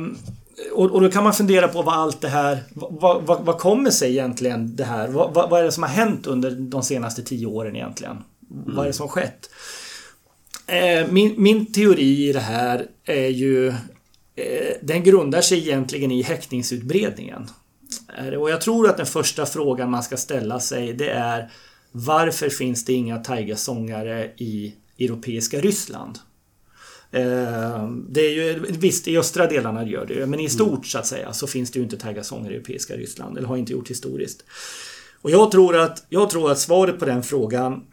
och, 0.73 0.91
och, 0.91 1.01
då 1.01 1.11
kan 1.11 1.25
man 1.25 1.33
fundera 1.33 1.69
på 1.69 1.83
vad 1.83 1.95
allt 1.95 2.21
det 2.21 2.29
här... 2.29 2.59
Vad, 2.75 3.23
vad, 3.23 3.41
vad 3.41 3.59
kommer 3.59 3.91
sig 3.91 4.11
egentligen 4.11 4.77
det 4.77 4.85
här? 4.85 5.09
Vad, 5.09 5.35
vad, 5.35 5.61
är 5.61 5.65
det 5.65 5.73
som 5.73 5.83
har 5.83 5.91
hänt 5.91 6.27
under 6.27 6.51
de 6.51 6.83
senaste 6.83 7.23
tio 7.23 7.47
åren 7.47 7.77
egentligen? 7.77 8.17
Mm. 8.51 8.77
Vad 8.77 8.85
är 8.85 8.89
det 8.89 8.93
som 8.93 9.09
skett? 9.09 9.51
Eh, 10.67 11.07
min, 11.11 11.35
min 11.37 11.73
teori 11.73 12.29
i 12.29 12.33
det 12.33 12.41
här 12.41 12.87
är 13.05 13.29
ju... 13.29 13.69
Eh, 14.37 14.75
den 14.83 15.05
grundar 15.05 15.41
sig 15.41 15.59
egentligen 15.59 16.11
i 16.11 16.23
häktningsutbredningen. 16.23 17.49
Och 18.39 18.51
jag 18.51 18.61
tror 18.61 18.89
att 18.89 18.97
den 18.97 19.07
första 19.07 19.47
frågan 19.47 19.91
man 19.91 20.03
ska 20.03 20.17
ställa 20.17 20.61
sig 20.61 20.93
det 20.93 21.11
är 21.11 21.51
Varför 21.93 22.49
finns 22.49 22.85
det 22.85 22.93
inga 22.93 23.19
taigasångare 23.19 24.31
i 24.37 24.75
europeiska 24.99 25.61
Ryssland? 25.61 26.19
Eh, 27.11 27.89
det 28.09 28.21
är 28.21 28.31
ju, 28.31 28.65
visst, 28.69 29.09
i 29.09 29.19
östra 29.19 29.47
delarna 29.47 29.87
gör 29.87 30.07
det 30.07 30.15
ju, 30.15 30.27
men 30.27 30.41
i 30.41 30.49
stort 30.49 30.87
så 30.87 30.99
att 30.99 31.07
säga 31.07 31.33
så 31.33 31.47
finns 31.47 31.71
det 31.71 31.79
ju 31.79 31.83
inte 31.83 31.97
taigasånger 31.97 32.51
i 32.51 32.55
europeiska 32.55 32.97
Ryssland, 32.97 33.39
eller 33.39 33.49
har 33.49 33.57
inte 33.57 33.73
gjort 33.73 33.91
historiskt. 33.91 34.45
Och 35.21 35.31
jag 35.31 35.51
tror 35.51 35.77
att, 35.77 36.07
jag 36.09 36.31
tror 36.31 36.51
att 36.51 36.59
svaret 36.59 36.99
på 36.99 37.05
den 37.05 37.23
frågan 37.23 37.85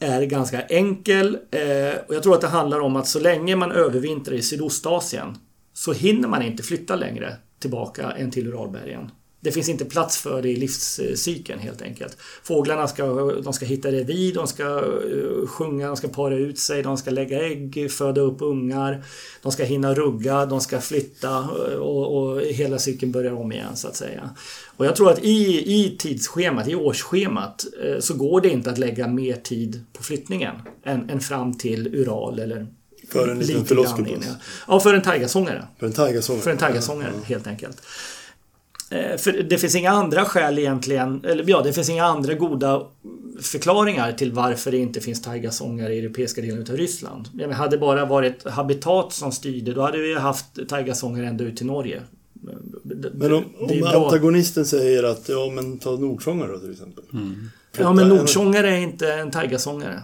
är 0.00 0.22
ganska 0.22 0.62
enkel. 0.62 1.38
Eh, 1.50 1.94
och 2.08 2.14
jag 2.14 2.22
tror 2.22 2.34
att 2.34 2.40
det 2.40 2.48
handlar 2.48 2.80
om 2.80 2.96
att 2.96 3.08
så 3.08 3.20
länge 3.20 3.56
man 3.56 3.72
övervintrar 3.72 4.34
i 4.34 4.42
Sydostasien 4.42 5.38
så 5.72 5.92
hinner 5.92 6.28
man 6.28 6.42
inte 6.42 6.62
flytta 6.62 6.96
längre 6.96 7.36
tillbaka 7.58 8.10
än 8.10 8.30
till 8.30 8.48
Uralbergen. 8.48 9.10
Det 9.44 9.52
finns 9.52 9.68
inte 9.68 9.84
plats 9.84 10.18
för 10.18 10.42
det 10.42 10.48
i 10.48 10.56
livscykeln 10.56 11.60
helt 11.60 11.82
enkelt. 11.82 12.16
Fåglarna 12.42 12.88
ska, 12.88 13.06
de 13.44 13.52
ska 13.52 13.66
hitta 13.66 13.92
revir, 13.92 14.34
de 14.34 14.46
ska 14.46 14.62
eh, 14.62 15.46
sjunga, 15.46 15.86
de 15.86 15.96
ska 15.96 16.08
para 16.08 16.36
ut 16.36 16.58
sig, 16.58 16.82
de 16.82 16.96
ska 16.96 17.10
lägga 17.10 17.46
ägg, 17.46 17.90
föda 17.90 18.20
upp 18.20 18.36
ungar. 18.40 19.04
De 19.42 19.52
ska 19.52 19.64
hinna 19.64 19.94
rugga, 19.94 20.46
de 20.46 20.60
ska 20.60 20.80
flytta 20.80 21.38
eh, 21.38 21.78
och, 21.78 22.16
och 22.16 22.40
hela 22.40 22.78
cykeln 22.78 23.12
börjar 23.12 23.32
om 23.32 23.52
igen 23.52 23.76
så 23.76 23.88
att 23.88 23.96
säga. 23.96 24.30
Och 24.76 24.86
jag 24.86 24.96
tror 24.96 25.10
att 25.10 25.18
i, 25.24 25.72
i 25.74 25.96
tidsschemat, 25.98 26.68
i 26.68 26.74
årsschemat, 26.74 27.64
eh, 27.84 28.00
så 28.00 28.14
går 28.14 28.40
det 28.40 28.48
inte 28.48 28.70
att 28.70 28.78
lägga 28.78 29.08
mer 29.08 29.36
tid 29.36 29.84
på 29.92 30.02
flyttningen 30.02 30.54
än, 30.84 31.10
än 31.10 31.20
fram 31.20 31.58
till 31.58 31.94
Ural 31.94 32.38
eller 32.38 32.66
För 33.08 33.28
en 33.28 33.38
liten 33.38 33.60
lite 33.60 33.74
ja. 34.26 34.34
ja, 34.68 34.80
för 34.80 34.94
en 34.94 35.02
taigasångare. 35.02 35.64
För 35.78 35.86
en. 35.86 35.92
För 36.42 36.50
en 36.50 36.58
taigasångare, 36.58 37.12
helt 37.24 37.46
enkelt. 37.46 37.82
Eh, 38.94 39.16
För 39.16 39.32
det 39.32 39.58
finns 39.58 39.74
inga 39.74 39.90
andra 39.90 40.24
skäl 40.24 40.58
egentligen, 40.58 41.24
eller 41.24 41.44
ja, 41.46 41.62
det 41.62 41.72
finns 41.72 41.88
inga 41.90 42.04
andra 42.04 42.34
goda 42.34 42.82
förklaringar 43.42 44.12
till 44.12 44.32
varför 44.32 44.70
det 44.70 44.78
inte 44.78 45.00
finns 45.00 45.22
taigasångare 45.22 45.94
i 45.94 45.98
europeiska 45.98 46.40
delen 46.40 46.66
av 46.70 46.76
Ryssland. 46.76 47.28
Jag 47.32 47.38
menar, 47.40 47.52
hade 47.54 47.76
det 47.76 47.80
bara 47.80 48.04
varit 48.04 48.46
habitat 48.50 49.12
som 49.12 49.32
styrde, 49.32 49.72
då 49.72 49.82
hade 49.82 49.98
vi 49.98 50.14
haft 50.14 50.68
taigasångare 50.68 51.26
ända 51.26 51.44
ut 51.44 51.56
till 51.56 51.66
Norge. 51.66 52.02
Men 53.12 53.32
om, 53.32 53.44
Det 53.68 53.78
är 53.78 53.96
om 53.96 54.04
antagonisten 54.04 54.64
säger 54.66 55.02
att, 55.02 55.28
ja 55.28 55.50
men 55.54 55.78
ta 55.78 55.90
nordsångare 55.90 56.52
då 56.52 56.58
till 56.58 56.72
exempel. 56.72 57.04
Ja, 57.78 57.92
men 57.92 58.08
nordsångare 58.08 58.70
är 58.70 58.78
inte 58.80 59.12
en 59.12 59.30
taigasångare. 59.30 60.00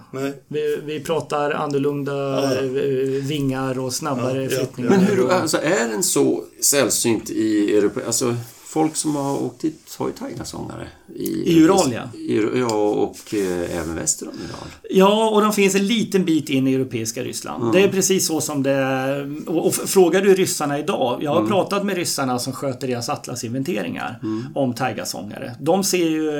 Vi, 0.48 0.78
vi 0.84 1.00
pratar 1.00 1.50
annorlunda 1.50 2.12
Ja, 2.12 2.54
ja. 2.54 2.60
eh, 2.62 3.24
vingar 3.24 3.78
och 3.78 3.92
snabbare 3.92 4.42
Ja, 4.44 4.50
ja, 4.50 4.56
flyttningar. 4.58 4.90
Men 4.90 5.00
hur, 5.00 5.30
alltså, 5.30 5.56
är 5.56 5.88
den 5.88 6.02
så 6.02 6.44
sällsynt 6.60 7.30
i 7.30 7.76
Europa? 7.76 8.00
Alltså, 8.06 8.34
folk 8.70 8.96
som 8.96 9.16
har 9.16 9.42
åkt 9.42 9.60
dit 9.60 9.96
har 9.98 10.06
ju 10.06 10.12
taigasångare. 10.12 10.86
I, 11.14 11.52
I 11.52 11.62
Ural, 11.62 11.92
ja. 11.92 12.18
I, 12.18 12.58
ja, 12.58 12.74
och 12.74 13.34
eh, 13.34 13.76
även 13.76 13.94
väster 13.94 14.28
om 14.28 14.34
Ural. 14.34 14.68
Ja, 14.90 15.30
och 15.30 15.40
de 15.40 15.52
finns 15.52 15.74
en 15.74 15.86
liten 15.86 16.24
bit 16.24 16.48
in 16.48 16.68
i 16.68 16.74
europeiska 16.74 17.22
Ryssland. 17.22 17.72
Det 17.72 17.82
är 17.82 17.88
precis 17.88 18.26
så 18.26 18.40
som 18.40 18.62
det 18.62 18.70
är. 18.70 19.48
Och, 19.48 19.66
och 19.66 19.74
frågar 19.74 20.22
du 20.22 20.34
ryssarna 20.34 20.78
idag. 20.78 21.22
Jag 21.22 21.34
har 21.34 21.46
pratat 21.46 21.84
med 21.84 21.96
ryssarna 21.96 22.38
som 22.38 22.52
sköter 22.52 22.88
deras 22.88 23.08
atlasinventeringar 23.08 24.20
om 24.54 24.74
taigasångare. 24.74 25.54
De, 25.60 25.84
ser 25.84 26.08
ju, 26.08 26.30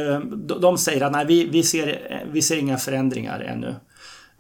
de, 0.47 0.61
de 0.61 0.79
säger 0.79 1.01
att 1.01 1.13
nej, 1.13 1.27
vi, 1.27 1.45
vi, 1.45 1.63
ser, 1.63 2.27
vi 2.33 2.43
ser 2.43 2.57
inga 2.57 2.79
förändringar 2.79 3.41
ännu. 3.41 3.75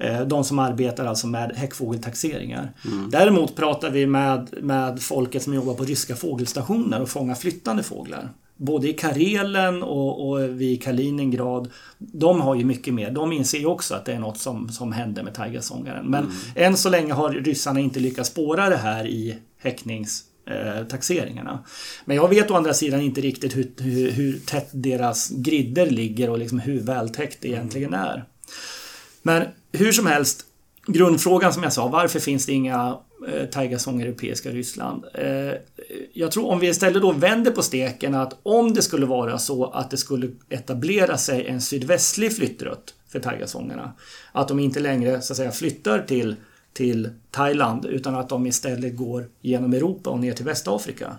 Eh, 0.00 0.20
De 0.20 0.44
som 0.44 0.58
arbetar 0.58 1.06
alltså 1.06 1.26
med 1.26 1.52
häckfågeltaxeringar. 1.56 2.72
Däremot 3.10 3.56
pratar 3.56 3.90
vi 3.90 4.06
med, 4.06 4.48
med 4.62 5.02
folket 5.02 5.42
som 5.42 5.54
jobbar 5.54 5.74
på 5.74 5.84
ryska 5.84 6.16
fågelstationer 6.16 7.02
och 7.02 7.08
fångar 7.08 7.34
flyttande 7.34 7.82
fåglar. 7.82 8.30
Både 8.56 8.88
i 8.88 8.92
Karelen 8.92 9.82
och, 9.82 10.28
och 10.28 10.60
vid 10.60 10.82
Kaliningrad. 10.82 11.70
De 11.98 12.40
har 12.40 12.54
ju 12.54 12.64
mycket 12.64 12.94
mer. 12.94 13.10
De 13.10 13.32
inser 13.32 13.58
ju 13.58 13.66
också 13.66 13.94
att 13.94 14.04
det 14.04 14.12
är 14.12 14.18
något 14.18 14.38
som, 14.38 14.68
som 14.68 14.92
händer 14.92 15.22
med 15.22 15.34
taigasångaren. 15.34 16.06
Men 16.06 16.32
än 16.54 16.76
så 16.76 16.88
länge 16.88 17.12
har 17.12 17.30
ryssarna 17.30 17.80
inte 17.80 18.00
lyckats 18.00 18.30
spåra 18.30 18.68
det 18.68 18.76
här 18.76 19.06
i 19.06 19.38
häckningstaxeringarna. 19.58 21.64
Men 22.04 22.16
jag 22.16 22.28
vet 22.28 22.50
å 22.50 22.54
andra 22.54 22.74
sidan 22.74 23.00
inte 23.00 23.20
riktigt 23.20 23.56
hur, 23.56 23.72
hur, 23.78 24.10
hur 24.10 24.38
tätt 24.46 24.68
deras 24.72 25.30
gridder 25.30 25.90
ligger 25.90 26.30
och 26.30 26.38
liksom 26.38 26.58
hur 26.58 26.80
vältäckt 26.80 27.38
det 27.40 27.48
egentligen 27.48 27.94
är. 27.94 28.24
Men 29.22 29.42
hur 29.72 29.92
som 29.92 30.06
helst, 30.06 30.46
grundfrågan 30.86 31.52
som 31.52 31.62
jag 31.62 31.72
sa, 31.72 31.88
varför 31.88 32.20
finns 32.20 32.46
det 32.46 32.52
inga 32.52 32.98
eh, 33.28 33.46
taigasånger 33.46 34.06
i 34.06 34.08
europeiska 34.08 34.50
Ryssland? 34.50 35.04
Eh, 35.14 35.52
jag 36.12 36.32
tror 36.32 36.46
om 36.46 36.58
vi 36.58 36.68
istället 36.68 37.02
då 37.02 37.12
vänder 37.12 37.50
på 37.50 37.62
steken 37.62 38.14
att 38.14 38.38
om 38.42 38.74
det 38.74 38.82
skulle 38.82 39.06
vara 39.06 39.38
så 39.38 39.70
att 39.70 39.90
det 39.90 39.96
skulle 39.96 40.30
etablera 40.48 41.16
sig 41.16 41.46
en 41.46 41.60
sydvästlig 41.60 42.36
flyttrutt 42.36 42.94
för 43.08 43.20
taigasångerna, 43.20 43.92
att 44.32 44.48
de 44.48 44.60
inte 44.60 44.80
längre 44.80 45.20
så 45.20 45.32
att 45.32 45.36
säga 45.36 45.50
flyttar 45.52 45.98
till, 45.98 46.36
till 46.72 47.08
Thailand 47.30 47.86
utan 47.86 48.14
att 48.14 48.28
de 48.28 48.46
istället 48.46 48.96
går 48.96 49.28
genom 49.40 49.72
Europa 49.72 50.10
och 50.10 50.20
ner 50.20 50.32
till 50.32 50.44
Västafrika. 50.44 51.16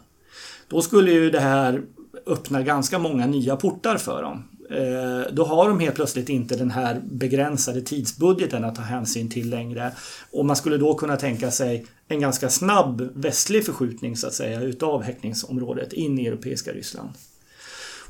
Då 0.68 0.82
skulle 0.82 1.12
ju 1.12 1.30
det 1.30 1.39
här 1.39 1.82
öppna 2.26 2.62
ganska 2.62 2.99
många 2.99 3.28
nya 3.28 3.56
portar 3.56 3.97
för 3.97 4.22
dem. 4.22 4.43
Eh, 4.72 5.34
Då 5.34 5.43
har 5.43 5.69
de 5.69 5.80
helt 5.80 5.95
plötsligt 5.95 6.30
inte 6.30 6.55
den 6.55 6.72
här 6.72 7.01
begränsade 7.03 7.82
tidsbudgeten 7.82 8.65
att 8.65 8.76
ta 8.76 8.82
hänsyn 8.82 9.30
till 9.30 9.49
längre. 9.49 9.91
Och 10.32 10.45
man 10.45 10.55
skulle 10.55 10.78
då 10.78 10.93
kunna 10.93 11.15
tänka 11.17 11.51
sig 11.51 11.86
en 12.07 12.19
ganska 12.19 12.49
snabb 12.49 13.09
västlig 13.13 13.65
förskjutning 13.65 14.17
så 14.17 14.28
att 14.28 14.34
säga 14.34 14.61
utav 14.61 15.03
häckningsområdet 15.03 15.93
in 15.93 16.19
i 16.19 16.28
europeiska 16.28 16.72
Ryssland. 16.72 17.09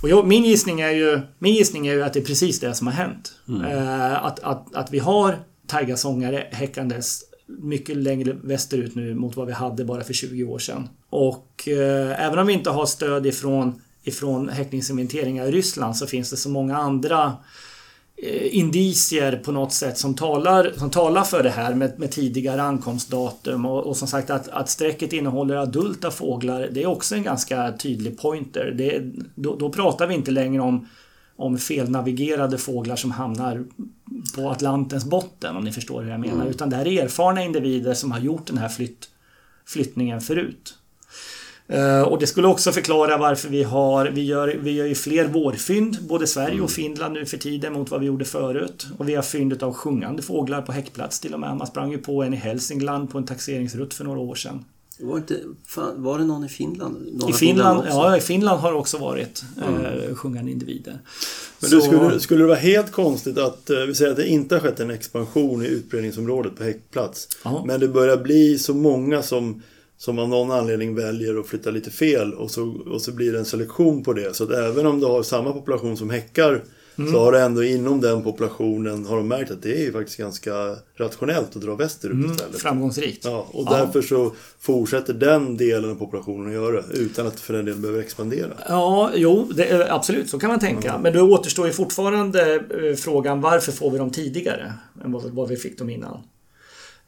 Och 0.02 0.10
jag, 0.10 0.28
min, 0.28 0.44
gissning 0.44 0.82
är 0.82 0.92
ju, 0.92 1.20
min 1.40 1.54
gissning 1.54 1.88
är 1.88 1.94
ju 1.94 2.04
att 2.04 2.14
det 2.14 2.20
är 2.20 2.26
precis 2.26 2.60
det 2.60 2.74
som 2.74 2.88
har 2.88 2.94
hänt. 2.94 3.34
Eh, 3.70 4.26
att, 4.26 4.40
att, 4.40 4.76
att 4.76 4.92
vi 4.94 5.00
har 5.00 5.40
taigasångare 5.68 6.48
häckandes 6.52 7.24
mycket 7.48 7.98
längre 7.98 8.36
västerut 8.44 8.96
nu 8.96 9.16
mot 9.16 9.36
vad 9.36 9.48
vi 9.48 9.54
hade 9.54 9.86
bara 9.86 10.04
för 10.04 10.14
20 10.14 10.44
år 10.44 10.60
sedan. 10.60 10.90
Och 11.10 11.68
eh, 11.68 12.26
även 12.26 12.40
om 12.40 12.48
vi 12.48 12.54
inte 12.54 12.70
har 12.70 12.86
stöd 12.86 13.26
ifrån, 13.26 13.82
ifrån 14.04 14.50
häckningsinventeringar 14.50 15.46
i 15.46 15.52
Ryssland 15.52 15.98
så 15.98 16.08
finns 16.08 16.30
det 16.30 16.38
så 16.38 16.50
många 16.50 16.78
andra 16.78 17.34
eh, 18.18 18.58
indicier 18.58 19.42
på 19.46 19.52
något 19.52 19.74
sätt 19.74 19.98
som 19.98 20.16
talar, 20.16 20.74
som 20.78 20.90
talar 20.90 21.24
för 21.24 21.44
det 21.44 21.50
här 21.50 21.74
med, 21.74 22.00
med 22.00 22.12
tidigare 22.12 22.62
ankomstdatum 22.62 23.66
och, 23.66 23.84
och 23.84 23.98
som 23.98 24.08
sagt 24.08 24.30
att, 24.30 24.48
att 24.48 24.70
strecket 24.70 25.14
innehåller 25.14 25.56
adulta 25.56 26.12
fåglar 26.12 26.70
det 26.72 26.84
är 26.84 26.88
också 26.88 27.16
en 27.16 27.24
ganska 27.24 27.72
tydlig 27.72 28.20
pointer. 28.20 28.74
Det, 28.78 29.04
då, 29.36 29.56
då 29.56 29.70
pratar 29.70 30.08
vi 30.08 30.14
inte 30.16 30.32
längre 30.32 30.62
om, 30.62 30.88
om 31.36 31.58
felnavigerade 31.58 32.58
fåglar 32.58 32.96
som 32.96 33.12
hamnar 33.12 33.66
på 34.36 34.50
Atlantens 34.50 35.06
botten 35.06 35.56
om 35.56 35.64
ni 35.64 35.72
förstår 35.72 36.02
hur 36.02 36.12
jag 36.12 36.20
menar. 36.20 36.46
Utan 36.46 36.70
det 36.70 36.76
här 36.76 36.88
är 36.88 37.04
erfarna 37.04 37.44
individer 37.44 37.94
som 37.94 38.12
har 38.12 38.20
gjort 38.20 38.48
den 38.48 38.58
här 38.58 38.70
flytt, 38.70 39.10
flyttningen 39.66 40.22
förut. 40.22 40.78
Eh, 41.72 42.02
Och 42.02 42.20
det 42.20 42.28
skulle 42.28 42.48
också 42.48 42.72
förklara 42.72 43.18
varför 43.18 43.50
vi 43.50 43.64
har, 43.64 44.06
vi 44.06 44.22
gör, 44.26 44.56
vi 44.64 44.72
gör 44.72 44.86
ju 44.86 44.96
fler 44.96 45.28
vårfynd, 45.28 45.98
både 46.02 46.28
Sverige 46.28 46.62
och 46.62 46.72
Finland 46.72 47.14
nu 47.14 47.26
för 47.26 47.38
tiden 47.38 47.74
mot 47.74 47.92
vad 47.92 48.00
vi 48.00 48.06
gjorde 48.06 48.26
förut. 48.26 48.88
Och 48.98 49.10
vi 49.10 49.16
har 49.16 49.24
fynd 49.24 49.64
av 49.64 49.74
sjungande 49.74 50.22
fåglar 50.22 50.62
på 50.62 50.72
häckplats 50.72 51.20
till 51.20 51.34
och 51.34 51.40
med. 51.40 51.58
Man 51.58 51.68
sprang 51.68 51.92
ju 51.92 51.98
på 51.98 52.24
en 52.24 52.34
i 52.34 52.38
Hälsingland 52.38 53.12
på 53.12 53.18
en 53.18 53.26
taxeringsrutt 53.26 53.94
för 53.94 54.04
några 54.04 54.20
år 54.20 54.36
sedan. 54.36 54.66
Var, 55.00 55.18
inte, 55.18 55.36
var 55.96 56.18
det 56.20 56.26
någon 56.26 56.46
i 56.46 56.50
Finland? 56.50 56.96
Någon 57.14 57.30
I 57.30 57.34
Finland, 57.34 57.80
också? 57.80 57.90
ja, 57.92 58.18
i 58.18 58.20
Finland 58.22 58.60
har 58.60 58.72
det 58.72 58.78
också 58.78 58.98
varit 58.98 59.44
eh, 59.58 60.16
sjungande 60.16 60.52
individer. 60.52 61.00
Men 61.60 61.70
Så- 61.70 61.76
det 61.76 61.82
skulle, 61.82 62.20
skulle 62.20 62.42
det 62.44 62.48
vara 62.48 62.58
helt 62.58 62.92
konstigt 62.92 63.38
att, 63.38 63.70
eh, 63.70 63.78
vi 63.80 63.96
säger 63.96 64.12
att 64.12 64.18
det 64.18 64.28
inte 64.28 64.56
har 64.56 64.60
skett 64.60 64.80
en 64.80 64.92
expansion 64.92 65.66
i 65.66 65.68
utbredningsområdet 65.68 66.56
på 66.58 66.64
häckplats. 66.64 67.28
Ja. 67.44 67.64
Men 67.68 67.80
det 67.80 67.88
börjar 67.88 68.18
bli 68.18 68.58
så 68.60 68.74
många 68.74 69.22
som, 69.22 69.62
som 70.02 70.20
av 70.20 70.30
någon 70.30 70.52
anledning 70.52 70.96
väljer 70.96 71.40
att 71.40 71.48
flytta 71.48 71.72
lite 71.72 71.92
fel 71.92 72.34
och 72.34 72.52
så, 72.52 72.76
och 72.88 73.02
så 73.02 73.12
blir 73.12 73.32
det 73.34 73.40
en 73.40 73.46
selektion 73.46 74.04
på 74.04 74.14
det. 74.14 74.36
Så 74.36 74.44
att 74.44 74.52
även 74.52 74.86
om 74.86 75.00
du 75.00 75.06
har 75.06 75.24
samma 75.24 75.52
population 75.54 75.98
som 75.98 76.10
häckar 76.10 76.62
Mm. 76.98 77.14
så 77.14 77.20
har 77.20 77.32
det 77.32 77.40
ändå 77.42 77.64
inom 77.64 78.02
den 78.02 78.24
populationen 78.24 79.06
har 79.06 79.18
de 79.18 79.28
märkt 79.28 79.52
att 79.52 79.62
det 79.62 79.76
är 79.82 79.84
ju 79.86 79.92
faktiskt 79.92 80.18
ganska 80.18 80.76
rationellt 80.96 81.56
att 81.56 81.62
dra 81.62 81.76
västerut 81.76 82.14
Mm, 82.14 82.32
istället. 82.32 82.62
framgångsrikt. 82.62 83.26
Ja, 83.26 83.48
och 83.52 83.64
Ja. 83.70 83.78
därför 83.78 84.02
så 84.02 84.32
fortsätter 84.60 85.14
den 85.14 85.58
delen 85.58 85.90
av 85.92 85.96
populationen 85.96 86.48
att 86.48 86.54
göra 86.54 86.84
utan 86.94 87.28
att 87.28 87.40
för 87.40 87.54
den 87.54 87.66
delen 87.66 87.82
behöver 87.82 88.02
expandera. 88.02 88.50
Ja, 88.68 89.12
jo, 89.16 89.48
det, 89.56 89.88
absolut, 89.92 90.30
så 90.30 90.40
kan 90.40 90.50
man 90.50 90.60
tänka. 90.60 91.00
Men 91.04 91.14
då 91.14 91.22
återstår 91.22 91.68
ju 91.68 91.74
fortfarande 91.74 92.56
eh, 92.56 92.96
frågan 92.96 93.42
varför 93.42 93.72
får 93.72 93.92
vi 93.92 93.98
dem 93.98 94.10
tidigare 94.12 94.74
än 95.06 95.12
vad, 95.12 95.24
vad 95.24 95.50
vi 95.50 95.56
fick 95.56 95.78
dem 95.80 95.90
innan? 95.90 96.18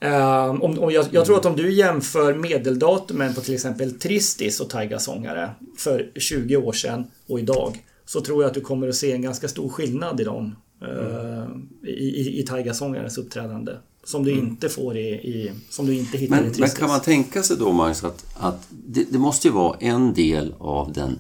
Ehm, 0.03 0.61
om, 0.61 0.79
om 0.79 0.91
jag, 0.91 1.05
jag 1.11 1.25
tror 1.25 1.37
att 1.37 1.45
om 1.45 1.55
du 1.55 1.73
jämför 1.73 2.33
medeldatumen 2.33 3.33
på 3.33 3.41
till 3.41 3.53
exempel 3.53 3.99
Tristis 3.99 4.59
och 4.59 4.69
taigasångare 4.69 5.49
för 5.77 6.11
20 6.15 6.57
år 6.57 6.73
sedan 6.73 7.05
och 7.27 7.39
idag 7.39 7.83
så 8.05 8.21
tror 8.21 8.43
jag 8.43 8.47
att 8.49 8.53
du 8.53 8.61
kommer 8.61 8.87
att 8.87 8.95
se 8.95 9.11
en 9.11 9.21
ganska 9.21 9.47
stor 9.47 9.69
skillnad 9.69 10.19
i 10.21 10.23
dem. 10.23 10.55
eh, 10.81 11.89
I, 11.89 12.21
i, 12.21 12.39
i 12.39 12.43
taigasångarens 12.45 13.17
uppträdande. 13.17 13.71
Som 14.05 14.23
du 14.23 14.31
inte 14.31 14.69
får 14.69 14.97
i, 14.97 15.07
i 15.09 15.51
som 15.69 15.85
du 15.85 15.93
inte 15.97 16.17
hittar 16.17 16.35
i 16.37 16.41
Men, 16.41 16.43
Tristis. 16.53 16.59
men 16.59 16.79
kan 16.79 16.87
man 16.89 17.01
tänka 17.01 17.43
sig 17.43 17.57
då, 17.57 17.71
Magnus, 17.71 18.03
att, 18.03 18.25
att 18.39 18.67
det, 18.69 19.05
det 19.11 19.17
måste 19.17 19.47
ju 19.47 19.53
vara 19.53 19.77
en 19.79 20.13
del 20.13 20.53
av 20.59 20.93
den 20.93 21.19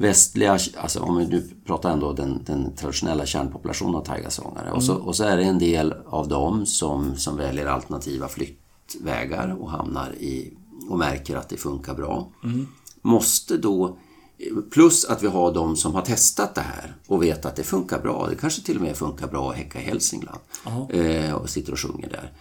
västliga, 0.00 0.58
alltså 0.76 1.00
om 1.00 1.16
vi 1.16 1.26
nu 1.26 1.50
pratar 1.66 1.90
ändå 1.90 2.12
den, 2.12 2.44
den 2.46 2.76
traditionella 2.76 3.26
kärnpopulationen 3.26 3.94
av 3.94 4.04
taigasångare. 4.04 4.70
Och, 4.72 4.82
så, 4.82 4.94
och 4.94 5.16
så 5.16 5.24
är 5.24 5.36
det 5.36 5.42
en 5.42 5.58
del 5.58 5.94
av 6.06 6.28
dem 6.28 6.66
som, 6.66 7.16
som 7.16 7.36
väljer 7.36 7.66
alternativa 7.66 8.26
rätt 8.26 8.56
vägar 9.00 9.56
och 9.60 9.70
hamnar 9.70 10.12
i 10.12 10.52
och 10.88 10.98
märker 10.98 11.36
att 11.36 11.48
det 11.48 11.56
funkar 11.56 11.94
bra. 11.94 12.32
Måste 13.02 13.56
då 13.56 13.98
Plus 14.70 15.04
att 15.04 15.22
vi 15.22 15.26
har 15.26 15.54
de 15.54 15.76
som 15.76 15.94
har 15.94 16.02
testat 16.02 16.54
det 16.54 16.60
här 16.60 16.94
och 17.06 17.22
vet 17.22 17.46
att 17.46 17.56
det 17.56 17.62
funkar 17.62 18.00
bra. 18.00 18.26
Det 18.28 18.34
kanske 18.36 18.62
till 18.62 18.76
och 18.76 18.82
med 18.82 18.96
funkar 18.96 19.28
bra 19.28 19.50
att 19.50 19.56
häcka 19.56 19.80
i 19.80 19.84
Hälsingland 19.84 20.40
eh, 20.90 21.32
och 21.32 21.50
sitter 21.50 21.72
och 21.72 21.78
sjunger 21.78 22.08
där. 22.08 22.32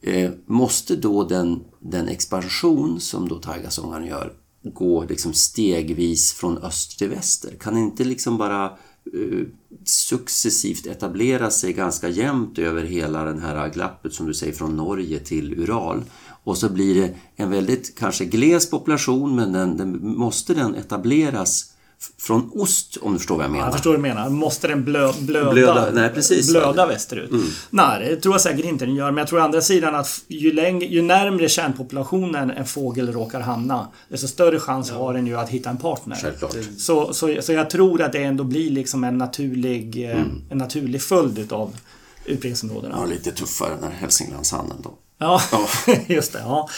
Eh, 0.00 0.30
måste 0.46 0.96
då 0.96 1.24
den, 1.24 1.64
den 1.78 2.08
expansion 2.08 3.00
som 3.00 3.28
då 3.28 3.38
Taigasångaren 3.38 4.06
gör 4.06 4.32
gå 4.62 5.04
liksom 5.04 5.32
stegvis 5.32 6.32
från 6.32 6.58
öst 6.58 6.98
till 6.98 7.08
väster? 7.08 7.54
Kan 7.60 7.76
inte 7.76 8.04
liksom 8.04 8.38
bara 8.38 8.64
eh, 8.64 9.46
successivt 9.84 10.86
etablera 10.86 11.50
sig 11.50 11.72
ganska 11.72 12.08
jämnt 12.08 12.58
över 12.58 12.82
hela 12.82 13.24
den 13.24 13.38
här 13.38 13.68
glappet 13.68 14.14
som 14.14 14.26
du 14.26 14.34
säger 14.34 14.52
från 14.52 14.76
Norge 14.76 15.18
till 15.18 15.60
Ural. 15.60 16.02
Och 16.44 16.58
så 16.58 16.68
blir 16.68 16.94
det 16.94 17.14
en 17.36 17.50
väldigt 17.50 17.98
kanske 17.98 18.24
gles 18.24 18.70
population 18.70 19.36
men 19.36 19.52
den, 19.52 19.76
den 19.76 20.16
måste 20.16 20.54
den 20.54 20.74
etableras 20.74 21.69
från 22.18 22.50
ost 22.54 22.96
om 23.02 23.12
du 23.12 23.18
förstår 23.18 23.36
vad 23.36 23.44
jag 23.44 23.50
menar. 23.52 23.64
Jag 23.64 23.72
förstår 23.72 23.90
vad 23.90 23.98
du 23.98 24.02
menar. 24.02 24.28
Måste 24.30 24.68
den 24.68 24.84
blö, 24.84 25.12
blöda, 25.20 25.52
Blöda, 25.52 25.90
nej, 25.92 26.10
precis. 26.14 26.50
blöda 26.50 26.86
västerut? 26.86 27.30
Nej, 27.70 28.08
det 28.08 28.16
tror 28.16 28.34
jag 28.34 28.40
säkert 28.40 28.64
inte 28.64 28.86
den 28.86 28.94
gör. 28.94 29.10
Men 29.10 29.18
jag 29.18 29.28
tror 29.28 29.40
å 29.40 29.42
andra 29.42 29.60
sidan 29.60 29.94
att 29.94 30.20
ju, 30.28 30.52
längre, 30.52 30.86
ju 30.86 31.02
närmre 31.02 31.48
kärnpopulationen 31.48 32.50
en 32.50 32.66
fågel 32.66 33.12
råkar 33.12 33.40
hamna, 33.40 33.88
desto 34.08 34.28
större 34.28 34.60
chans 34.60 34.90
har 34.90 35.14
den 35.14 35.26
ju 35.26 35.38
att 35.38 35.48
hitta 35.48 35.70
en 35.70 35.76
partner. 35.76 36.16
Självklart. 36.22 36.56
Så, 36.78 37.12
så, 37.14 37.36
så 37.42 37.52
jag 37.52 37.70
tror 37.70 38.02
att 38.02 38.12
det 38.12 38.22
ändå 38.22 38.44
blir 38.44 38.70
liksom 38.70 39.04
en 39.04 39.18
naturlig, 39.18 40.10
eh, 40.10 40.20
en 40.50 40.58
naturlig 40.58 41.02
följd 41.02 41.38
utav 41.38 41.76
utbredningsområdena. 42.24 42.94
Ja, 42.98 43.06
lite 43.06 43.30
tuffare 43.32 43.74
den 43.74 43.84
här 43.92 43.98
Hälsinglandshannen 44.00 44.76
då. 44.82 44.90
Ja, 45.20 45.42
just 46.08 46.32
det. 46.32 46.38
Ja. 46.38 46.68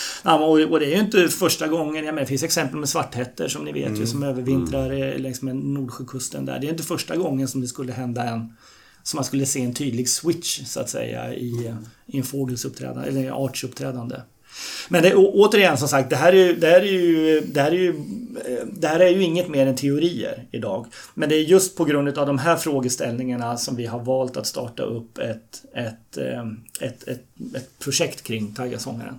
Och, 0.70 0.80
det 0.80 0.86
är 0.86 0.96
ju 0.96 1.00
inte 1.00 1.28
första 1.28 1.68
gången. 1.68 2.04
Jag 2.04 2.04
menar, 2.04 2.20
det 2.20 2.26
finns 2.26 2.42
exempel 2.42 2.78
med 2.78 2.88
svarthättor 2.88 3.48
som 3.48 3.64
ni 3.64 3.72
vet 3.72 4.00
ju 4.00 4.06
som 4.06 4.22
övervintrar 4.22 4.90
mm. 4.90 5.22
längs 5.22 5.42
med 5.42 5.56
Nordsjökusten 5.56 6.44
där. 6.44 6.58
Det 6.58 6.66
är 6.66 6.70
inte 6.70 6.82
första 6.82 7.16
gången 7.16 7.48
som 7.48 7.60
det 7.60 7.66
skulle 7.66 7.92
hända 7.92 8.24
en 8.24 8.56
som 9.02 9.16
man 9.16 9.24
skulle 9.24 9.46
se 9.46 9.62
en 9.62 9.74
tydlig 9.74 10.08
switch 10.08 10.60
så 10.64 10.80
att 10.80 10.90
säga 10.90 11.34
i, 11.34 11.74
i 12.06 12.18
en 12.18 12.24
fågels 12.24 12.64
uppträdande, 12.64 13.08
eller 13.08 13.44
arts 13.44 13.64
uppträdande. 13.64 14.16
Men 14.88 15.02
det, 15.02 15.14
å, 15.14 15.30
återigen 15.34 15.78
som 15.78 15.88
sagt, 15.88 16.10
det 16.10 16.16
här, 16.16 16.32
är, 16.32 16.36
ju- 16.46 16.56
det, 16.56 16.66
här 16.66 16.80
är 16.80 16.84
ju, 16.84 17.40
det, 17.40 17.60
här 17.60 17.70
är 17.70 17.76
ju, 17.76 17.94
det 18.72 18.88
här 18.88 19.00
är 19.00 19.08
ju 19.08 19.22
inget 19.22 19.48
mer 19.48 19.66
än 19.66 19.76
teorier 19.76 20.44
idag. 20.50 20.86
Men 21.14 21.28
det 21.28 21.34
är 21.34 21.40
just 21.40 21.76
på 21.76 21.84
grund 21.84 22.18
av 22.18 22.26
de 22.26 22.38
här 22.38 22.56
frågeställningarna 22.56 23.56
som 23.56 23.76
vi 23.76 23.86
har 23.86 24.00
valt 24.00 24.36
att 24.36 24.46
starta 24.46 24.82
upp 24.82 25.18
ett, 25.18 25.64
ett, 25.74 26.16
ehm, 26.16 26.60
ett, 26.80 27.08
ett, 27.08 27.24
ett 27.56 27.78
projekt 27.78 28.22
kring 28.22 28.54
Taggasångaren. 28.54 29.18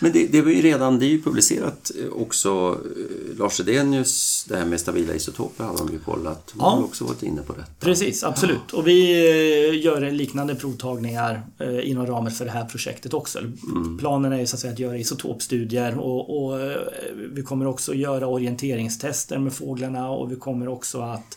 Men 0.00 0.12
det, 0.12 0.26
det 0.26 0.42
var 0.42 0.50
ju 0.50 0.62
redan, 0.62 0.98
det 0.98 1.06
är 1.06 1.08
ju 1.10 1.22
publicerat 1.22 1.90
eh, 2.00 2.12
också. 2.22 2.78
eh, 2.96 3.38
Lars 3.38 3.60
Edenius, 3.60 4.44
det 4.48 4.56
här 4.56 4.64
med 4.64 4.80
stabila 4.80 5.14
isotoper 5.14 5.64
hade 5.64 5.78
de 5.78 5.92
ju 5.92 5.98
kollat. 5.98 6.46
De 6.46 6.58
Ja. 6.58 6.64
har 6.70 6.84
också 6.84 7.04
varit 7.04 7.22
inne 7.22 7.42
på 7.42 7.52
detta. 7.52 7.70
Precis, 7.80 8.24
absolut. 8.24 8.72
Och 8.72 8.86
vi 8.88 9.10
eh, 9.68 9.84
gör 9.84 10.10
liknande 10.10 10.54
provtagningar 10.54 11.42
inom 11.82 12.06
ramen 12.06 12.32
för 12.32 12.44
det 12.44 12.50
här 12.50 12.64
projektet 12.64 13.14
också. 13.14 13.38
Planen 13.98 14.32
är 14.32 14.38
ju 14.40 14.46
så 14.46 14.56
att, 14.56 14.60
säga 14.60 14.72
att 14.72 14.78
göra 14.78 14.96
isotopstudier 14.98 15.98
och, 15.98 16.44
och 16.52 16.60
vi 17.32 17.42
kommer 17.42 17.66
också 17.66 17.94
göra 17.94 18.26
orienteringstester 18.26 19.38
med 19.38 19.52
fåglarna 19.52 20.10
och 20.10 20.32
vi 20.32 20.36
kommer 20.36 20.68
också 20.68 21.00
att 21.00 21.36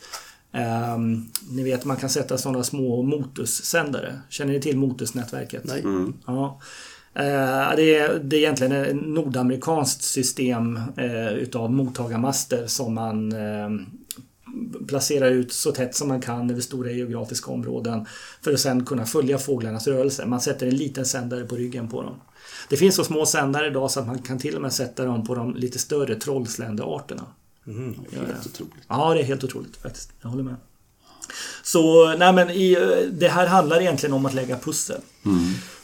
ehm, 0.52 1.26
ni 1.50 1.64
vet, 1.64 1.86
man 1.86 1.98
kan 1.98 2.10
sätta 2.10 2.38
sådana 2.38 2.64
små 2.64 3.02
Motus-sändare. 3.04 4.20
Känner 4.30 4.54
ni 4.54 4.62
till 4.62 4.78
Motus-nätverket? 4.78 5.64
Nej. 5.66 5.84
Ja. 6.28 6.60
Eh, 7.16 7.76
Det 7.76 7.96
är, 7.96 8.20
det 8.24 8.36
är 8.36 8.40
egentligen 8.40 8.72
ett 8.72 8.96
nordamerikanskt 8.96 10.04
system 10.04 10.80
eh, 10.98 11.34
utav 11.34 11.72
mottagarmaster 11.72 12.68
som 12.68 12.94
man 12.94 13.32
eh, 13.32 13.70
placerar 14.88 15.30
ut 15.32 15.54
så 15.54 15.72
tätt 15.72 15.96
som 15.96 16.08
man 16.08 16.22
kan 16.22 16.50
över 16.50 16.62
stora 16.62 16.92
geografiska 16.92 17.52
områden 17.52 18.06
för 18.42 18.54
att 18.54 18.60
sen 18.60 18.86
kunna 18.86 19.06
följa 19.06 19.38
fåglarnas 19.38 19.88
rörelser. 19.88 20.26
Man 20.26 20.42
sätter 20.42 20.68
en 20.68 20.76
liten 20.76 21.06
sändare 21.06 21.46
på 21.46 21.56
ryggen 21.56 21.90
på 21.90 22.02
dem. 22.02 22.16
Det 22.70 22.78
finns 22.78 22.96
så 22.96 23.04
små 23.04 23.26
sändare 23.26 23.68
idag 23.68 23.92
så 23.92 24.00
att 24.00 24.08
man 24.08 24.20
kan 24.20 24.40
till 24.40 24.56
och 24.56 24.62
med 24.62 24.74
sätta 24.74 25.06
dem 25.06 25.26
på 25.26 25.36
de 25.36 25.56
lite 25.56 25.80
större 25.80 26.16
trollsländearterna. 26.16 27.26
Helt 28.28 28.46
otroligt. 28.46 28.74
Ja, 28.88 29.14
det 29.14 29.20
är 29.20 29.24
helt 29.24 29.44
otroligt 29.44 29.78
faktiskt. 29.78 30.12
Jag 30.22 30.30
håller 30.30 30.44
med. 30.44 30.56
Så, 31.64 32.14
nej 32.18 32.34
men 32.34 32.50
i, 32.50 32.78
det 33.12 33.28
här 33.28 33.48
handlar 33.48 33.82
egentligen 33.82 34.14
om 34.14 34.26
att 34.26 34.34
lägga 34.34 34.58
pussel. 34.58 35.02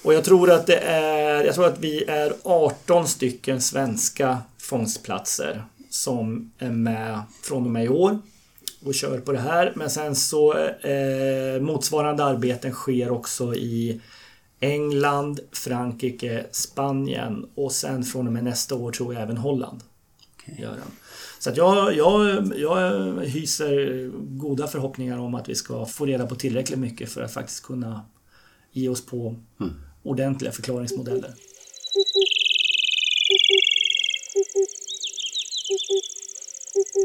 Och 0.04 0.14
jag 0.14 0.24
tror 0.24 0.52
att 0.52 0.68
det 0.68 0.78
är, 0.78 1.44
jag 1.44 1.56
tror 1.56 1.66
att 1.66 1.80
vi 1.80 2.04
är 2.04 2.34
18 2.44 3.08
stycken 3.08 3.62
svenska 3.62 4.38
fångstplatser 4.58 5.64
som 5.90 6.52
är 6.58 6.72
med 6.72 7.22
från 7.44 7.66
och 7.66 7.72
med 7.72 7.86
i 7.86 7.90
år 7.90 8.20
och 8.86 8.94
kör 8.94 9.20
på 9.20 9.32
det 9.32 9.40
här. 9.40 9.74
Men 9.76 9.90
sen 9.90 10.16
så 10.16 10.58
eh, 10.58 11.62
motsvarande 11.62 12.24
arbeten 12.24 12.72
sker 12.72 13.12
också 13.12 13.56
i 13.56 14.02
England, 14.60 15.40
Frankrike, 15.52 16.46
Spanien 16.52 17.50
och 17.56 17.72
sen 17.72 18.04
från 18.04 18.28
och 18.28 18.34
med 18.34 18.44
nästa 18.44 18.76
år 18.76 18.92
tror 18.92 19.14
jag 19.14 19.24
även 19.24 19.38
Holland. 19.38 19.84
Gör 20.58 20.72
den. 20.72 20.92
Så 21.40 21.50
att 21.50 21.58
jag, 21.58 21.96
jag, 21.96 22.52
jag 22.58 22.92
hyser 23.20 24.08
goda 24.38 24.68
förhoppningar 24.68 25.18
om 25.18 25.36
att 25.36 25.50
vi 25.50 25.56
ska 25.56 25.86
få 25.86 26.06
reda 26.06 26.28
på 26.28 26.36
tillräckligt 26.36 26.80
mycket 26.80 27.12
för 27.12 27.22
att 27.22 27.34
faktiskt 27.34 27.64
kunna 27.64 28.02
ge 28.72 28.90
oss 28.90 29.06
på 29.06 29.36
ordentliga 30.10 30.52
förklaringsmodeller. 30.52 31.34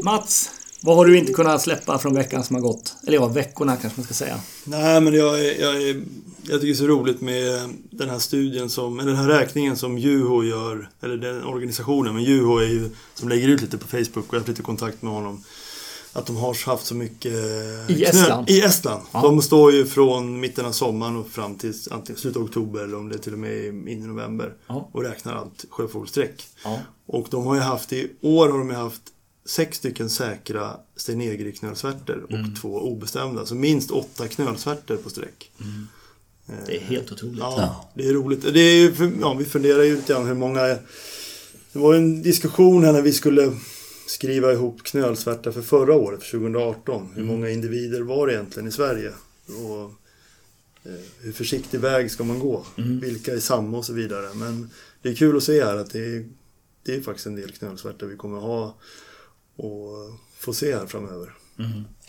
Mats, 0.03 0.49
vad 0.81 0.95
har 0.95 1.05
du 1.05 1.17
inte 1.17 1.33
kunnat 1.33 1.61
släppa 1.61 1.99
från 1.99 2.15
veckan 2.15 2.43
som 2.43 2.55
har 2.55 2.63
gått? 2.63 2.93
Eller 3.07 3.17
ja, 3.17 3.27
veckorna 3.27 3.75
kanske 3.75 3.99
man 3.99 4.05
ska 4.05 4.13
säga. 4.13 4.39
Nej, 4.63 5.01
men 5.01 5.13
jag, 5.13 5.45
är, 5.45 5.61
jag, 5.61 5.81
är, 5.81 6.01
jag 6.41 6.61
tycker 6.61 6.65
det 6.65 6.71
är 6.71 6.73
så 6.73 6.87
roligt 6.87 7.21
med 7.21 7.69
den 7.89 8.09
här 8.09 8.19
studien 8.19 8.69
som, 8.69 8.99
eller 8.99 9.11
den 9.11 9.19
här 9.19 9.27
räkningen 9.27 9.77
som 9.77 9.97
Juho 9.97 10.43
gör, 10.43 10.89
eller 11.01 11.17
den 11.17 11.43
organisationen, 11.43 12.13
men 12.13 12.23
Juho 12.23 12.57
är 12.57 12.67
ju, 12.67 12.89
som 13.13 13.29
lägger 13.29 13.47
ut 13.47 13.61
lite 13.61 13.77
på 13.77 13.87
Facebook 13.87 14.17
och 14.17 14.33
jag 14.33 14.33
har 14.33 14.39
haft 14.39 14.47
lite 14.47 14.61
kontakt 14.61 15.01
med 15.01 15.13
honom. 15.13 15.43
Att 16.15 16.25
de 16.25 16.35
har 16.35 16.65
haft 16.65 16.85
så 16.85 16.95
mycket... 16.95 17.33
I 17.89 18.03
Estland? 18.03 18.49
I 18.49 18.61
Estland. 18.61 19.01
Ja. 19.11 19.21
De 19.21 19.41
står 19.41 19.71
ju 19.71 19.85
från 19.85 20.39
mitten 20.39 20.65
av 20.65 20.71
sommaren 20.71 21.15
och 21.15 21.27
fram 21.27 21.55
till 21.55 21.73
antingen 21.91 22.19
slutet 22.21 22.37
av 22.37 22.43
oktober 22.43 22.83
eller 22.83 22.97
om 22.97 23.09
det 23.09 23.15
är 23.15 23.19
till 23.19 23.33
och 23.33 23.39
med 23.39 23.65
in 23.65 23.87
i 23.87 23.95
november. 23.95 24.53
Ja. 24.67 24.89
Och 24.91 25.03
räknar 25.03 25.35
allt 25.35 25.65
sjöfågelsträck. 25.69 26.47
Ja. 26.63 26.79
Och 27.05 27.27
de 27.31 27.45
har 27.45 27.55
ju 27.55 27.61
haft, 27.61 27.93
i 27.93 28.11
år 28.21 28.49
har 28.49 28.57
de 28.57 28.69
ju 28.69 28.75
haft 28.75 29.01
sex 29.45 29.77
stycken 29.77 30.09
säkra 30.09 30.71
stenegri-knölsvärtor 30.95 32.23
och 32.23 32.31
Mm. 32.31 32.55
två 32.55 32.69
obestämda. 32.69 33.45
Så 33.45 33.55
minst 33.55 33.91
åtta 33.91 34.27
knölsvärtor 34.27 34.95
på 34.95 35.09
sträck. 35.09 35.51
Det 36.65 36.75
är 36.77 36.81
helt 36.81 37.11
otroligt. 37.11 37.39
Ja, 37.39 37.89
det 37.93 38.07
är 38.07 38.13
roligt. 38.13 38.41
Det 38.53 38.59
är 38.59 38.75
ju, 38.75 39.11
ja, 39.21 39.33
vi 39.33 39.45
funderar 39.45 39.83
ju 39.83 39.95
lite 39.95 40.13
grann 40.13 40.25
hur 40.27 40.33
många... 40.33 40.61
Det 41.73 41.79
var 41.79 41.93
ju 41.93 41.97
en 41.97 42.21
diskussion 42.21 42.83
här 42.83 42.93
när 42.93 43.01
vi 43.01 43.13
skulle 43.13 43.51
skriva 44.07 44.53
ihop 44.53 44.83
knölsvärta 44.83 45.51
för 45.51 45.61
förra 45.61 45.93
året, 45.93 46.23
för 46.23 46.37
2018. 46.37 47.13
Hur 47.15 47.23
många 47.23 47.49
individer 47.49 48.01
var 48.01 48.27
det 48.27 48.33
egentligen 48.33 48.67
i 48.67 48.71
Sverige? 48.71 49.11
Och 49.47 49.91
eh, 50.91 50.99
hur 51.21 51.31
försiktig 51.31 51.79
väg 51.79 52.11
ska 52.11 52.23
man 52.23 52.39
gå? 52.39 52.65
Vilka 53.01 53.33
är 53.33 53.39
samma 53.39 53.77
och 53.77 53.85
så 53.85 53.93
vidare. 53.93 54.33
Men 54.33 54.69
det 55.01 55.09
är 55.09 55.15
kul 55.15 55.37
att 55.37 55.43
se 55.43 55.63
här 55.63 55.75
att 55.75 55.89
det 55.89 55.99
är, 55.99 56.25
det 56.83 56.95
är 56.95 57.01
faktiskt 57.01 57.27
en 57.27 57.35
del 57.35 57.51
knölsvärta 57.51 58.05
vi 58.05 58.15
kommer 58.15 58.39
ha 58.39 58.75
och 59.55 59.91
få 60.37 60.53
se 60.53 60.75
här 60.75 60.85
framöver. 60.85 61.33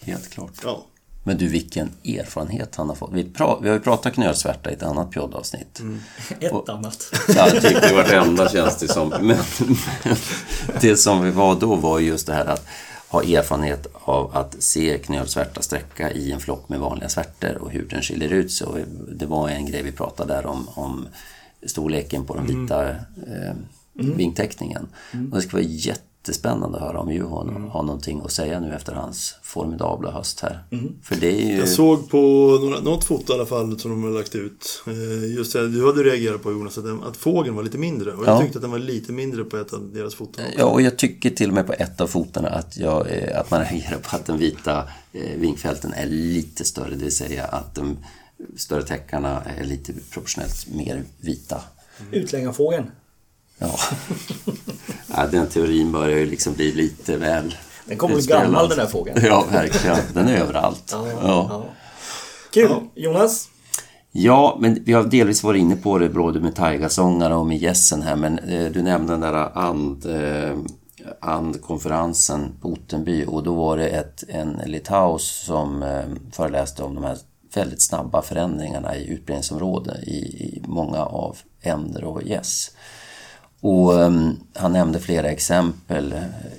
Helt 0.01 0.31
klart. 0.31 0.53
Ja, 0.63 0.87
Men 1.27 1.39
du, 1.39 1.49
vilken 1.49 1.91
erfarenhet 2.05 2.77
han 2.77 2.89
har 2.89 2.97
fått. 2.97 3.11
Vi, 3.13 3.25
pra- 3.25 3.59
vi 3.63 3.69
har 3.69 3.77
ju 3.77 3.81
pratat 3.83 4.13
knölsvärta 4.15 4.71
i 4.71 4.75
ett 4.75 4.83
annat 4.83 5.11
poddavsnitt. 5.11 5.81
Ett 6.41 6.69
annat. 6.69 7.13
Ja, 7.37 7.51
typ 7.51 7.91
i 7.91 7.95
vartenda 7.95 8.49
känns 8.49 8.77
det 8.79 8.89
som. 8.89 9.09
Men, 9.09 9.21
men 9.27 9.37
det 10.81 10.97
som 10.97 11.25
vi 11.25 11.31
var 11.31 11.55
då 11.55 11.75
var 11.75 11.99
just 12.01 12.27
det 12.27 12.33
här 12.33 12.45
att 12.47 12.67
ha 13.09 13.23
erfarenhet 13.23 13.87
av 13.95 14.37
att 14.37 14.63
se 14.63 14.99
knölsvärta 14.99 15.63
sträcka 15.63 16.11
i 16.11 16.33
en 16.33 16.41
flock 16.41 16.69
med 16.69 16.81
vanliga 16.81 17.09
svärtor 17.09 17.57
och 17.57 17.71
hur 17.71 17.89
den 17.89 18.03
skiljer 18.03 18.33
ut 18.33 18.53
sig. 18.53 18.67
Och 18.67 18.79
Det 19.13 19.27
var 19.27 19.49
en 19.49 19.67
grej 19.67 19.83
vi 19.83 19.93
pratade 19.93 20.35
där 20.35 20.47
om, 20.47 20.69
om 20.75 21.09
storleken 21.67 22.25
på 22.25 22.35
den 22.37 22.47
vita 22.63 22.89
eh, 22.91 23.55
vingtäckningen. 23.93 24.87
Och 25.13 25.37
det 25.37 25.43
ska 25.43 25.53
vara 25.57 25.67
jättespännande 26.29 26.79
att 26.79 26.83
höra 26.85 27.01
om 27.01 27.13
Juho 27.13 27.69
har 27.71 27.83
någonting 27.83 28.21
att 28.25 28.33
säga 28.33 28.61
nu 28.61 28.75
efter 28.75 28.93
hans 28.93 29.35
formidabla 29.43 30.11
höst 30.11 30.41
här. 30.41 30.65
För 31.03 31.17
det 31.17 31.43
är 31.43 31.49
ju... 31.51 31.57
Jag 31.59 31.69
såg 31.69 32.11
på 32.11 32.19
några, 32.63 32.81
något 32.81 33.05
foto 33.05 33.33
i 33.33 33.35
alla 33.37 33.47
fall 33.47 33.79
som 33.81 33.91
de 33.91 34.03
har 34.03 34.11
lagt 34.11 34.35
ut. 34.35 34.83
Eh, 34.87 35.35
Just 35.35 35.53
det, 35.53 35.69
du 35.69 35.87
hade 35.87 36.03
reagerat 36.03 36.43
på 36.43 36.53
Jonas, 36.53 36.79
att, 36.79 36.85
den, 36.85 37.03
att 37.03 37.17
fågeln 37.17 37.57
var 37.57 37.63
lite 37.63 37.79
mindre. 37.79 38.13
Och 38.13 38.27
jag 38.27 38.35
Ja. 38.37 38.41
tyckte 38.41 38.59
att 38.59 38.63
den 38.63 38.71
var 38.71 38.79
lite 38.79 39.13
mindre 39.13 39.45
på 39.45 39.57
ett 39.57 39.73
av 39.73 39.93
deras 39.95 40.15
foton. 40.15 40.45
Ja, 40.59 40.65
och 40.65 40.83
jag 40.83 40.99
tycker 40.99 41.31
till 41.31 41.49
och 41.49 41.55
med 41.55 41.67
på 41.67 41.73
ett 41.73 42.01
av 42.01 42.07
fotarna 42.07 42.49
att, 42.49 42.77
jag, 42.77 43.07
eh, 43.11 43.41
att 43.41 43.51
man 43.51 43.61
reagerar 43.71 43.99
på 43.99 44.17
att 44.17 44.27
den 44.27 44.39
vita 44.39 44.79
eh, 45.13 45.37
vingfälten 45.39 45.93
är 45.93 46.07
lite 46.07 46.65
större, 46.65 46.91
det 46.91 47.05
vill 47.05 47.17
säga 47.17 47.45
att 47.45 47.75
de 47.75 47.97
större 48.57 48.83
täckarna 48.83 49.43
är 49.61 49.65
lite 49.65 49.93
proportionellt 50.11 50.67
mer 50.75 51.03
vita. 51.21 51.61
Utlängarfågeln. 52.13 52.91
Ja. 53.59 53.79
ja, 55.17 55.27
den 55.27 55.47
teorin 55.47 55.93
börjar 55.93 56.19
ju 56.19 56.27
liksom 56.27 56.55
bli 56.55 56.73
lite 56.73 57.17
väl 57.17 57.55
Den 57.85 57.99
kommer 57.99 58.15
bli 58.15 58.27
gammal 58.27 58.69
den 58.69 58.79
där 58.79 58.87
fågeln. 58.87 59.21
Ja, 59.25 59.45
verkligen. 59.53 59.97
Den 60.15 60.29
är 60.29 60.37
överallt. 60.37 60.89
Ja, 60.93 61.07
Ja. 61.09 61.19
ja. 61.23 61.65
Kul! 62.51 62.71
Jonas? 62.95 63.49
Ja, 64.13 64.57
men 64.61 64.83
vi 64.85 64.93
har 64.93 65.05
delvis 65.05 65.43
varit 65.43 65.61
inne 65.61 65.77
på 65.77 65.99
det 65.99 66.09
både 66.09 66.41
med 66.41 66.55
taigasångare 66.55 67.35
och 67.35 67.47
med 67.47 67.59
gässen 67.59 68.03
här, 68.03 68.17
men 68.17 68.39
eh, 68.39 68.73
du 68.73 68.83
nämnde 68.83 69.13
den 69.13 69.21
där 69.21 69.59
and, 69.59 70.07
eh, 70.07 70.59
andkonferensen 71.21 72.59
på 72.61 72.69
Ottenby 72.69 73.25
och 73.27 73.43
då 73.43 73.55
var 73.55 73.77
det 73.77 73.89
ett, 73.89 74.25
en 74.29 74.61
litaus 74.67 75.45
som 75.47 75.83
eh, 75.83 76.05
föreläste 76.33 76.83
om 76.83 76.95
de 76.95 77.05
här 77.05 77.19
väldigt 77.55 77.83
snabba 77.83 78.23
förändringarna 78.23 78.97
i 78.97 79.07
utbredningsområden 79.09 79.97
i, 80.03 80.17
i 80.17 80.63
många 80.67 81.05
av 81.05 81.37
änder 81.63 82.05
och 82.05 82.23
gäss. 82.23 82.71
Och 83.67 83.93
um, 83.93 84.41
han 84.55 84.73
nämnde 84.73 85.01
flera 85.01 85.31
exempel, 85.31 86.15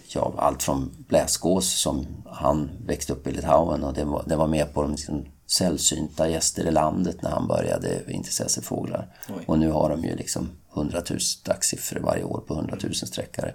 ja, 0.08 0.34
allt 0.38 0.64
från 0.64 1.06
bläsgås 1.08 1.82
som 1.82 2.06
han 2.26 2.70
växte 2.86 3.14
upp 3.14 3.28
i 3.28 3.32
Litauen 3.32 3.84
och 3.84 3.94
det 3.94 4.04
var, 4.04 4.24
det 4.26 4.36
var 4.36 4.48
med 4.48 4.74
på 4.74 4.82
de 4.82 4.92
liksom, 4.92 5.26
sällsynta 5.46 6.30
gäster 6.30 6.68
i 6.68 6.72
landet 6.72 7.22
när 7.22 7.30
han 7.30 7.48
började 7.48 8.14
intressera 8.14 8.48
sig 8.48 8.64
för 8.64 8.68
fåglar. 8.68 9.08
Oj. 9.30 9.44
Och 9.46 9.60
nu 9.60 9.72
har 9.72 9.90
de 9.90 10.04
ju 10.04 10.16
liksom 10.16 10.50
100 10.76 11.02
000 11.10 11.20
dagssiffror 11.46 12.00
varje 12.00 12.24
år 12.24 12.44
på 12.48 12.54
100 12.54 12.78
000 12.84 12.96
sträckare. 12.96 13.54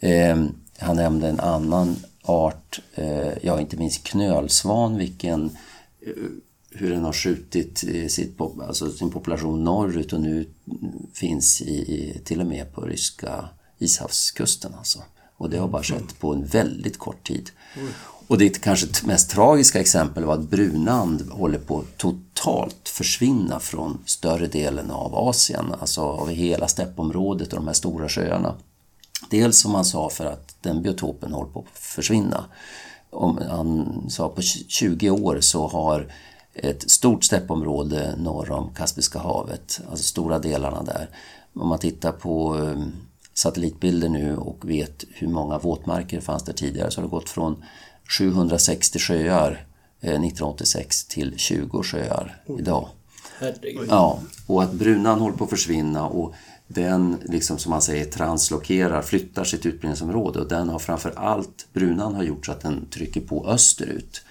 Eh, 0.00 0.44
han 0.78 0.96
nämnde 0.96 1.28
en 1.28 1.40
annan 1.40 1.96
art, 2.22 2.80
eh, 2.94 3.32
ja 3.42 3.60
inte 3.60 3.76
minst 3.76 4.04
knölsvan, 4.04 4.96
vilken 4.96 5.56
eh, 6.06 6.12
hur 6.74 6.90
den 6.90 7.04
har 7.04 7.12
skjutit 7.12 7.84
eh, 7.88 8.06
sitt, 8.06 8.40
alltså 8.40 8.90
sin 8.90 9.10
population 9.10 9.64
norrut 9.64 10.12
och 10.12 10.20
nu 10.20 10.48
finns 11.14 11.62
i, 11.62 12.20
till 12.24 12.40
och 12.40 12.46
med 12.46 12.74
på 12.74 12.80
ryska 12.80 13.48
ishavskusten. 13.78 14.74
Alltså. 14.78 14.98
Och 15.36 15.50
det 15.50 15.58
har 15.58 15.68
bara 15.68 15.82
skett 15.82 16.20
på 16.20 16.34
en 16.34 16.44
väldigt 16.44 16.98
kort 16.98 17.26
tid. 17.26 17.50
Och 18.26 18.38
det 18.38 18.62
kanske 18.62 19.06
mest 19.06 19.30
tragiska 19.30 19.80
exempel 19.80 20.24
var 20.24 20.34
att 20.34 20.50
brunand 20.50 21.30
håller 21.30 21.58
på 21.58 21.78
att 21.78 21.98
totalt 21.98 22.88
försvinna 22.88 23.60
från 23.60 23.98
större 24.06 24.46
delen 24.46 24.90
av 24.90 25.14
Asien, 25.14 25.74
alltså 25.80 26.00
av 26.00 26.28
hela 26.28 26.68
steppområdet 26.68 27.52
och 27.52 27.58
de 27.58 27.66
här 27.66 27.74
stora 27.74 28.08
sjöarna. 28.08 28.54
Dels 29.30 29.58
som 29.58 29.74
han 29.74 29.84
sa 29.84 30.10
för 30.10 30.26
att 30.26 30.56
den 30.60 30.82
biotopen 30.82 31.32
håller 31.32 31.50
på 31.50 31.60
att 31.60 31.78
försvinna. 31.78 32.44
Om, 33.10 33.38
han 33.50 34.04
sa 34.10 34.28
på 34.28 34.42
20 34.42 35.10
år 35.10 35.40
så 35.40 35.68
har 35.68 36.12
ett 36.54 36.90
stort 36.90 37.24
steppområde 37.24 38.14
norr 38.16 38.50
om 38.50 38.74
Kaspiska 38.74 39.18
havet, 39.18 39.80
alltså 39.90 40.04
stora 40.04 40.38
delarna 40.38 40.82
där. 40.82 41.08
Om 41.54 41.68
man 41.68 41.78
tittar 41.78 42.12
på 42.12 42.58
eh, 42.58 42.82
satellitbilder 43.34 44.08
nu 44.08 44.36
och 44.36 44.70
vet 44.70 45.04
hur 45.10 45.28
många 45.28 45.58
våtmarker 45.58 46.20
fanns 46.20 46.42
där 46.42 46.52
tidigare 46.52 46.90
så 46.90 47.00
har 47.00 47.02
det 47.08 47.10
gått 47.10 47.30
från 47.30 47.64
760 48.18 48.98
sjöar 48.98 49.66
eh, 50.00 50.10
1986 50.10 51.04
till 51.04 51.34
20 51.36 51.82
sjöar 51.82 52.42
idag. 52.58 52.88
Herregud. 53.38 53.88
Ja, 53.90 54.18
och 54.46 54.62
att 54.62 54.72
brunan 54.72 55.20
håller 55.20 55.36
på 55.36 55.44
att 55.44 55.50
försvinna 55.50 56.06
och 56.06 56.34
den, 56.66 57.18
liksom 57.24 57.58
som 57.58 57.70
man 57.70 57.82
säger, 57.82 58.04
translokerar, 58.04 59.02
flyttar 59.02 59.44
sitt 59.44 59.66
utbredningsområde 59.66 60.40
och 60.40 60.48
den 60.48 60.68
har 60.68 60.78
framför 60.78 61.12
allt, 61.16 61.66
brunan 61.72 62.14
har 62.14 62.22
gjort 62.22 62.46
så 62.46 62.52
att 62.52 62.60
den 62.60 62.86
trycker 62.90 63.20
på 63.20 63.46
österut. 63.46 64.22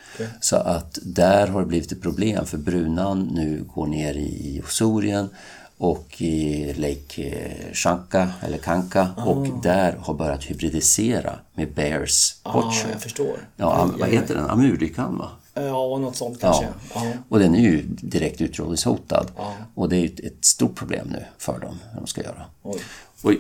Så 0.41 0.55
att 0.55 0.99
där 1.01 1.47
har 1.47 1.59
det 1.61 1.67
blivit 1.67 1.91
ett 1.91 2.01
problem 2.01 2.45
för 2.45 2.57
brunan 2.57 3.29
nu 3.33 3.63
går 3.75 3.88
ner 3.88 4.13
i 4.13 4.61
Osorien 4.65 5.29
och 5.77 6.21
i 6.21 6.73
Lake 6.73 7.23
eh, 7.23 7.73
Shanka, 7.73 8.31
eller 8.41 8.57
Kanka, 8.57 9.09
och 9.25 9.47
där 9.63 9.95
har 9.99 10.13
börjat 10.13 10.43
hybridisera 10.43 11.39
med 11.53 11.73
Bears 11.73 12.35
Ja, 12.43 12.51
Pocho. 12.51 12.88
jag 12.91 13.01
förstår. 13.01 13.38
Ja, 13.55 13.89
vad 13.99 14.09
heter 14.09 14.35
den? 14.35 14.49
Amurikan 14.49 15.17
va? 15.17 15.29
Ja, 15.53 15.97
något 15.97 16.15
sånt 16.15 16.39
kanske. 16.41 16.63
Ja. 16.63 16.71
Ja. 17.05 17.11
Och 17.29 17.39
den 17.39 17.55
är 17.55 17.59
ju 17.59 17.81
direkt 17.88 18.41
utrotningshotad. 18.41 19.31
Ja. 19.38 19.53
Och 19.75 19.89
det 19.89 19.97
är 19.97 20.05
ett 20.05 20.45
stort 20.45 20.75
problem 20.75 21.07
nu 21.11 21.23
för 21.38 21.59
dem, 21.59 21.79
hur 21.91 21.99
de 21.99 22.07
ska 22.07 22.21
göra. 22.21 22.45
Oj. 22.63 22.79
Och, 23.21 23.33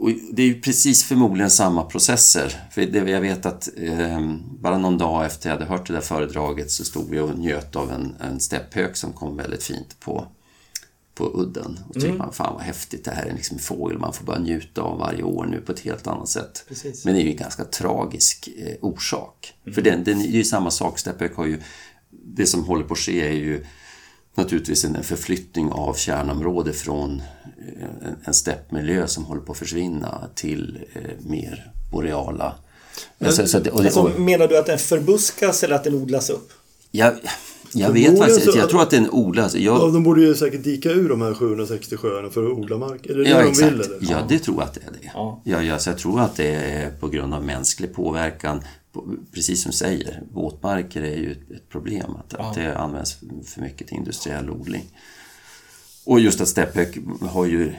och 0.00 0.10
det 0.32 0.42
är 0.42 0.46
ju 0.46 0.60
precis 0.60 1.04
förmodligen 1.04 1.50
samma 1.50 1.84
processer. 1.84 2.62
För 2.70 2.82
det, 2.86 3.10
jag 3.10 3.20
vet 3.20 3.46
att 3.46 3.68
eh, 3.76 4.34
bara 4.60 4.78
någon 4.78 4.98
dag 4.98 5.26
efter 5.26 5.48
jag 5.48 5.56
hade 5.56 5.70
hört 5.70 5.86
det 5.86 5.92
där 5.92 6.00
föredraget 6.00 6.70
så 6.70 6.84
stod 6.84 7.10
vi 7.10 7.20
och 7.20 7.38
njöt 7.38 7.76
av 7.76 7.92
en, 7.92 8.16
en 8.20 8.40
stepphök 8.40 8.96
som 8.96 9.12
kom 9.12 9.36
väldigt 9.36 9.62
fint 9.62 10.00
på, 10.00 10.26
på 11.14 11.40
udden. 11.40 11.78
Och 11.88 11.94
tyckte 11.94 12.12
man, 12.12 12.32
fan 12.32 12.54
vad 12.54 12.62
häftigt, 12.62 13.04
det 13.04 13.10
här 13.10 13.26
är 13.26 13.32
liksom 13.32 13.56
en 13.56 13.62
fågel 13.62 13.98
man 13.98 14.12
får 14.12 14.24
bara 14.24 14.38
njuta 14.38 14.82
av 14.82 14.98
varje 14.98 15.22
år 15.22 15.46
nu 15.46 15.60
på 15.60 15.72
ett 15.72 15.80
helt 15.80 16.06
annat 16.06 16.28
sätt. 16.28 16.64
Precis. 16.68 17.04
Men 17.04 17.14
det 17.14 17.20
är 17.20 17.24
ju 17.24 17.30
en 17.30 17.36
ganska 17.36 17.64
tragisk 17.64 18.48
eh, 18.58 18.74
orsak. 18.80 19.54
För 19.74 19.82
den, 19.82 20.04
den 20.04 20.20
är 20.20 20.26
ju 20.26 20.44
samma 20.44 20.70
sak, 20.70 20.98
stepphök 20.98 21.36
har 21.36 21.46
ju, 21.46 21.60
det 22.10 22.46
som 22.46 22.64
håller 22.64 22.84
på 22.84 22.92
att 22.92 22.98
ske 22.98 23.28
är 23.28 23.32
ju 23.32 23.64
naturligtvis 24.38 24.84
en 24.84 25.02
förflyttning 25.02 25.72
av 25.72 25.94
kärnområde 25.94 26.72
från 26.72 27.22
eh, 27.80 28.08
en, 28.24 28.34
steppmiljö 28.34 29.06
som 29.06 29.24
håller 29.24 29.40
på 29.40 29.52
att 29.52 29.58
försvinna 29.58 30.28
till 30.34 30.78
eh, 30.92 31.00
mer 31.26 31.72
boreala. 31.92 32.54
Men 33.18 33.32
så, 33.32 33.46
så 33.46 33.58
att, 33.58 33.66
och, 33.66 33.80
Alltså, 33.80 34.10
menar 34.18 34.48
du 34.48 34.58
att 34.58 34.66
den 34.66 34.78
förbuskas 34.78 35.62
eller 35.62 35.74
att 35.74 35.84
den 35.84 35.94
odlas 35.94 36.30
upp? 36.30 36.52
jag, 36.90 37.14
jag 37.72 37.92
vet 37.92 38.18
faktiskt 38.18 38.52
så- 38.52 38.58
jag 38.58 38.70
tror 38.70 38.82
att 38.82 38.90
den 38.90 39.10
odlas. 39.10 39.54
Ja, 39.54 39.60
Jag, 39.60 39.92
de 39.92 40.02
borde 40.02 40.20
ju 40.20 40.34
säkert 40.34 40.64
dika 40.64 40.90
ur 40.90 41.08
de 41.08 41.22
här 41.22 41.34
760 41.34 41.96
sjöarna 41.96 42.30
för 42.30 42.46
att 42.46 42.52
odla 42.58 42.78
mark. 42.78 43.06
Är 43.06 43.14
det 43.14 43.24
det 43.24 43.30
ja, 43.30 43.42
de 43.42 43.48
exakt. 43.48 43.72
vill 43.72 43.80
eller? 43.80 43.98
Ja, 44.00 44.18
det 44.28 44.38
tror 44.38 44.56
jag 44.56 44.64
att 44.64 44.74
det 44.74 44.80
är 44.80 44.90
det. 44.90 45.10
Ja. 45.14 45.40
Ja, 45.44 45.62
ja, 45.62 45.78
så 45.78 45.90
jag 45.90 45.98
tror 45.98 46.20
att 46.20 46.36
det 46.36 46.54
är 46.54 46.90
på 46.90 47.08
grund 47.08 47.34
av 47.34 47.44
mänsklig 47.44 47.94
påverkan. 47.94 48.60
Precis 49.32 49.62
som 49.62 49.70
du 49.70 49.76
säger, 49.76 50.22
våtmarker 50.32 51.02
är 51.02 51.16
ju 51.16 51.32
ett, 51.32 51.68
problem. 51.68 52.16
Att, 52.16 52.34
att 52.34 52.54
det 52.54 52.78
används 52.78 53.16
för 53.44 53.60
mycket 53.60 53.86
till 53.86 53.96
industriell 53.96 54.50
odling. 54.50 54.84
Och 56.04 56.20
just 56.20 56.40
att 56.40 56.48
stepphök 56.48 56.98
har 57.20 57.46
ju 57.46 57.74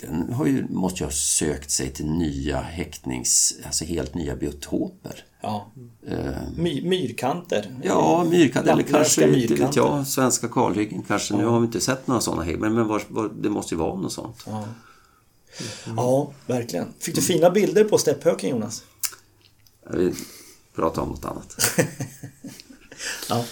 den 0.00 0.32
har 0.32 0.46
ju, 0.46 0.66
måste 0.68 0.98
ju 0.98 1.04
ha 1.06 1.12
sökt 1.12 1.70
sig 1.70 1.90
till 1.90 2.06
nya 2.06 2.60
häcknings, 2.60 3.54
alltså 3.64 3.84
helt 3.84 4.14
nya 4.14 4.36
biotoper. 4.36 5.24
Ja. 5.40 5.72
Eh, 6.06 6.16
My, 6.56 6.82
myrkanter. 6.82 7.76
Ja, 7.82 8.26
myrkant 8.30 8.66
eller 8.66 8.82
kanske, 8.82 9.24
inte 9.24 9.38
vet 9.38 9.50
myrkanter. 9.50 9.80
jag, 9.80 10.06
svenska 10.06 10.48
kalhyggen 10.48 11.02
kanske. 11.08 11.36
Nu 11.36 11.44
har 11.44 11.60
vi 11.60 11.66
inte 11.66 11.80
sett 11.80 12.06
några 12.06 12.20
sådana 12.20 12.42
hägg, 12.42 12.60
men, 12.60 12.74
men 12.74 12.86
var, 12.86 13.02
var, 13.08 13.30
det 13.40 13.50
måste 13.50 13.74
ju 13.74 13.78
vara 13.78 14.00
något 14.00 14.12
sånt. 14.12 14.44
Ja. 14.46 14.64
ja, 15.96 16.32
verkligen. 16.46 16.86
Fick 16.98 17.14
du 17.14 17.22
fina 17.22 17.50
bilder 17.50 17.84
på 17.84 17.98
stepphöken 17.98 18.50
Jonas? 18.50 18.84
Jag 19.90 19.96
vill 19.96 20.14
prata 20.74 21.00
om 21.00 21.08
något 21.08 21.24
annat. 21.24 21.78
Ja. 23.28 23.44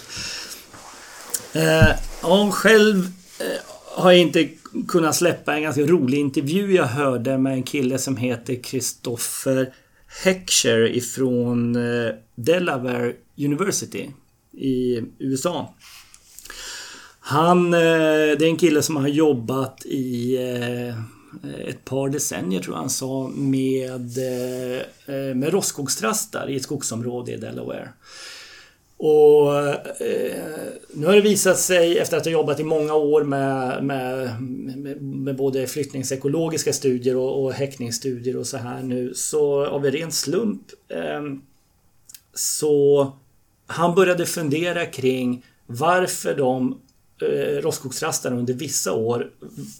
Eh, 1.53 1.95
ja, 2.21 2.51
själv 2.51 3.05
eh, 3.39 3.61
har 3.95 4.11
jag 4.11 4.21
inte 4.21 4.49
kunnat 4.87 5.15
släppa 5.15 5.55
en 5.55 5.61
ganska 5.61 5.81
rolig 5.81 6.19
intervju 6.19 6.75
jag 6.75 6.85
hörde 6.85 7.37
med 7.37 7.53
en 7.53 7.63
kille 7.63 7.97
som 7.97 8.17
heter 8.17 8.55
Christopher 8.55 9.73
Heckscher 10.23 10.87
ifrån 10.87 11.75
eh, 11.75 12.11
Delaware 12.35 13.13
University 13.37 14.09
i 14.51 15.01
USA. 15.19 15.73
Han, 17.19 17.73
eh, 17.73 17.79
det 18.37 18.45
är 18.45 18.49
en 18.49 18.57
kille 18.57 18.81
som 18.81 18.95
har 18.95 19.07
jobbat 19.07 19.85
i 19.85 20.35
eh, 20.35 20.95
Eh, 21.43 21.69
ett 21.69 21.85
par 21.85 22.09
decennier 22.09 22.61
tror 22.61 22.75
jag 22.75 22.81
han 22.81 22.89
sa 22.89 23.27
med, 23.27 24.17
eh, 24.17 24.79
eh, 25.15 25.35
med 25.35 25.53
rostskogstrastar 25.53 26.49
i 26.49 26.55
ett 26.55 26.63
skogsområde 26.63 27.31
i 27.31 27.37
Delaware. 27.37 27.89
Och 28.97 29.57
eh, 30.01 30.43
nu 30.93 31.05
har 31.05 31.13
det 31.13 31.21
visat 31.21 31.59
sig 31.59 31.99
efter 31.99 32.17
att 32.17 32.25
ha 32.25 32.31
jobbat 32.31 32.59
i 32.59 32.63
många 32.63 32.93
år 32.93 33.23
med, 33.23 33.83
med, 33.83 34.41
med, 34.41 35.01
med 35.01 35.35
både 35.35 35.67
flyttningsekologiska 35.67 36.73
studier 36.73 37.17
och, 37.17 37.43
och 37.43 37.53
häckningsstudier 37.53 38.37
och 38.37 38.47
så 38.47 38.57
här 38.57 38.83
nu 38.83 39.13
så 39.13 39.65
av 39.65 39.85
en 39.85 39.91
ren 39.91 40.11
slump 40.11 40.61
eh, 40.89 41.21
så 42.33 43.11
han 43.67 43.95
började 43.95 44.25
fundera 44.25 44.85
kring 44.85 45.45
varför 45.65 46.35
de 46.35 46.81
eh, 47.21 47.61
rostskogstrastarna 47.61 48.35
under 48.35 48.53
vissa 48.53 48.93
år 48.93 49.31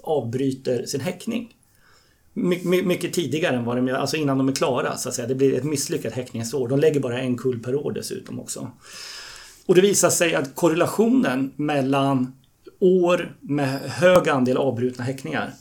avbryter 0.03 0.85
sin 0.85 1.01
häckning. 1.01 1.55
My, 2.33 2.61
my, 2.63 2.83
mycket 2.83 3.13
tidigare 3.13 3.55
än 3.55 3.65
vad 3.65 3.75
de 3.75 3.87
gör, 3.87 3.95
alltså 3.95 4.17
innan 4.17 4.37
de 4.37 4.47
är 4.47 4.53
klara 4.53 4.97
så 4.97 5.09
att 5.09 5.15
säga. 5.15 5.27
Det 5.27 5.35
blir 5.35 5.53
ett 5.53 5.63
misslyckat 5.63 6.13
häckningsår. 6.13 6.67
De 6.67 6.79
lägger 6.79 6.99
bara 6.99 7.19
en 7.19 7.37
kull 7.37 7.59
per 7.59 7.75
år 7.75 7.91
dessutom 7.91 8.39
också. 8.39 8.71
Och 9.65 9.75
det 9.75 9.81
visar 9.81 10.09
sig 10.09 10.35
att 10.35 10.55
korrelationen 10.55 11.53
mellan 11.55 12.33
år 12.79 13.35
med 13.39 13.79
hög 13.81 14.29
andel 14.29 14.57
avbrutna 14.57 15.03
häckningar 15.03 15.53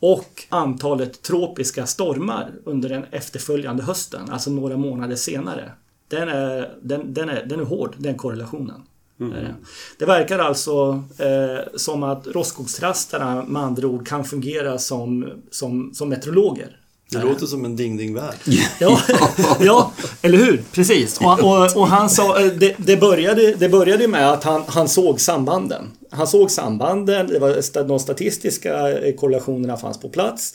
och 0.00 0.46
antalet 0.48 1.22
tropiska 1.22 1.86
stormar 1.86 2.52
under 2.64 2.88
den 2.88 3.04
efterföljande 3.10 3.82
hösten, 3.82 4.30
alltså 4.30 4.50
några 4.50 4.76
månader 4.76 5.16
senare. 5.16 5.72
Den 6.08 6.28
är, 6.28 6.78
den, 6.82 7.14
den 7.14 7.28
är, 7.28 7.44
den 7.44 7.60
är 7.60 7.64
hård, 7.64 7.94
den 7.98 8.16
korrelationen. 8.16 8.82
Mm. 9.20 9.54
Det 9.98 10.04
verkar 10.04 10.38
alltså 10.38 11.04
eh, 11.18 11.76
som 11.76 12.02
att 12.02 12.26
rostskogstrastarna 12.26 13.44
med 13.44 13.62
andra 13.62 13.88
ord 13.88 14.06
kan 14.06 14.24
fungera 14.24 14.78
som, 14.78 15.32
som, 15.50 15.94
som 15.94 16.08
meteorologer. 16.08 16.76
Det 17.10 17.22
låter 17.22 17.46
som 17.46 17.64
en 17.64 17.76
ding-ding-värld. 17.76 18.34
Ja, 18.80 19.00
ja, 19.60 19.92
eller 20.22 20.38
hur? 20.38 20.62
Precis. 20.72 21.18
Och, 21.20 21.40
och, 21.40 21.76
och 21.76 21.88
han 21.88 22.10
sa, 22.10 22.40
eh, 22.40 22.52
det, 22.52 22.74
det, 22.76 22.96
började, 22.96 23.54
det 23.54 23.68
började 23.68 24.08
med 24.08 24.32
att 24.32 24.44
han, 24.44 24.62
han 24.66 24.88
såg 24.88 25.20
sambanden. 25.20 25.90
Han 26.10 26.26
såg 26.26 26.50
sambanden, 26.50 27.26
det 27.26 27.38
var, 27.38 27.84
de 27.84 27.98
statistiska 27.98 28.98
eh, 28.98 29.14
korrelationerna 29.14 29.76
fanns 29.76 30.00
på 30.00 30.08
plats 30.08 30.54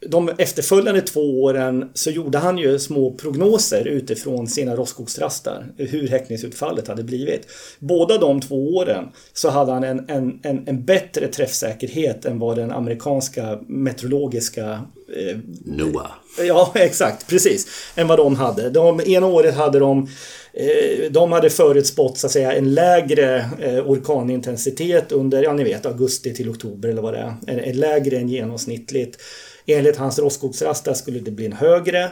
de 0.00 0.30
efterföljande 0.38 1.00
två 1.00 1.42
åren 1.42 1.90
så 1.94 2.10
gjorde 2.10 2.38
han 2.38 2.58
ju 2.58 2.78
små 2.78 3.12
prognoser 3.12 3.86
utifrån 3.86 4.46
sina 4.46 4.76
rostskogstrastar. 4.76 5.66
Hur 5.76 6.08
häckningsutfallet 6.08 6.88
hade 6.88 7.02
blivit. 7.02 7.46
Båda 7.78 8.18
de 8.18 8.40
två 8.40 8.76
åren 8.76 9.04
så 9.32 9.50
hade 9.50 9.72
han 9.72 9.84
en, 9.84 10.04
en, 10.08 10.40
en, 10.42 10.68
en 10.68 10.84
bättre 10.84 11.28
träffsäkerhet 11.28 12.24
än 12.24 12.38
vad 12.38 12.56
den 12.56 12.70
amerikanska 12.72 13.58
meteorologiska 13.66 14.82
eh, 15.16 15.38
NOAA. 15.64 16.10
Ja, 16.38 16.72
exakt. 16.74 17.28
Precis. 17.28 17.66
Än 17.94 18.08
vad 18.08 18.18
de 18.18 18.36
hade. 18.36 18.70
De, 18.70 19.00
ena 19.00 19.26
året 19.26 19.54
hade 19.54 19.78
de 19.78 20.08
eh, 20.52 21.10
de 21.10 21.32
hade 21.32 21.50
förutspått 21.50 22.18
så 22.18 22.26
att 22.26 22.32
säga 22.32 22.52
en 22.52 22.74
lägre 22.74 23.50
eh, 23.60 23.90
orkanintensitet 23.90 25.12
under, 25.12 25.42
ja 25.42 25.52
ni 25.52 25.64
vet, 25.64 25.86
augusti 25.86 26.34
till 26.34 26.50
oktober 26.50 26.88
eller 26.88 27.02
vad 27.02 27.14
det 27.14 27.18
är. 27.18 27.34
En, 27.46 27.60
en 27.60 27.76
lägre 27.76 28.16
än 28.16 28.28
genomsnittligt. 28.28 29.18
Enligt 29.66 29.96
hans 29.96 30.18
rostskogsrastar 30.18 30.94
skulle 30.94 31.20
det 31.20 31.30
bli 31.30 31.46
en 31.46 31.52
högre. 31.52 32.04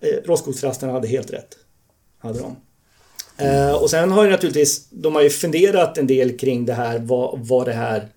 Eh, 0.00 0.18
rostskogsrastarna 0.24 0.92
hade 0.92 1.08
helt 1.08 1.32
rätt. 1.32 1.56
Hade 2.18 2.38
de. 2.38 2.56
Eh, 3.44 3.82
och 3.82 3.90
sen 3.90 4.10
har 4.10 4.24
ju 4.24 4.30
naturligtvis, 4.30 4.88
de 4.90 5.14
har 5.14 5.22
ju 5.22 5.30
funderat 5.30 5.98
en 5.98 6.06
del 6.06 6.38
kring 6.38 6.66
det 6.66 6.72
här, 6.74 6.98
vad, 6.98 7.38
vad 7.46 7.66
det 7.66 7.72
här 7.72 8.08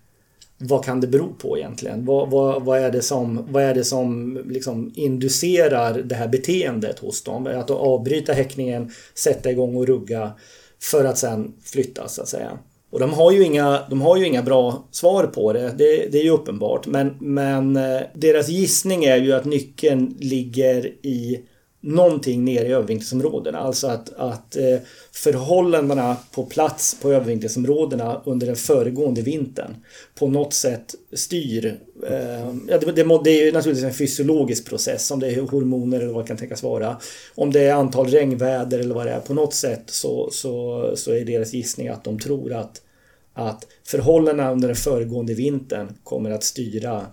vad 0.57 0.85
kan 0.85 1.01
det 1.01 1.07
bero 1.07 1.33
på 1.33 1.57
egentligen? 1.57 2.05
Vad, 2.05 2.29
vad, 2.29 2.65
vad 2.65 2.79
är 2.79 2.91
det 2.91 3.01
som, 3.01 3.47
vad 3.49 3.63
är 3.63 3.73
det 3.73 3.83
som 3.83 4.39
liksom 4.45 4.91
inducerar 4.95 5.93
det 5.93 6.15
här 6.15 6.27
beteendet 6.27 6.99
hos 6.99 7.23
dem? 7.23 7.47
Att 7.47 7.71
avbryta 7.71 8.33
häckningen, 8.33 8.91
sätta 9.15 9.51
igång 9.51 9.75
och 9.75 9.87
rugga 9.87 10.31
för 10.81 11.05
att 11.05 11.17
sen 11.17 11.53
flytta 11.63 12.07
så 12.07 12.21
att 12.21 12.27
säga. 12.27 12.59
Och 12.95 13.01
de 13.01 13.13
har 13.13 13.31
ju 13.31 13.43
inga, 13.43 13.81
de 13.89 14.01
har 14.01 14.17
ju 14.17 14.25
inga 14.25 14.43
bra 14.43 14.87
svar 14.91 15.23
på 15.23 15.53
det, 15.53 15.73
det, 15.77 16.07
det 16.11 16.19
är 16.19 16.23
ju 16.23 16.29
uppenbart. 16.29 16.87
Men, 16.87 17.17
men 17.19 17.75
eh, 17.75 18.01
deras 18.13 18.49
gissning 18.49 19.03
är 19.03 19.17
ju 19.17 19.33
att 19.33 19.45
nyckeln 19.45 20.17
ligger 20.19 20.85
i 21.05 21.39
någonting 21.81 22.45
nere 22.45 22.67
i 22.67 22.71
övervintringsområdena. 22.71 23.59
Alltså 23.59 23.87
att, 23.87 24.13
att 24.13 24.55
eh, 24.55 24.77
förhållandena 25.11 26.17
på 26.31 26.45
plats 26.45 26.97
på 27.01 27.11
övervintringsområdena 27.11 28.21
under 28.25 28.47
den 28.47 28.55
föregående 28.55 29.21
vintern 29.21 29.75
på 30.19 30.27
något 30.27 30.53
sätt 30.53 30.95
styr. 31.13 31.79
Eh, 32.09 32.55
ja, 32.67 32.77
det, 32.77 32.91
det, 32.91 33.19
det, 33.23 33.31
är 33.31 33.45
ju 33.45 33.51
naturligtvis 33.51 33.85
en 33.85 33.93
fysiologisk 33.93 34.69
process, 34.69 35.11
om 35.11 35.19
det 35.19 35.27
är 35.27 35.41
hormoner 35.41 35.99
eller 35.99 36.13
vad 36.13 36.23
det 36.23 36.27
kan 36.27 36.37
tänkas 36.37 36.63
vara. 36.63 36.97
Om 37.35 37.51
det 37.51 37.61
är 37.61 37.73
antal 37.73 38.07
regnväder 38.07 38.79
eller 38.79 38.95
vad 38.95 39.05
det 39.05 39.11
är. 39.11 39.19
På 39.19 39.33
något 39.33 39.53
sätt 39.53 39.83
så, 39.85 40.29
så, 40.31 40.91
så 40.95 41.11
är 41.11 41.25
deras 41.25 41.53
gissning 41.53 41.87
att 41.87 42.03
de 42.03 42.19
tror 42.19 42.53
att, 42.53 42.81
att 43.35 43.67
förhållandena 43.83 44.51
under 44.51 44.67
den 44.67 44.77
föregående 44.77 45.33
vintern 45.33 45.87
kommer 46.03 46.31
att 46.31 46.43
styra 46.43 47.05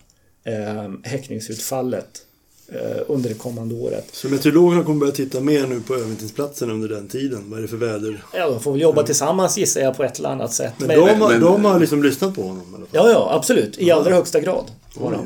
eh, 0.44 0.90
häckningsutfallet 1.02 2.26
Eh, 2.74 3.02
under 3.06 3.28
det 3.28 3.34
kommande 3.34 3.74
året. 3.74 4.08
Så 4.12 4.28
meteorologerna 4.28 4.84
kommer 4.84 5.00
börja 5.00 5.12
titta 5.12 5.40
mer 5.40 5.66
nu 5.66 5.80
på 5.80 5.94
övervintringsplatsen 5.94 6.70
under 6.70 6.88
den 6.88 7.08
tiden? 7.08 7.50
Vad 7.50 7.58
är 7.58 7.62
det 7.62 7.68
för 7.68 7.76
väder? 7.76 8.24
Ja, 8.34 8.50
de 8.50 8.60
får 8.60 8.72
väl 8.72 8.80
jobba 8.80 9.02
tillsammans 9.02 9.58
gissar 9.58 9.80
jag 9.80 9.96
på 9.96 10.04
ett 10.04 10.18
eller 10.18 10.28
annat 10.28 10.52
sätt. 10.52 10.74
Men, 10.78 10.88
men 10.88 10.98
de, 10.98 11.18
men, 11.18 11.40
de 11.40 11.64
har 11.64 11.80
liksom 11.80 12.02
lyssnat 12.02 12.34
på 12.34 12.42
honom? 12.42 12.86
Ja, 12.90 13.10
ja, 13.10 13.28
absolut. 13.32 13.78
I 13.78 13.90
allra 13.90 14.14
högsta 14.14 14.40
grad. 14.40 14.64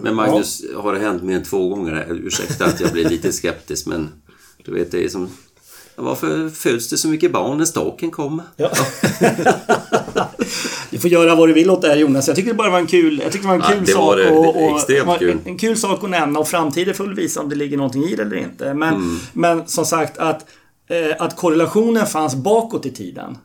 Men 0.02 0.14
Magnus, 0.14 0.62
ja. 0.73 0.81
har 0.81 0.93
det 0.93 1.01
hänt 1.01 1.23
mer 1.23 1.36
än 1.36 1.43
två 1.43 1.68
gånger? 1.68 2.06
Ursäkta 2.10 2.64
att 2.64 2.81
jag 2.81 2.93
blir 2.93 3.09
lite 3.09 3.32
skeptisk, 3.32 3.86
men 3.86 4.09
du 4.64 4.74
vet, 4.74 4.90
det 4.90 5.05
är 5.05 5.09
som 5.09 5.28
varför 5.97 6.48
föds 6.48 6.89
det 6.89 6.98
så 6.98 7.09
mycket 7.09 7.32
barn 7.32 7.59
när 7.59 7.64
staken 7.64 8.10
kommer? 8.10 8.44
Ja. 8.56 8.70
du 10.90 10.98
får 10.98 11.10
göra 11.10 11.35
vad 11.35 11.48
du 11.48 11.52
vill 11.52 11.70
åt 11.70 11.82
det 11.82 11.89
här 11.89 11.97
Jonas. 11.97 12.27
Jag 12.27 12.36
tycker 12.36 12.51
det 12.51 12.56
bara 12.56 12.70
var 12.70 12.78
en 12.78 12.86
kul, 12.86 13.20
jag 13.24 13.32
det 13.32 13.48
var 13.48 13.55
en 13.55 13.62
kul 13.62 13.85
ja, 13.86 13.94
sak. 13.94 14.16
Det 14.16 14.31
och, 14.31 14.64
och, 14.64 14.77
extremt 14.77 15.18
kul. 15.18 15.31
En, 15.31 15.40
en, 15.44 15.59
kul 15.59 15.77
sak 15.77 16.05
att 16.05 16.10
nämna 16.10 16.40
och 16.40 16.48
framtiden 16.48 16.94
får 16.94 17.06
visa 17.06 17.40
om 17.40 17.48
det 17.48 17.56
ligger 17.56 17.77
någonting 17.77 18.05
i 18.05 18.16
det 18.16 18.23
eller 18.23 18.36
inte. 18.36 18.74
Men, 18.74 18.94
mm. 18.94 19.18
men 19.32 19.68
som 19.68 19.86
sagt 19.86 20.18
att, 20.18 20.47
eh, 20.89 21.16
att 21.18 21.36
korrelationen 21.36 22.06
fanns 22.06 22.35
bakåt 22.35 22.86
i 22.86 22.90
tiden. 22.90 23.39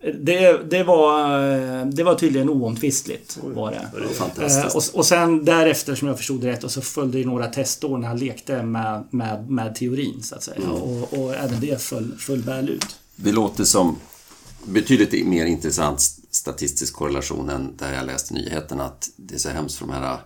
Det, 0.00 0.70
det, 0.70 0.82
var, 0.82 1.84
det 1.84 2.02
var 2.02 2.14
tydligen 2.14 2.50
oomtvistligt. 2.50 3.38
Var 3.42 3.70
det. 3.70 4.14
fantastiskt. 4.14 4.76
och, 4.76 4.98
och 4.98 5.06
sen 5.06 5.44
därefter, 5.44 5.94
som 5.94 6.08
jag 6.08 6.16
förstod 6.16 6.40
det 6.40 6.48
rätt, 6.48 6.64
och 6.64 6.70
så 6.70 6.80
följde 6.80 7.18
ju 7.18 7.24
några 7.24 7.46
testår 7.46 7.98
när 7.98 8.08
han 8.08 8.18
lekte 8.18 8.62
med, 8.62 9.04
med, 9.10 9.50
med 9.50 9.74
teorin, 9.74 10.22
så 10.22 10.34
att 10.34 10.42
säga. 10.42 10.56
Mm. 10.56 10.70
Och, 10.70 11.18
och, 11.18 11.34
även 11.34 11.60
det 11.60 11.82
föll, 11.82 12.12
föll 12.18 12.42
väl 12.42 12.68
ut. 12.68 12.96
Det 13.16 13.32
låter 13.32 13.64
som 13.64 13.96
betydligt 14.64 15.26
mer 15.26 15.46
intressant 15.46 16.00
statistisk 16.30 16.94
korrelation 16.94 17.48
än 17.48 17.76
där 17.76 17.94
jag 17.94 18.06
läste 18.06 18.34
nyheten 18.34 18.80
att 18.80 19.10
det 19.16 19.34
är 19.34 19.38
så 19.38 19.48
hemskt 19.48 19.78
för 19.78 19.86
de 19.86 19.92
här 19.92 20.18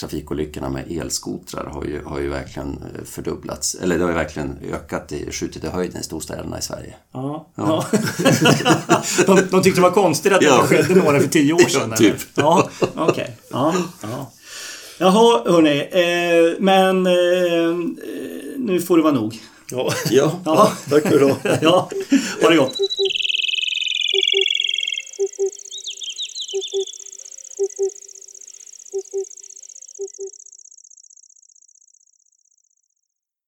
trafikolyckorna 0.00 0.68
med 0.68 0.84
elskotrar 0.90 1.64
har 1.64 1.84
ju, 1.84 2.04
har 2.04 2.20
ju 2.20 2.28
verkligen 2.28 2.68
eh, 2.68 3.04
fördubblats. 3.04 3.74
Eller 3.74 3.98
det 3.98 4.04
har 4.04 4.10
ju 4.10 4.16
verkligen 4.16 4.58
ökat, 4.72 5.12
i, 5.12 5.32
skjutit 5.32 5.64
i 5.64 5.66
höjden 5.66 6.00
i 6.00 6.04
storstäderna 6.04 6.58
i 6.58 6.62
Sverige. 6.62 6.94
Ja. 7.12 7.46
ja. 7.54 7.86
de, 9.26 9.40
de 9.50 9.62
tyckte 9.62 9.80
det 9.80 9.82
var 9.82 9.90
konstigt 9.90 10.32
att 10.32 10.40
det 10.40 10.46
ja. 10.46 10.66
skedde 10.66 10.94
några 10.94 11.20
för 11.20 11.28
tio 11.28 11.52
år 11.52 11.68
sedan? 11.68 11.90
Ja, 11.90 11.96
typ. 11.96 12.16
Ja, 12.34 12.70
okej. 12.80 13.04
Okay. 13.08 13.26
Ja, 13.50 13.74
ja. 14.02 14.32
Jaha, 14.98 15.42
hörni. 15.46 15.78
Eh, 15.80 16.56
men 16.60 17.06
eh, 17.06 17.76
nu 18.56 18.80
får 18.80 18.96
det 18.96 19.02
vara 19.02 19.14
nog. 19.14 19.38
Ja, 19.70 19.92
ja. 20.10 20.40
ja. 20.44 20.72
tack 20.90 21.02
för 21.02 21.16
idag. 21.16 21.36
ja, 21.62 21.90
ha 22.42 22.50
det 22.50 22.56
gott. 22.56 22.76